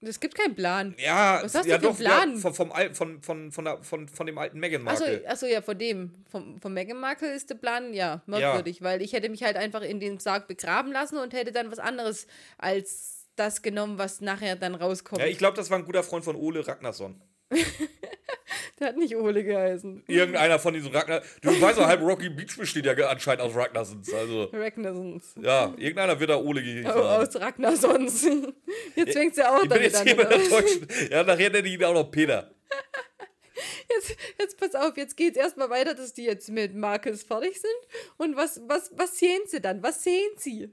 Es 0.01 0.21
gibt 0.21 0.37
keinen 0.37 0.55
Plan. 0.55 0.95
Ja, 0.99 1.41
Was 1.43 1.55
hast 1.57 1.67
ja 1.67 1.77
du 1.77 1.93
für 1.93 1.93
doch, 1.93 1.99
Plan? 1.99 2.35
Ja, 2.35 2.41
vom, 2.41 2.55
vom, 2.55 2.73
Al- 2.73 2.95
von, 2.95 3.21
von, 3.21 3.51
von, 3.51 3.65
der, 3.65 3.83
von, 3.83 4.07
von 4.09 4.27
dem 4.27 4.39
alten 4.39 4.61
Meghan 4.61 4.87
Achso, 4.87 5.05
Markle. 5.05 5.29
achso, 5.29 5.47
ja, 5.47 5.61
von 5.61 5.77
dem. 5.77 6.15
Vom, 6.31 6.61
vom 6.61 6.73
Meghan 6.73 6.99
Markle 7.01 7.33
ist 7.35 7.51
der 7.51 7.57
Plan, 7.57 7.93
ja, 7.93 8.23
merkwürdig, 8.27 8.81
weil 8.83 9.03
ich 9.03 9.13
hätte 9.13 9.29
mich 9.29 9.43
halt 9.43 9.57
einfach 9.57 9.83
in 9.83 9.99
den 9.99 10.19
Sarg 10.21 10.47
begraben 10.47 10.93
lassen 10.93 11.19
und 11.19 11.33
hätte 11.33 11.51
dann 11.51 11.71
was 11.73 11.81
anderes 11.81 12.29
als 12.59 13.27
das 13.35 13.63
genommen, 13.63 13.99
was 13.99 14.21
nachher 14.21 14.57
dann 14.57 14.75
rauskommt. 14.77 15.21
Ja, 15.21 15.27
ich 15.29 15.39
glaube, 15.39 15.57
das 15.57 15.71
war 15.71 15.79
ein 15.79 15.85
guter 15.85 16.03
Freund 16.05 16.25
von 16.25 16.37
Ole 16.37 16.67
Ragnarsson. 16.67 17.21
Der 18.79 18.89
hat 18.89 18.97
nicht 18.97 19.17
Ole 19.17 19.43
geheißen. 19.43 20.05
Irgendeiner 20.07 20.59
von 20.59 20.73
diesen 20.75 20.95
Ragnar. 20.95 21.23
Du 21.43 21.61
weißt 21.61 21.79
doch, 21.79 21.87
halb 21.87 22.01
Rocky 22.01 22.29
Beach 22.29 22.57
besteht 22.57 22.87
ja 22.87 22.93
anscheinend 23.09 23.43
aus 23.43 23.55
Ragnarsons. 23.55 24.13
Also, 24.13 24.45
Ragnarsons. 24.53 25.35
ja, 25.41 25.75
irgendeiner 25.77 26.19
wird 26.21 26.31
da 26.31 26.37
Ole 26.37 26.63
gehießen. 26.63 26.91
Oh, 26.91 27.01
aus 27.01 27.35
Ragnarsons. 27.37 28.25
Jetzt 28.97 29.13
fängst 29.15 29.39
du 29.39 29.49
auch 29.49 29.63
ich 29.63 29.69
bin 29.69 29.71
damit 29.71 29.83
jetzt 29.85 29.97
an. 29.97 30.07
hier 30.07 30.17
bei 30.17 30.25
der? 30.25 30.39
Deutschen. 30.39 30.89
Ja, 31.11 31.23
nachher 31.25 31.51
nenne 31.51 31.67
ich 31.67 31.75
ihn 31.75 31.85
auch 31.85 31.95
noch 31.95 32.11
Peter. 32.11 32.51
Jetzt, 33.91 34.17
jetzt 34.39 34.59
pass 34.59 34.75
auf, 34.77 34.97
jetzt 34.97 35.17
geht's 35.17 35.37
erstmal 35.37 35.69
weiter, 35.71 35.95
dass 35.95 36.13
die 36.13 36.25
jetzt 36.25 36.49
mit 36.51 36.77
Marcus 36.77 37.25
fertig 37.25 37.59
sind. 37.61 37.73
Und 38.17 38.37
was, 38.37 38.61
was, 38.69 38.93
was 38.95 39.19
sehen 39.19 39.41
sie 39.47 39.61
dann? 39.61 39.83
Was 39.83 40.05
sehen 40.05 40.31
sie? 40.37 40.73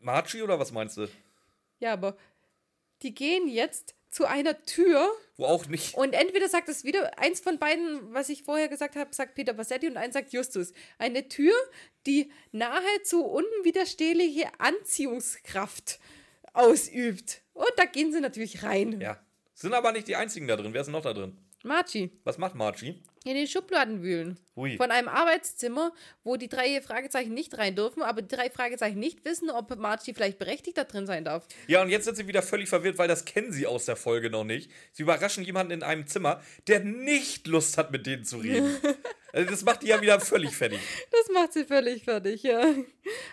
Marchi 0.00 0.42
oder 0.42 0.58
was 0.58 0.72
meinst 0.72 0.98
du? 0.98 1.08
Ja, 1.78 1.94
aber 1.94 2.16
die 3.00 3.14
gehen 3.14 3.48
jetzt 3.48 3.94
zu 4.12 4.26
einer 4.26 4.62
Tür 4.64 5.10
Wo 5.38 5.46
auch 5.46 5.66
nicht. 5.66 5.94
Und 5.94 6.12
entweder 6.12 6.48
sagt 6.48 6.68
es 6.68 6.84
wieder, 6.84 7.18
eins 7.18 7.40
von 7.40 7.58
beiden, 7.58 8.14
was 8.14 8.28
ich 8.28 8.44
vorher 8.44 8.68
gesagt 8.68 8.94
habe, 8.94 9.12
sagt 9.12 9.34
Peter 9.34 9.54
Bassetti 9.54 9.88
und 9.88 9.96
eins 9.96 10.14
sagt 10.14 10.32
Justus. 10.32 10.72
Eine 10.98 11.28
Tür, 11.28 11.54
die 12.06 12.30
nahezu 12.52 13.24
unwiderstehliche 13.24 14.48
Anziehungskraft 14.58 15.98
ausübt. 16.52 17.40
Und 17.54 17.72
da 17.76 17.86
gehen 17.86 18.12
sie 18.12 18.20
natürlich 18.20 18.62
rein. 18.62 19.00
Ja. 19.00 19.18
Sind 19.54 19.72
aber 19.72 19.92
nicht 19.92 20.06
die 20.06 20.16
einzigen 20.16 20.46
da 20.46 20.56
drin. 20.56 20.74
Wer 20.74 20.82
ist 20.82 20.86
denn 20.86 20.92
noch 20.92 21.02
da 21.02 21.14
drin? 21.14 21.36
Marci, 21.64 22.10
Was 22.24 22.38
macht 22.38 22.54
Marchi? 22.54 23.00
in 23.24 23.34
den 23.36 23.46
Schubladen 23.46 24.02
wühlen. 24.02 24.36
Hui. 24.56 24.76
Von 24.76 24.90
einem 24.90 25.08
Arbeitszimmer, 25.08 25.92
wo 26.24 26.36
die 26.36 26.48
drei 26.48 26.80
Fragezeichen 26.82 27.32
nicht 27.32 27.56
rein 27.56 27.76
dürfen, 27.76 28.02
aber 28.02 28.20
die 28.20 28.34
drei 28.34 28.50
Fragezeichen 28.50 28.98
nicht 28.98 29.24
wissen, 29.24 29.48
ob 29.48 29.74
Marci 29.76 30.12
vielleicht 30.12 30.38
berechtigt 30.38 30.76
da 30.76 30.84
drin 30.84 31.06
sein 31.06 31.24
darf. 31.24 31.46
Ja, 31.68 31.82
und 31.82 31.88
jetzt 31.88 32.04
sind 32.04 32.16
sie 32.16 32.26
wieder 32.26 32.42
völlig 32.42 32.68
verwirrt, 32.68 32.98
weil 32.98 33.08
das 33.08 33.24
kennen 33.24 33.52
sie 33.52 33.66
aus 33.66 33.84
der 33.84 33.96
Folge 33.96 34.28
noch 34.28 34.44
nicht. 34.44 34.70
Sie 34.92 35.02
überraschen 35.04 35.44
jemanden 35.44 35.72
in 35.72 35.82
einem 35.82 36.06
Zimmer, 36.06 36.42
der 36.66 36.80
nicht 36.80 37.46
Lust 37.46 37.78
hat, 37.78 37.92
mit 37.92 38.06
denen 38.06 38.24
zu 38.24 38.38
reden. 38.38 38.76
also 39.32 39.50
das 39.50 39.64
macht 39.64 39.82
die 39.82 39.88
ja 39.88 40.00
wieder 40.00 40.20
völlig 40.20 40.54
fertig. 40.54 40.78
Das 41.10 41.32
macht 41.32 41.54
sie 41.54 41.64
völlig 41.64 42.04
fertig, 42.04 42.42
ja. 42.42 42.62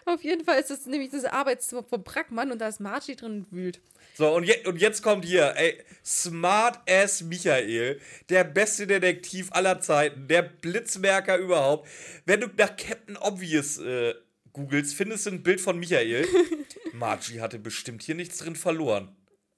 Auf 0.05 0.23
jeden 0.23 0.45
Fall 0.45 0.59
ist 0.59 0.69
das 0.69 0.85
nämlich 0.85 1.11
das 1.11 1.25
Arbeitszimmer 1.25 1.83
vom 1.83 2.03
Brackmann 2.03 2.51
und 2.51 2.59
da 2.59 2.69
ist 2.69 2.79
Marci 2.79 3.15
drin 3.15 3.45
und 3.45 3.51
wühlt. 3.51 3.81
So, 4.15 4.33
und, 4.33 4.43
je, 4.43 4.65
und 4.65 4.77
jetzt 4.77 5.03
kommt 5.03 5.25
hier, 5.25 5.53
ey, 5.55 5.81
Smart 6.05 6.79
Ass 6.89 7.21
Michael, 7.21 7.99
der 8.29 8.43
beste 8.43 8.87
Detektiv 8.87 9.49
aller 9.51 9.81
Zeiten, 9.81 10.27
der 10.27 10.41
Blitzmerker 10.41 11.37
überhaupt. 11.37 11.87
Wenn 12.25 12.41
du 12.41 12.47
nach 12.47 12.75
Captain 12.77 13.17
Obvious 13.17 13.77
äh, 13.79 14.13
googelst, 14.53 14.95
findest 14.95 15.25
du 15.25 15.31
ein 15.31 15.43
Bild 15.43 15.61
von 15.61 15.77
Michael. 15.77 16.27
Margie 16.93 17.41
hatte 17.41 17.59
bestimmt 17.59 18.03
hier 18.03 18.15
nichts 18.15 18.37
drin 18.37 18.55
verloren. 18.55 19.15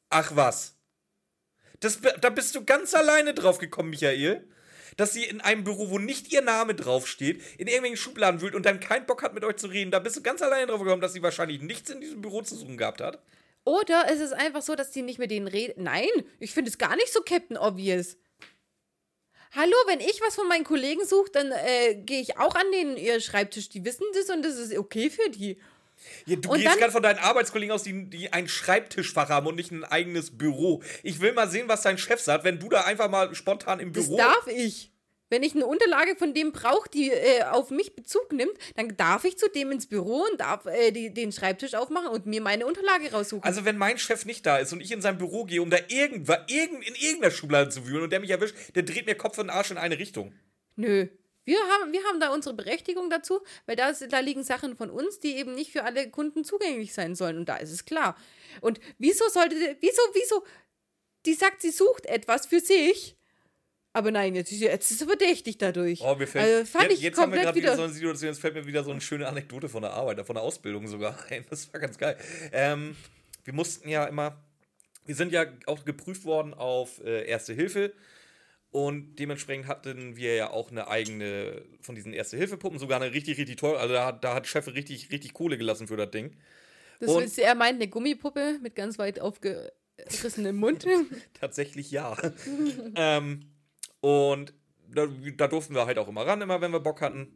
Ach 0.10 0.36
was. 0.36 0.78
Das, 1.80 2.00
da 2.22 2.30
bist 2.30 2.54
du 2.56 2.64
ganz 2.64 2.94
alleine 2.94 3.34
drauf 3.34 3.58
gekommen, 3.58 3.90
Michael. 3.90 4.48
Dass 4.98 5.14
sie 5.14 5.24
in 5.24 5.42
einem 5.42 5.64
Büro, 5.64 5.90
wo 5.90 6.00
nicht 6.00 6.32
ihr 6.32 6.42
Name 6.42 6.76
draufsteht, 6.76 7.42
in 7.58 7.68
irgendwelchen 7.68 7.98
Schubladen 7.98 8.42
wühlt 8.42 8.56
und 8.56 8.66
dann 8.66 8.80
keinen 8.80 9.06
Bock 9.06 9.24
hat, 9.24 9.34
mit 9.34 9.44
euch 9.44 9.58
zu 9.58 9.68
reden. 9.68 9.92
Da 9.92 10.00
bist 10.00 10.18
du 10.18 10.22
ganz 10.22 10.42
alleine 10.42 10.68
drauf 10.68 10.82
gekommen, 10.82 11.02
dass 11.02 11.14
sie 11.14 11.24
wahrscheinlich 11.24 11.62
nichts 11.62 11.90
in 11.90 12.02
diesem 12.02 12.22
Büro 12.22 12.42
zu 12.42 12.56
suchen 12.56 12.78
gehabt 12.78 13.02
hat. 13.02 13.22
Oder 13.64 14.06
es 14.10 14.20
ist 14.20 14.34
einfach 14.34 14.62
so, 14.62 14.76
dass 14.76 14.92
die 14.92 15.02
nicht 15.02 15.20
mit 15.20 15.32
denen 15.32 15.48
reden. 15.48 15.84
Nein, 15.84 16.10
ich 16.40 16.52
finde 16.52 16.70
es 16.70 16.78
gar 16.78 16.96
nicht 16.96 17.14
so 17.14 17.22
Captain 17.22 17.58
Obvious. 17.58 18.18
Hallo, 19.54 19.76
wenn 19.88 20.00
ich 20.00 20.22
was 20.22 20.36
von 20.36 20.48
meinen 20.48 20.64
Kollegen 20.64 21.06
suche, 21.06 21.30
dann 21.32 21.52
äh, 21.52 21.96
gehe 21.96 22.22
ich 22.22 22.38
auch 22.38 22.56
an 22.56 22.72
den 22.72 22.96
ihr 22.96 23.20
Schreibtisch. 23.20 23.68
Die 23.68 23.84
wissen 23.84 24.06
das 24.14 24.30
und 24.30 24.44
das 24.44 24.56
ist 24.56 24.76
okay 24.78 25.10
für 25.10 25.30
die. 25.30 25.60
Ja, 26.26 26.36
du 26.36 26.50
Und 26.50 26.60
gehst 26.62 26.78
gerade 26.78 26.92
von 26.92 27.04
deinen 27.04 27.20
Arbeitskollegen 27.20 27.74
aus, 27.74 27.84
die, 27.84 28.10
die 28.10 28.32
ein 28.34 28.48
Schreibtischfach 28.48 29.30
haben 29.30 29.48
und 29.48 29.56
nicht 29.56 29.72
ein 29.72 29.84
eigenes 29.84 30.38
Büro. 30.38 30.82
Ich 31.04 31.20
will 31.22 31.34
mal 31.34 31.50
sehen, 31.50 31.68
was 31.68 31.82
dein 31.82 31.98
Chef 31.98 32.20
sagt, 32.20 32.44
wenn 32.44 32.60
du 32.60 32.70
da 32.70 32.82
einfach 32.82 33.10
mal 33.10 33.34
spontan 33.36 33.80
im 33.80 33.94
Das 33.94 34.06
Büro. 34.06 34.18
darf 34.18 34.48
ich. 34.48 34.90
Wenn 35.30 35.44
ich 35.44 35.56
eine 35.56 35.66
Unterlage 35.66 36.18
von 36.18 36.34
dem 36.34 36.52
brauche, 36.52 36.90
die 36.90 37.10
äh, 37.10 37.44
auf 37.44 37.70
mich 37.70 37.96
Bezug 37.96 38.34
nimmt, 38.34 38.52
dann 38.76 38.98
darf 38.98 39.24
ich 39.24 39.38
zu 39.38 39.48
dem 39.50 39.72
ins 39.72 39.88
Büro 39.88 40.26
und 40.30 40.42
darf 40.42 40.66
äh, 40.66 40.92
die, 40.92 41.14
den 41.14 41.32
Schreibtisch 41.32 41.74
aufmachen 41.74 42.10
und 42.10 42.26
mir 42.26 42.42
meine 42.42 42.66
Unterlage 42.66 43.14
raussuchen. 43.14 43.46
Also, 43.46 43.64
wenn 43.64 43.78
mein 43.78 43.98
Chef 43.98 44.26
nicht 44.26 44.46
da 44.46 44.58
ist 44.58 44.74
und 44.74 44.82
ich 44.82 44.92
in 44.92 45.02
sein 45.02 45.18
Büro 45.18 45.46
gehe, 45.46 45.62
um 45.62 45.70
da 45.70 45.78
irgendwas, 45.88 46.40
irgend, 46.48 46.86
in 46.86 46.96
irgendeiner 46.96 47.32
Schublade 47.32 47.70
zu 47.70 47.88
wühlen 47.88 48.04
und 48.04 48.10
der 48.10 48.20
mich 48.20 48.30
erwischt, 48.30 48.56
der 48.76 48.84
dreht 48.84 49.06
mir 49.06 49.16
Kopf 49.16 49.38
und 49.38 49.50
Arsch 49.50 49.72
in 49.72 49.78
eine 49.78 49.98
Richtung. 49.98 50.34
Nö. 50.76 51.08
Wir 51.44 51.58
haben, 51.60 51.92
wir 51.92 52.04
haben 52.04 52.20
da 52.20 52.32
unsere 52.34 52.56
Berechtigung 52.56 53.10
dazu, 53.10 53.42
weil 53.66 53.76
da, 53.76 53.92
da 53.92 54.20
liegen 54.20 54.44
Sachen 54.44 54.76
von 54.76 54.90
uns, 54.90 55.20
die 55.20 55.36
eben 55.38 55.56
nicht 55.56 55.72
für 55.72 55.84
alle 55.84 56.10
Kunden 56.10 56.44
zugänglich 56.44 56.94
sein 56.94 57.16
sollen. 57.16 57.38
Und 57.38 57.50
da 57.50 57.58
ist 57.58 57.72
es 57.72 57.86
klar. 57.86 58.16
Und 58.62 58.80
wieso 59.00 59.28
sollte, 59.30 59.56
wieso, 59.80 60.02
wieso, 60.14 60.44
die 61.26 61.34
sagt, 61.34 61.62
sie 61.62 61.72
sucht 61.72 62.06
etwas 62.06 62.46
für 62.46 62.60
sich. 62.60 63.16
Aber 63.94 64.12
nein, 64.12 64.36
jetzt, 64.36 64.52
ist- 64.52 64.62
jetzt 64.62 64.90
ist 64.92 65.02
er 65.02 65.08
verdächtig 65.08 65.58
dadurch. 65.58 66.00
Oh, 66.02 66.16
mir 66.16 66.26
fällt, 66.28 66.46
also 66.46 66.66
fand 66.72 66.84
jetzt, 66.86 66.94
ich 66.94 67.02
jetzt 67.02 67.20
haben 67.20 67.34
wir 67.34 67.42
gerade 67.42 67.56
wieder 67.58 67.68
wieder. 67.70 67.76
so 67.76 67.84
eine 67.84 67.92
Situation, 67.94 68.30
jetzt 68.30 68.40
fällt 68.40 68.54
mir 68.54 68.66
wieder 68.66 68.84
so 68.86 68.92
eine 68.92 69.02
schöne 69.02 69.28
Anekdote 69.28 69.68
von 69.68 69.82
der 69.82 69.92
Arbeit, 69.92 70.26
von 70.26 70.36
der 70.36 70.44
Ausbildung 70.44 70.88
sogar 70.88 71.18
ein. 71.30 71.46
Das 71.50 71.72
war 71.74 71.80
ganz 71.82 71.98
geil. 71.98 72.18
Ähm, 72.54 72.96
wir 73.44 73.54
mussten 73.54 73.90
ja 73.90 74.06
immer, 74.06 74.38
wir 75.06 75.16
sind 75.16 75.34
ja 75.34 75.46
auch 75.66 75.84
geprüft 75.84 76.24
worden 76.24 76.54
auf 76.54 77.04
äh, 77.04 77.26
Erste 77.28 77.54
Hilfe 77.54 77.92
und 78.72 79.18
dementsprechend 79.18 79.68
hatten 79.68 80.16
wir 80.16 80.36
ja 80.36 80.50
auch 80.50 80.72
eine 80.72 80.88
eigene 80.88 81.62
von 81.82 81.94
diesen 81.94 82.14
Erste-Hilfe-Puppen, 82.14 82.80
sogar 82.80 83.02
eine 83.02 83.14
richtig, 83.14 83.38
richtig 83.38 83.58
toll. 83.58 83.76
Also 83.76 83.94
da 83.94 84.06
hat, 84.06 84.24
da 84.24 84.34
hat 84.34 84.48
Chef 84.48 84.68
richtig, 84.68 85.12
richtig 85.12 85.34
Kohle 85.34 85.58
gelassen 85.58 85.88
für 85.88 85.98
das 85.98 86.10
Ding. 86.12 86.38
das 87.00 87.10
und- 87.12 87.24
ist, 87.24 87.38
er 87.38 87.54
meint 87.56 87.76
eine 87.76 87.90
Gummipuppe 87.90 88.60
mit 88.62 88.76
ganz 88.76 88.98
weit 88.98 89.20
aufgerissenem 89.20 90.56
Mund. 90.56 90.86
Tatsächlich 91.40 91.92
ja. 91.92 92.16
ähm, 92.96 93.52
und 94.00 94.54
da, 94.88 95.06
da 95.38 95.48
durften 95.48 95.76
wir 95.76 95.86
halt 95.86 95.98
auch 95.98 96.08
immer 96.08 96.26
ran, 96.26 96.42
immer 96.42 96.62
wenn 96.62 96.72
wir 96.72 96.80
Bock 96.80 97.02
hatten. 97.02 97.28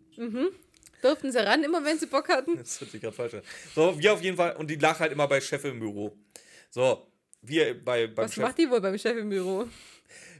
Durften 1.02 1.32
sie 1.32 1.46
ran, 1.46 1.64
immer 1.64 1.84
wenn 1.84 2.00
sie 2.00 2.08
Bock 2.08 2.30
hatten. 2.30 2.58
Das 2.58 2.80
hört 2.80 2.92
sich 2.92 3.02
gerade 3.02 3.16
falsch 3.16 3.34
an. 3.34 3.42
So, 3.76 4.00
wir 4.00 4.14
auf 4.14 4.22
jeden 4.22 4.38
Fall, 4.38 4.56
und 4.56 4.70
die 4.70 4.76
lag 4.76 5.00
halt 5.00 5.12
immer 5.12 5.28
bei 5.28 5.42
Chef 5.42 5.64
im 5.66 5.80
Büro. 5.80 6.18
So, 6.70 7.12
wir 7.42 7.84
bei, 7.84 8.08
beim 8.08 8.26
Was 8.26 8.34
Chef, 8.34 8.44
macht 8.44 8.58
die 8.58 8.70
wohl 8.70 8.80
beim 8.82 8.98
Chef 8.98 9.18
im 9.18 9.30
Büro? 9.30 9.68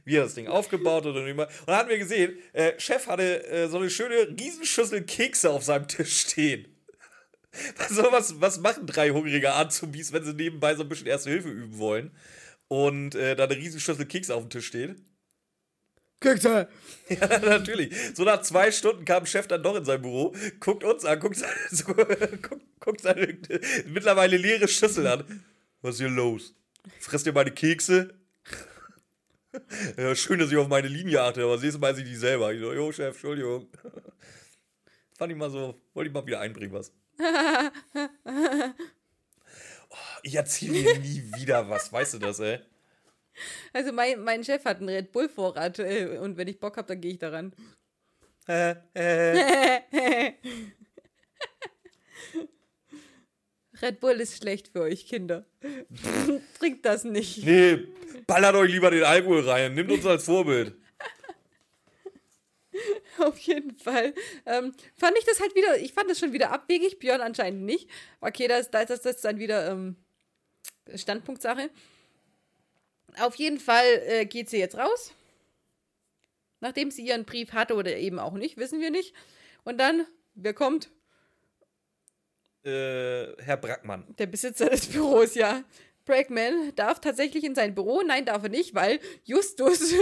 Wir 0.06 0.22
das 0.22 0.34
Ding 0.34 0.46
aufgebaut 0.46 1.04
und 1.04 1.16
immer. 1.26 1.46
Und 1.46 1.66
dann 1.66 1.76
hatten 1.76 1.90
wir 1.90 1.98
gesehen, 1.98 2.38
äh, 2.52 2.78
Chef 2.78 3.06
hatte 3.08 3.46
äh, 3.48 3.68
so 3.68 3.78
eine 3.78 3.90
schöne 3.90 4.28
Riesenschüssel 4.38 5.02
Kekse 5.02 5.50
auf 5.50 5.64
seinem 5.64 5.88
Tisch 5.88 6.20
stehen. 6.20 6.68
So, 7.88 8.02
was, 8.12 8.38
was 8.38 8.60
machen 8.60 8.86
drei 8.86 9.08
hungrige 9.08 9.54
Azubis, 9.54 10.12
wenn 10.12 10.22
sie 10.22 10.34
nebenbei 10.34 10.74
so 10.74 10.82
ein 10.82 10.90
bisschen 10.90 11.06
Erste 11.06 11.30
Hilfe 11.30 11.48
üben 11.48 11.78
wollen? 11.78 12.10
Und 12.68 13.14
äh, 13.14 13.34
da 13.34 13.44
eine 13.44 13.56
Riesenschüssel 13.56 14.04
Kekse 14.04 14.34
auf 14.34 14.42
dem 14.42 14.50
Tisch 14.50 14.66
steht. 14.66 14.96
Kekse! 16.20 16.68
Ja, 17.08 17.38
natürlich. 17.38 17.94
So 18.14 18.24
nach 18.24 18.42
zwei 18.42 18.70
Stunden 18.72 19.06
kam 19.06 19.24
Chef 19.24 19.46
dann 19.46 19.62
doch 19.62 19.74
in 19.74 19.86
sein 19.86 20.02
Büro, 20.02 20.34
guckt 20.60 20.84
uns 20.84 21.06
an, 21.06 21.18
guckt 21.18 21.36
seine, 21.36 21.54
so, 21.70 21.84
guckt, 21.94 22.62
guckt 22.80 23.00
seine 23.00 23.38
mittlerweile 23.86 24.36
leere 24.36 24.68
Schüssel 24.68 25.06
an. 25.06 25.24
Was 25.80 25.94
ist 25.94 26.00
hier 26.00 26.10
los? 26.10 26.54
Fresst 27.00 27.26
ihr 27.26 27.32
meine 27.32 27.52
Kekse? 27.52 28.12
Ja, 29.96 30.14
schön, 30.14 30.38
dass 30.38 30.50
ich 30.50 30.56
auf 30.56 30.68
meine 30.68 30.88
Linie 30.88 31.22
achte, 31.22 31.42
aber 31.42 31.56
nächstes 31.56 31.78
Mal 31.78 31.92
esse 31.92 32.02
ich 32.02 32.08
die 32.08 32.16
selber. 32.16 32.52
Ich 32.52 32.60
so, 32.60 32.72
jo, 32.72 32.92
Chef, 32.92 33.14
Entschuldigung. 33.14 33.68
Fand 35.18 35.32
ich 35.32 35.38
mal 35.38 35.50
so, 35.50 35.80
wollte 35.94 36.08
ich 36.08 36.14
mal 36.14 36.26
wieder 36.26 36.40
einbringen, 36.40 36.72
was. 36.72 36.92
Oh, 39.88 40.18
ich 40.24 40.34
erzähle 40.34 40.82
dir 40.82 40.98
nie 40.98 41.32
wieder 41.36 41.70
was, 41.70 41.92
weißt 41.92 42.14
du 42.14 42.18
das, 42.18 42.40
ey? 42.40 42.58
Also 43.72 43.92
mein, 43.92 44.20
mein 44.22 44.42
Chef 44.42 44.64
hat 44.64 44.78
einen 44.78 44.88
Red 44.88 45.12
Bull 45.12 45.28
Vorrat 45.28 45.78
äh, 45.78 46.18
und 46.20 46.36
wenn 46.36 46.48
ich 46.48 46.58
Bock 46.58 46.76
habe, 46.76 46.88
dann 46.88 47.00
gehe 47.00 47.12
ich 47.12 47.18
daran. 47.18 47.52
Äh, 48.48 48.74
äh. 48.94 50.32
Red 53.82 54.00
Bull 54.00 54.20
ist 54.20 54.38
schlecht 54.38 54.68
für 54.68 54.82
euch 54.82 55.06
Kinder. 55.06 55.44
Trinkt 56.58 56.84
das 56.84 57.04
nicht. 57.04 57.44
Nee, 57.44 57.86
ballert 58.26 58.54
euch 58.54 58.70
lieber 58.70 58.90
den 58.90 59.04
Alkohol 59.04 59.48
rein. 59.48 59.74
Nimmt 59.74 59.90
uns 59.90 60.06
als 60.06 60.24
Vorbild. 60.24 60.74
Auf 63.18 63.38
jeden 63.38 63.76
Fall. 63.76 64.14
Ähm, 64.44 64.72
fand 64.94 65.16
ich 65.18 65.24
das 65.24 65.40
halt 65.40 65.54
wieder, 65.54 65.78
ich 65.78 65.92
fand 65.92 66.10
das 66.10 66.18
schon 66.18 66.32
wieder 66.32 66.52
abwegig, 66.52 66.98
Björn 66.98 67.20
anscheinend 67.20 67.62
nicht. 67.62 67.88
Okay, 68.20 68.48
das, 68.48 68.70
das, 68.70 68.86
das 68.86 69.04
ist 69.04 69.24
dann 69.24 69.38
wieder 69.38 69.70
ähm, 69.70 69.96
Standpunktsache. 70.94 71.70
Auf 73.18 73.36
jeden 73.36 73.58
Fall 73.58 73.86
äh, 74.06 74.26
geht 74.26 74.50
sie 74.50 74.58
jetzt 74.58 74.76
raus. 74.76 75.12
Nachdem 76.60 76.90
sie 76.90 77.06
ihren 77.06 77.24
Brief 77.24 77.52
hatte 77.52 77.74
oder 77.74 77.96
eben 77.96 78.18
auch 78.18 78.34
nicht, 78.34 78.56
wissen 78.56 78.80
wir 78.80 78.90
nicht. 78.90 79.14
Und 79.64 79.78
dann, 79.78 80.06
wer 80.34 80.54
kommt? 80.54 80.90
Äh, 82.66 83.36
Herr 83.42 83.56
Brackmann. 83.56 84.04
Der 84.18 84.26
Besitzer 84.26 84.68
des 84.68 84.86
Büros, 84.86 85.34
ja. 85.34 85.62
Brackman 86.04 86.72
darf 86.74 87.00
tatsächlich 87.00 87.44
in 87.44 87.54
sein 87.54 87.74
Büro. 87.74 88.02
Nein, 88.02 88.24
darf 88.24 88.42
er 88.42 88.48
nicht, 88.48 88.74
weil 88.74 89.00
Justus 89.24 89.92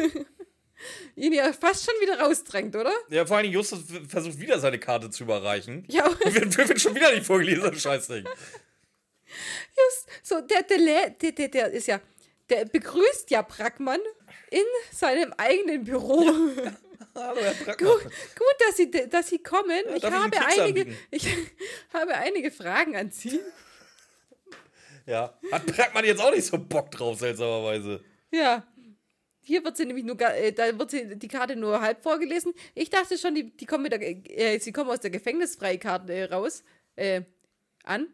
ihn 1.16 1.32
ja 1.32 1.52
fast 1.52 1.84
schon 1.84 1.94
wieder 2.00 2.20
rausdrängt, 2.20 2.74
oder? 2.76 2.92
Ja, 3.10 3.26
vor 3.26 3.38
allem 3.38 3.50
Justus 3.50 3.84
versucht 4.08 4.38
wieder 4.40 4.58
seine 4.58 4.78
Karte 4.78 5.10
zu 5.10 5.24
überreichen. 5.24 5.84
Ja, 5.88 6.06
Wird, 6.24 6.56
wird 6.56 6.80
schon 6.80 6.94
wieder 6.94 7.12
nicht 7.12 7.26
vorgelesen, 7.26 7.62
das 7.62 7.82
Scheißding. 7.82 8.24
Just, 9.76 10.08
so, 10.22 10.40
der, 10.40 10.62
der, 10.62 11.10
der, 11.10 11.32
der, 11.32 11.48
der 11.48 11.70
ist 11.70 11.86
ja, 11.86 12.00
der 12.48 12.66
begrüßt 12.66 13.30
ja 13.30 13.42
Brackmann 13.42 14.00
in 14.50 14.64
seinem 14.92 15.32
eigenen 15.36 15.84
Büro. 15.84 16.24
Hallo, 17.14 17.40
Herr 17.40 17.76
Gut, 17.76 18.02
gut 18.02 18.56
dass, 18.58 18.76
sie, 18.76 18.90
dass 18.90 19.28
Sie 19.28 19.38
kommen. 19.38 19.70
ich, 19.94 20.02
darf 20.02 20.12
ich 20.12 20.20
habe 20.20 20.30
Kekse 20.30 20.62
einige, 20.62 20.80
anbieten? 20.80 20.98
ich 21.10 21.28
habe 21.92 22.14
einige 22.14 22.50
Fragen 22.50 22.96
an 22.96 23.10
Sie. 23.10 23.40
Ja. 25.06 25.38
Hat 25.52 25.66
Brackmann 25.66 26.04
jetzt 26.04 26.20
auch 26.20 26.32
nicht 26.32 26.46
so 26.46 26.58
Bock 26.58 26.90
drauf, 26.90 27.18
seltsamerweise. 27.18 28.02
Ja. 28.32 28.66
Hier 29.42 29.62
wird 29.62 29.76
sie 29.76 29.84
nämlich 29.84 30.04
nur, 30.04 30.18
äh, 30.20 30.52
da 30.52 30.76
wird 30.78 30.90
sie 30.90 31.16
die 31.18 31.28
Karte 31.28 31.54
nur 31.54 31.80
halb 31.82 32.02
vorgelesen. 32.02 32.54
Ich 32.74 32.88
dachte 32.88 33.18
schon, 33.18 33.34
die, 33.34 33.54
die 33.54 33.66
kommen 33.66 33.82
mit 33.82 33.92
der, 33.92 34.00
äh, 34.02 34.58
sie 34.58 34.72
kommen 34.72 34.90
aus 34.90 35.00
der 35.00 35.10
Gefängnisfreikarte 35.10 36.12
äh, 36.12 36.24
raus, 36.24 36.64
äh, 36.96 37.22
an. 37.84 38.08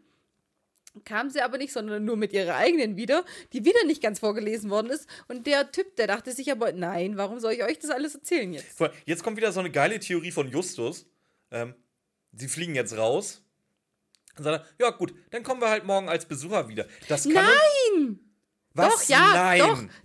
Kam 1.04 1.30
sie 1.30 1.40
aber 1.40 1.56
nicht, 1.58 1.72
sondern 1.72 2.04
nur 2.04 2.16
mit 2.16 2.32
ihrer 2.32 2.56
eigenen 2.56 2.96
wieder, 2.96 3.24
die 3.52 3.64
wieder 3.64 3.84
nicht 3.84 4.02
ganz 4.02 4.18
vorgelesen 4.18 4.70
worden 4.70 4.90
ist. 4.90 5.08
Und 5.28 5.46
der 5.46 5.70
Typ, 5.70 5.94
der 5.96 6.08
dachte 6.08 6.32
sich 6.32 6.50
aber, 6.50 6.72
nein, 6.72 7.16
warum 7.16 7.38
soll 7.38 7.52
ich 7.52 7.62
euch 7.62 7.78
das 7.78 7.90
alles 7.90 8.14
erzählen 8.16 8.52
jetzt? 8.52 8.76
Jetzt 9.04 9.22
kommt 9.22 9.36
wieder 9.36 9.52
so 9.52 9.60
eine 9.60 9.70
geile 9.70 10.00
Theorie 10.00 10.32
von 10.32 10.48
Justus. 10.50 11.06
Ähm, 11.52 11.74
sie 12.32 12.48
fliegen 12.48 12.74
jetzt 12.74 12.96
raus. 12.96 13.42
Und 14.36 14.44
sagt, 14.44 14.66
er, 14.78 14.86
ja 14.86 14.90
gut, 14.90 15.14
dann 15.30 15.42
kommen 15.42 15.60
wir 15.60 15.70
halt 15.70 15.84
morgen 15.84 16.08
als 16.08 16.26
Besucher 16.26 16.68
wieder. 16.68 16.86
Das 17.08 17.24
kann 17.24 17.34
Nein! 17.34 18.18
Was? 18.74 18.92
Doch, 18.94 19.08
ja, 19.08 19.34
Nein. 19.34 19.58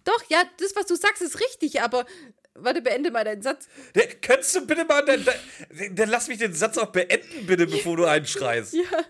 doch, 0.04 0.14
doch, 0.14 0.30
ja, 0.30 0.44
das, 0.58 0.76
was 0.76 0.86
du 0.88 0.96
sagst, 0.96 1.22
ist 1.22 1.40
richtig, 1.40 1.82
aber 1.82 2.06
warte, 2.56 2.82
beende 2.82 3.12
mal 3.12 3.24
deinen 3.24 3.44
Satz. 3.44 3.68
Der, 3.94 4.08
könntest 4.08 4.56
du 4.56 4.66
bitte 4.66 4.86
mal, 4.86 5.04
dann, 5.06 5.24
dann, 5.24 5.96
dann 5.96 6.10
lass 6.10 6.28
mich 6.28 6.40
den 6.40 6.54
Satz 6.54 6.78
auch 6.78 6.92
beenden, 6.92 7.46
bitte, 7.46 7.68
bevor 7.68 7.98
du 7.98 8.06
einschreist. 8.06 8.74
Ja, 8.74 9.06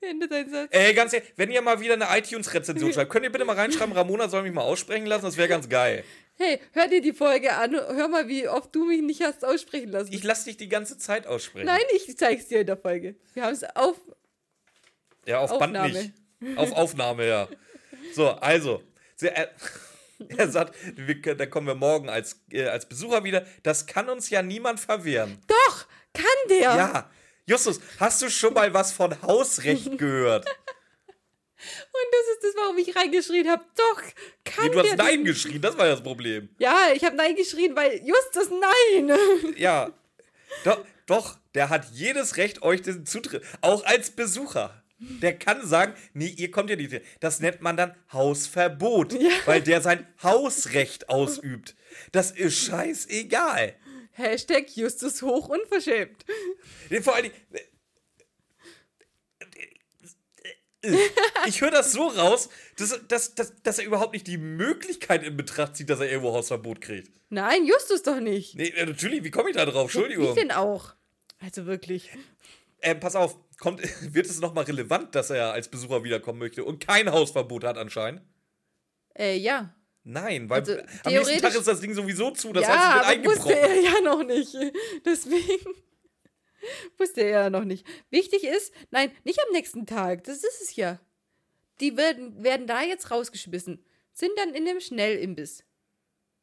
beende 0.00 0.28
deinen 0.28 0.50
Satz. 0.50 0.68
Ey, 0.72 0.94
ganz 0.94 1.12
ehrlich, 1.12 1.32
wenn 1.36 1.50
ihr 1.50 1.62
mal 1.62 1.80
wieder 1.80 1.94
eine 1.94 2.06
iTunes-Rezension 2.10 2.92
schreibt, 2.94 3.10
könnt 3.10 3.24
ihr 3.24 3.32
bitte 3.32 3.44
mal 3.44 3.56
reinschreiben, 3.56 3.94
Ramona 3.94 4.28
soll 4.28 4.42
mich 4.42 4.52
mal 4.52 4.62
aussprechen 4.62 5.06
lassen, 5.06 5.24
das 5.24 5.36
wäre 5.36 5.48
ganz 5.48 5.68
geil. 5.68 6.04
Hey, 6.36 6.60
hör 6.72 6.88
dir 6.88 7.00
die 7.00 7.12
Folge 7.12 7.54
an, 7.54 7.72
hör 7.72 8.08
mal, 8.08 8.26
wie 8.26 8.48
oft 8.48 8.74
du 8.74 8.86
mich 8.86 9.02
nicht 9.02 9.22
hast 9.22 9.44
aussprechen 9.44 9.90
lassen. 9.90 10.12
Ich 10.12 10.24
lass 10.24 10.44
dich 10.44 10.56
die 10.56 10.68
ganze 10.68 10.98
Zeit 10.98 11.26
aussprechen. 11.26 11.66
Nein, 11.66 11.82
ich 11.94 12.16
zeig's 12.18 12.48
dir 12.48 12.60
in 12.60 12.66
der 12.66 12.76
Folge. 12.76 13.14
Wir 13.34 13.44
haben 13.44 13.52
es 13.52 13.62
auf. 13.76 13.96
Ja, 15.26 15.38
auf 15.38 15.50
Band 15.50 15.76
Aufnahme. 15.76 15.92
nicht. 15.92 16.58
Auf 16.58 16.72
Aufnahme, 16.72 17.26
ja. 17.26 17.48
So, 18.14 18.30
also. 18.30 18.82
Sie, 19.14 19.28
er, 19.28 19.48
er 20.36 20.48
sagt, 20.48 20.74
wir, 20.96 21.36
dann 21.36 21.50
kommen 21.50 21.68
wir 21.68 21.76
morgen 21.76 22.08
als, 22.08 22.40
äh, 22.50 22.64
als 22.64 22.88
Besucher 22.88 23.22
wieder. 23.22 23.46
Das 23.62 23.86
kann 23.86 24.08
uns 24.08 24.28
ja 24.28 24.42
niemand 24.42 24.80
verwehren. 24.80 25.38
Doch, 25.46 25.86
kann 26.12 26.24
der. 26.50 26.60
Ja. 26.60 27.10
Justus, 27.46 27.80
hast 28.00 28.22
du 28.22 28.30
schon 28.30 28.54
mal 28.54 28.72
was 28.72 28.92
von 28.92 29.20
Hausrecht 29.22 29.98
gehört? 29.98 30.46
Und 30.46 32.06
das 32.12 32.34
ist 32.34 32.42
das, 32.42 32.62
warum 32.62 32.76
ich 32.78 32.94
reingeschrien 32.94 33.48
habe. 33.48 33.64
Doch, 33.76 34.02
kann 34.44 34.66
Nee, 34.66 34.72
du 34.72 34.80
hast. 34.80 34.96
Nein 34.96 35.24
geschrien, 35.24 35.60
das 35.62 35.76
war 35.78 35.86
ja 35.86 35.92
das 35.92 36.02
Problem. 36.02 36.48
Ja, 36.58 36.88
ich 36.94 37.04
habe 37.04 37.16
Nein 37.16 37.36
geschrien, 37.36 37.74
weil 37.74 38.02
Justus 38.04 38.50
Nein. 38.50 39.18
Ja. 39.56 39.90
Doch, 40.64 40.84
doch, 41.06 41.38
der 41.54 41.68
hat 41.70 41.86
jedes 41.92 42.36
Recht, 42.36 42.62
euch 42.62 42.82
den 42.82 43.06
Zutritt. 43.06 43.42
Auch 43.60 43.84
als 43.84 44.10
Besucher. 44.10 44.82
Der 44.98 45.36
kann 45.38 45.66
sagen, 45.66 45.94
nee, 46.12 46.32
ihr 46.36 46.50
kommt 46.50 46.70
ja 46.70 46.76
nicht. 46.76 47.00
Das 47.20 47.40
nennt 47.40 47.60
man 47.60 47.76
dann 47.76 47.94
Hausverbot, 48.12 49.14
weil 49.44 49.60
der 49.60 49.80
sein 49.80 50.06
Hausrecht 50.22 51.08
ausübt. 51.08 51.74
Das 52.12 52.30
ist 52.30 52.56
scheißegal. 52.58 53.74
Hashtag 54.14 54.70
Justus 54.76 55.22
hoch 55.22 55.48
unverschämt. 55.48 56.24
Vor 57.02 57.14
allen 57.14 57.24
Dingen. 57.24 57.34
Ich 61.46 61.60
höre 61.60 61.70
das 61.70 61.92
so 61.92 62.08
raus, 62.08 62.48
dass, 62.76 63.00
dass, 63.08 63.34
dass, 63.34 63.62
dass 63.62 63.78
er 63.78 63.86
überhaupt 63.86 64.12
nicht 64.12 64.26
die 64.26 64.36
Möglichkeit 64.36 65.22
in 65.22 65.36
Betracht 65.36 65.76
zieht, 65.76 65.88
dass 65.88 66.00
er 66.00 66.10
irgendwo 66.10 66.32
Hausverbot 66.32 66.80
kriegt. 66.80 67.10
Nein, 67.30 67.64
Justus 67.66 68.02
doch 68.02 68.20
nicht. 68.20 68.54
Nee, 68.54 68.68
äh, 68.68 68.86
natürlich, 68.86 69.24
wie 69.24 69.30
komme 69.30 69.50
ich 69.50 69.56
da 69.56 69.64
drauf? 69.64 69.84
Entschuldigung. 69.84 70.34
denn 70.34 70.52
auch? 70.52 70.94
Also 71.40 71.66
wirklich. 71.66 72.10
Äh, 72.80 72.94
pass 72.94 73.16
auf, 73.16 73.36
kommt, 73.58 73.80
wird 74.14 74.26
es 74.26 74.40
nochmal 74.40 74.64
relevant, 74.64 75.14
dass 75.14 75.30
er 75.30 75.52
als 75.52 75.68
Besucher 75.68 76.04
wiederkommen 76.04 76.38
möchte 76.38 76.64
und 76.64 76.86
kein 76.86 77.10
Hausverbot 77.10 77.64
hat 77.64 77.78
anscheinend? 77.78 78.22
Äh, 79.16 79.36
ja. 79.36 79.74
Nein, 80.04 80.50
weil 80.50 80.60
Also, 80.60 80.76
am 81.04 81.12
nächsten 81.12 81.40
Tag 81.40 81.54
ist 81.54 81.66
das 81.66 81.80
Ding 81.80 81.94
sowieso 81.94 82.30
zu, 82.30 82.52
das 82.52 82.62
ja, 82.64 82.68
heißt, 82.68 82.78
es 82.78 83.16
wird 83.16 83.26
aber 83.26 83.36
wusste 83.36 83.56
eingebrochen. 83.56 83.74
er 83.74 83.80
ja 83.80 84.00
noch 84.02 84.22
nicht. 84.24 84.54
Deswegen 85.06 85.66
wusste 86.98 87.20
er 87.22 87.28
ja 87.44 87.50
noch 87.50 87.64
nicht. 87.64 87.86
Wichtig 88.10 88.44
ist, 88.44 88.72
nein, 88.90 89.10
nicht 89.24 89.38
am 89.46 89.52
nächsten 89.52 89.86
Tag. 89.86 90.24
Das 90.24 90.36
ist 90.38 90.60
es 90.62 90.76
ja. 90.76 91.00
Die 91.80 91.96
werden, 91.96 92.42
werden 92.44 92.66
da 92.66 92.82
jetzt 92.82 93.10
rausgeschmissen. 93.10 93.82
Sind 94.12 94.30
dann 94.36 94.54
in 94.54 94.64
dem 94.64 94.80
Schnellimbiss. 94.80 95.64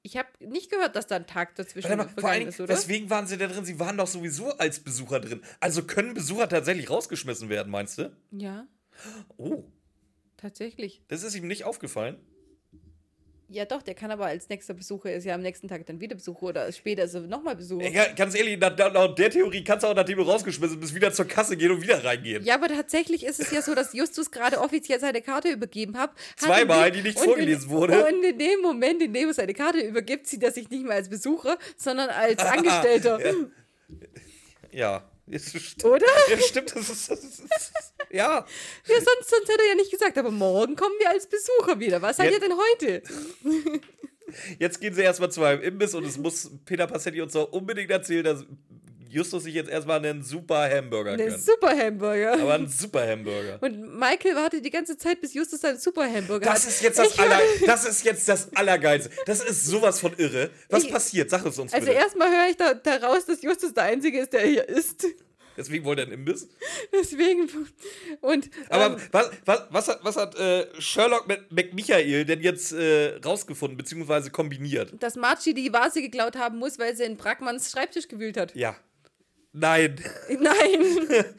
Ich 0.03 0.17
habe 0.17 0.27
nicht 0.39 0.71
gehört, 0.71 0.95
dass 0.95 1.05
da 1.05 1.15
ein 1.17 1.27
Tag 1.27 1.55
dazwischen 1.55 1.95
mal, 1.95 2.09
vor 2.09 2.29
allen 2.29 2.47
ist, 2.47 2.59
oder? 2.59 2.73
weswegen 2.73 3.11
waren 3.11 3.27
sie 3.27 3.37
da 3.37 3.45
drin? 3.47 3.63
Sie 3.63 3.79
waren 3.79 3.97
doch 3.97 4.07
sowieso 4.07 4.49
als 4.57 4.79
Besucher 4.79 5.19
drin. 5.19 5.41
Also 5.59 5.83
können 5.83 6.15
Besucher 6.15 6.49
tatsächlich 6.49 6.89
rausgeschmissen 6.89 7.49
werden, 7.49 7.69
meinst 7.71 7.99
du? 7.99 8.11
Ja, 8.31 8.67
Oh, 9.37 9.63
tatsächlich. 10.37 11.03
das 11.07 11.21
ist 11.23 11.35
ihm 11.35 11.47
nicht 11.47 11.63
aufgefallen. 11.65 12.17
Ja, 13.53 13.65
doch, 13.65 13.81
der 13.81 13.95
kann 13.95 14.11
aber 14.11 14.27
als 14.27 14.47
nächster 14.47 14.73
Besucher 14.73 15.11
ist 15.11 15.25
ja 15.25 15.35
am 15.35 15.41
nächsten 15.41 15.67
Tag 15.67 15.85
dann 15.85 15.99
wieder 15.99 16.15
Besucher 16.15 16.43
oder 16.43 16.71
später 16.71 17.03
ist 17.03 17.13
er 17.15 17.19
nochmal 17.21 17.57
Besucher. 17.57 17.91
Ga- 17.91 18.13
ganz 18.15 18.33
ehrlich, 18.33 18.57
nach, 18.57 18.77
nach, 18.77 19.13
der 19.13 19.29
Theorie 19.29 19.61
kannst 19.61 19.83
du 19.83 19.89
auch, 19.89 19.93
nachdem 19.93 20.19
du 20.19 20.23
rausgeschmissen 20.23 20.79
bist, 20.79 20.95
wieder 20.95 21.11
zur 21.11 21.25
Kasse 21.25 21.57
gehen 21.57 21.69
und 21.71 21.81
wieder 21.81 22.01
reingehen. 22.01 22.45
Ja, 22.45 22.55
aber 22.55 22.69
tatsächlich 22.69 23.25
ist 23.25 23.41
es 23.41 23.51
ja 23.51 23.61
so, 23.61 23.75
dass 23.75 23.91
Justus 23.93 24.31
gerade 24.31 24.61
offiziell 24.61 25.01
seine 25.01 25.21
Karte 25.21 25.49
übergeben 25.49 25.97
hat. 25.97 26.11
Zweimal, 26.37 26.91
die 26.91 27.01
nicht 27.01 27.19
vorgelesen 27.19 27.65
in, 27.65 27.69
wurde. 27.75 28.05
Und 28.05 28.23
in 28.23 28.39
dem 28.39 28.61
Moment, 28.61 29.01
in 29.01 29.13
dem 29.13 29.27
er 29.27 29.33
seine 29.33 29.53
Karte 29.53 29.79
übergibt, 29.81 30.27
sieht 30.27 30.43
er 30.43 30.51
sich 30.51 30.69
nicht 30.69 30.85
mehr 30.85 30.95
als 30.95 31.09
Besucher, 31.09 31.57
sondern 31.75 32.07
als 32.09 32.39
Angestellter. 32.39 33.19
Ja, 34.71 35.03
jetzt 35.20 35.20
stimmt. 35.37 35.85
Oder? 35.85 36.05
Ja, 36.29 36.37
stimmt, 36.39 36.75
das 36.75 36.89
ist, 36.89 37.09
das 37.09 37.23
ist, 37.23 37.39
das 37.49 37.61
ist 37.69 37.93
ja. 38.11 38.45
Ja, 38.87 38.95
sonst, 38.95 39.29
sonst 39.29 39.49
hätte 39.49 39.61
er 39.63 39.69
ja 39.69 39.75
nicht 39.75 39.91
gesagt, 39.91 40.17
aber 40.17 40.31
morgen 40.31 40.75
kommen 40.75 40.95
wir 40.99 41.09
als 41.09 41.27
Besucher 41.27 41.79
wieder. 41.79 42.01
Was 42.01 42.17
seid 42.17 42.27
Ja. 42.31 42.37
ihr 42.37 42.39
denn 42.39 42.53
heute? 42.57 43.03
Jetzt 44.59 44.79
gehen 44.81 44.93
sie 44.93 45.01
erstmal 45.01 45.31
zu 45.31 45.43
einem 45.43 45.61
Imbiss 45.61 45.93
und 45.93 46.05
es 46.05 46.17
muss 46.17 46.49
Peter 46.65 46.87
Passetti 46.87 47.21
uns 47.21 47.33
doch 47.33 47.51
unbedingt 47.51 47.91
erzählen, 47.91 48.23
dass 48.23 48.45
Justus 49.11 49.43
sich 49.43 49.53
jetzt 49.53 49.69
erstmal 49.69 49.97
einen 50.03 50.23
super 50.23 50.69
Hamburger 50.69 51.11
Ein 51.11 51.17
gönnt. 51.17 51.41
super 51.43 51.77
Hamburger. 51.77 52.33
Aber 52.33 52.53
ein 52.53 52.67
super 52.67 53.07
Hamburger. 53.07 53.57
Und 53.61 53.97
Michael 53.99 54.35
wartet 54.35 54.63
die 54.65 54.69
ganze 54.69 54.97
Zeit, 54.97 55.19
bis 55.21 55.33
Justus 55.33 55.61
seinen 55.61 55.77
super 55.79 56.03
Hamburger 56.11 56.49
hat. 56.49 56.55
Das 56.55 56.65
ist 56.65 56.81
jetzt 56.81 56.97
das, 56.99 57.13
Ich- 57.13 57.19
Aller, 57.19 57.39
das 57.65 57.85
ist 57.85 58.03
jetzt 58.05 58.27
das 58.27 58.53
Allergeilste. 58.55 59.11
Das 59.25 59.43
ist 59.43 59.65
sowas 59.65 59.99
von 59.99 60.13
irre. 60.17 60.49
Was 60.69 60.83
Ich- 60.85 60.91
passiert? 60.91 61.29
Sag 61.29 61.45
es 61.45 61.59
uns 61.59 61.73
Also 61.73 61.85
bitte. 61.85 61.97
erstmal 61.99 62.29
höre 62.29 62.49
ich 62.49 62.57
da, 62.57 62.73
da 62.73 62.95
raus, 62.97 63.25
dass 63.25 63.41
Justus 63.41 63.73
der 63.73 63.83
Einzige 63.83 64.19
ist, 64.19 64.33
der 64.33 64.41
hier 64.47 64.67
ist. 64.67 65.05
Deswegen 65.57 65.83
wollte 65.83 66.03
er 66.03 66.05
einen 66.07 66.13
Imbiss. 66.13 66.47
Deswegen. 66.93 67.49
Und. 68.21 68.49
Aber 68.69 68.85
ähm, 68.95 68.95
was, 69.11 69.29
was, 69.45 69.61
was 69.69 69.87
hat, 69.89 69.99
was 70.03 70.15
hat 70.15 70.35
äh, 70.39 70.65
Sherlock 70.79 71.27
mit 71.27 71.51
McMichael 71.51 72.23
denn 72.25 72.39
jetzt 72.41 72.71
äh, 72.71 73.17
rausgefunden, 73.23 73.77
beziehungsweise 73.77 74.31
kombiniert? 74.31 74.93
dass 75.01 75.17
Margie 75.17 75.53
die 75.53 75.71
Vase 75.73 76.01
geklaut 76.01 76.37
haben 76.37 76.57
muss, 76.57 76.79
weil 76.79 76.95
sie 76.95 77.03
in 77.03 77.17
Brackmanns 77.17 77.69
Schreibtisch 77.69 78.07
gewühlt 78.07 78.37
hat. 78.37 78.55
Ja. 78.55 78.77
Nein. 79.53 80.03
Nein. 80.29 81.25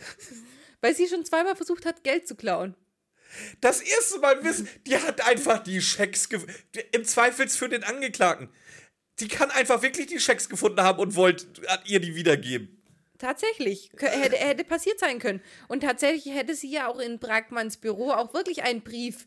weil 0.83 0.95
sie 0.95 1.09
schon 1.09 1.25
zweimal 1.25 1.57
versucht 1.57 1.87
hat, 1.87 2.05
Geld 2.05 2.29
zu 2.29 2.35
klauen. 2.35 2.75
Das 3.63 3.81
erste 3.81 4.19
Mal 4.19 4.45
wissen, 4.45 4.69
die 4.87 4.97
hat 4.97 5.27
einfach 5.27 5.63
die 5.63 5.81
Schecks 5.81 6.29
im 6.93 7.05
Zweifels 7.05 7.57
für 7.57 7.69
den 7.69 7.83
Angeklagten. 7.83 8.51
Die 9.21 9.29
kann 9.29 9.51
einfach 9.51 9.83
wirklich 9.83 10.09
die 10.09 10.21
Schecks 10.21 10.49
gefunden 10.49 10.83
haben 10.83 10.99
und 10.99 11.15
wollte 11.15 11.47
ihr 11.87 12.01
die 12.01 12.15
wiedergeben. 12.15 12.83
Tatsächlich. 13.19 13.91
Hätte, 13.97 14.37
hätte 14.37 14.65
passiert 14.65 14.99
sein 14.99 15.19
können. 15.21 15.41
Und 15.69 15.83
tatsächlich 15.83 16.35
hätte 16.35 16.55
sie 16.55 16.71
ja 16.71 16.89
auch 16.89 16.99
in 16.99 17.21
Brackmanns 17.21 17.77
Büro 17.77 18.11
auch 18.11 18.35
wirklich 18.35 18.65
einen 18.65 18.83
Brief 18.83 19.27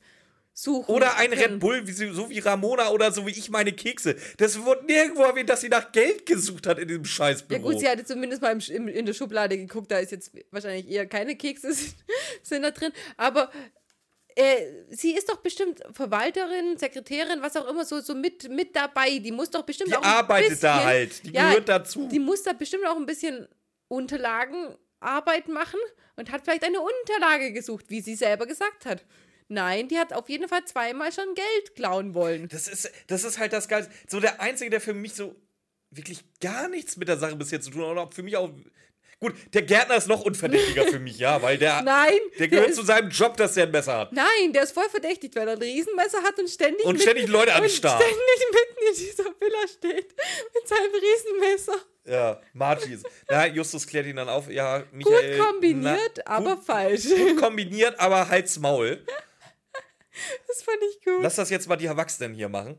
suchen 0.58 0.96
Oder 0.96 1.18
ein. 1.18 1.34
Red 1.34 1.60
Bull, 1.60 1.86
wie 1.86 1.92
sie, 1.92 2.12
so 2.12 2.30
wie 2.30 2.40
Ramona 2.40 2.90
oder 2.90 3.12
so 3.12 3.28
wie 3.28 3.32
ich 3.32 3.50
meine 3.50 3.74
Kekse. 3.74 4.16
Das 4.38 4.64
wurde 4.64 4.86
nirgendwo 4.86 5.24
erwähnt, 5.24 5.50
dass 5.50 5.62
sie 5.62 5.70
nach 5.70 5.92
Geld 5.92 6.26
gesucht 6.26 6.66
hat 6.66 6.80
in 6.80 6.88
diesem 6.88 7.04
Ja 7.04 7.10
Scheißbüro. 7.10 7.60
gut, 7.62 7.80
sie 7.80 7.90
hatte 7.90 8.06
zumindest 8.06 8.42
mal 8.42 8.58
im, 8.70 8.88
in 8.88 9.06
der 9.06 9.14
Schublade 9.14 9.58
geguckt, 9.58 9.92
da 9.92 10.00
ist 10.00 10.12
jetzt 10.12 10.32
wahrscheinlich 10.52 10.90
eher 10.90 11.06
keine 11.06 11.36
Kekse 11.36 11.74
sind, 11.74 11.96
sind 12.42 12.64
da 12.64 12.72
drin. 12.72 12.94
Aber 13.18 13.52
äh, 14.36 14.86
sie 14.90 15.12
ist 15.16 15.30
doch 15.30 15.38
bestimmt 15.38 15.82
Verwalterin, 15.92 16.78
Sekretärin, 16.78 17.42
was 17.42 17.58
auch 17.58 17.68
immer, 17.68 17.84
so, 17.84 18.00
so 18.00 18.16
mit, 18.16 18.50
mit 18.50 18.76
dabei. 18.76 19.20
Die 19.20 19.32
muss 19.34 19.50
doch 19.50 19.64
bestimmt 19.64 19.90
Die 19.90 19.96
auch 19.96 20.02
ein 20.04 20.06
arbeitet 20.06 20.50
bisschen, 20.52 20.62
da 20.62 20.84
halt. 20.86 21.26
Die 21.26 21.32
gehört 21.34 21.68
dazu. 21.70 22.08
Die 22.08 22.20
muss 22.20 22.44
da 22.44 22.54
bestimmt 22.54 22.86
auch 22.88 22.96
ein 22.96 23.06
bisschen 23.06 23.48
Unterlagenarbeit 23.90 25.50
machen 25.50 25.80
und 26.16 26.32
hat 26.32 26.44
vielleicht 26.44 26.64
eine 26.64 26.80
Unterlage 26.80 27.52
gesucht, 27.52 27.86
wie 27.90 28.00
sie 28.02 28.16
selber 28.16 28.46
gesagt 28.46 28.86
hat. 28.86 29.06
Nein, 29.48 29.88
die 29.88 29.98
hat 30.00 30.12
auf 30.14 30.28
jeden 30.30 30.48
Fall 30.48 30.66
zweimal 30.66 31.12
schon 31.12 31.34
Geld 31.36 31.76
klauen 31.76 32.14
wollen. 32.16 32.48
Das 32.50 32.68
ist, 32.68 32.92
das 33.08 33.24
ist 33.24 33.38
halt 33.38 33.54
das 33.54 33.68
Geilste. 33.68 33.92
So 34.08 34.20
der 34.20 34.42
Einzige, 34.42 34.70
der 34.72 34.82
für 34.82 34.94
mich 34.94 35.14
so 35.14 35.36
wirklich 35.92 36.24
gar 36.42 36.68
nichts 36.68 36.98
mit 36.98 37.08
der 37.08 37.18
Sache 37.18 37.36
bis 37.36 37.52
jetzt 37.52 37.66
zu 37.66 37.72
tun 37.72 37.86
hat. 37.98 38.06
Und 38.06 38.14
für 38.16 38.24
mich 38.24 38.36
auch. 38.38 38.50
Gut, 39.22 39.34
der 39.54 39.62
Gärtner 39.62 39.96
ist 39.96 40.08
noch 40.08 40.22
unverdächtiger 40.26 40.84
für 40.86 41.00
mich, 41.00 41.18
ja, 41.20 41.42
weil 41.42 41.58
der. 41.58 41.82
Nein, 41.84 42.18
Der 42.38 42.48
gehört 42.50 42.70
ist, 42.72 42.76
zu 42.76 42.84
seinem 42.84 43.10
Job, 43.10 43.38
dass 43.38 43.54
der 43.54 43.64
ein 43.66 43.72
Messer 43.72 43.98
hat. 43.98 44.12
Nein, 44.12 44.52
der 44.52 44.64
ist 44.64 44.74
voll 44.74 44.90
verdächtig, 44.90 45.32
weil 45.36 45.48
er 45.48 45.54
ein 45.54 45.62
Riesenmesser 45.62 46.22
hat 46.22 46.38
und 46.38 46.50
ständig 46.50 46.86
Und 46.86 47.02
ständig 47.02 47.28
Leute 47.28 47.52
und 47.52 47.62
anstarrt. 47.64 48.02
ständig 48.04 48.20
mitten 48.52 48.88
in 48.90 48.94
dieser 49.06 49.24
Villa 49.40 49.68
steht 49.70 50.14
mit 50.54 50.68
seinem 50.68 50.92
Riesenmesser. 50.94 51.78
Ja, 52.08 52.42
Margie. 52.54 53.00
Ja, 53.30 53.46
Justus 53.46 53.88
klärt 53.88 54.06
ihn 54.06 54.18
dann 54.18 54.30
auf. 54.30 54.50
Ja, 54.52 54.84
Michael. 54.92 55.38
Gut 55.38 55.48
kombiniert, 55.48 56.18
na, 56.18 56.32
aber 56.36 56.56
gut, 56.58 56.66
falsch. 56.66 57.06
gut 57.10 57.38
kombiniert, 57.42 58.00
aber 58.00 58.28
halt's 58.28 58.60
Maul. 58.60 59.04
Das 60.48 60.64
fand 60.64 60.78
ich 60.90 61.04
gut. 61.04 61.22
Lass 61.22 61.36
das 61.36 61.50
jetzt 61.50 61.68
mal 61.68 61.76
die 61.76 61.86
Erwachsenen 61.86 62.34
hier 62.34 62.50
machen. 62.50 62.78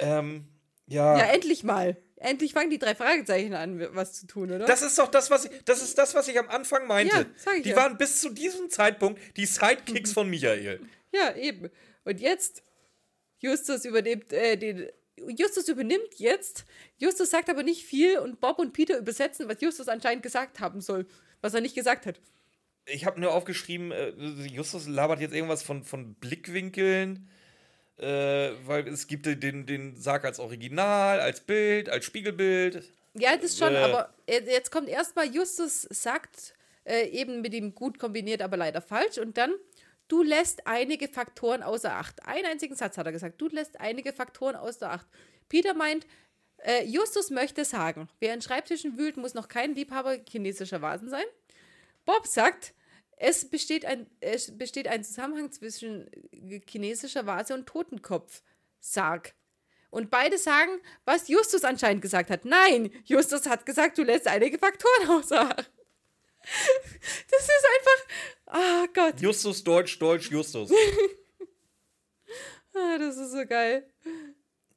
Ähm, 0.00 0.46
ja. 0.86 1.18
ja, 1.18 1.24
endlich 1.26 1.64
mal. 1.64 1.96
Endlich 2.16 2.54
fangen 2.54 2.70
die 2.70 2.78
drei 2.78 2.94
Fragezeichen 2.94 3.52
an, 3.54 3.94
was 3.94 4.14
zu 4.14 4.26
tun, 4.26 4.50
oder? 4.50 4.64
Das 4.64 4.80
ist 4.82 4.98
doch 4.98 5.08
das, 5.08 5.30
was 5.30 5.44
ich, 5.44 5.50
das 5.64 5.82
ist 5.82 5.98
das, 5.98 6.14
was 6.14 6.28
ich 6.28 6.38
am 6.38 6.48
Anfang 6.48 6.86
meinte. 6.86 7.14
Ja, 7.14 7.26
sag 7.36 7.56
ich 7.58 7.62
die 7.62 7.70
ja. 7.70 7.76
waren 7.76 7.98
bis 7.98 8.20
zu 8.20 8.30
diesem 8.30 8.70
Zeitpunkt 8.70 9.20
die 9.36 9.44
Sidekicks 9.44 10.12
von 10.12 10.28
Michael. 10.28 10.80
ja, 11.12 11.34
eben. 11.36 11.70
Und 12.04 12.20
jetzt, 12.20 12.62
Justus 13.38 13.84
übernimmt, 13.84 14.32
äh, 14.32 14.56
den. 14.56 14.88
Justus 15.28 15.68
übernimmt 15.68 16.14
jetzt. 16.16 16.64
Justus 16.98 17.30
sagt 17.30 17.48
aber 17.48 17.62
nicht 17.62 17.84
viel 17.84 18.18
und 18.18 18.40
Bob 18.40 18.58
und 18.58 18.72
Peter 18.72 18.98
übersetzen, 18.98 19.48
was 19.48 19.60
Justus 19.60 19.88
anscheinend 19.88 20.22
gesagt 20.22 20.60
haben 20.60 20.80
soll, 20.80 21.06
was 21.40 21.54
er 21.54 21.62
nicht 21.62 21.74
gesagt 21.74 22.06
hat. 22.06 22.20
Ich 22.86 23.04
habe 23.04 23.20
nur 23.20 23.32
aufgeschrieben, 23.34 23.90
äh, 23.92 24.10
Justus 24.46 24.86
labert 24.86 25.20
jetzt 25.20 25.34
irgendwas 25.34 25.62
von, 25.62 25.82
von 25.84 26.14
Blickwinkeln, 26.14 27.28
äh, 27.98 28.50
weil 28.64 28.86
es 28.88 29.06
gibt 29.06 29.26
den, 29.26 29.66
den 29.66 29.96
Sarg 29.96 30.24
als 30.24 30.38
Original, 30.38 31.20
als 31.20 31.40
Bild, 31.40 31.88
als 31.88 32.04
Spiegelbild. 32.04 32.84
Ja, 33.14 33.36
das 33.36 33.58
schon, 33.58 33.74
Äh. 33.74 33.78
aber 33.78 34.14
jetzt 34.26 34.70
kommt 34.70 34.88
erstmal 34.88 35.26
Justus 35.34 35.82
sagt 35.82 36.54
äh, 36.84 37.08
eben 37.08 37.40
mit 37.40 37.54
ihm 37.54 37.74
gut 37.74 37.98
kombiniert, 37.98 38.42
aber 38.42 38.56
leider 38.56 38.80
falsch. 38.80 39.18
Und 39.18 39.36
dann, 39.36 39.54
du 40.08 40.22
lässt 40.22 40.66
einige 40.66 41.08
Faktoren 41.08 41.62
außer 41.62 41.92
Acht. 41.92 42.24
Einen 42.24 42.46
einzigen 42.46 42.76
Satz 42.76 42.96
hat 42.98 43.06
er 43.06 43.12
gesagt. 43.12 43.40
Du 43.40 43.48
lässt 43.48 43.80
einige 43.80 44.12
Faktoren 44.12 44.54
außer 44.54 44.90
Acht. 44.90 45.06
Peter 45.48 45.74
meint, 45.74 46.06
äh, 46.58 46.84
Justus 46.84 47.30
möchte 47.30 47.64
sagen, 47.64 48.08
wer 48.20 48.34
in 48.34 48.42
Schreibtischen 48.42 48.96
wühlt, 48.98 49.16
muss 49.16 49.34
noch 49.34 49.48
kein 49.48 49.74
Liebhaber 49.74 50.18
chinesischer 50.28 50.82
Vasen 50.82 51.08
sein. 51.08 51.24
Bob 52.04 52.26
sagt, 52.26 52.72
es 53.16 53.48
besteht 53.48 53.84
ein, 53.84 54.06
es 54.20 54.56
besteht 54.56 54.88
ein 54.88 55.02
Zusammenhang 55.02 55.50
zwischen 55.50 56.10
chinesischer 56.68 57.26
Vase 57.26 57.54
und 57.54 57.66
Totenkopf. 57.66 58.42
Sarg. 58.78 59.34
Und 59.90 60.10
beide 60.10 60.36
sagen, 60.36 60.72
was 61.04 61.28
Justus 61.28 61.64
anscheinend 61.64 62.02
gesagt 62.02 62.30
hat. 62.30 62.44
Nein, 62.44 62.90
Justus 63.04 63.46
hat 63.46 63.64
gesagt, 63.64 63.98
du 63.98 64.02
lässt 64.02 64.26
einige 64.26 64.58
Faktoren 64.58 65.08
außer. 65.08 65.56
Das 67.28 67.42
ist 67.42 67.66
einfach. 67.76 68.06
Ah 68.46 68.86
Gott, 68.94 69.20
Justus, 69.20 69.64
Deutsch, 69.64 69.98
Deutsch, 69.98 70.30
Justus. 70.30 70.70
ah, 72.72 72.98
das 72.98 73.16
ist 73.16 73.32
so 73.32 73.44
geil. 73.44 73.84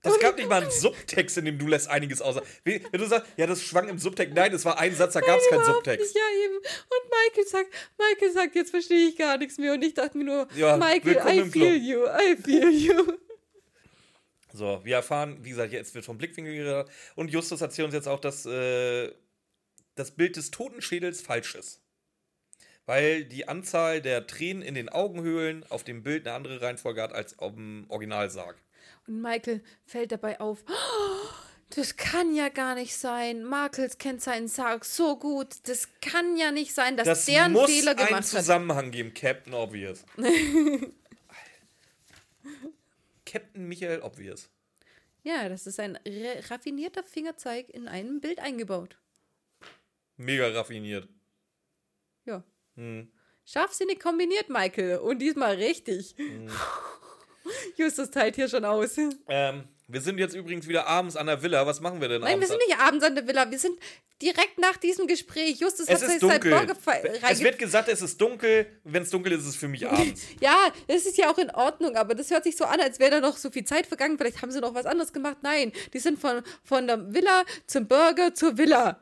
Das 0.01 0.17
gab 0.19 0.37
nicht 0.37 0.47
mal 0.47 0.61
einen 0.61 0.71
Subtext, 0.71 1.37
in 1.39 1.45
dem 1.45 1.57
du 1.59 1.67
lässt 1.67 1.89
einiges 1.89 2.21
außer. 2.21 2.41
Wie- 2.63 2.81
Wenn 2.91 3.01
du 3.01 3.07
sagst, 3.07 3.29
ja, 3.35 3.45
das 3.47 3.61
schwang 3.61 3.89
im 3.89 3.99
Subtext. 3.99 4.33
Nein, 4.33 4.53
es 4.53 4.63
war 4.63 4.79
ein 4.79 4.95
Satz, 4.95 5.11
da 5.13 5.19
gab 5.19 5.39
es 5.39 5.49
keinen 5.49 5.65
Subtext. 5.65 6.13
Nicht, 6.13 6.15
ja, 6.15 6.45
eben. 6.45 6.55
Und 6.55 7.11
Michael 7.27 7.47
sagt, 7.47 7.69
Michael 7.97 8.31
sagt, 8.31 8.55
jetzt 8.55 8.69
verstehe 8.71 9.09
ich 9.09 9.17
gar 9.17 9.37
nichts 9.37 9.57
mehr. 9.57 9.73
Und 9.73 9.81
ich 9.83 9.93
dachte 9.93 10.17
mir 10.17 10.23
nur, 10.23 10.47
Ja, 10.55 10.77
Michael, 10.77 11.17
I 11.17 11.49
feel 11.49 11.75
you, 11.75 12.05
I 12.05 12.35
feel 12.37 12.69
you. 12.69 13.13
So, 14.53 14.81
wir 14.83 14.95
erfahren, 14.95 15.37
wie 15.43 15.49
gesagt, 15.49 15.71
jetzt 15.73 15.93
wird 15.93 16.05
vom 16.05 16.17
Blickwinkel 16.17 16.55
geredet. 16.55 16.89
Und 17.15 17.29
Justus 17.31 17.61
erzählt 17.61 17.85
uns 17.87 17.93
jetzt 17.93 18.07
auch, 18.07 18.19
dass 18.19 18.45
äh, 18.45 19.11
das 19.95 20.11
Bild 20.11 20.37
des 20.37 20.49
Totenschädels 20.49 21.21
falsch 21.21 21.55
ist. 21.55 21.81
Weil 22.85 23.25
die 23.25 23.47
Anzahl 23.47 24.01
der 24.01 24.25
Tränen 24.25 24.63
in 24.63 24.73
den 24.73 24.89
Augenhöhlen 24.89 25.63
auf 25.69 25.83
dem 25.83 26.01
Bild 26.01 26.25
eine 26.25 26.35
andere 26.35 26.61
Reihenfolge 26.61 27.01
hat 27.01 27.13
als 27.13 27.37
auf 27.37 27.53
dem 27.53 27.85
Originalsarg. 27.89 28.55
Und 29.09 29.21
Michael 29.21 29.61
fällt 29.85 30.11
dabei 30.11 30.39
auf. 30.39 30.63
"Oh, 30.67 30.71
Das 31.75 31.97
kann 31.97 32.33
ja 32.33 32.49
gar 32.49 32.73
nicht 32.73 32.95
sein. 32.95 33.43
Markels 33.43 33.99
kennt 33.99 34.21
seinen 34.23 34.47
Sarg 34.47 34.83
so 34.85 35.17
gut. 35.17 35.55
Das 35.67 35.87
kann 36.01 36.35
ja 36.35 36.51
nicht 36.51 36.73
sein, 36.73 36.97
dass 36.97 37.05
Das 37.05 37.25
der 37.25 37.43
einen 37.45 37.53
muss 37.53 37.69
Fehler 37.69 37.91
einen 37.91 38.07
gemacht 38.07 38.23
hat. 38.23 38.25
Zusammenhang 38.25 38.89
geben, 38.89 39.13
Captain 39.13 39.53
Obvious. 39.53 40.03
Captain 43.25 43.67
Michael 43.67 44.01
Obvious. 44.01 44.49
Ja, 45.21 45.47
das 45.47 45.67
ist 45.67 45.79
ein 45.79 45.99
raffinierter 46.49 47.03
Fingerzeig 47.03 47.69
in 47.69 47.87
einem 47.87 48.19
Bild 48.19 48.39
eingebaut. 48.39 48.97
Mega 50.17 50.47
raffiniert. 50.47 51.07
Ja. 52.25 52.43
Hm. 52.75 53.11
Scharfsinnig 53.45 53.99
kombiniert, 53.99 54.49
Michael. 54.49 54.97
Und 54.99 55.19
diesmal 55.19 55.55
richtig. 55.55 56.15
Hm. 56.17 56.49
Justus 57.77 58.09
teilt 58.11 58.35
hier 58.35 58.47
schon 58.49 58.65
aus. 58.65 58.97
Ähm, 59.27 59.63
Wir 59.87 60.01
sind 60.01 60.17
jetzt 60.19 60.35
übrigens 60.35 60.67
wieder 60.67 60.87
abends 60.87 61.15
an 61.15 61.27
der 61.27 61.41
Villa. 61.41 61.65
Was 61.65 61.79
machen 61.81 61.99
wir 62.01 62.07
denn 62.07 62.21
Nein, 62.21 62.39
wir 62.39 62.47
abends? 62.47 62.49
sind 62.49 62.61
nicht 62.67 62.77
abends 62.79 63.03
an 63.05 63.15
der 63.15 63.27
Villa. 63.27 63.49
Wir 63.49 63.59
sind 63.59 63.77
direkt 64.21 64.57
nach 64.59 64.75
diesem 64.77 65.07
Gespräch. 65.07 65.59
Justus 65.59 65.87
es 65.87 66.01
hat 66.01 66.09
sich 66.09 66.19
sein 66.19 66.29
dunkel. 66.41 66.51
Burger 66.51 66.75
fe- 66.75 67.09
Es 67.29 67.41
wird 67.41 67.57
gesagt, 67.57 67.87
es 67.89 68.01
ist 68.01 68.19
dunkel. 68.19 68.67
Wenn 68.83 69.03
es 69.03 69.09
dunkel 69.09 69.31
ist, 69.31 69.41
ist 69.41 69.47
es 69.47 69.55
für 69.55 69.67
mich 69.67 69.87
abends. 69.89 70.21
Ja, 70.41 70.57
das 70.87 71.05
ist 71.05 71.17
ja 71.17 71.31
auch 71.31 71.37
in 71.37 71.49
Ordnung, 71.51 71.95
aber 71.95 72.15
das 72.15 72.29
hört 72.29 72.43
sich 72.43 72.55
so 72.57 72.65
an, 72.65 72.79
als 72.81 72.99
wäre 72.99 73.11
da 73.11 73.19
noch 73.21 73.37
so 73.37 73.49
viel 73.49 73.63
Zeit 73.63 73.87
vergangen. 73.87 74.17
Vielleicht 74.17 74.41
haben 74.41 74.51
sie 74.51 74.59
noch 74.59 74.73
was 74.75 74.85
anderes 74.85 75.13
gemacht. 75.13 75.37
Nein, 75.41 75.71
die 75.93 75.99
sind 75.99 76.19
von, 76.19 76.41
von 76.63 76.85
der 76.87 77.13
Villa 77.13 77.43
zum 77.65 77.87
Burger 77.87 78.33
zur 78.33 78.57
Villa. 78.57 79.01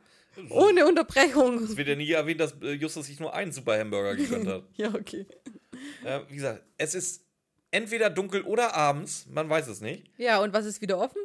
Ohne 0.51 0.85
Unterbrechung. 0.85 1.63
Es 1.63 1.75
wird 1.75 1.87
ja 1.87 1.95
nie 1.95 2.11
erwähnt, 2.11 2.39
dass 2.39 2.53
äh, 2.61 2.73
Justus 2.73 3.07
sich 3.07 3.19
nur 3.19 3.33
einen 3.33 3.51
Super 3.51 3.79
Hamburger 3.79 4.15
gegönnt 4.15 4.47
hat. 4.47 4.63
Ja, 4.77 4.89
okay. 4.93 5.25
äh, 6.05 6.19
wie 6.29 6.35
gesagt, 6.35 6.63
es 6.77 6.93
ist 6.93 7.23
entweder 7.77 8.09
dunkel 8.09 8.41
oder 8.41 8.73
abends. 8.73 9.27
Man 9.27 9.49
weiß 9.49 9.67
es 9.67 9.81
nicht. 9.81 10.09
Ja, 10.17 10.39
und 10.41 10.51
was 10.53 10.65
ist 10.65 10.81
wieder 10.81 10.97
offen? 10.97 11.21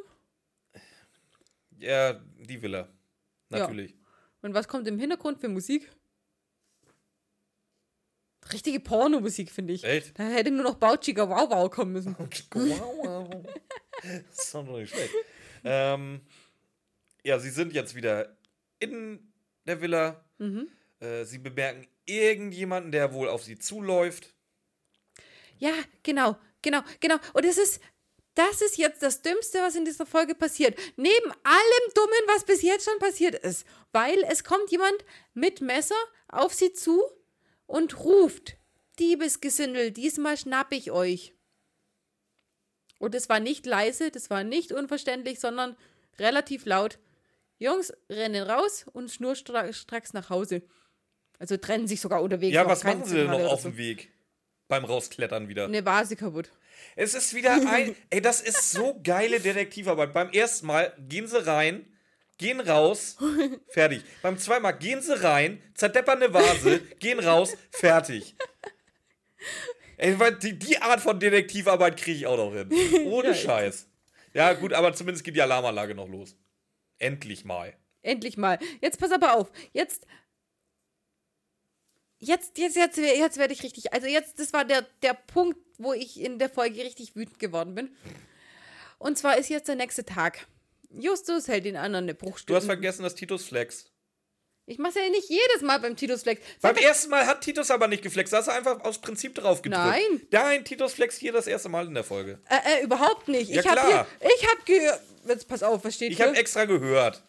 Ja, 1.77 2.13
die 2.13 2.61
Villa. 2.61 2.87
Natürlich. 3.49 3.95
Und 4.41 4.53
was 4.53 4.67
kommt 4.67 4.87
im 4.87 4.99
Hintergrund 4.99 5.39
für 5.39 5.49
Musik? 5.49 5.91
Richtige 8.51 8.79
Pornomusik, 8.79 9.51
finde 9.51 9.73
ich. 9.73 9.83
Echt? 9.83 10.17
Da 10.19 10.23
hätte 10.23 10.51
nur 10.51 10.63
noch 10.63 10.75
Bauchiger 10.75 11.29
Wow 11.29 11.49
Wow 11.49 11.71
kommen 11.71 11.93
müssen. 11.93 12.15
Wow. 12.17 13.45
das 14.03 14.45
ist 14.45 14.53
doch 14.53 14.63
nicht 14.63 14.93
schlecht. 14.93 15.13
Ähm, 15.63 16.21
ja, 17.23 17.39
sie 17.39 17.49
sind 17.49 17.73
jetzt 17.73 17.95
wieder 17.95 18.35
in 18.79 19.33
der 19.65 19.81
Villa. 19.81 20.23
Mhm. 20.37 20.67
Äh, 20.99 21.23
sie 21.23 21.37
bemerken 21.39 21.87
irgendjemanden, 22.05 22.91
der 22.91 23.13
wohl 23.13 23.29
auf 23.29 23.43
sie 23.43 23.57
zuläuft. 23.57 24.33
Ja, 25.59 25.73
genau, 26.03 26.37
genau, 26.61 26.81
genau. 26.99 27.17
Und 27.33 27.45
es 27.45 27.57
ist, 27.57 27.81
das 28.35 28.61
ist 28.61 28.77
jetzt 28.77 29.03
das 29.03 29.21
Dümmste, 29.21 29.59
was 29.59 29.75
in 29.75 29.85
dieser 29.85 30.05
Folge 30.05 30.35
passiert. 30.35 30.77
Neben 30.95 31.31
allem 31.43 31.93
Dummen, 31.93 32.23
was 32.27 32.45
bis 32.45 32.61
jetzt 32.61 32.85
schon 32.85 32.99
passiert 32.99 33.35
ist. 33.35 33.65
Weil 33.91 34.23
es 34.23 34.43
kommt 34.43 34.71
jemand 34.71 35.05
mit 35.33 35.61
Messer 35.61 35.95
auf 36.27 36.53
sie 36.53 36.73
zu 36.73 37.03
und 37.67 37.99
ruft, 37.99 38.57
Diebesgesindel, 38.99 39.91
diesmal 39.91 40.37
schnapp 40.37 40.71
ich 40.71 40.91
euch. 40.91 41.33
Und 42.99 43.15
es 43.15 43.27
war 43.29 43.39
nicht 43.39 43.65
leise, 43.65 44.11
das 44.11 44.29
war 44.29 44.43
nicht 44.43 44.71
unverständlich, 44.71 45.39
sondern 45.39 45.75
relativ 46.19 46.65
laut. 46.65 46.99
Jungs 47.57 47.93
rennen 48.09 48.43
raus 48.43 48.85
und 48.93 49.11
schnurstracks 49.11 50.13
nach 50.13 50.29
Hause. 50.29 50.63
Also 51.39 51.57
trennen 51.57 51.87
sich 51.87 52.01
sogar 52.01 52.21
unterwegs. 52.21 52.53
Ja, 52.53 52.67
was 52.67 52.83
machen 52.83 53.03
sie 53.05 53.15
denn 53.15 53.27
noch 53.27 53.51
auf 53.51 53.61
oder 53.61 53.71
dem 53.71 53.77
Weg? 53.77 54.12
Beim 54.73 54.85
Rausklettern 54.85 55.49
wieder. 55.49 55.65
Eine 55.65 55.85
Vase 55.85 56.15
kaputt. 56.15 56.49
Es 56.95 57.13
ist 57.13 57.35
wieder 57.35 57.51
ein. 57.71 57.95
Ey, 58.09 58.23
das 58.23 58.41
ist 58.41 58.71
so 58.71 58.99
geile 59.03 59.39
Detektivarbeit. 59.39 60.13
Beim 60.15 60.31
ersten 60.31 60.65
Mal 60.65 60.91
gehen 61.07 61.27
sie 61.27 61.45
rein, 61.45 61.85
gehen 62.39 62.59
raus, 62.59 63.17
fertig. 63.69 64.03
Beim 64.23 64.39
zweiten 64.39 64.63
Mal 64.63 64.71
gehen 64.71 64.99
sie 64.99 65.21
rein, 65.23 65.61
zerdeppern 65.75 66.23
eine 66.23 66.33
Vase, 66.33 66.79
gehen 66.97 67.19
raus, 67.19 67.55
fertig. 67.69 68.35
Ey, 69.97 70.17
weil 70.19 70.37
die, 70.39 70.57
die 70.57 70.79
Art 70.79 71.01
von 71.01 71.19
Detektivarbeit 71.19 71.95
kriege 71.95 72.17
ich 72.17 72.25
auch 72.25 72.37
noch 72.37 72.51
hin. 72.51 72.71
Ohne 73.05 73.27
Ja, 73.27 73.35
Scheiß. 73.35 73.87
Ja, 74.33 74.53
gut, 74.53 74.73
aber 74.73 74.91
zumindest 74.95 75.23
geht 75.23 75.35
die 75.35 75.41
Alarmanlage 75.43 75.93
noch 75.93 76.09
los. 76.09 76.35
Endlich 76.97 77.45
mal. 77.45 77.75
Endlich 78.01 78.37
mal. 78.37 78.57
Jetzt 78.81 78.99
pass 78.99 79.11
aber 79.11 79.35
auf. 79.35 79.51
Jetzt. 79.71 80.07
Jetzt, 82.25 82.57
jetzt, 82.57 82.75
jetzt, 82.75 82.97
jetzt 82.97 83.37
werde 83.37 83.53
ich 83.53 83.63
richtig. 83.63 83.93
Also 83.93 84.07
jetzt, 84.07 84.39
das 84.39 84.53
war 84.53 84.63
der, 84.65 84.85
der 85.01 85.13
Punkt, 85.13 85.57
wo 85.77 85.93
ich 85.93 86.19
in 86.19 86.39
der 86.39 86.49
Folge 86.49 86.83
richtig 86.83 87.15
wütend 87.15 87.39
geworden 87.39 87.75
bin. 87.75 87.95
Und 88.97 89.17
zwar 89.17 89.37
ist 89.37 89.49
jetzt 89.49 89.67
der 89.67 89.75
nächste 89.75 90.05
Tag. 90.05 90.47
Justus 90.89 91.47
hält 91.47 91.65
den 91.65 91.75
anderen 91.75 92.05
eine 92.05 92.13
Du 92.13 92.25
Bruchstücke. 92.25 92.55
hast 92.55 92.65
vergessen, 92.65 93.03
dass 93.03 93.15
Titus 93.15 93.45
flex. 93.45 93.89
Ich 94.65 94.77
mache 94.77 94.97
ja 94.99 95.09
nicht 95.09 95.27
jedes 95.29 95.61
Mal 95.61 95.77
beim 95.81 95.97
Titus 95.97 96.23
Flex. 96.23 96.41
Beim 96.61 96.77
ersten 96.77 97.09
Mal 97.09 97.25
hat 97.27 97.41
Titus 97.41 97.69
aber 97.69 97.89
nicht 97.89 98.01
geflext. 98.01 98.31
Da 98.31 98.37
hast 98.37 98.47
du 98.47 98.51
einfach 98.53 98.79
aus 98.85 99.01
Prinzip 99.01 99.35
drauf 99.35 99.61
gedrückt. 99.61 99.83
Nein. 99.85 100.21
Nein, 100.31 100.63
Titus 100.63 100.93
flext 100.93 101.19
hier 101.19 101.33
das 101.33 101.47
erste 101.47 101.67
Mal 101.67 101.85
in 101.87 101.93
der 101.93 102.05
Folge. 102.05 102.39
Äh, 102.49 102.79
äh, 102.79 102.83
überhaupt 102.85 103.27
nicht. 103.27 103.49
Ja, 103.51 103.59
ich 103.59 103.67
habe 103.67 104.07
ich 104.21 104.47
habe 104.47 104.61
gehört. 104.63 105.01
Jetzt 105.27 105.49
pass 105.49 105.63
auf, 105.63 105.83
was 105.83 105.95
steht 105.95 106.11
Ich 106.11 106.17
hier? 106.17 106.27
habe 106.27 106.37
extra 106.37 106.63
gehört. 106.63 107.21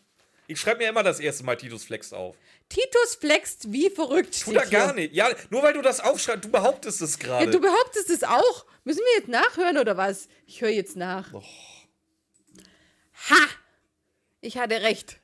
Ich 0.47 0.61
schreibe 0.61 0.79
mir 0.83 0.89
immer 0.91 1.03
das 1.03 1.21
erste 1.21 1.43
Mal 1.45 1.57
Titus 1.57 1.85
flext 1.85 2.13
auf. 2.13 2.37
Titus 2.69 3.15
flext 3.19 3.73
wie 3.73 3.89
verrückt. 3.91 4.43
Tu 4.43 4.53
da 4.53 4.65
gar 4.65 4.93
nicht. 4.93 5.15
Ja, 5.15 5.31
nur 5.51 5.63
weil 5.63 5.73
du 5.73 5.81
das 5.83 6.01
aufschreibst, 6.01 6.45
du 6.45 6.51
behauptest 6.51 7.01
es 7.01 7.19
Ja, 7.21 7.27
gerade. 7.27 7.51
du 7.51 7.61
behauptest 7.61 8.11
es 8.11 8.23
auch. 8.25 8.67
Müssen 8.85 9.01
wir 9.01 9.19
jetzt 9.19 9.29
nachhören 9.29 9.79
oder 9.79 9.97
was? 9.97 10.29
Ich 10.47 10.61
höre 10.61 10.69
jetzt 10.71 10.97
nach. 10.97 11.33
Ha! 13.31 13.37
Ich 14.41 14.59
hatte 14.59 14.83
recht. 14.83 15.19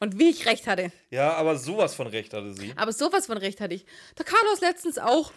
Und 0.00 0.18
wie 0.18 0.30
ich 0.30 0.46
recht 0.46 0.66
hatte. 0.66 0.90
ja, 1.10 1.34
aber 1.34 1.56
sowas 1.56 1.94
von 1.94 2.06
recht 2.08 2.32
hatte 2.32 2.54
sie. 2.54 2.72
Aber 2.76 2.92
sowas 2.92 3.26
von 3.26 3.36
recht 3.38 3.60
hatte 3.60 3.74
ich. 3.74 3.84
Der 4.18 4.24
Carlos 4.24 4.60
letztens 4.60 4.98
auch. 4.98 5.32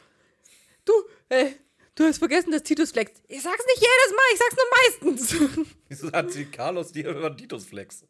Du, 0.85 0.93
äh, 1.29 1.51
du 1.95 2.05
hast 2.05 2.17
vergessen, 2.19 2.51
dass 2.51 2.63
Titus 2.63 2.91
flext. 2.91 3.21
Ich 3.27 3.41
sag's 3.43 3.65
nicht 3.65 3.81
jedes 3.81 4.15
Mal, 4.15 4.23
ich 4.33 4.39
sag's 4.39 4.55
nur 4.55 5.15
meistens. 5.19 5.67
Wieso 5.89 6.11
hat 6.11 6.31
sie 6.31 6.45
Carlos 6.45 6.91
dir 6.91 7.09
über 7.09 7.35
Titus 7.35 7.65
flex? 7.65 8.05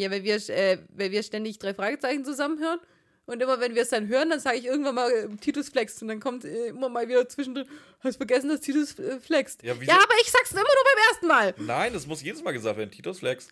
Ja, 0.00 0.10
weil 0.10 0.24
wir, 0.24 0.36
äh, 0.48 0.78
weil 0.94 1.10
wir 1.10 1.22
ständig 1.22 1.58
drei 1.58 1.74
Fragezeichen 1.74 2.24
zusammenhören. 2.24 2.80
Und 3.26 3.40
immer 3.42 3.60
wenn 3.60 3.74
wir 3.74 3.82
es 3.82 3.90
dann 3.90 4.08
hören, 4.08 4.30
dann 4.30 4.40
sage 4.40 4.56
ich 4.56 4.64
irgendwann 4.64 4.94
mal 4.94 5.10
äh, 5.10 5.28
Titus 5.36 5.68
flext. 5.68 6.00
Und 6.02 6.08
dann 6.08 6.20
kommt 6.20 6.44
äh, 6.44 6.68
immer 6.68 6.88
mal 6.88 7.06
wieder 7.06 7.28
zwischendrin, 7.28 7.66
hast 8.00 8.16
vergessen, 8.16 8.48
dass 8.48 8.60
Titus 8.60 8.98
äh, 8.98 9.20
flext. 9.20 9.62
Ja, 9.62 9.74
ja, 9.74 9.94
aber 9.94 10.14
ich 10.22 10.30
sag's 10.30 10.50
immer 10.52 10.62
nur 10.62 10.68
beim 10.68 11.10
ersten 11.10 11.26
Mal. 11.26 11.54
Nein, 11.58 11.92
das 11.92 12.06
muss 12.06 12.22
jedes 12.22 12.42
Mal 12.42 12.52
gesagt 12.52 12.78
werden. 12.78 12.90
Titus 12.90 13.18
flex. 13.18 13.48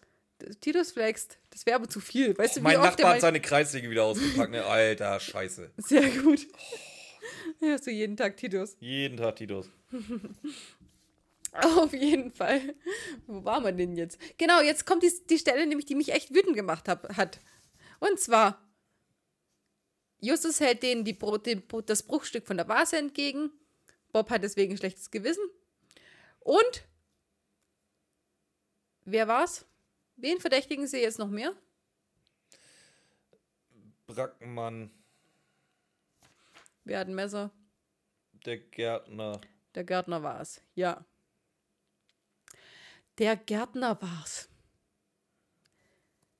Titus 0.60 0.92
flext. 0.92 1.38
Das 1.50 1.66
wäre 1.66 1.76
aber 1.76 1.88
zu 1.88 2.00
viel. 2.00 2.36
Weißt 2.36 2.56
du, 2.56 2.60
wie 2.60 2.64
Mein 2.64 2.78
oft 2.78 2.98
Nachbar 2.98 3.14
hat 3.14 3.20
seine 3.20 3.40
Kreissäge 3.40 3.90
wieder 3.90 4.04
ausgepackt. 4.04 4.50
Ne? 4.50 4.64
Alter, 4.64 5.20
scheiße. 5.20 5.70
Sehr 5.76 6.08
gut. 6.08 6.46
Hörst 7.60 7.86
du 7.86 7.90
jeden 7.90 8.16
Tag 8.16 8.36
Titus? 8.36 8.76
Jeden 8.80 9.18
Tag 9.18 9.36
Titus. 9.36 9.68
Auf 11.78 11.92
jeden 11.92 12.32
Fall. 12.32 12.74
Wo 13.26 13.44
war 13.44 13.60
man 13.60 13.76
denn 13.76 13.96
jetzt? 13.96 14.18
Genau, 14.38 14.60
jetzt 14.60 14.86
kommt 14.86 15.02
die, 15.02 15.12
die 15.28 15.38
Stelle, 15.38 15.66
nämlich 15.66 15.86
die 15.86 15.94
mich 15.94 16.12
echt 16.12 16.34
wütend 16.34 16.54
gemacht 16.54 16.88
hab, 16.88 17.16
hat. 17.16 17.40
Und 18.00 18.20
zwar, 18.20 18.62
Justus 20.20 20.60
hält 20.60 20.82
denen 20.82 21.04
die 21.04 21.12
Bro 21.12 21.38
den, 21.38 21.62
das 21.86 22.02
Bruchstück 22.02 22.46
von 22.46 22.56
der 22.56 22.68
Vase 22.68 22.98
entgegen. 22.98 23.50
Bob 24.12 24.30
hat 24.30 24.42
deswegen 24.42 24.74
ein 24.74 24.78
schlechtes 24.78 25.10
Gewissen. 25.10 25.44
Und, 26.40 26.84
wer 29.04 29.28
war's? 29.28 29.66
Wen 30.16 30.40
verdächtigen 30.40 30.86
sie 30.86 30.98
jetzt 30.98 31.18
noch 31.18 31.28
mehr? 31.28 31.54
Brackmann, 34.06 34.90
Wer 36.88 37.00
hat 37.00 37.08
ein 37.08 37.14
Messer? 37.14 37.50
der 38.46 38.56
Gärtner. 38.56 39.40
Der 39.74 39.84
Gärtner 39.84 40.22
war's. 40.22 40.62
Ja. 40.74 41.04
Der 43.18 43.36
Gärtner 43.36 44.00
war's. 44.00 44.48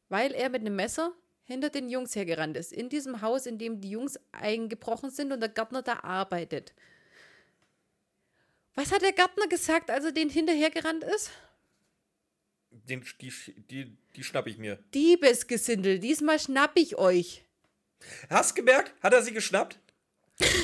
Weil 0.08 0.32
er 0.32 0.48
mit 0.48 0.60
einem 0.60 0.76
Messer 0.76 1.12
hinter 1.44 1.70
den 1.70 1.88
Jungs 1.88 2.14
hergerannt 2.14 2.56
ist. 2.56 2.72
In 2.72 2.88
diesem 2.88 3.20
Haus, 3.20 3.46
in 3.46 3.58
dem 3.58 3.80
die 3.80 3.90
Jungs 3.90 4.18
eingebrochen 4.32 5.10
sind 5.10 5.32
und 5.32 5.40
der 5.40 5.48
Gärtner 5.48 5.82
da 5.82 6.00
arbeitet. 6.00 6.74
Was 8.74 8.92
hat 8.92 9.02
der 9.02 9.12
Gärtner 9.12 9.48
gesagt, 9.48 9.90
als 9.90 10.04
er 10.04 10.12
den 10.12 10.30
hinterhergerannt 10.30 11.04
ist? 11.04 11.30
Den, 12.70 13.04
die, 13.20 13.32
die, 13.70 13.96
die 14.14 14.22
schnapp 14.22 14.46
ich 14.46 14.58
mir. 14.58 14.76
Diebesgesindel, 14.94 15.98
diesmal 15.98 16.38
schnapp 16.38 16.76
ich 16.76 16.96
euch. 16.96 17.44
Hast 18.30 18.54
gemerkt? 18.54 18.94
Hat 19.02 19.12
er 19.12 19.22
sie 19.22 19.32
geschnappt? 19.32 19.78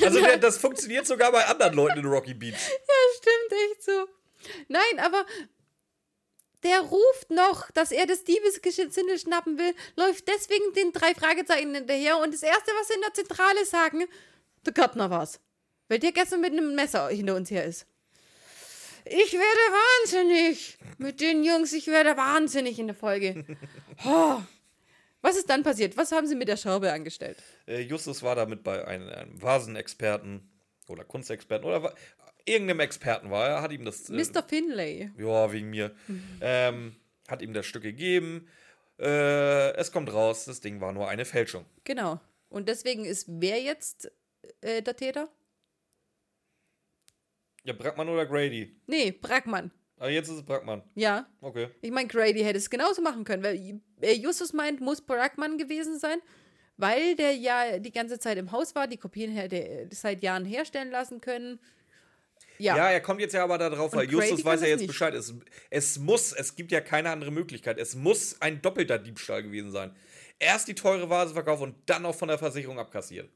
Also 0.03 0.21
der, 0.21 0.37
das 0.37 0.57
funktioniert 0.57 1.05
sogar 1.05 1.31
bei 1.31 1.45
anderen 1.45 1.73
Leuten 1.73 1.99
in 1.99 2.05
Rocky 2.05 2.33
Beach. 2.33 2.55
Ja, 2.87 3.17
stimmt 3.17 3.61
echt 3.71 3.83
so. 3.83 4.07
Nein, 4.67 4.99
aber 4.99 5.25
der 6.65 6.81
ruft 6.81 7.29
noch, 7.29 7.69
dass 7.71 7.91
er 7.91 8.07
das 8.07 8.23
Diebesgesindel 8.23 9.19
schnappen 9.19 9.57
will, 9.57 9.73
läuft 9.95 10.27
deswegen 10.27 10.73
den 10.73 10.91
drei 10.91 11.13
Fragezeichen 11.13 11.75
hinterher 11.75 12.17
und 12.17 12.33
das 12.33 12.43
Erste, 12.43 12.71
was 12.79 12.87
sie 12.87 12.95
in 12.95 13.01
der 13.01 13.13
Zentrale 13.13 13.65
sagen, 13.65 14.05
der 14.65 14.73
Gärtner 14.73 15.09
war's. 15.09 15.39
Weil 15.87 15.99
der 15.99 16.11
gestern 16.11 16.41
mit 16.41 16.51
einem 16.51 16.73
Messer 16.73 17.07
hinter 17.09 17.35
uns 17.35 17.51
her 17.51 17.63
ist. 17.63 17.85
Ich 19.05 19.33
werde 19.33 19.43
wahnsinnig 19.43 20.79
mit 20.97 21.21
den 21.21 21.43
Jungs, 21.43 21.71
ich 21.73 21.85
werde 21.85 22.17
wahnsinnig 22.17 22.79
in 22.79 22.87
der 22.87 22.95
Folge. 22.95 23.45
Oh. 24.05 24.41
Was 25.21 25.37
ist 25.37 25.49
dann 25.49 25.63
passiert? 25.63 25.97
Was 25.97 26.11
haben 26.11 26.27
sie 26.27 26.35
mit 26.35 26.49
der 26.49 26.57
Schraube 26.57 26.91
angestellt? 26.91 27.41
Äh, 27.65 27.79
Justus 27.81 28.21
war 28.21 28.35
damit 28.35 28.61
bei 28.61 28.85
einem, 28.85 29.09
einem 29.09 29.41
Vasenexperten 29.41 30.51
oder 30.87 31.03
Kunstexperten 31.03 31.65
oder 31.65 31.95
irgendeinem 32.45 32.79
Experten 32.81 33.29
war 33.29 33.47
er, 33.47 33.61
hat 33.61 33.71
ihm 33.71 33.85
das. 33.85 34.09
Äh, 34.09 34.13
Mr. 34.13 34.43
Finlay. 34.47 35.11
Ja, 35.17 35.51
wegen 35.51 35.69
mir. 35.69 35.95
Ähm, 36.41 36.95
hat 37.27 37.41
ihm 37.41 37.53
das 37.53 37.65
Stück 37.65 37.83
gegeben. 37.83 38.47
Äh, 38.99 39.73
es 39.75 39.91
kommt 39.91 40.13
raus, 40.13 40.45
das 40.45 40.61
Ding 40.61 40.79
war 40.79 40.93
nur 40.93 41.09
eine 41.09 41.25
Fälschung. 41.25 41.65
Genau. 41.83 42.19
Und 42.49 42.69
deswegen 42.69 43.03
ist 43.03 43.25
wer 43.27 43.61
jetzt 43.61 44.11
äh, 44.61 44.81
der 44.81 44.95
Täter? 44.95 45.29
Ja, 47.63 47.73
Brackmann 47.73 48.07
oder 48.07 48.25
Grady? 48.25 48.79
Nee, 48.87 49.11
Brackmann. 49.11 49.71
Aber 49.97 50.09
jetzt 50.09 50.29
ist 50.29 50.35
es 50.35 50.45
Brackmann. 50.45 50.83
Ja. 50.93 51.27
Okay. 51.41 51.69
Ich 51.81 51.91
meine, 51.91 52.07
Grady 52.07 52.41
hätte 52.41 52.57
es 52.57 52.69
genauso 52.69 53.01
machen 53.01 53.23
können, 53.23 53.43
weil 53.43 53.81
äh, 54.01 54.13
Justus 54.13 54.53
meint, 54.53 54.81
muss 54.81 55.01
Brackmann 55.01 55.57
gewesen 55.57 55.97
sein, 55.99 56.19
weil 56.77 57.15
der 57.15 57.35
ja 57.35 57.79
die 57.79 57.91
ganze 57.91 58.19
Zeit 58.19 58.37
im 58.37 58.51
Haus 58.51 58.75
war, 58.75 58.87
die 58.87 58.97
Kopien 58.97 59.31
hätte 59.31 59.55
er 59.55 59.87
seit 59.91 60.21
Jahren 60.21 60.45
herstellen 60.45 60.91
lassen 60.91 61.21
können. 61.21 61.59
Ja. 62.57 62.77
Ja, 62.77 62.89
er 62.89 63.01
kommt 63.01 63.19
jetzt 63.21 63.33
ja 63.33 63.43
aber 63.43 63.57
darauf, 63.57 63.93
weil 63.93 64.09
Justus 64.09 64.43
weiß 64.45 64.61
ja 64.61 64.67
jetzt 64.67 64.79
nicht. 64.81 64.87
Bescheid. 64.87 65.13
Es, 65.13 65.33
es 65.69 65.97
muss, 65.99 66.31
es 66.33 66.55
gibt 66.55 66.71
ja 66.71 66.81
keine 66.81 67.09
andere 67.09 67.31
Möglichkeit. 67.31 67.77
Es 67.77 67.95
muss 67.95 68.41
ein 68.41 68.61
doppelter 68.61 68.97
Diebstahl 68.97 69.43
gewesen 69.43 69.71
sein. 69.71 69.95
Erst 70.39 70.67
die 70.67 70.75
teure 70.75 71.09
Vase 71.09 71.33
verkaufen 71.33 71.63
und 71.63 71.75
dann 71.89 72.05
auch 72.05 72.15
von 72.15 72.27
der 72.27 72.37
Versicherung 72.37 72.79
abkassiert. 72.79 73.29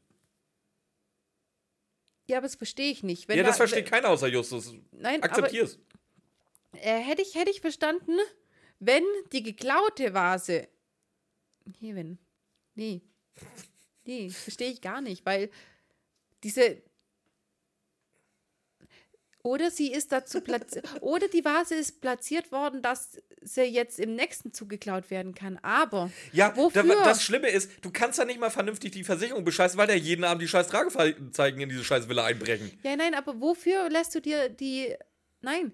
Ja, 2.27 2.37
aber 2.37 2.45
das 2.47 2.55
verstehe 2.55 2.91
ich 2.91 3.03
nicht. 3.03 3.27
Wenn 3.27 3.37
ja, 3.37 3.43
das 3.43 3.53
da- 3.57 3.67
versteht 3.67 3.87
keiner 3.89 4.09
außer 4.09 4.27
Justus. 4.27 4.73
Nein, 4.91 5.23
aber 5.23 5.31
Akzeptier's. 5.31 5.79
äh, 6.73 6.99
hätte 6.99 7.21
ich, 7.21 7.35
hätte 7.35 7.49
ich 7.49 7.61
verstanden, 7.61 8.17
wenn 8.79 9.03
die 9.31 9.43
geklaute 9.43 10.13
Vase. 10.13 10.67
Hier, 11.79 11.95
wenn. 11.95 12.19
Nee. 12.75 13.01
Nee, 14.05 14.29
verstehe 14.29 14.71
ich 14.71 14.81
gar 14.81 15.01
nicht, 15.01 15.25
weil 15.25 15.49
diese. 16.43 16.81
Oder 19.41 19.71
sie 19.71 19.91
ist 19.91 20.11
dazu 20.11 20.41
platziert. 20.41 20.85
oder 21.01 21.27
die 21.27 21.45
Vase 21.45 21.75
ist 21.75 22.01
platziert 22.01 22.51
worden, 22.51 22.81
dass 22.81 23.17
sie 23.41 23.63
jetzt 23.63 23.99
im 23.99 24.15
nächsten 24.15 24.53
Zug 24.53 24.69
geklaut 24.69 25.09
werden 25.09 25.33
kann. 25.33 25.57
Aber. 25.61 26.11
Ja, 26.33 26.49
da, 26.49 26.57
wofür? 26.57 26.83
das 26.83 27.23
Schlimme 27.23 27.49
ist, 27.49 27.71
du 27.81 27.89
kannst 27.89 28.19
ja 28.19 28.25
nicht 28.25 28.39
mal 28.39 28.49
vernünftig 28.49 28.91
die 28.91 29.03
Versicherung 29.03 29.45
bescheißen, 29.45 29.77
weil 29.77 29.87
da 29.87 29.93
jeden 29.93 30.25
Abend 30.25 30.41
die 30.41 30.47
scheiß 30.47 30.67
Tragezeichen 30.67 31.61
in 31.61 31.69
diese 31.69 31.83
scheiß 31.83 32.09
Villa 32.09 32.25
einbrechen. 32.25 32.77
Ja, 32.83 32.95
nein, 32.97 33.13
aber 33.13 33.39
wofür 33.39 33.89
lässt 33.89 34.13
du 34.13 34.21
dir 34.21 34.49
die. 34.49 34.93
Nein. 35.41 35.71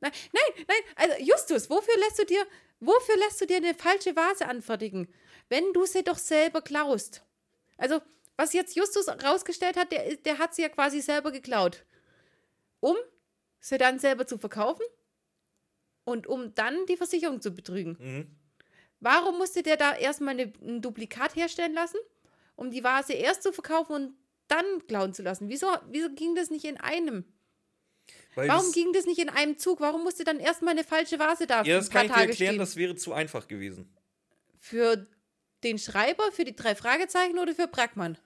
Nein, 0.00 0.12
nein, 0.32 0.64
nein. 0.68 0.76
Also, 0.94 1.24
Justus, 1.24 1.70
wofür 1.70 1.96
lässt 1.98 2.18
du 2.20 2.24
dir. 2.26 2.44
Wofür 2.80 3.16
lässt 3.16 3.40
du 3.40 3.46
dir 3.46 3.56
eine 3.56 3.74
falsche 3.74 4.14
Vase 4.14 4.46
anfertigen, 4.46 5.08
wenn 5.48 5.64
du 5.72 5.86
sie 5.86 6.04
doch 6.04 6.18
selber 6.18 6.60
klaust? 6.60 7.22
Also, 7.78 8.00
was 8.36 8.52
jetzt 8.52 8.76
Justus 8.76 9.08
rausgestellt 9.08 9.76
hat, 9.76 9.90
der, 9.90 10.16
der 10.16 10.38
hat 10.38 10.54
sie 10.54 10.62
ja 10.62 10.68
quasi 10.68 11.00
selber 11.00 11.32
geklaut. 11.32 11.84
Um 12.84 12.96
sie 13.60 13.78
dann 13.78 13.98
selber 13.98 14.26
zu 14.26 14.36
verkaufen 14.36 14.84
und 16.04 16.26
um 16.26 16.54
dann 16.54 16.84
die 16.84 16.98
Versicherung 16.98 17.40
zu 17.40 17.52
betrügen. 17.52 17.96
Mhm. 17.98 18.36
Warum 19.00 19.38
musste 19.38 19.62
der 19.62 19.78
da 19.78 19.96
erstmal 19.96 20.34
eine, 20.34 20.52
ein 20.60 20.82
Duplikat 20.82 21.34
herstellen 21.34 21.72
lassen, 21.72 21.96
um 22.56 22.70
die 22.70 22.84
Vase 22.84 23.14
erst 23.14 23.42
zu 23.42 23.52
verkaufen 23.52 23.94
und 23.94 24.16
dann 24.48 24.86
klauen 24.86 25.14
zu 25.14 25.22
lassen? 25.22 25.48
Wieso, 25.48 25.66
wieso 25.88 26.10
ging 26.10 26.34
das 26.34 26.50
nicht 26.50 26.66
in 26.66 26.76
einem? 26.76 27.24
Weil 28.34 28.48
Warum 28.48 28.70
ging 28.72 28.92
das 28.92 29.06
nicht 29.06 29.18
in 29.18 29.30
einem 29.30 29.56
Zug? 29.56 29.80
Warum 29.80 30.02
musste 30.02 30.24
dann 30.24 30.38
erstmal 30.38 30.72
eine 30.72 30.84
falsche 30.84 31.18
Vase 31.18 31.46
da 31.46 31.62
ja, 31.62 31.78
das 31.78 31.88
kann 31.88 32.04
ich 32.04 32.12
dir 32.12 32.14
Tage 32.16 32.30
erklären, 32.32 32.52
stehen? 32.52 32.58
das 32.58 32.76
wäre 32.76 32.96
zu 32.96 33.14
einfach 33.14 33.48
gewesen. 33.48 33.96
Für 34.58 35.06
den 35.62 35.78
Schreiber, 35.78 36.30
für 36.32 36.44
die 36.44 36.54
drei 36.54 36.74
Fragezeichen 36.74 37.38
oder 37.38 37.54
für 37.54 37.66
Brackmann? 37.66 38.18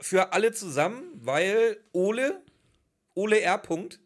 Für 0.00 0.32
alle 0.32 0.52
zusammen, 0.52 1.10
weil 1.14 1.84
Ole, 1.92 2.42
Ole 3.14 3.40
R. 3.40 3.58
Punkt, 3.58 4.00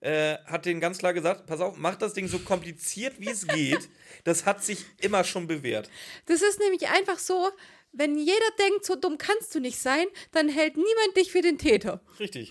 äh, 0.00 0.38
hat 0.46 0.64
den 0.66 0.80
ganz 0.80 0.98
klar 0.98 1.12
gesagt, 1.12 1.46
pass 1.46 1.60
auf, 1.60 1.76
mach 1.76 1.96
das 1.96 2.14
Ding 2.14 2.26
so 2.28 2.38
kompliziert, 2.38 3.20
wie 3.20 3.28
es 3.28 3.46
geht. 3.46 3.88
Das 4.24 4.46
hat 4.46 4.64
sich 4.64 4.84
immer 5.00 5.24
schon 5.24 5.46
bewährt. 5.46 5.90
Das 6.26 6.40
ist 6.42 6.58
nämlich 6.58 6.88
einfach 6.88 7.18
so, 7.18 7.50
wenn 7.92 8.16
jeder 8.18 8.50
denkt, 8.58 8.84
so 8.86 8.96
dumm 8.96 9.18
kannst 9.18 9.54
du 9.54 9.60
nicht 9.60 9.78
sein, 9.78 10.06
dann 10.32 10.48
hält 10.48 10.76
niemand 10.76 11.16
dich 11.16 11.30
für 11.32 11.42
den 11.42 11.58
Täter. 11.58 12.00
Richtig. 12.18 12.50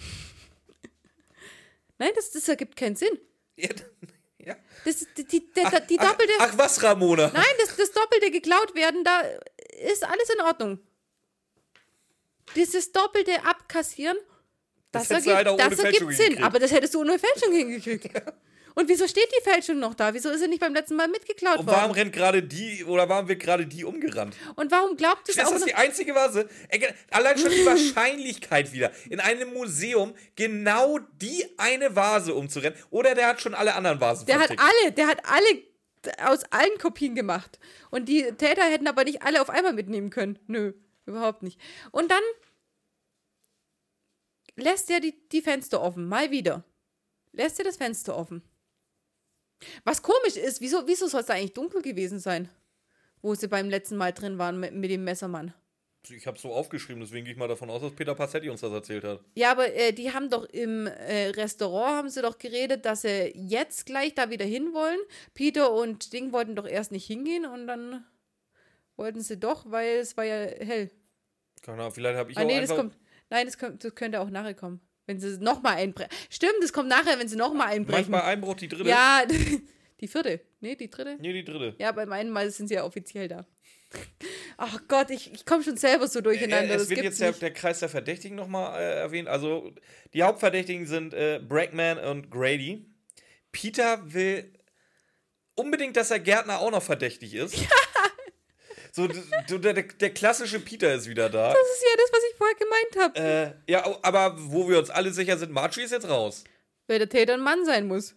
Nein, 1.97 2.11
das, 2.15 2.31
das 2.31 2.47
ergibt 2.47 2.75
keinen 2.75 2.95
Sinn. 2.95 3.17
Ja, 3.57 3.69
ja. 4.37 4.55
Das, 4.85 5.05
die, 5.17 5.25
die, 5.25 5.51
der- 5.53 5.81
die 5.81 5.99
ach, 5.99 6.11
doppelte. 6.11 6.33
ach 6.39 6.57
was, 6.57 6.81
Ramona. 6.83 7.29
Nein, 7.33 7.43
das, 7.59 7.75
das 7.75 7.91
doppelte 7.91 8.31
geklaut 8.31 8.73
werden, 8.75 9.03
da 9.03 9.21
ist 9.91 10.03
alles 10.03 10.29
in 10.29 10.41
Ordnung. 10.41 10.79
Dieses 12.55 12.91
doppelte 12.91 13.43
Abkassieren, 13.45 14.17
Das 14.91 15.07
das, 15.07 15.09
hättest 15.09 15.27
du 15.27 15.35
halt 15.35 15.47
auch 15.47 15.59
ergibt, 15.59 15.61
ohne 15.61 15.69
das 15.75 15.81
Fälschung 15.81 16.07
ergibt 16.07 16.17
Sinn. 16.17 16.25
hingekriegt. 16.25 16.43
Aber 16.47 16.59
das 16.59 16.71
hättest 16.71 16.93
du 16.93 16.99
ohne 17.01 17.19
Fälschung 17.19 17.53
hingekriegt. 17.53 18.09
Und 18.75 18.87
wieso 18.87 19.07
steht 19.07 19.27
die 19.37 19.43
Fälschung 19.49 19.79
noch 19.79 19.93
da? 19.93 20.13
Wieso 20.13 20.29
ist 20.29 20.39
sie 20.39 20.47
nicht 20.47 20.61
beim 20.61 20.73
letzten 20.73 20.95
Mal 20.95 21.07
mitgeklaut 21.09 21.57
Und 21.57 21.67
warum 21.67 21.81
worden? 21.89 21.91
rennt 21.93 22.13
gerade 22.13 22.41
die, 22.43 22.85
oder 22.85 23.09
warum 23.09 23.27
wird 23.27 23.41
gerade 23.41 23.65
die 23.65 23.83
umgerannt? 23.83 24.35
Und 24.55 24.71
warum 24.71 24.95
glaubt 24.95 25.27
es 25.27 25.35
Ist 25.35 25.45
auch 25.45 25.51
das 25.51 25.61
noch, 25.61 25.67
die 25.67 25.75
einzige 25.75 26.15
Vase? 26.15 26.47
Allein 27.11 27.37
schon 27.37 27.49
die 27.49 27.65
Wahrscheinlichkeit 27.65 28.71
wieder, 28.71 28.91
in 29.09 29.19
einem 29.19 29.53
Museum 29.53 30.13
genau 30.35 30.99
die 31.21 31.45
eine 31.57 31.95
Vase 31.95 32.33
umzurennen. 32.33 32.77
Oder 32.89 33.15
der 33.15 33.27
hat 33.27 33.41
schon 33.41 33.53
alle 33.53 33.75
anderen 33.75 33.99
Vasen 33.99 34.27
Der 34.27 34.35
hat 34.39 34.47
vertickt. 34.47 34.61
alle, 34.83 34.91
der 34.93 35.07
hat 35.07 35.21
alle 35.25 36.29
aus 36.29 36.43
allen 36.51 36.77
Kopien 36.77 37.15
gemacht. 37.15 37.59
Und 37.89 38.07
die 38.07 38.23
Täter 38.37 38.63
hätten 38.63 38.87
aber 38.87 39.03
nicht 39.03 39.23
alle 39.23 39.41
auf 39.41 39.49
einmal 39.49 39.73
mitnehmen 39.73 40.09
können. 40.09 40.39
Nö, 40.47 40.73
überhaupt 41.05 41.43
nicht. 41.43 41.59
Und 41.91 42.09
dann 42.11 42.21
lässt 44.59 44.89
er 44.89 44.99
die, 44.99 45.15
die 45.31 45.41
Fenster 45.41 45.81
offen, 45.81 46.07
mal 46.07 46.31
wieder. 46.31 46.63
Lässt 47.31 47.59
er 47.59 47.65
das 47.65 47.77
Fenster 47.77 48.17
offen. 48.17 48.41
Was 49.83 50.01
komisch 50.01 50.37
ist, 50.37 50.61
wieso, 50.61 50.87
wieso 50.87 51.07
soll 51.07 51.21
es 51.21 51.27
da 51.27 51.33
eigentlich 51.33 51.53
dunkel 51.53 51.81
gewesen 51.81 52.19
sein? 52.19 52.49
Wo 53.21 53.35
sie 53.35 53.47
beim 53.47 53.69
letzten 53.69 53.97
Mal 53.97 54.13
drin 54.13 54.37
waren 54.37 54.59
mit, 54.59 54.73
mit 54.73 54.89
dem 54.89 55.03
Messermann. 55.03 55.53
Ich 56.07 56.25
habe 56.25 56.39
so 56.39 56.53
aufgeschrieben, 56.53 57.01
deswegen 57.01 57.25
gehe 57.25 57.33
ich 57.33 57.39
mal 57.39 57.49
davon 57.49 57.69
aus, 57.69 57.81
dass 57.81 57.91
Peter 57.91 58.15
Passetti 58.15 58.49
uns 58.49 58.61
das 58.61 58.71
erzählt 58.71 59.03
hat. 59.03 59.19
Ja, 59.35 59.51
aber 59.51 59.73
äh, 59.73 59.91
die 59.91 60.13
haben 60.13 60.29
doch 60.29 60.45
im 60.45 60.87
äh, 60.87 61.27
Restaurant, 61.29 61.97
haben 61.97 62.09
sie 62.09 62.21
doch 62.21 62.37
geredet, 62.37 62.85
dass 62.85 63.01
sie 63.01 63.33
jetzt 63.35 63.85
gleich 63.85 64.15
da 64.15 64.29
wieder 64.29 64.45
hinwollen. 64.45 64.99
Peter 65.33 65.73
und 65.73 66.13
Ding 66.13 66.31
wollten 66.31 66.55
doch 66.55 66.65
erst 66.65 66.93
nicht 66.93 67.05
hingehen 67.05 67.45
und 67.45 67.67
dann 67.67 68.05
wollten 68.95 69.21
sie 69.21 69.37
doch, 69.37 69.69
weil 69.69 69.97
es 69.97 70.15
war 70.15 70.23
ja 70.23 70.35
hell. 70.35 70.89
Keine 71.61 71.81
Ahnung, 71.81 71.93
vielleicht 71.93 72.17
habe 72.17 72.31
ich 72.31 72.37
ah, 72.37 72.41
auch 72.41 72.45
nee, 72.45 72.61
das 72.61 72.71
einfach... 72.71 72.95
Nein, 73.29 73.45
das, 73.45 73.57
kommt, 73.57 73.83
das 73.83 73.93
könnte 73.95 74.19
auch 74.19 74.29
nachher 74.29 74.53
kommen. 74.53 74.81
Wenn 75.05 75.19
sie 75.19 75.39
nochmal 75.39 75.77
einbrechen. 75.77 76.11
Stimmt, 76.29 76.57
das 76.61 76.71
kommt 76.71 76.89
nachher, 76.89 77.17
wenn 77.17 77.27
sie 77.27 77.35
nochmal 77.35 77.69
einbrechen. 77.69 78.11
Manchmal 78.11 78.31
Einbruch 78.31 78.55
die 78.55 78.67
dritte. 78.67 78.89
Ja, 78.89 79.23
die 79.99 80.07
vierte. 80.07 80.41
Nee, 80.59 80.75
die 80.75 80.89
dritte. 80.89 81.17
Nee, 81.19 81.33
die 81.33 81.43
dritte. 81.43 81.75
Ja, 81.79 81.91
beim 81.91 82.11
einen 82.11 82.29
Mal 82.29 82.51
sind 82.51 82.67
sie 82.67 82.75
ja 82.75 82.83
offiziell 82.83 83.27
da. 83.27 83.45
Ach 84.57 84.81
Gott, 84.87 85.09
ich, 85.09 85.33
ich 85.33 85.45
komme 85.45 85.63
schon 85.63 85.77
selber 85.77 86.07
so 86.07 86.21
durcheinander. 86.21 86.65
Äh, 86.65 86.73
das 86.73 86.83
es 86.83 86.89
wird 86.89 87.03
jetzt 87.03 87.21
der, 87.21 87.31
der 87.31 87.53
Kreis 87.53 87.79
der 87.79 87.89
Verdächtigen 87.89 88.35
nochmal 88.35 88.79
äh, 88.79 88.99
erwähnt. 88.99 89.27
Also, 89.27 89.73
die 90.13 90.21
Hauptverdächtigen 90.21 90.85
sind 90.85 91.13
äh, 91.13 91.39
Brackman 91.39 91.97
und 91.97 92.29
Grady. 92.29 92.85
Peter 93.51 94.13
will 94.13 94.53
unbedingt, 95.55 95.97
dass 95.97 96.09
der 96.09 96.19
Gärtner 96.19 96.59
auch 96.59 96.71
noch 96.71 96.83
verdächtig 96.83 97.33
ist. 97.33 97.55
So, 99.47 99.57
der, 99.57 99.73
der 99.73 100.09
klassische 100.11 100.59
Peter 100.59 100.93
ist 100.93 101.07
wieder 101.07 101.29
da. 101.29 101.53
Das 101.53 101.61
ist 101.61 101.83
ja 101.83 101.97
das, 101.97 102.11
was 102.11 102.23
ich 102.29 102.37
vorher 102.37 102.55
gemeint 102.57 103.15
habe. 103.15 103.55
Äh, 103.67 103.71
ja, 103.71 103.99
aber 104.01 104.35
wo 104.37 104.67
wir 104.69 104.79
uns 104.79 104.89
alle 104.89 105.11
sicher 105.11 105.37
sind, 105.37 105.51
Marjorie 105.51 105.85
ist 105.85 105.91
jetzt 105.91 106.09
raus. 106.09 106.43
Weil 106.87 106.99
der 106.99 107.09
Täter 107.09 107.33
ein 107.33 107.41
Mann 107.41 107.65
sein 107.65 107.87
muss. 107.87 108.15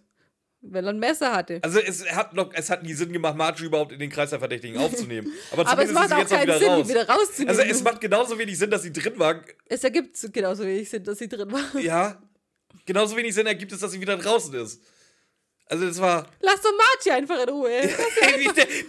Weil 0.64 0.86
er 0.86 0.90
ein 0.90 0.98
Messer 1.00 1.34
hatte. 1.34 1.58
Also 1.62 1.80
es 1.80 2.08
hat 2.12 2.34
noch, 2.34 2.52
es 2.54 2.70
hat 2.70 2.84
nie 2.84 2.94
Sinn 2.94 3.12
gemacht, 3.12 3.36
Marjorie 3.36 3.66
überhaupt 3.66 3.92
in 3.92 3.98
den 3.98 4.10
Kreis 4.10 4.30
der 4.30 4.38
Verdächtigen 4.38 4.78
aufzunehmen. 4.78 5.32
Aber, 5.50 5.66
Aber 5.66 5.82
es 5.82 5.90
macht 5.92 6.04
ist 6.04 6.10
sie 6.10 6.14
auch 6.14 6.18
jetzt 6.20 6.30
keinen 6.30 6.42
wieder 6.44 6.58
Sinn, 6.58 6.68
raus. 6.68 6.86
die 6.86 6.88
wieder 6.90 7.08
rauszunehmen. 7.08 7.48
Also 7.58 7.62
es 7.62 7.82
macht 7.82 8.00
genauso 8.00 8.38
wenig 8.38 8.58
Sinn, 8.58 8.70
dass 8.70 8.82
sie 8.82 8.92
drin 8.92 9.18
war. 9.18 9.42
es 9.66 9.82
ergibt 9.82 10.16
genauso 10.32 10.64
wenig 10.64 10.88
Sinn, 10.88 11.02
dass 11.02 11.18
sie 11.18 11.28
drin 11.28 11.50
war. 11.50 11.80
Ja. 11.80 12.22
Genauso 12.86 13.16
wenig 13.16 13.34
Sinn 13.34 13.46
ergibt 13.46 13.72
es, 13.72 13.80
dass 13.80 13.92
sie 13.92 14.00
wieder 14.00 14.16
draußen 14.16 14.54
ist. 14.54 14.80
Also 15.66 15.86
das 15.86 16.00
war. 16.00 16.26
Lass 16.40 16.60
doch 16.60 16.72
Margie 16.76 17.10
einfach 17.12 17.42
in 17.42 17.48
Ruhe. 17.48 17.80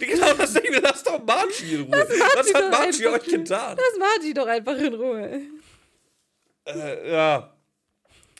genau 0.00 0.34
das 0.34 0.52
Ding, 0.52 0.72
lass 0.82 1.02
doch 1.02 1.24
Margie 1.24 1.74
in 1.74 1.82
Ruhe. 1.82 1.92
Was 1.92 2.54
hat 2.54 2.62
einfach- 2.74 3.12
euch 3.14 3.24
getan? 3.24 3.76
Lass 3.78 3.98
Margie 3.98 4.34
doch 4.34 4.46
einfach 4.46 4.76
in 4.76 4.94
Ruhe. 4.94 5.40
Äh, 6.66 7.10
ja. 7.12 7.54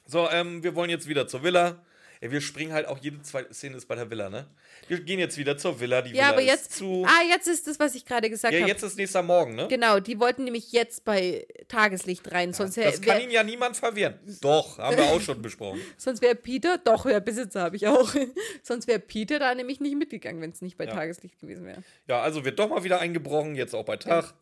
So, 0.06 0.28
ähm, 0.30 0.62
wir 0.62 0.74
wollen 0.74 0.90
jetzt 0.90 1.08
wieder 1.08 1.26
zur 1.26 1.42
Villa. 1.42 1.82
Ey, 2.20 2.30
wir 2.30 2.40
springen 2.40 2.72
halt 2.72 2.86
auch 2.86 2.98
jede 2.98 3.20
zweite 3.22 3.52
Szene 3.54 3.76
ist 3.76 3.86
bei 3.86 3.94
der 3.94 4.10
Villa, 4.10 4.28
ne? 4.28 4.46
Wir 4.88 5.00
gehen 5.00 5.18
jetzt 5.18 5.36
wieder 5.38 5.56
zur 5.56 5.80
Villa. 5.80 6.02
Die 6.02 6.10
Ja, 6.10 6.14
Villa 6.14 6.28
aber 6.30 6.42
ist 6.42 6.48
jetzt. 6.48 6.72
zu. 6.76 7.04
Ah, 7.06 7.22
jetzt 7.28 7.46
ist 7.48 7.66
das, 7.66 7.78
was 7.78 7.94
ich 7.94 8.04
gerade 8.04 8.28
gesagt 8.30 8.52
ja, 8.54 8.60
habe. 8.60 8.70
jetzt 8.70 8.82
ist 8.82 8.96
nächster 8.96 9.22
Morgen, 9.22 9.54
ne? 9.54 9.66
Genau, 9.68 10.00
die 10.00 10.18
wollten 10.20 10.44
nämlich 10.44 10.72
jetzt 10.72 11.04
bei 11.04 11.46
Tageslicht 11.68 12.30
rein. 12.32 12.52
sonst 12.52 12.76
Das 12.76 13.00
wäre 13.00 13.00
kann 13.00 13.20
ihn 13.22 13.30
ja 13.30 13.42
niemand 13.42 13.76
verwehren. 13.76 14.18
Doch, 14.40 14.78
haben 14.78 14.96
wir 14.96 15.04
auch 15.04 15.20
schon 15.20 15.40
besprochen. 15.42 15.80
sonst 15.96 16.22
wär 16.22 16.34
Peter, 16.34 16.78
doch, 16.78 17.06
ja, 17.06 17.20
Besitzer 17.20 17.62
habe 17.62 17.76
ich 17.76 17.86
auch. 17.88 18.12
sonst 18.62 18.86
wäre 18.86 18.98
Peter 18.98 19.38
da 19.38 19.54
nämlich 19.54 19.80
nicht 19.80 19.96
mitgegangen, 19.96 20.40
wenn 20.42 20.50
es 20.50 20.60
nicht 20.62 20.76
bei 20.76 20.84
Ja. 20.84 20.92
Tageslicht 20.94 21.38
gewesen 21.40 21.66
wäre. 21.66 21.82
Ja, 22.08 22.20
also 22.22 22.44
wird 22.44 22.58
doch 22.58 22.68
mal 22.68 22.84
wieder 22.84 23.00
eingebrochen, 23.00 23.54
jetzt 23.54 23.74
auch 23.74 23.84
bei 23.84 23.96
Tag. 23.96 24.34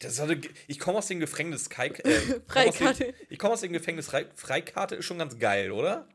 Das 0.00 0.20
hatte, 0.20 0.38
ich 0.68 0.78
komme 0.78 0.98
aus 0.98 1.08
dem 1.08 1.18
Gefängnis 1.18 1.68
Kai, 1.70 1.88
äh, 1.88 1.92
komm 2.48 2.68
aus 2.68 2.76
Freikarte. 2.76 3.04
dem- 3.06 3.14
Ich 3.30 3.38
komme 3.38 3.54
aus 3.54 3.62
dem 3.62 3.72
Gefängnis 3.72 4.06
Frei, 4.06 4.26
Freikarte 4.36 4.94
ist 4.94 5.04
schon 5.06 5.18
ganz 5.18 5.36
geil, 5.40 5.72
oder? 5.72 6.06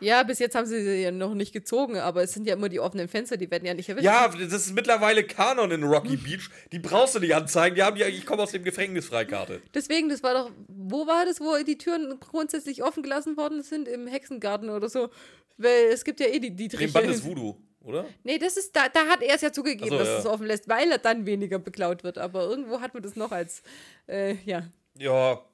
Ja, 0.00 0.22
bis 0.22 0.38
jetzt 0.38 0.54
haben 0.54 0.66
sie 0.66 0.82
sie 0.82 1.02
ja 1.02 1.10
noch 1.10 1.34
nicht 1.34 1.52
gezogen, 1.52 1.96
aber 1.96 2.22
es 2.22 2.32
sind 2.32 2.46
ja 2.46 2.54
immer 2.54 2.68
die 2.68 2.80
offenen 2.80 3.08
Fenster, 3.08 3.36
die 3.36 3.50
werden 3.50 3.64
ja 3.64 3.74
nicht 3.74 3.88
erwischt. 3.88 4.04
Ja, 4.04 4.28
das 4.28 4.52
ist 4.52 4.74
mittlerweile 4.74 5.24
Kanon 5.24 5.70
in 5.70 5.84
Rocky 5.84 6.16
Beach. 6.16 6.50
Die 6.72 6.78
brauchst 6.78 7.14
du 7.14 7.20
nicht 7.20 7.34
anzeigen. 7.34 7.76
Die 7.76 7.82
haben 7.82 7.96
ja, 7.96 8.06
ich 8.06 8.26
komme 8.26 8.42
aus 8.42 8.52
dem 8.52 8.64
Gefängnis 8.64 9.06
Freikarte. 9.06 9.62
Deswegen, 9.72 10.08
das 10.08 10.22
war 10.22 10.34
doch, 10.34 10.50
wo 10.68 11.06
war 11.06 11.24
das, 11.26 11.40
wo 11.40 11.56
die 11.64 11.78
Türen 11.78 12.18
grundsätzlich 12.20 12.82
offen 12.82 13.02
gelassen 13.02 13.36
worden 13.36 13.62
sind? 13.62 13.88
Im 13.88 14.06
Hexengarten 14.06 14.70
oder 14.70 14.88
so. 14.88 15.10
Weil 15.56 15.86
es 15.92 16.04
gibt 16.04 16.20
ja 16.20 16.26
eh 16.26 16.38
die 16.38 16.50
Dietrich. 16.50 16.80
Den 16.80 16.92
Band 16.92 17.08
des 17.08 17.24
Voodoo, 17.24 17.56
oder? 17.80 18.06
Nee, 18.24 18.38
das 18.38 18.56
ist, 18.56 18.74
da, 18.74 18.88
da 18.88 19.06
hat 19.06 19.22
er 19.22 19.36
es 19.36 19.40
ja 19.40 19.52
zugegeben, 19.52 19.90
so, 19.90 19.98
dass 19.98 20.08
ja. 20.08 20.18
es 20.18 20.26
offen 20.26 20.46
lässt, 20.46 20.68
weil 20.68 20.90
er 20.90 20.98
dann 20.98 21.26
weniger 21.26 21.58
beklaut 21.58 22.02
wird. 22.02 22.18
Aber 22.18 22.42
irgendwo 22.42 22.80
hat 22.80 22.94
man 22.94 23.02
das 23.02 23.14
noch 23.16 23.30
als, 23.30 23.62
äh, 24.08 24.34
ja. 24.44 24.64
Ja. 24.98 25.44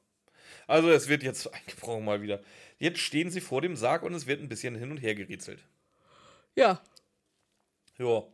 Also 0.67 0.91
es 0.91 1.09
wird 1.09 1.23
jetzt 1.23 1.53
eingebrochen 1.55 2.05
mal 2.05 2.23
wieder. 2.23 2.41
Jetzt 2.81 3.01
stehen 3.01 3.31
sie 3.31 3.43
vor 3.43 3.61
dem 3.61 3.77
Sarg 3.77 4.03
und 4.03 4.15
es 4.15 4.27
wird 4.27 4.41
ein 4.41 4.49
bisschen 4.49 4.75
hin 4.75 4.91
und 4.91 4.97
her 4.97 5.15
gerätselt. 5.15 5.63
Ja. 6.57 6.83
Ja. 7.99 8.25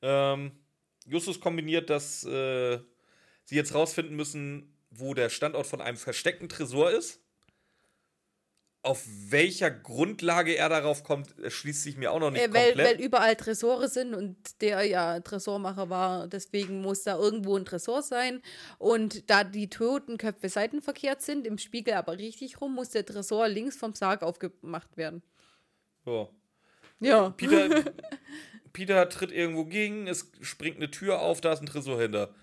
Ähm, 0.00 0.52
Justus 1.06 1.38
kombiniert, 1.38 1.90
dass 1.90 2.24
äh, 2.24 2.78
sie 3.44 3.56
jetzt 3.56 3.74
rausfinden 3.74 4.16
müssen, 4.16 4.74
wo 4.90 5.12
der 5.12 5.28
Standort 5.28 5.66
von 5.66 5.82
einem 5.82 5.98
versteckten 5.98 6.48
Tresor 6.48 6.90
ist. 6.90 7.20
Auf 8.82 9.04
welcher 9.28 9.70
Grundlage 9.70 10.56
er 10.56 10.70
darauf 10.70 11.04
kommt, 11.04 11.38
erschließt 11.38 11.82
sich 11.82 11.98
mir 11.98 12.12
auch 12.12 12.18
noch 12.20 12.30
nicht 12.30 12.42
Äh, 12.42 12.52
weil, 12.54 12.68
komplett. 12.68 12.98
weil 12.98 13.04
überall 13.04 13.36
Tresore 13.36 13.88
sind 13.88 14.14
und 14.14 14.36
der 14.62 14.84
ja 14.84 15.20
Tresormacher 15.20 15.90
war, 15.90 16.28
deswegen 16.28 16.80
muss 16.80 17.02
da 17.02 17.18
irgendwo 17.18 17.56
ein 17.58 17.66
Tresor 17.66 18.02
sein. 18.02 18.40
Und 18.78 19.28
da 19.28 19.44
die 19.44 19.68
Totenköpfe 19.68 20.48
seitenverkehrt 20.48 21.20
sind, 21.20 21.46
im 21.46 21.58
Spiegel 21.58 21.92
aber 21.94 22.16
richtig 22.16 22.60
rum, 22.62 22.74
muss 22.74 22.88
der 22.88 23.04
Tresor 23.04 23.48
links 23.48 23.76
vom 23.76 23.92
Sarg 23.94 24.22
aufgemacht 24.22 24.96
werden. 24.96 25.22
ja. 26.06 26.28
Ja. 27.02 27.30
Peter, 27.30 27.68
Peter 28.74 29.08
tritt 29.08 29.32
irgendwo 29.32 29.64
gegen, 29.64 30.06
es 30.06 30.30
springt 30.42 30.76
eine 30.76 30.90
Tür 30.90 31.20
auf, 31.20 31.40
da 31.40 31.52
ist 31.52 31.60
ein 31.60 31.66
Tresor 31.66 32.00
hinter. 32.00 32.34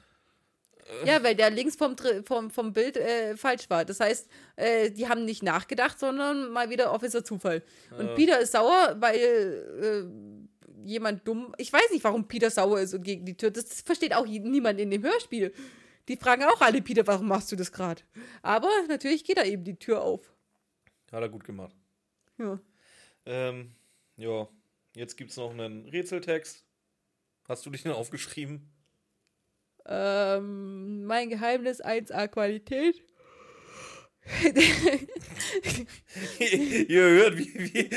Ja, 1.06 1.22
weil 1.24 1.36
der 1.36 1.50
links 1.50 1.76
vom, 1.76 1.96
vom, 2.26 2.50
vom 2.50 2.74
Bild 2.74 2.98
äh, 2.98 3.36
falsch 3.36 3.70
war. 3.70 3.84
Das 3.84 4.00
heißt, 4.00 4.30
äh, 4.56 4.90
die 4.92 5.08
haben 5.10 5.26
nicht 5.26 5.44
nachgedacht, 5.44 6.00
sondern 6.00 6.50
mal 6.52 6.70
wieder 6.70 6.94
Officer 6.94 7.24
Zufall. 7.24 7.62
Und 7.98 8.16
Peter 8.16 8.40
ist 8.40 8.54
sauer, 8.54 8.96
weil 9.00 9.16
äh, 9.18 10.88
jemand 10.88 11.28
dumm. 11.28 11.54
Ich 11.58 11.72
weiß 11.72 11.92
nicht, 11.92 12.04
warum 12.04 12.28
Peter 12.28 12.50
sauer 12.50 12.80
ist 12.80 12.94
und 12.94 13.04
gegen 13.04 13.26
die 13.26 13.36
Tür. 13.36 13.52
Das, 13.52 13.66
das 13.66 13.82
versteht 13.82 14.16
auch 14.16 14.26
niemand 14.26 14.80
in 14.80 14.90
dem 14.90 15.04
Hörspiel. 15.04 15.54
Die 16.08 16.16
fragen 16.16 16.44
auch 16.46 16.62
alle 16.62 16.82
Peter, 16.82 17.06
warum 17.06 17.28
machst 17.28 17.52
du 17.52 17.58
das 17.58 17.72
gerade? 17.72 18.02
Aber 18.42 18.70
natürlich 18.88 19.26
geht 19.26 19.38
da 19.38 19.44
eben 19.44 19.66
die 19.66 19.78
Tür 19.78 20.02
auf. 20.02 20.34
Hat 21.12 21.22
er 21.22 21.30
gut 21.30 21.44
gemacht. 21.44 21.76
Ja. 22.38 22.60
Ähm, 23.26 23.72
ja, 24.16 24.48
jetzt 24.96 25.18
gibt 25.18 25.32
es 25.32 25.38
noch 25.38 25.52
einen 25.52 25.88
Rätseltext. 25.90 26.64
Hast 27.48 27.66
du 27.66 27.70
dich 27.70 27.84
denn 27.84 27.92
aufgeschrieben? 27.92 28.70
Ähm, 29.88 31.06
mein 31.06 31.30
Geheimnis 31.30 31.84
1A 31.84 32.28
Qualität. 32.28 33.02
Ihr 36.40 37.02
hört, 37.02 37.38
wie, 37.38 37.54
wie, 37.54 37.90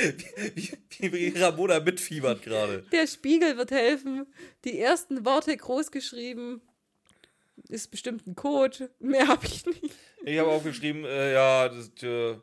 wie, 0.54 1.12
wie, 1.12 1.38
Ramona 1.38 1.80
mitfiebert 1.80 2.42
gerade. 2.42 2.84
Der 2.92 3.08
Spiegel 3.08 3.56
wird 3.56 3.72
helfen. 3.72 4.26
Die 4.64 4.78
ersten 4.78 5.24
Worte 5.24 5.56
groß 5.56 5.90
geschrieben. 5.90 6.62
Ist 7.68 7.90
bestimmt 7.90 8.28
ein 8.28 8.36
Code. 8.36 8.90
Mehr 9.00 9.26
habe 9.26 9.44
ich 9.46 9.66
nicht. 9.66 9.90
Ich 10.24 10.38
habe 10.38 10.50
aufgeschrieben, 10.50 11.04
äh, 11.04 11.32
ja, 11.32 11.68
das, 11.68 11.88
äh, 12.02 12.36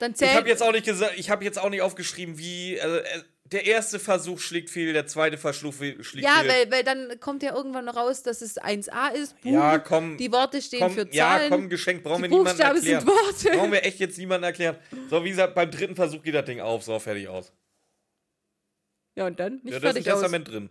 Dann 0.00 0.10
ich 0.10 0.16
zählt. 0.16 0.34
habe 0.34 0.48
jetzt 0.48 0.62
auch 0.62 0.72
nicht 0.72 0.86
gesagt, 0.86 1.14
ich 1.16 1.30
habe 1.30 1.44
jetzt 1.44 1.58
auch 1.58 1.70
nicht 1.70 1.82
aufgeschrieben, 1.82 2.36
wie 2.36 2.80
also, 2.80 2.96
äh, 2.96 3.22
der 3.52 3.66
erste 3.66 3.98
Versuch 3.98 4.40
schlägt 4.40 4.70
fehl, 4.70 4.92
der 4.92 5.06
zweite 5.06 5.36
Versuch 5.36 5.74
schlägt 5.74 6.24
ja, 6.26 6.36
fehl. 6.40 6.48
weil, 6.48 6.70
weil 6.70 6.82
dann 6.84 7.20
kommt 7.20 7.42
ja 7.42 7.54
irgendwann 7.54 7.84
noch 7.84 7.96
raus, 7.96 8.22
dass 8.22 8.40
es 8.40 8.58
1a 8.60 9.12
ist. 9.12 9.38
Buch. 9.42 9.50
Ja, 9.50 9.78
komm. 9.78 10.16
Die 10.16 10.32
Worte 10.32 10.62
stehen 10.62 10.80
komm, 10.80 10.92
für 10.94 11.06
ja, 11.12 11.36
Zahlen. 11.36 11.50
komm, 11.50 11.68
Geschenk, 11.68 12.02
brauchen 12.02 12.22
die 12.22 12.30
wir 12.30 12.38
niemanden 12.38 12.60
erklären. 12.60 13.02
sind 13.02 13.06
Worte. 13.06 13.50
Brauchen 13.58 13.72
wir 13.72 13.84
echt 13.84 13.98
jetzt 14.00 14.16
niemanden 14.18 14.44
erklären. 14.44 14.76
So, 15.10 15.22
wie 15.24 15.28
gesagt, 15.30 15.54
beim 15.54 15.70
dritten 15.70 15.94
Versuch 15.94 16.22
geht 16.22 16.34
das 16.34 16.44
Ding 16.46 16.60
auf, 16.60 16.82
so, 16.84 16.98
fertig 16.98 17.28
aus. 17.28 17.52
Ja, 19.16 19.26
und 19.26 19.38
dann 19.38 19.60
nicht 19.62 19.74
Ja, 19.74 19.78
da 19.80 19.90
ist 19.90 19.96
ein 19.96 20.02
fertig 20.02 20.12
aus. 20.12 20.20
Testament 20.20 20.48
drin. 20.48 20.70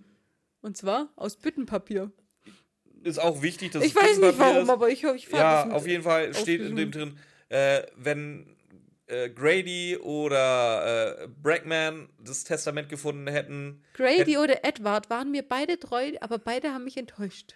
Und 0.61 0.75
zwar 0.77 1.09
aus 1.15 1.35
Büttenpapier. 1.37 2.11
Ist 3.03 3.19
auch 3.19 3.41
wichtig, 3.41 3.71
dass 3.71 3.83
Ich 3.83 3.95
weiß 3.95 4.17
nicht 4.17 4.39
warum, 4.39 4.63
ist. 4.63 4.69
aber 4.69 4.89
ich, 4.89 5.03
ich 5.03 5.27
fand 5.27 5.41
Ja, 5.41 5.65
das 5.65 5.73
auf 5.73 5.85
jeden 5.87 6.03
Fall 6.03 6.33
steht 6.33 6.61
in 6.61 6.75
dem 6.75 6.89
drin, 6.91 7.19
äh, 7.49 7.83
wenn 7.95 8.55
äh, 9.07 9.29
Grady 9.29 9.97
oder 9.97 11.23
äh, 11.23 11.27
Brackman 11.27 12.09
das 12.19 12.43
Testament 12.43 12.89
gefunden 12.89 13.27
hätten. 13.27 13.83
Grady 13.93 14.37
oder 14.37 14.63
Edward 14.65 15.09
waren 15.09 15.31
mir 15.31 15.43
beide 15.43 15.79
treu, 15.79 16.11
aber 16.21 16.39
beide 16.39 16.73
haben 16.73 16.83
mich 16.85 16.97
enttäuscht. 16.97 17.55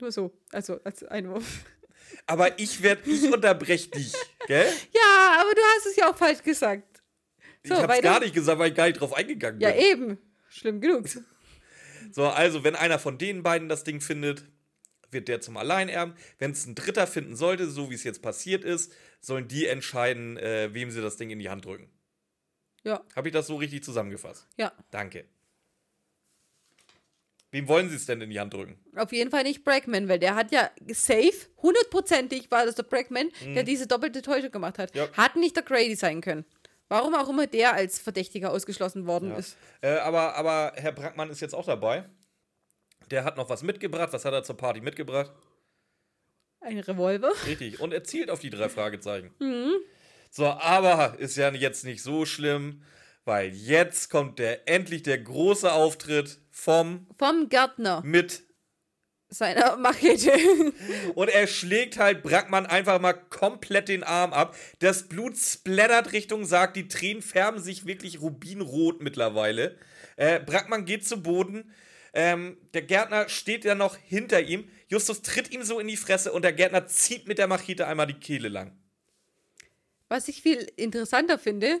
Nur 0.00 0.12
so, 0.12 0.36
also 0.52 0.80
als 0.84 1.02
Einwurf. 1.04 1.64
Aber 2.26 2.58
ich 2.58 2.82
werde, 2.82 3.08
ich 3.10 3.22
unterbreche 3.32 3.88
dich, 3.90 4.12
gell? 4.46 4.66
Ja, 4.92 5.38
aber 5.40 5.50
du 5.54 5.60
hast 5.60 5.86
es 5.86 5.96
ja 5.96 6.10
auch 6.10 6.16
falsch 6.16 6.42
gesagt. 6.42 7.02
ich 7.62 7.70
So, 7.70 7.76
hab's 7.76 7.88
weiter. 7.88 8.02
gar 8.02 8.20
nicht 8.20 8.34
gesagt, 8.34 8.58
weil 8.58 8.70
ich 8.70 8.74
gar 8.76 8.86
nicht 8.86 9.00
drauf 9.00 9.14
eingegangen 9.14 9.60
Ja, 9.60 9.70
bin. 9.70 9.80
eben. 9.80 10.18
Schlimm 10.48 10.80
genug. 10.80 11.06
So, 12.12 12.26
also, 12.26 12.62
wenn 12.62 12.76
einer 12.76 12.98
von 13.00 13.18
den 13.18 13.42
beiden 13.42 13.68
das 13.68 13.82
Ding 13.82 14.00
findet, 14.00 14.44
wird 15.14 15.28
der 15.28 15.40
zum 15.40 15.56
Alleinerben. 15.56 16.14
Wenn 16.38 16.50
es 16.50 16.66
ein 16.66 16.74
Dritter 16.74 17.06
finden 17.06 17.34
sollte, 17.36 17.70
so 17.70 17.88
wie 17.90 17.94
es 17.94 18.04
jetzt 18.04 18.20
passiert 18.20 18.62
ist, 18.64 18.92
sollen 19.22 19.48
die 19.48 19.66
entscheiden, 19.66 20.36
äh, 20.36 20.74
wem 20.74 20.90
sie 20.90 21.00
das 21.00 21.16
Ding 21.16 21.30
in 21.30 21.38
die 21.38 21.48
Hand 21.48 21.64
drücken. 21.64 21.88
Ja, 22.82 23.02
Habe 23.16 23.28
ich 23.28 23.32
das 23.32 23.46
so 23.46 23.56
richtig 23.56 23.82
zusammengefasst? 23.82 24.46
ja. 24.58 24.70
Danke. 24.90 25.24
Wem 27.50 27.68
wollen 27.68 27.88
sie 27.88 27.94
es 27.94 28.04
denn 28.06 28.20
in 28.20 28.30
die 28.30 28.40
Hand 28.40 28.52
drücken? 28.52 28.80
Auf 28.96 29.12
jeden 29.12 29.30
Fall 29.30 29.44
nicht 29.44 29.62
Brackman, 29.62 30.08
weil 30.08 30.18
der 30.18 30.34
hat 30.34 30.50
ja 30.50 30.70
safe, 30.88 31.32
hundertprozentig 31.62 32.50
war 32.50 32.66
das 32.66 32.74
der 32.74 32.82
Brackman, 32.82 33.30
der 33.54 33.62
diese 33.62 33.86
doppelte 33.86 34.22
Täuschung 34.22 34.50
gemacht 34.50 34.76
hat. 34.76 34.92
Mhm. 34.92 34.98
Ja. 35.00 35.12
Hat 35.12 35.36
nicht 35.36 35.54
der 35.54 35.62
Grady 35.62 35.94
sein 35.94 36.20
können. 36.20 36.44
Warum 36.88 37.14
auch 37.14 37.28
immer 37.28 37.46
der 37.46 37.72
als 37.74 38.00
Verdächtiger 38.00 38.50
ausgeschlossen 38.50 39.06
worden 39.06 39.30
Ja. 39.30 39.36
ist. 39.36 39.56
Äh, 39.82 39.90
aber, 39.98 40.34
aber 40.34 40.72
Herr 40.74 40.90
Brackmann 40.92 41.30
ist 41.30 41.40
jetzt 41.40 41.54
auch 41.54 41.64
dabei. 41.66 42.08
Der 43.10 43.24
hat 43.24 43.36
noch 43.36 43.48
was 43.48 43.62
mitgebracht. 43.62 44.12
Was 44.12 44.24
hat 44.24 44.32
er 44.32 44.42
zur 44.42 44.56
Party 44.56 44.80
mitgebracht? 44.80 45.32
Ein 46.60 46.78
Revolver. 46.78 47.30
Richtig. 47.46 47.80
Und 47.80 47.92
er 47.92 48.04
zielt 48.04 48.30
auf 48.30 48.40
die 48.40 48.50
drei 48.50 48.68
Fragezeichen. 48.68 49.30
So, 50.36 50.46
aber 50.46 51.14
ist 51.20 51.36
ja 51.36 51.52
jetzt 51.52 51.84
nicht 51.84 52.02
so 52.02 52.26
schlimm, 52.26 52.82
weil 53.24 53.50
jetzt 53.50 54.10
kommt 54.10 54.40
der 54.40 54.68
endlich 54.68 55.04
der 55.04 55.18
große 55.18 55.72
Auftritt 55.72 56.40
vom 56.50 57.06
Vom 57.16 57.48
Gärtner 57.48 58.02
mit. 58.04 58.42
seiner 59.28 59.76
Machete. 59.76 60.32
Und 61.14 61.28
er 61.28 61.46
schlägt 61.46 62.00
halt 62.00 62.24
Brackmann 62.24 62.66
einfach 62.66 63.00
mal 63.00 63.12
komplett 63.12 63.86
den 63.88 64.02
Arm 64.02 64.32
ab. 64.32 64.56
Das 64.80 65.06
Blut 65.06 65.36
splattert 65.38 66.10
Richtung 66.10 66.44
Sarg. 66.46 66.74
Die 66.74 66.88
Tränen 66.88 67.22
färben 67.22 67.60
sich 67.62 67.86
wirklich 67.86 68.20
rubinrot 68.20 69.00
mittlerweile. 69.02 69.78
Äh, 70.16 70.40
Brackmann 70.40 70.84
geht 70.84 71.06
zu 71.06 71.22
Boden. 71.22 71.72
Ähm, 72.16 72.56
der 72.72 72.82
Gärtner 72.82 73.28
steht 73.28 73.64
ja 73.64 73.74
noch 73.74 73.96
hinter 73.96 74.40
ihm. 74.40 74.70
Justus 74.88 75.22
tritt 75.22 75.50
ihm 75.50 75.64
so 75.64 75.80
in 75.80 75.88
die 75.88 75.96
Fresse 75.96 76.32
und 76.32 76.42
der 76.42 76.52
Gärtner 76.52 76.86
zieht 76.86 77.26
mit 77.26 77.38
der 77.38 77.48
Machete 77.48 77.88
einmal 77.88 78.06
die 78.06 78.14
Kehle 78.14 78.48
lang. 78.48 78.72
Was 80.08 80.28
ich 80.28 80.40
viel 80.40 80.70
interessanter 80.76 81.40
finde, 81.40 81.80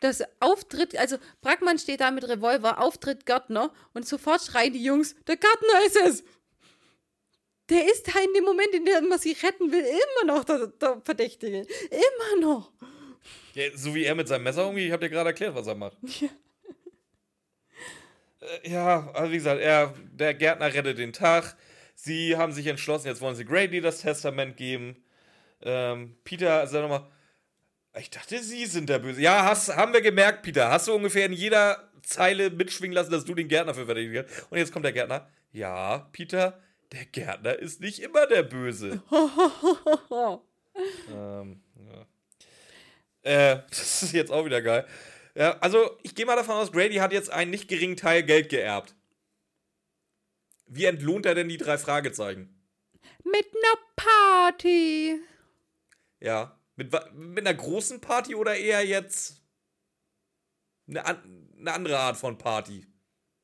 das 0.00 0.22
Auftritt, 0.38 0.96
also 0.96 1.16
Brackmann 1.40 1.78
steht 1.78 2.00
da 2.00 2.12
mit 2.12 2.28
Revolver, 2.28 2.80
Auftritt 2.80 3.26
Gärtner 3.26 3.72
und 3.94 4.06
sofort 4.06 4.42
schreien 4.42 4.72
die 4.72 4.84
Jungs, 4.84 5.16
der 5.26 5.36
Gärtner 5.36 5.86
ist 5.86 5.96
es! 5.96 6.24
Der 7.68 7.84
ist 7.84 8.06
da 8.06 8.20
in 8.20 8.32
dem 8.32 8.44
Moment, 8.44 8.72
in 8.74 8.84
dem 8.84 9.08
man 9.08 9.18
sie 9.18 9.32
retten 9.32 9.72
will, 9.72 9.84
immer 9.84 10.34
noch 10.34 10.44
der, 10.44 10.68
der 10.68 11.00
Verdächtige. 11.04 11.66
Immer 11.90 12.40
noch. 12.40 12.70
Ja, 13.54 13.64
so 13.74 13.92
wie 13.92 14.04
er 14.04 14.14
mit 14.14 14.28
seinem 14.28 14.44
Messer 14.44 14.62
irgendwie, 14.62 14.86
ich 14.86 14.92
habe 14.92 15.04
dir 15.04 15.10
gerade 15.10 15.30
erklärt, 15.30 15.56
was 15.56 15.66
er 15.66 15.74
macht. 15.74 15.96
Äh, 16.04 16.28
ja, 18.64 19.10
also 19.12 19.32
wie 19.32 19.36
gesagt, 19.36 19.60
er, 19.60 19.94
der 20.12 20.34
Gärtner 20.34 20.72
rettet 20.72 20.98
den 20.98 21.12
Tag. 21.12 21.56
Sie 21.94 22.36
haben 22.36 22.52
sich 22.52 22.66
entschlossen, 22.66 23.06
jetzt 23.06 23.20
wollen 23.20 23.36
sie 23.36 23.44
Grady 23.44 23.80
das 23.80 24.00
Testament 24.00 24.56
geben. 24.56 24.96
Ähm, 25.62 26.16
Peter 26.24 26.66
sagt 26.66 26.82
nochmal, 26.82 27.06
ich 27.98 28.10
dachte, 28.10 28.42
Sie 28.42 28.66
sind 28.66 28.90
der 28.90 28.98
Böse. 28.98 29.22
Ja, 29.22 29.44
hast, 29.44 29.74
haben 29.74 29.94
wir 29.94 30.02
gemerkt, 30.02 30.42
Peter. 30.42 30.70
Hast 30.70 30.86
du 30.88 30.94
ungefähr 30.94 31.24
in 31.24 31.32
jeder 31.32 31.90
Zeile 32.02 32.50
mitschwingen 32.50 32.94
lassen, 32.94 33.10
dass 33.10 33.24
du 33.24 33.34
den 33.34 33.48
Gärtner 33.48 33.74
für 33.74 33.86
verdächtig 33.86 34.18
hast. 34.18 34.50
Und 34.50 34.58
jetzt 34.58 34.72
kommt 34.72 34.84
der 34.84 34.92
Gärtner. 34.92 35.28
Ja, 35.52 36.06
Peter, 36.12 36.60
der 36.92 37.06
Gärtner 37.06 37.58
ist 37.58 37.80
nicht 37.80 38.00
immer 38.00 38.26
der 38.26 38.42
Böse. 38.42 39.02
Ähm, 41.10 41.62
ja. 41.74 42.06
Äh, 43.22 43.62
das 43.70 44.02
ist 44.02 44.12
jetzt 44.12 44.30
auch 44.30 44.44
wieder 44.44 44.60
geil. 44.60 44.86
Ja, 45.36 45.58
also, 45.58 45.98
ich 46.02 46.14
gehe 46.14 46.24
mal 46.24 46.34
davon 46.34 46.56
aus, 46.56 46.72
Grady 46.72 46.94
hat 46.94 47.12
jetzt 47.12 47.30
einen 47.30 47.50
nicht 47.50 47.68
geringen 47.68 47.98
Teil 47.98 48.22
Geld 48.22 48.48
geerbt. 48.48 48.94
Wie 50.66 50.86
entlohnt 50.86 51.26
er 51.26 51.34
denn 51.34 51.50
die 51.50 51.58
drei 51.58 51.76
Fragezeichen? 51.76 52.58
Mit 53.22 53.46
einer 53.46 53.78
Party. 53.96 55.20
Ja. 56.20 56.58
Mit, 56.76 56.90
mit 57.14 57.46
einer 57.46 57.56
großen 57.56 58.00
Party 58.00 58.34
oder 58.34 58.56
eher 58.56 58.84
jetzt 58.86 59.42
eine, 60.88 61.04
eine 61.04 61.72
andere 61.72 61.98
Art 61.98 62.16
von 62.16 62.38
Party? 62.38 62.86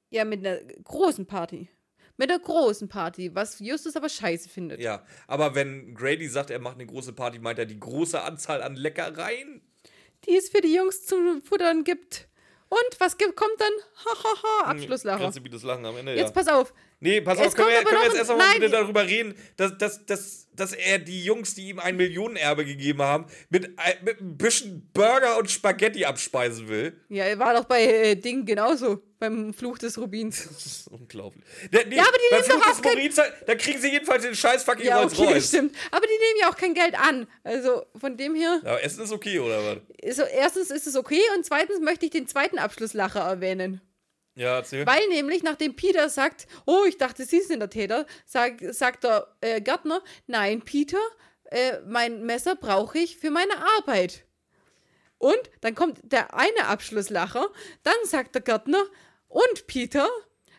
Ja, 0.08 0.24
mit 0.24 0.46
einer 0.46 0.60
großen 0.84 1.26
Party. 1.26 1.68
Mit 2.16 2.30
einer 2.30 2.40
großen 2.40 2.88
Party, 2.88 3.34
was 3.34 3.58
Justus 3.58 3.96
aber 3.96 4.08
scheiße 4.08 4.48
findet. 4.48 4.80
Ja. 4.80 5.04
Aber 5.26 5.54
wenn 5.54 5.94
Grady 5.94 6.28
sagt, 6.28 6.50
er 6.50 6.58
macht 6.58 6.74
eine 6.74 6.86
große 6.86 7.12
Party, 7.12 7.38
meint 7.38 7.58
er 7.58 7.66
die 7.66 7.80
große 7.80 8.22
Anzahl 8.22 8.62
an 8.62 8.76
Leckereien? 8.76 9.60
Die 10.26 10.36
es 10.36 10.48
für 10.48 10.60
die 10.60 10.74
Jungs 10.74 11.06
zum 11.06 11.42
Futtern 11.42 11.84
gibt. 11.84 12.28
Und 12.68 13.00
was 13.00 13.18
gibt, 13.18 13.36
kommt 13.36 13.58
dann? 13.58 13.72
Hahaha, 14.04 14.70
Abschlusslacher. 14.70 15.18
Kannst 15.24 15.38
du 15.38 15.44
wie 15.44 15.50
das 15.50 15.62
Lachen 15.62 15.84
am 15.84 15.96
Ende, 15.96 16.14
Jetzt 16.14 16.34
ja. 16.34 16.42
pass 16.42 16.48
auf. 16.48 16.72
Nee, 17.02 17.20
pass 17.20 17.38
Es 17.40 17.48
auf, 17.48 17.54
können 17.54 17.68
wir, 17.70 17.82
können 17.82 17.96
wir 17.98 18.04
jetzt 18.04 18.12
ein- 18.12 18.18
erst 18.18 18.30
mal 18.30 18.54
wieder 18.56 18.68
darüber 18.68 19.04
reden, 19.06 19.34
dass, 19.56 19.76
dass, 19.76 20.06
dass, 20.06 20.46
dass 20.54 20.72
er 20.72 21.00
die 21.00 21.24
Jungs, 21.24 21.54
die 21.56 21.68
ihm 21.70 21.80
ein 21.80 21.96
Millionenerbe 21.96 22.64
gegeben 22.64 23.02
haben, 23.02 23.26
mit, 23.50 23.76
ein- 23.76 24.04
mit 24.04 24.20
ein 24.20 24.36
bisschen 24.38 24.88
Burger 24.94 25.36
und 25.38 25.50
Spaghetti 25.50 26.04
abspeisen 26.04 26.68
will. 26.68 26.96
Ja, 27.08 27.36
war 27.40 27.54
doch 27.54 27.64
bei 27.64 27.82
äh, 27.84 28.14
Ding 28.14 28.44
genauso. 28.46 29.02
Beim 29.18 29.52
Fluch 29.54 29.78
des 29.78 29.98
Rubins. 29.98 30.44
Das 30.52 30.66
ist 30.66 30.88
unglaublich. 30.88 31.42
Der, 31.72 31.86
nee, 31.86 31.96
Ja, 31.96 32.02
aber 32.02 32.12
die 32.18 32.34
nehmen 32.34 32.44
Fluch 32.44 32.60
doch 32.60 32.70
auch 32.72 32.82
kein- 32.82 32.94
Maurits, 32.94 33.16
da 33.46 33.54
kriegen 33.56 33.80
sie 33.80 33.88
jedenfalls 33.90 34.22
den 34.22 34.34
scheiß 34.36 34.62
fucking 34.62 34.86
Ja, 34.86 34.98
Rolls 35.00 35.18
okay, 35.18 35.32
Royce. 35.32 35.48
stimmt. 35.48 35.74
Aber 35.90 36.06
die 36.06 36.12
nehmen 36.12 36.40
ja 36.40 36.50
auch 36.50 36.56
kein 36.56 36.74
Geld 36.74 36.94
an. 36.96 37.26
Also 37.42 37.84
von 38.00 38.16
dem 38.16 38.34
her. 38.36 38.60
Ja, 38.64 38.70
aber 38.70 38.82
Essen 38.84 39.02
ist 39.02 39.12
okay, 39.12 39.38
oder 39.40 39.58
was? 40.04 40.16
So, 40.16 40.22
erstens 40.22 40.70
ist 40.70 40.86
es 40.86 40.94
okay 40.96 41.20
und 41.36 41.44
zweitens 41.44 41.80
möchte 41.80 42.04
ich 42.04 42.10
den 42.12 42.26
zweiten 42.28 42.58
Abschlusslacher 42.58 43.20
erwähnen. 43.20 43.80
Ja, 44.34 44.56
erzähl. 44.56 44.86
Weil 44.86 45.06
nämlich, 45.08 45.42
nachdem 45.42 45.76
Peter 45.76 46.08
sagt, 46.08 46.46
oh, 46.64 46.84
ich 46.88 46.96
dachte, 46.96 47.24
Sie 47.24 47.40
sind 47.40 47.60
der 47.60 47.70
Täter, 47.70 48.06
sag, 48.24 48.62
sagt 48.70 49.04
der 49.04 49.34
äh, 49.40 49.60
Gärtner, 49.60 50.02
nein, 50.26 50.62
Peter, 50.62 51.00
äh, 51.50 51.80
mein 51.86 52.24
Messer 52.24 52.56
brauche 52.56 52.98
ich 52.98 53.18
für 53.18 53.30
meine 53.30 53.54
Arbeit. 53.78 54.24
Und 55.18 55.38
dann 55.60 55.74
kommt 55.74 56.00
der 56.02 56.34
eine 56.34 56.66
Abschlusslacher, 56.66 57.46
dann 57.82 57.94
sagt 58.04 58.34
der 58.34 58.42
Gärtner, 58.42 58.84
und 59.28 59.66
Peter, 59.66 60.08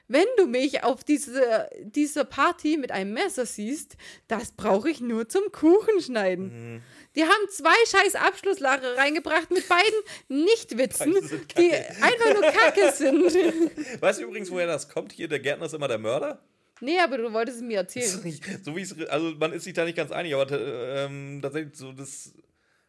wenn 0.08 0.26
du 0.38 0.46
mich 0.46 0.84
auf 0.84 1.04
diese, 1.04 1.70
dieser 1.82 2.26
Party 2.26 2.78
mit 2.78 2.92
einem 2.92 3.14
Messer 3.14 3.46
siehst, 3.46 3.96
das 4.28 4.52
brauche 4.52 4.90
ich 4.90 5.02
nur 5.02 5.30
zum 5.30 5.44
Kuchenschneiden. 5.52 6.84
Die 7.16 7.24
haben 7.24 7.50
zwei 7.50 7.76
scheiß 7.88 8.16
Abschlusslacher 8.16 8.98
reingebracht 8.98 9.52
mit 9.52 9.68
beiden 9.68 10.00
Nicht-Witzen, 10.28 11.14
die 11.58 11.72
einfach 12.02 12.34
nur 12.34 12.44
Kacke 12.52 12.92
sind. 12.92 14.02
Weißt 14.02 14.20
du 14.20 14.24
übrigens, 14.24 14.52
woher 14.52 14.68
das 14.68 14.90
kommt? 14.90 15.12
Hier, 15.12 15.28
der 15.28 15.40
Gärtner 15.40 15.68
ist 15.68 15.74
immer 15.74 15.88
der 15.88 16.00
Mörder? 16.00 16.44
Nee, 16.82 17.00
aber 17.00 17.18
du 17.18 17.32
wolltest 17.32 17.58
es 17.58 17.64
mir 17.64 17.78
erzählen. 17.78 18.42
so 18.64 18.76
wie 18.76 18.82
es, 18.82 19.08
also 19.08 19.32
man 19.38 19.54
ist 19.54 19.64
sich 19.64 19.74
da 19.74 19.86
nicht 19.86 19.96
ganz 19.96 20.12
einig, 20.12 20.34
aber 20.34 20.52
ähm, 20.52 21.40
tatsächlich 21.42 21.76
so 21.76 21.94
das, 21.94 22.34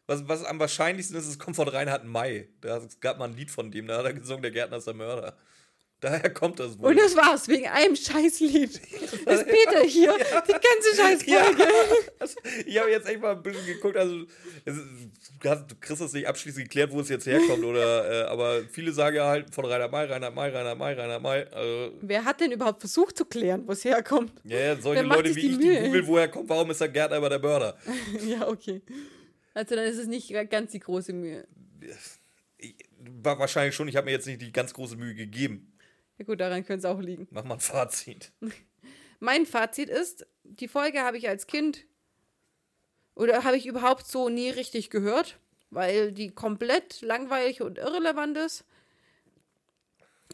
was, 0.07 0.27
was 0.27 0.43
am 0.43 0.59
wahrscheinlichsten 0.59 1.17
ist, 1.17 1.27
es 1.27 1.39
kommt 1.39 1.55
von 1.55 1.67
Reinhard 1.67 2.03
May. 2.03 2.49
Da 2.61 2.77
es 2.77 2.99
gab 2.99 3.19
mal 3.19 3.29
ein 3.29 3.37
Lied 3.37 3.51
von 3.51 3.71
dem, 3.71 3.87
da 3.87 3.99
hat 3.99 4.05
er 4.05 4.13
gesungen, 4.13 4.41
der 4.41 4.51
Gärtner 4.51 4.77
ist 4.77 4.87
der 4.87 4.95
Mörder. 4.95 5.37
Daher 6.01 6.29
kommt 6.29 6.59
das 6.59 6.77
wohl. 6.77 6.89
Und 6.89 6.97
das 6.97 7.15
war's, 7.15 7.47
wegen 7.47 7.67
einem 7.67 7.95
Scheißlied. 7.95 8.69
Ist 8.71 8.81
Peter 9.23 9.81
hier, 9.85 10.13
die 10.47 10.51
ganze 10.51 10.95
Scheißfolge. 10.95 11.67
Also, 12.19 12.35
ich 12.65 12.79
habe 12.79 12.91
jetzt 12.91 13.07
echt 13.07 13.21
mal 13.21 13.31
ein 13.31 13.41
bisschen 13.41 13.65
geguckt, 13.65 13.95
also 13.97 14.25
es 14.65 14.75
ist, 14.75 14.85
du, 15.41 15.75
kriegst 15.79 16.01
das 16.01 16.13
nicht 16.13 16.27
abschließend 16.27 16.65
geklärt, 16.65 16.91
wo 16.91 16.99
es 16.99 17.09
jetzt 17.09 17.25
herkommt, 17.25 17.63
oder, 17.63 18.25
äh, 18.25 18.27
aber 18.27 18.63
viele 18.69 18.91
sagen 18.91 19.15
ja 19.15 19.27
halt 19.27 19.55
von 19.55 19.65
Reinhard 19.65 19.91
May, 19.91 20.05
Reinhard 20.05 20.35
May, 20.35 20.49
Reinhard 20.51 20.77
May, 20.77 20.93
Reinhard 20.93 21.21
May. 21.23 21.45
Also, 21.45 21.93
Wer 22.01 22.25
hat 22.25 22.41
denn 22.41 22.51
überhaupt 22.51 22.81
versucht 22.81 23.17
zu 23.17 23.25
klären, 23.25 23.63
wo 23.65 23.71
es 23.71 23.83
herkommt? 23.85 24.33
ja, 24.43 24.59
ja, 24.59 24.75
solche 24.75 25.03
Leute 25.03 25.33
wie 25.35 25.39
ich, 25.39 25.57
die 25.57 25.67
googeln, 25.67 26.07
woher 26.07 26.27
kommt, 26.27 26.49
warum 26.49 26.69
ist 26.71 26.81
der 26.81 26.89
Gärtner 26.89 27.17
immer 27.17 27.29
der 27.29 27.39
Mörder? 27.39 27.77
ja, 28.27 28.47
okay. 28.47 28.81
Also 29.53 29.75
dann 29.75 29.85
ist 29.85 29.97
es 29.97 30.07
nicht 30.07 30.31
ganz 30.49 30.71
die 30.71 30.79
große 30.79 31.13
Mühe. 31.13 31.47
War 33.23 33.39
wahrscheinlich 33.39 33.73
schon, 33.73 33.87
ich 33.87 33.95
habe 33.95 34.05
mir 34.05 34.11
jetzt 34.11 34.27
nicht 34.27 34.41
die 34.41 34.51
ganz 34.51 34.73
große 34.73 34.97
Mühe 34.97 35.15
gegeben. 35.15 35.71
Ja 36.17 36.25
gut, 36.25 36.39
daran 36.39 36.65
könnte 36.65 36.87
es 36.87 36.93
auch 36.93 36.99
liegen. 36.99 37.27
Mach 37.31 37.43
mal 37.43 37.55
ein 37.55 37.59
Fazit. 37.59 38.31
Mein 39.19 39.45
Fazit 39.45 39.89
ist, 39.89 40.25
die 40.43 40.67
Folge 40.67 41.01
habe 41.01 41.17
ich 41.17 41.27
als 41.27 41.47
Kind 41.47 41.85
oder 43.15 43.43
habe 43.43 43.57
ich 43.57 43.65
überhaupt 43.65 44.07
so 44.07 44.29
nie 44.29 44.49
richtig 44.49 44.89
gehört, 44.89 45.39
weil 45.69 46.11
die 46.11 46.31
komplett 46.31 47.01
langweilig 47.01 47.61
und 47.61 47.77
irrelevant 47.77 48.37
ist. 48.37 48.65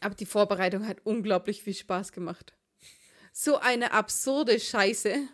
Aber 0.02 0.16
die 0.16 0.26
Vorbereitung 0.26 0.88
hat 0.88 0.98
unglaublich 1.03 1.62
viel 1.62 1.76
Spaß 1.76 2.12
gemacht. 2.12 2.53
So 3.32 3.58
eine 3.58 3.94
absurde 3.94 4.60
Scheiße. 4.60 5.28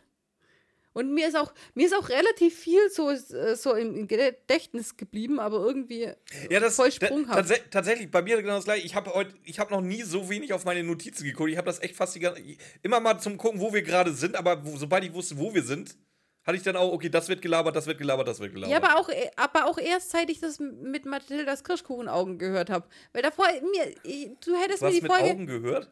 Und 0.98 1.14
mir 1.14 1.28
ist 1.28 1.36
auch, 1.38 1.54
mir 1.76 1.86
ist 1.86 1.94
auch 1.96 2.10
relativ 2.10 2.58
viel 2.58 2.90
so, 2.90 3.12
äh, 3.12 3.56
so 3.56 3.74
im 3.76 4.08
Gedächtnis 4.08 4.98
geblieben, 4.98 5.40
aber 5.40 5.58
irgendwie 5.60 6.10
Ja, 6.50 6.60
das 6.60 6.76
voll 6.76 6.92
sprunghaft. 6.92 7.48
tats 7.50 7.62
tatsächlich 7.70 8.10
bei 8.10 8.24
mir 8.24 8.42
genau 8.42 8.56
das 8.56 8.66
gleiche. 8.66 8.84
Ich 8.84 8.96
habe 8.96 9.14
heute, 9.14 9.36
ich 9.44 9.60
habe 9.60 9.72
noch 9.72 9.82
nie 9.82 10.02
so 10.02 10.28
wenig 10.28 10.54
auf 10.54 10.66
meine 10.66 10.84
Notizen 10.84 11.24
geguckt. 11.24 11.52
Ich 11.52 11.58
habe 11.58 11.68
das 11.68 11.80
echt 11.84 11.96
fast 11.96 12.16
die 12.16 12.20
ganze, 12.22 12.42
immer 12.82 13.00
mal 13.00 13.20
zum 13.20 13.38
gucken, 13.38 13.62
wo 13.62 13.72
wir 13.72 13.84
gerade 13.84 14.12
sind. 14.14 14.36
Aber 14.36 14.66
wo, 14.66 14.76
sobald 14.76 15.04
ich 15.04 15.14
wusste, 15.14 15.38
wo 15.38 15.54
wir 15.54 15.62
sind, 15.62 15.96
hatte 16.44 16.58
ich 16.58 16.64
dann 16.64 16.76
auch, 16.76 16.92
okay, 16.94 17.10
das 17.10 17.30
wird 17.30 17.44
gelabert, 17.44 17.76
das 17.76 17.86
wird 17.86 18.00
gelabert, 18.00 18.28
das 18.28 18.40
wird 18.40 18.54
gelabert. 18.56 18.72
Ja, 18.72 18.78
aber 18.82 19.00
auch, 19.00 19.10
äh, 19.10 19.30
aber 19.36 19.66
auch 19.68 19.78
erst, 19.78 20.10
seit 20.10 20.32
ich 20.32 20.40
das 20.40 20.58
mit 20.60 21.06
Mathildas 21.06 21.64
Kirschkuchenaugen 21.64 22.40
gehört 22.40 22.72
habe. 22.72 22.88
Weil 23.14 23.22
davor, 23.22 23.46
mir, 23.72 23.94
ich- 24.04 24.30
du 24.44 24.56
hättest 24.56 24.82
du 24.82 24.86
mir 24.88 24.92
die 24.94 25.02
mit 25.02 25.12
Folge. 25.12 25.30
Augen 25.30 25.46
gehört? 25.46 25.92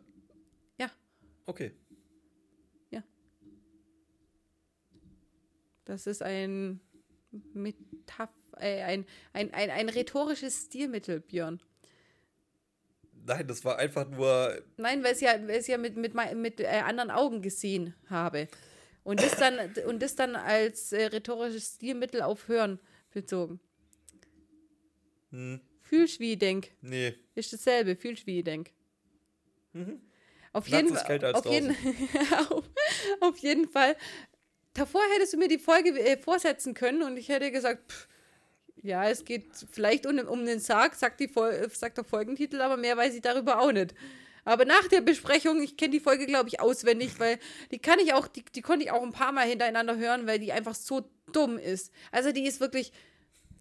Ja, 0.79 0.89
Okay. 1.45 1.73
Das 5.85 6.07
ist 6.07 6.21
ein 6.21 6.79
Metaph 7.53 8.29
äh, 8.57 8.81
ein, 8.83 9.05
ein, 9.33 9.53
ein, 9.53 9.69
ein 9.69 9.89
rhetorisches 9.89 10.65
Stilmittel, 10.65 11.19
Björn. 11.19 11.61
Nein, 13.25 13.47
das 13.47 13.65
war 13.65 13.77
einfach 13.77 14.07
nur. 14.09 14.61
Nein, 14.77 15.03
weil 15.03 15.13
es 15.13 15.21
ja, 15.21 15.31
weil 15.47 15.57
es 15.57 15.67
ja 15.67 15.77
mit, 15.77 15.95
mit, 15.95 16.13
mit 16.35 16.59
äh, 16.59 16.67
anderen 16.67 17.11
Augen 17.11 17.41
gesehen 17.41 17.95
habe. 18.09 18.47
Und 19.03 19.21
das 19.21 19.37
dann, 19.37 19.73
und 19.87 20.01
das 20.01 20.15
dann 20.15 20.35
als 20.35 20.91
äh, 20.91 21.05
rhetorisches 21.05 21.75
Stilmittel 21.75 22.21
auf 22.21 22.47
Hören 22.47 22.79
bezogen. 23.11 23.59
Hm, 25.31 25.59
Fühlst 25.81 26.19
wie 26.19 26.33
ich 26.33 26.39
denk. 26.39 26.71
nee. 26.81 27.15
Ist 27.33 27.51
dasselbe, 27.51 27.95
fühlst 27.95 28.25
wie 28.27 28.39
ich 28.39 28.43
denk. 28.43 28.71
Auf 30.53 30.69
Nachts 30.69 31.09
jeden, 31.09 31.25
auf, 31.35 31.45
jeden, 31.45 31.71
auf, 32.49 32.69
auf 33.19 33.37
jeden 33.39 33.67
Fall. 33.67 33.97
Davor 34.75 35.01
hättest 35.13 35.33
du 35.33 35.37
mir 35.37 35.47
die 35.47 35.57
Folge 35.57 35.97
äh, 35.99 36.17
vorsetzen 36.17 36.73
können 36.73 37.01
und 37.01 37.17
ich 37.17 37.29
hätte 37.29 37.49
gesagt, 37.49 37.91
pff, 37.91 38.07
ja, 38.83 39.09
es 39.09 39.25
geht 39.25 39.47
vielleicht 39.71 40.05
um, 40.05 40.19
um 40.19 40.45
den 40.45 40.59
Sarg, 40.59 40.95
sagt, 40.95 41.19
die 41.19 41.31
sagt 41.71 41.97
der 41.97 42.03
Folgentitel, 42.03 42.61
aber 42.61 42.77
mehr 42.77 42.95
weiß 42.95 43.15
ich 43.15 43.21
darüber 43.21 43.59
auch 43.59 43.71
nicht. 43.71 43.95
Aber 44.43 44.65
nach 44.65 44.87
der 44.89 45.01
Besprechung, 45.01 45.61
ich 45.63 45.75
kenne 45.75 45.91
die 45.91 45.99
Folge, 45.99 46.27
glaube 46.27 46.49
ich, 46.49 46.59
auswendig, 46.59 47.19
weil 47.19 47.39
die 47.71 47.79
kann 47.79 47.99
ich 47.99 48.13
auch, 48.13 48.27
die, 48.27 48.45
die 48.53 48.61
konnte 48.61 48.85
ich 48.85 48.91
auch 48.91 49.01
ein 49.01 49.11
paar 49.11 49.31
Mal 49.31 49.47
hintereinander 49.47 49.97
hören, 49.97 50.27
weil 50.27 50.37
die 50.37 50.51
einfach 50.51 50.75
so 50.75 51.09
dumm 51.31 51.57
ist. 51.57 51.91
Also 52.11 52.31
die 52.31 52.45
ist 52.45 52.59
wirklich, 52.59 52.91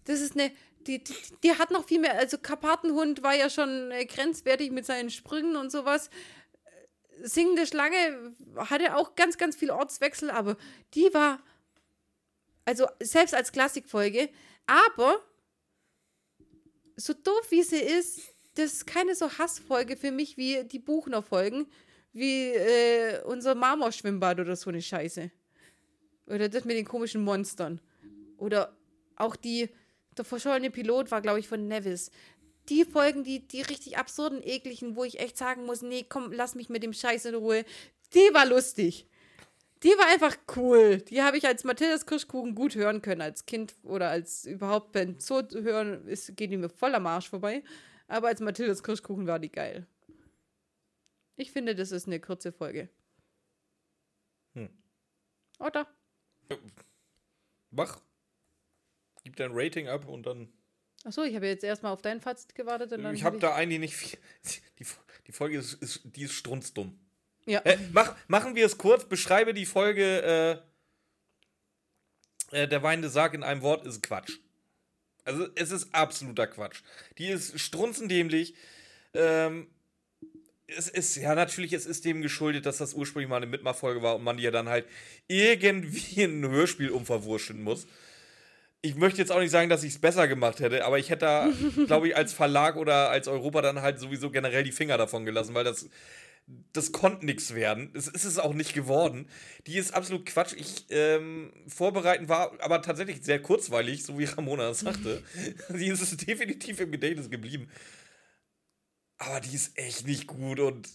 das 0.03 0.19
ist 0.19 0.33
eine, 0.33 0.51
die, 0.85 1.03
die, 1.03 1.15
die 1.43 1.53
hat 1.53 1.71
noch 1.71 1.85
viel 1.87 1.99
mehr, 1.99 2.19
also 2.19 2.37
Karpatenhund 2.37 3.23
war 3.23 3.33
ja 3.33 3.49
schon 3.49 3.89
äh, 3.91 4.05
grenzwertig 4.05 4.71
mit 4.71 4.85
seinen 4.85 5.09
Sprüngen 5.09 5.55
und 5.55 5.71
sowas. 5.71 6.11
Singende 7.21 7.65
Schlange 7.65 8.33
hatte 8.57 8.95
auch 8.95 9.15
ganz, 9.15 9.37
ganz 9.37 9.55
viel 9.55 9.71
Ortswechsel, 9.71 10.29
aber 10.29 10.57
die 10.93 11.13
war, 11.13 11.41
also 12.65 12.87
selbst 13.01 13.33
als 13.33 13.51
Klassikfolge, 13.51 14.29
aber 14.65 15.19
so 16.95 17.13
doof 17.13 17.47
wie 17.49 17.63
sie 17.63 17.79
ist, 17.79 18.21
das 18.55 18.73
ist 18.73 18.87
keine 18.87 19.15
so 19.15 19.29
Hassfolge 19.37 19.97
für 19.97 20.11
mich 20.11 20.37
wie 20.37 20.63
die 20.63 20.79
Buchner-Folgen, 20.79 21.67
wie 22.13 22.51
äh, 22.51 23.21
unser 23.23 23.55
Marmorschwimmbad 23.55 24.39
oder 24.39 24.55
so 24.55 24.69
eine 24.69 24.81
Scheiße. 24.81 25.29
Oder 26.27 26.49
das 26.49 26.65
mit 26.65 26.77
den 26.77 26.85
komischen 26.85 27.21
Monstern. 27.21 27.81
Oder 28.37 28.75
auch 29.17 29.35
die, 29.35 29.69
der 30.17 30.25
verschollene 30.25 30.71
Pilot 30.71 31.11
war, 31.11 31.21
glaube 31.21 31.39
ich, 31.39 31.47
von 31.47 31.67
Nevis. 31.67 32.09
Die 32.69 32.83
Folgen, 32.83 33.23
die, 33.23 33.47
die 33.47 33.61
richtig 33.61 33.97
absurden, 33.97 34.41
ekligen, 34.41 34.95
wo 34.95 35.03
ich 35.03 35.19
echt 35.19 35.37
sagen 35.37 35.65
muss, 35.65 35.81
nee, 35.81 36.05
komm, 36.07 36.31
lass 36.31 36.55
mich 36.55 36.69
mit 36.69 36.83
dem 36.83 36.93
Scheiß 36.93 37.25
in 37.25 37.35
Ruhe. 37.35 37.63
Die 38.13 38.33
war 38.33 38.45
lustig. 38.45 39.07
Die 39.83 39.89
war 39.89 40.07
einfach 40.07 40.35
cool. 40.55 40.97
Die 40.97 41.21
habe 41.21 41.37
ich 41.37 41.45
als 41.45 41.63
Mathildas 41.63 42.05
Kirschkuchen 42.05 42.55
gut 42.55 42.75
hören 42.75 43.01
können, 43.01 43.21
als 43.21 43.45
Kind 43.45 43.75
oder 43.83 44.09
als 44.09 44.45
überhaupt 44.45 44.93
beim 44.93 45.19
Zoo 45.19 45.43
zu 45.43 45.61
hören, 45.61 46.07
ist, 46.07 46.35
geht 46.35 46.51
die 46.51 46.57
mir 46.57 46.69
voll 46.69 46.95
am 46.95 47.05
Arsch 47.05 47.29
vorbei. 47.29 47.63
Aber 48.07 48.29
als 48.29 48.39
Mathildas 48.39 48.81
Kirschkuchen 48.81 49.27
war 49.27 49.37
die 49.37 49.51
geil. 49.51 49.85
Ich 51.35 51.51
finde, 51.51 51.75
das 51.75 51.91
ist 51.91 52.07
eine 52.07 52.19
kurze 52.19 52.51
Folge. 52.51 52.89
Hm. 54.53 54.69
Oder? 55.59 55.87
Mach. 57.71 58.01
Gib 59.23 59.35
dein 59.35 59.51
Rating 59.53 59.87
ab 59.87 60.07
und 60.07 60.25
dann. 60.25 60.51
Achso, 61.05 61.23
ich 61.23 61.35
habe 61.35 61.45
jetzt 61.45 61.63
erstmal 61.63 61.93
auf 61.93 62.01
dein 62.01 62.19
Fazit 62.19 62.55
gewartet 62.55 62.91
und 62.91 63.03
dann. 63.03 63.13
ich 63.13 63.23
habe 63.23 63.37
da 63.37 63.53
eigentlich 63.53 63.79
nicht 63.79 63.95
viel. 63.95 64.19
Die, 64.79 64.85
die 65.27 65.31
Folge 65.31 65.57
ist, 65.57 65.73
ist, 65.75 66.01
die 66.03 66.23
ist 66.23 66.33
strunzdumm. 66.33 66.99
Ja. 67.45 67.59
Äh, 67.61 67.77
mach, 67.93 68.15
machen 68.27 68.55
wir 68.55 68.65
es 68.65 68.77
kurz. 68.77 69.05
Beschreibe 69.05 69.53
die 69.53 69.65
Folge. 69.65 70.61
Äh, 72.51 72.63
äh, 72.63 72.67
der 72.67 72.83
weinende 72.83 73.09
Sarg 73.09 73.33
in 73.33 73.43
einem 73.43 73.61
Wort 73.61 73.85
ist 73.87 74.03
Quatsch. 74.03 74.39
Also, 75.23 75.47
es 75.55 75.71
ist 75.71 75.93
absoluter 75.93 76.47
Quatsch. 76.47 76.81
Die 77.17 77.27
ist 77.27 77.59
strunzendämlich. 77.59 78.55
Ähm, 79.13 79.67
es 80.67 80.89
ist, 80.89 81.15
ja, 81.15 81.35
natürlich, 81.35 81.73
es 81.73 81.85
ist 81.85 82.05
dem 82.05 82.21
geschuldet, 82.21 82.65
dass 82.65 82.77
das 82.77 82.93
ursprünglich 82.93 83.29
mal 83.29 83.37
eine 83.37 83.45
Mitmachfolge 83.45 84.01
war 84.01 84.15
und 84.15 84.23
man 84.23 84.37
die 84.37 84.43
ja 84.43 84.51
dann 84.51 84.69
halt 84.69 84.87
irgendwie 85.27 86.23
in 86.23 86.41
ein 86.41 86.49
Hörspiel 86.49 86.89
umverwurschen 86.89 87.63
muss. 87.63 87.87
Ich 88.85 88.95
möchte 88.95 89.19
jetzt 89.19 89.31
auch 89.31 89.39
nicht 89.39 89.51
sagen, 89.51 89.69
dass 89.69 89.83
ich 89.83 89.93
es 89.93 89.99
besser 89.99 90.27
gemacht 90.27 90.59
hätte, 90.59 90.85
aber 90.85 90.99
ich 90.99 91.09
hätte 91.09 91.25
da, 91.25 91.49
glaube 91.87 92.07
ich, 92.07 92.15
als 92.15 92.33
Verlag 92.33 92.75
oder 92.75 93.09
als 93.09 93.27
Europa 93.27 93.61
dann 93.61 93.81
halt 93.81 93.99
sowieso 93.99 94.29
generell 94.29 94.63
die 94.63 94.71
Finger 94.71 94.97
davon 94.97 95.25
gelassen, 95.25 95.55
weil 95.55 95.63
das, 95.63 95.89
das 96.71 96.91
konnte 96.91 97.25
nichts 97.25 97.55
werden. 97.55 97.89
Es 97.95 98.07
ist 98.07 98.25
es 98.25 98.37
auch 98.37 98.53
nicht 98.53 98.73
geworden. 98.73 99.27
Die 99.65 99.77
ist 99.77 99.95
absolut 99.95 100.27
Quatsch. 100.27 100.53
Ich 100.55 100.85
ähm, 100.91 101.51
vorbereiten 101.67 102.29
war 102.29 102.51
aber 102.59 102.83
tatsächlich 102.83 103.23
sehr 103.23 103.41
kurzweilig, 103.41 104.03
so 104.03 104.19
wie 104.19 104.25
Ramona 104.25 104.67
das 104.67 104.81
sagte. 104.81 105.23
die 105.69 105.87
ist 105.87 106.27
definitiv 106.27 106.79
im 106.79 106.91
Gedächtnis 106.91 107.31
geblieben. 107.31 107.69
Aber 109.17 109.39
die 109.39 109.55
ist 109.55 109.77
echt 109.79 110.05
nicht 110.05 110.27
gut 110.27 110.59
und 110.59 110.87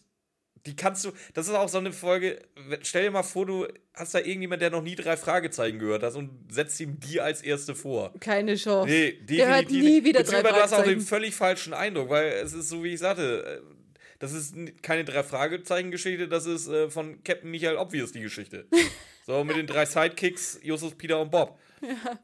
die 0.66 0.76
kannst 0.76 1.04
du, 1.04 1.12
das 1.34 1.48
ist 1.48 1.54
auch 1.54 1.68
so 1.68 1.78
eine 1.78 1.92
Folge, 1.92 2.38
stell 2.82 3.04
dir 3.04 3.10
mal 3.10 3.22
vor, 3.22 3.46
du 3.46 3.66
hast 3.94 4.14
da 4.14 4.18
irgendjemand, 4.18 4.60
der 4.60 4.70
noch 4.70 4.82
nie 4.82 4.94
drei 4.94 5.16
Fragezeichen 5.16 5.78
gehört 5.78 6.02
hat 6.02 6.14
und 6.14 6.30
setzt 6.52 6.78
ihm 6.80 7.00
die 7.00 7.20
als 7.20 7.42
erste 7.42 7.74
vor. 7.74 8.12
Keine 8.20 8.56
Chance. 8.56 8.88
Nee, 8.88 9.12
definitiv. 9.12 9.36
Der 9.36 9.54
hört 9.54 9.70
nie 9.70 10.04
wieder 10.04 10.22
drei 10.22 10.42
du 10.42 10.48
hast 10.52 10.72
auch 10.72 10.78
den 10.78 10.84
Fragezeichen. 10.84 11.00
völlig 11.00 11.34
falschen 11.34 11.74
Eindruck, 11.74 12.10
weil 12.10 12.32
es 12.32 12.52
ist 12.52 12.68
so, 12.68 12.84
wie 12.84 12.94
ich 12.94 13.00
sagte, 13.00 13.62
äh, 13.62 13.74
das 14.18 14.34
ist 14.34 14.54
keine 14.82 15.04
drei 15.04 15.22
Fragezeichen-Geschichte, 15.22 16.28
das 16.28 16.44
ist 16.44 16.68
äh, 16.68 16.90
von 16.90 17.24
Captain 17.24 17.50
Michael 17.50 17.76
Obvious 17.76 18.12
die 18.12 18.20
Geschichte. 18.20 18.66
so, 19.26 19.42
mit 19.44 19.56
den 19.56 19.66
drei 19.66 19.86
Sidekicks, 19.86 20.60
Justus, 20.62 20.94
Peter 20.94 21.20
und 21.20 21.30
Bob. 21.30 21.58
Ja. 21.80 22.18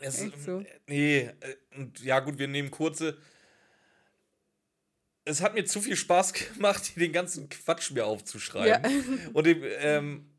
Es, 0.00 0.22
echt 0.22 0.40
so. 0.40 0.64
Nee, 0.86 1.30
äh, 1.40 1.76
und 1.76 2.02
ja 2.04 2.20
gut, 2.20 2.38
wir 2.38 2.48
nehmen 2.48 2.70
kurze. 2.70 3.18
Es 5.24 5.40
hat 5.40 5.54
mir 5.54 5.64
zu 5.64 5.80
viel 5.80 5.96
Spaß 5.96 6.32
gemacht, 6.54 6.92
den 6.96 7.12
ganzen 7.12 7.48
Quatsch 7.48 7.90
mir 7.92 8.06
aufzuschreiben. 8.06 8.68
Ja. 8.92 9.28
Und 9.32 9.46
dem, 9.46 9.62
ähm, 9.78 10.30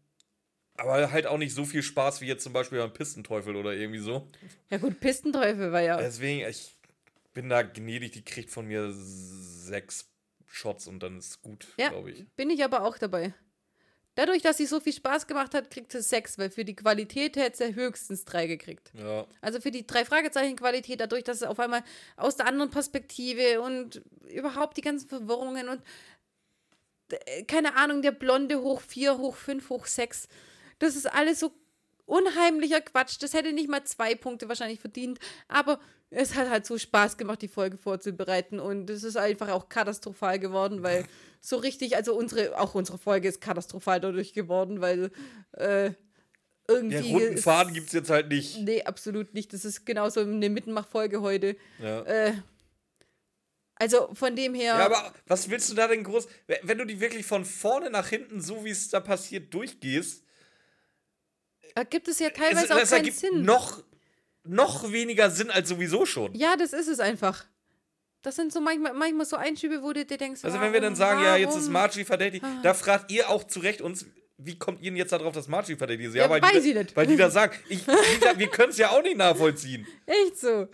aber 0.78 1.12
halt 1.12 1.26
auch 1.28 1.38
nicht 1.38 1.53
so 1.53 1.66
viel 1.66 1.82
Spaß 1.84 2.22
wie 2.22 2.28
jetzt 2.28 2.44
zum 2.44 2.53
Beispiel 2.53 2.80
beim 2.80 2.91
Pistenteufel 2.94 3.56
oder 3.56 3.74
irgendwie 3.74 3.99
so. 3.99 4.28
Ja 4.70 4.78
gut, 4.78 4.99
Pistenteufel 4.99 5.72
war 5.72 5.82
ja. 5.82 5.98
Deswegen, 5.98 6.48
ich 6.48 6.76
bin 7.34 7.49
da 7.49 7.62
gnädig, 7.62 8.12
die 8.12 8.24
kriegt 8.24 8.49
von 8.49 8.68
mir 8.68 8.91
sechs 8.94 10.10
Shots 10.45 10.88
und 10.88 11.02
dann 11.02 11.18
ist 11.18 11.41
gut, 11.41 11.68
Ja, 11.78 11.90
glaube 11.90 12.12
ich. 12.12 12.26
bin 12.36 12.49
ich 12.49 12.64
aber 12.64 12.84
auch 12.84 12.98
dabei. 12.98 13.34
Dadurch, 14.16 14.42
dass 14.42 14.58
sie 14.58 14.66
so 14.66 14.80
viel 14.80 14.94
Spaß 14.94 15.28
gemacht 15.28 15.54
hat, 15.54 15.70
kriegt 15.70 15.92
sie 15.92 16.02
sechs, 16.02 16.38
weil 16.38 16.50
für 16.50 16.64
die 16.64 16.76
Qualität 16.76 17.36
hätte 17.36 17.58
sie 17.58 17.76
höchstens 17.76 18.24
drei 18.24 18.48
gekriegt. 18.48 18.92
Ja. 18.94 19.26
Also 19.42 19.60
für 19.60 19.72
die 19.72 19.86
drei 19.86 20.06
Fragezeichen 20.06 20.56
Qualität, 20.56 21.02
dadurch, 21.02 21.26
dass 21.26 21.38
es 21.38 21.44
auf 21.44 21.60
einmal 21.60 21.84
aus 22.16 22.38
der 22.38 22.48
anderen 22.48 22.72
Perspektive 22.72 23.62
und 23.62 24.02
überhaupt 24.30 24.78
die 24.78 24.82
ganzen 24.82 25.10
Verwirrungen 25.10 25.68
und 25.68 25.82
äh, 27.12 27.44
keine 27.44 27.76
Ahnung, 27.76 28.02
der 28.02 28.12
Blonde 28.12 28.62
hoch 28.62 28.82
vier, 28.82 29.18
hoch 29.18 29.36
fünf, 29.36 29.70
hoch 29.70 29.86
sechs. 29.86 30.30
Das 30.80 30.96
ist 30.96 31.12
alles 31.12 31.42
so 31.42 31.52
unheimlicher 32.06 32.82
Quatsch. 32.82 33.18
Das 33.20 33.34
hätte 33.34 33.52
nicht 33.52 33.70
mal 33.70 33.84
zwei 33.84 34.16
Punkte 34.16 34.48
wahrscheinlich 34.48 34.80
verdient, 34.80 35.20
aber 35.50 35.80
es 36.16 36.36
hat 36.36 36.50
halt 36.50 36.66
so 36.66 36.78
Spaß 36.78 37.18
gemacht, 37.18 37.42
die 37.42 37.48
Folge 37.48 37.78
vorzubereiten 37.78 38.60
und 38.60 38.90
es 38.90 39.04
ist 39.04 39.18
einfach 39.18 39.50
auch 39.50 39.70
katastrophal 39.70 40.40
geworden, 40.40 40.82
weil 40.82 41.06
so 41.42 41.58
richtig, 41.58 41.96
also 41.96 42.16
unsere, 42.16 42.60
auch 42.60 42.74
unsere 42.74 42.98
Folge 42.98 43.28
ist 43.28 43.42
katastrophal 43.42 44.00
dadurch 44.00 44.34
geworden, 44.34 44.82
weil 44.82 45.12
äh, 45.52 45.92
irgendwie. 46.68 47.12
Ja, 47.12 47.18
roten 47.18 47.38
Faden 47.38 47.74
gibt 47.74 47.88
es 47.88 47.94
jetzt 47.94 48.10
halt 48.10 48.30
nicht. 48.30 48.60
Nee, 48.60 48.84
absolut 48.84 49.34
nicht. 49.34 49.54
Das 49.54 49.66
ist 49.66 49.86
genauso 49.86 50.22
eine 50.22 50.50
Mittenmach-Folge 50.50 51.22
heute. 51.22 51.58
Ja. 51.80 52.02
Äh, 52.04 52.34
also 53.76 54.10
von 54.14 54.36
dem 54.36 54.56
her. 54.56 54.76
Ja, 54.78 54.86
aber 54.86 55.14
was 55.28 55.50
willst 55.50 55.70
du 55.70 55.76
da 55.76 55.88
denn 55.88 56.04
groß? 56.04 56.28
Wenn 56.64 56.78
du 56.78 56.86
die 56.86 57.02
wirklich 57.02 57.26
von 57.26 57.44
vorne 57.44 57.90
nach 57.90 58.08
hinten, 58.08 58.42
so 58.42 58.64
wie 58.64 58.70
es 58.70 58.90
da 58.90 59.02
passiert, 59.02 59.54
durchgehst, 59.54 60.24
ergibt 61.76 62.08
es 62.08 62.20
ja 62.20 62.28
es, 62.28 62.34
teilweise 62.34 62.74
auch 62.74 62.80
das 62.80 62.90
keinen 62.90 63.12
Sinn. 63.12 63.42
noch, 63.44 63.84
noch 64.46 64.92
weniger 64.92 65.30
Sinn 65.30 65.50
als 65.52 65.70
sowieso 65.70 66.06
schon. 66.06 66.34
Ja, 66.36 66.56
das 66.58 66.74
ist 66.74 66.88
es 66.88 67.00
einfach. 67.00 67.46
Das 68.22 68.36
sind 68.36 68.52
so 68.52 68.60
manchmal, 68.62 68.94
manchmal 68.94 69.26
so 69.26 69.36
Einschübe, 69.36 69.84
wo 69.84 69.94
du 69.94 70.04
dir 70.06 70.18
denkst, 70.18 70.44
Also 70.44 70.60
wenn 70.60 70.74
wir 70.74 70.82
dann 70.82 70.98
warum, 70.98 71.16
sagen, 71.18 71.24
ja, 71.24 71.36
jetzt 71.38 71.52
ist 71.56 71.62
warum? 71.64 71.74
Margie 71.74 72.04
verdächtig, 72.06 72.42
Ah. 72.44 72.60
da 72.64 72.74
fragt 72.74 73.12
ihr 73.12 73.30
auch 73.30 73.44
zu 73.44 73.60
Recht 73.60 73.82
uns, 73.82 74.06
wie 74.38 74.58
kommt 74.60 74.82
ihr 74.82 74.90
denn 74.92 74.98
jetzt 74.98 75.12
darauf, 75.14 75.34
dass 75.34 75.48
Margie 75.48 75.76
verdächtig 75.76 76.08
ist? 76.08 76.16
Ja, 76.16 76.30
weil 76.30 76.42
weiß 76.42 76.62
die, 76.64 76.74
da- 76.74 76.82
nicht. 76.82 76.96
Weil 76.96 77.08
die 77.08 77.16
da 77.18 77.30
sagt, 77.30 77.60
ich, 77.70 77.86
gesagt, 77.86 78.38
wir 78.40 78.48
können 78.48 78.70
es 78.72 78.78
ja 78.78 78.90
auch 78.90 79.02
nicht 79.04 79.16
nachvollziehen. 79.16 79.86
Echt 80.08 80.40
so. 80.40 80.68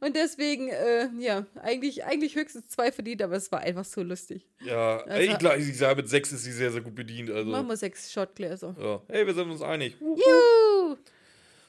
Und 0.00 0.14
deswegen, 0.14 0.68
äh, 0.68 1.08
ja, 1.18 1.44
eigentlich, 1.62 2.04
eigentlich 2.04 2.36
höchstens 2.36 2.68
zwei 2.68 2.92
verdient, 2.92 3.22
aber 3.22 3.36
es 3.36 3.50
war 3.50 3.60
einfach 3.60 3.84
so 3.86 4.02
lustig. 4.02 4.46
Ja, 4.64 4.98
Also- 4.98 5.32
ich 5.32 5.38
glaube, 5.38 5.56
ich 5.56 5.76
sage, 5.78 5.96
mit 5.96 6.08
sechs 6.10 6.30
ist 6.30 6.44
sie 6.44 6.52
sehr, 6.52 6.70
sehr 6.70 6.82
gut 6.82 6.94
bedient. 6.94 7.30
Also, 7.30 7.50
Machen 7.50 7.66
wir 7.68 7.76
sechs 7.76 8.12
Shotgläser. 8.12 8.76
ja. 8.78 9.00
Hey, 9.08 9.26
wir 9.26 9.34
sind 9.34 9.50
uns 9.50 9.62
einig. 9.62 9.96
Juhu! 9.98 10.92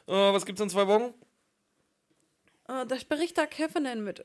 Äh, 0.05 0.33
was 0.33 0.45
gibt's 0.45 0.61
in 0.61 0.69
zwei 0.69 0.85
Wochen? 0.85 1.13
Ah, 2.69 2.85
da 2.85 2.99
spricht 2.99 3.35
da 3.35 3.47
Heffernan 3.49 4.03
mit. 4.03 4.23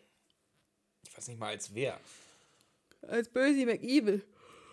Ich 1.02 1.16
weiß 1.16 1.28
nicht 1.28 1.40
mal 1.40 1.48
als 1.48 1.74
wer. 1.74 1.98
Als 3.08 3.30
Böse 3.30 3.64
McEvil. 3.64 4.22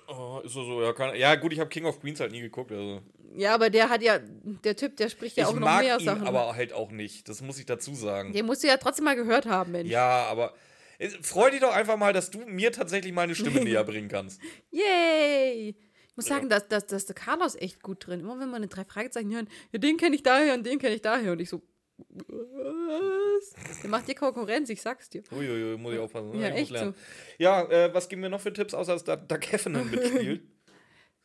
Oh, 0.09 0.41
ist 0.43 0.51
so 0.51 0.65
so, 0.65 0.81
ja, 0.81 0.91
kann, 0.91 1.15
ja 1.15 1.35
gut, 1.35 1.53
ich 1.53 1.59
habe 1.61 1.69
King 1.69 1.85
of 1.85 2.01
Queens 2.01 2.19
halt 2.19 2.33
nie 2.33 2.41
geguckt. 2.41 2.73
Also. 2.73 3.01
Ja, 3.33 3.53
aber 3.53 3.69
der 3.69 3.87
hat 3.87 4.01
ja, 4.01 4.19
der 4.19 4.75
Typ, 4.75 4.97
der 4.97 5.07
spricht 5.07 5.37
ja 5.37 5.43
ich 5.43 5.49
auch 5.49 5.57
noch 5.57 5.79
mehr 5.79 5.97
ihn 5.97 6.03
Sachen. 6.05 6.27
aber 6.27 6.53
halt 6.53 6.73
auch 6.73 6.91
nicht. 6.91 7.29
Das 7.29 7.41
muss 7.41 7.59
ich 7.59 7.65
dazu 7.65 7.95
sagen. 7.95 8.33
Den 8.33 8.45
musst 8.45 8.61
du 8.61 8.67
ja 8.67 8.75
trotzdem 8.75 9.05
mal 9.05 9.15
gehört 9.15 9.45
haben, 9.45 9.71
Mensch. 9.71 9.89
Ja, 9.89 10.25
aber 10.25 10.53
äh, 10.99 11.07
freu 11.07 11.49
dich 11.49 11.61
doch 11.61 11.73
einfach 11.73 11.95
mal, 11.95 12.11
dass 12.11 12.29
du 12.29 12.39
mir 12.39 12.73
tatsächlich 12.73 13.13
meine 13.13 13.35
Stimme 13.35 13.61
näher 13.63 13.85
bringen 13.85 14.09
kannst. 14.09 14.41
Yay! 14.71 15.77
Ich 16.09 16.17
muss 16.17 16.25
sagen, 16.25 16.49
dass, 16.49 16.67
dass, 16.67 16.87
dass 16.87 17.05
der 17.05 17.15
Carlos 17.15 17.55
echt 17.55 17.81
gut 17.81 18.05
drin. 18.05 18.19
Immer 18.19 18.37
wenn 18.37 18.49
wir 18.49 18.57
eine 18.57 18.67
drei 18.67 18.83
Fragezeichen 18.83 19.33
hören, 19.33 19.47
ja, 19.71 19.79
den 19.79 19.95
kenne 19.95 20.13
ich 20.13 20.23
daher 20.23 20.55
und 20.55 20.65
den 20.65 20.77
kenne 20.77 20.95
ich 20.95 21.01
daher. 21.01 21.31
Und 21.31 21.39
ich 21.39 21.47
so, 21.47 21.61
was? 22.09 23.53
Der 23.81 23.89
macht 23.89 24.07
dir 24.07 24.15
Konkurrenz, 24.15 24.69
ich 24.69 24.81
sag's 24.81 25.09
dir. 25.09 25.23
Uiuiui, 25.31 25.77
muss 25.77 25.93
ich 25.93 25.99
aufpassen. 25.99 26.39
Ja, 26.39 26.49
ich 26.49 26.55
echt 26.55 26.71
lernen. 26.71 26.95
Ja, 27.37 27.63
äh, 27.69 27.93
was 27.93 28.07
geben 28.09 28.21
wir 28.21 28.29
noch 28.29 28.41
für 28.41 28.53
Tipps, 28.53 28.73
außer 28.73 28.93
dass 28.93 29.03
da 29.03 29.15
Doug 29.15 29.39
Heffernan 29.51 29.89
mitspielt? 29.89 30.41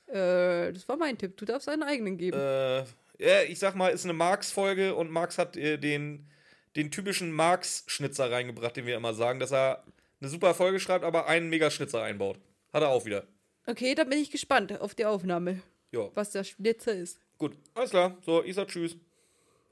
Äh, 0.08 0.72
das 0.72 0.88
war 0.88 0.96
mein 0.96 1.18
Tipp. 1.18 1.36
Du 1.36 1.44
darfst 1.44 1.68
einen 1.68 1.82
eigenen 1.82 2.16
geben. 2.16 2.38
äh, 2.38 2.78
ja, 3.18 3.42
ich 3.48 3.58
sag 3.58 3.74
mal, 3.74 3.88
ist 3.88 4.04
eine 4.04 4.12
Marx-Folge 4.12 4.94
und 4.94 5.10
Marx 5.10 5.36
hat 5.36 5.56
äh, 5.56 5.78
den, 5.78 6.30
den 6.76 6.92
typischen 6.92 7.32
Marx-Schnitzer 7.32 8.30
reingebracht, 8.30 8.76
den 8.76 8.86
wir 8.86 8.94
immer 8.96 9.14
sagen, 9.14 9.40
dass 9.40 9.50
er 9.52 9.82
eine 10.20 10.30
super 10.30 10.54
Folge 10.54 10.78
schreibt, 10.78 11.04
aber 11.04 11.26
einen 11.26 11.50
Mega-Schnitzer 11.50 12.02
einbaut. 12.04 12.38
Hat 12.72 12.84
er 12.84 12.90
auch 12.90 13.04
wieder. 13.04 13.26
Okay, 13.66 13.96
dann 13.96 14.08
bin 14.08 14.20
ich 14.20 14.30
gespannt 14.30 14.80
auf 14.80 14.94
die 14.94 15.06
Aufnahme, 15.06 15.60
Ja, 15.90 16.08
was 16.14 16.30
der 16.30 16.44
Schnitzer 16.44 16.94
ist. 16.94 17.18
gut. 17.36 17.56
Alles 17.74 17.90
klar. 17.90 18.16
So, 18.24 18.44
ich 18.44 18.54
sag 18.54 18.68
Tschüss. 18.68 18.96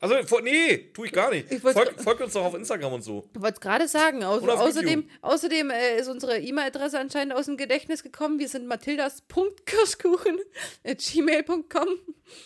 Also, 0.05 0.41
nee, 0.41 0.93
tu 0.93 1.05
ich 1.05 1.13
gar 1.13 1.31
nicht. 1.31 1.51
Ich 1.51 1.65
wollt's 1.65 1.81
Folgt 2.03 2.21
uns 2.21 2.35
doch 2.35 2.45
auf 2.45 2.53
Instagram 2.53 2.93
und 2.93 3.01
so. 3.01 3.31
Ich 3.35 3.41
wollte 3.41 3.55
es 3.55 3.61
gerade 3.61 3.89
sagen. 3.89 4.23
Au 4.23 4.39
außerdem 4.39 5.09
außerdem 5.23 5.71
äh, 5.71 5.97
ist 5.97 6.09
unsere 6.09 6.39
E-Mail-Adresse 6.41 6.99
anscheinend 6.99 7.33
aus 7.33 7.47
dem 7.47 7.57
Gedächtnis 7.57 8.03
gekommen. 8.03 8.39
Wir 8.39 8.49
sind 8.49 8.67
mathildas.kirschkuchen 8.67 10.41
at 10.85 10.99
gmail.com. 10.99 11.89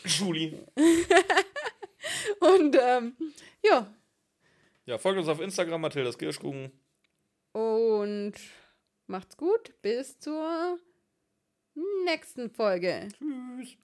Julie. 0.05 0.65
Und 2.39 2.79
ähm, 2.81 3.17
ja, 3.65 3.93
Ja, 4.85 4.97
folgt 4.99 5.19
uns 5.19 5.27
auf 5.27 5.41
Instagram, 5.41 5.81
Mathildas 5.81 6.17
Kirschkuchen. 6.17 6.71
Und 7.51 8.35
macht's 9.09 9.37
gut. 9.37 9.73
Bis 9.83 10.17
zur 10.21 10.79
nächsten 12.05 12.51
Folge. 12.51 13.09
Tschüss. 13.19 13.79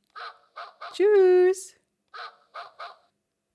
Tschüss. 0.93 1.75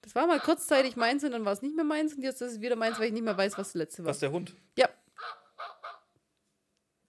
Das 0.10 0.16
war 0.16 0.26
mal 0.26 0.40
kurzzeitig 0.40 0.96
meins 0.96 1.24
und 1.24 1.30
dann 1.34 1.46
war 1.46 1.54
es 1.54 1.62
nicht 1.62 1.76
mehr 1.76 1.86
meins 1.86 2.16
und 2.16 2.24
jetzt 2.24 2.42
ist 2.42 2.54
es 2.54 2.62
wieder 2.62 2.76
meins, 2.76 2.98
weil 2.98 3.06
ich 3.06 3.14
nicht 3.14 3.22
mehr 3.22 3.38
weiß, 3.38 3.60
was 3.60 3.68
das 3.68 3.74
letzte 3.76 4.04
war. 4.04 4.10
Was 4.10 4.18
der 4.18 4.32
Hund? 4.32 4.56
Ja. 4.76 4.90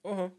Aha, 0.05 0.25
okay. 0.25 0.33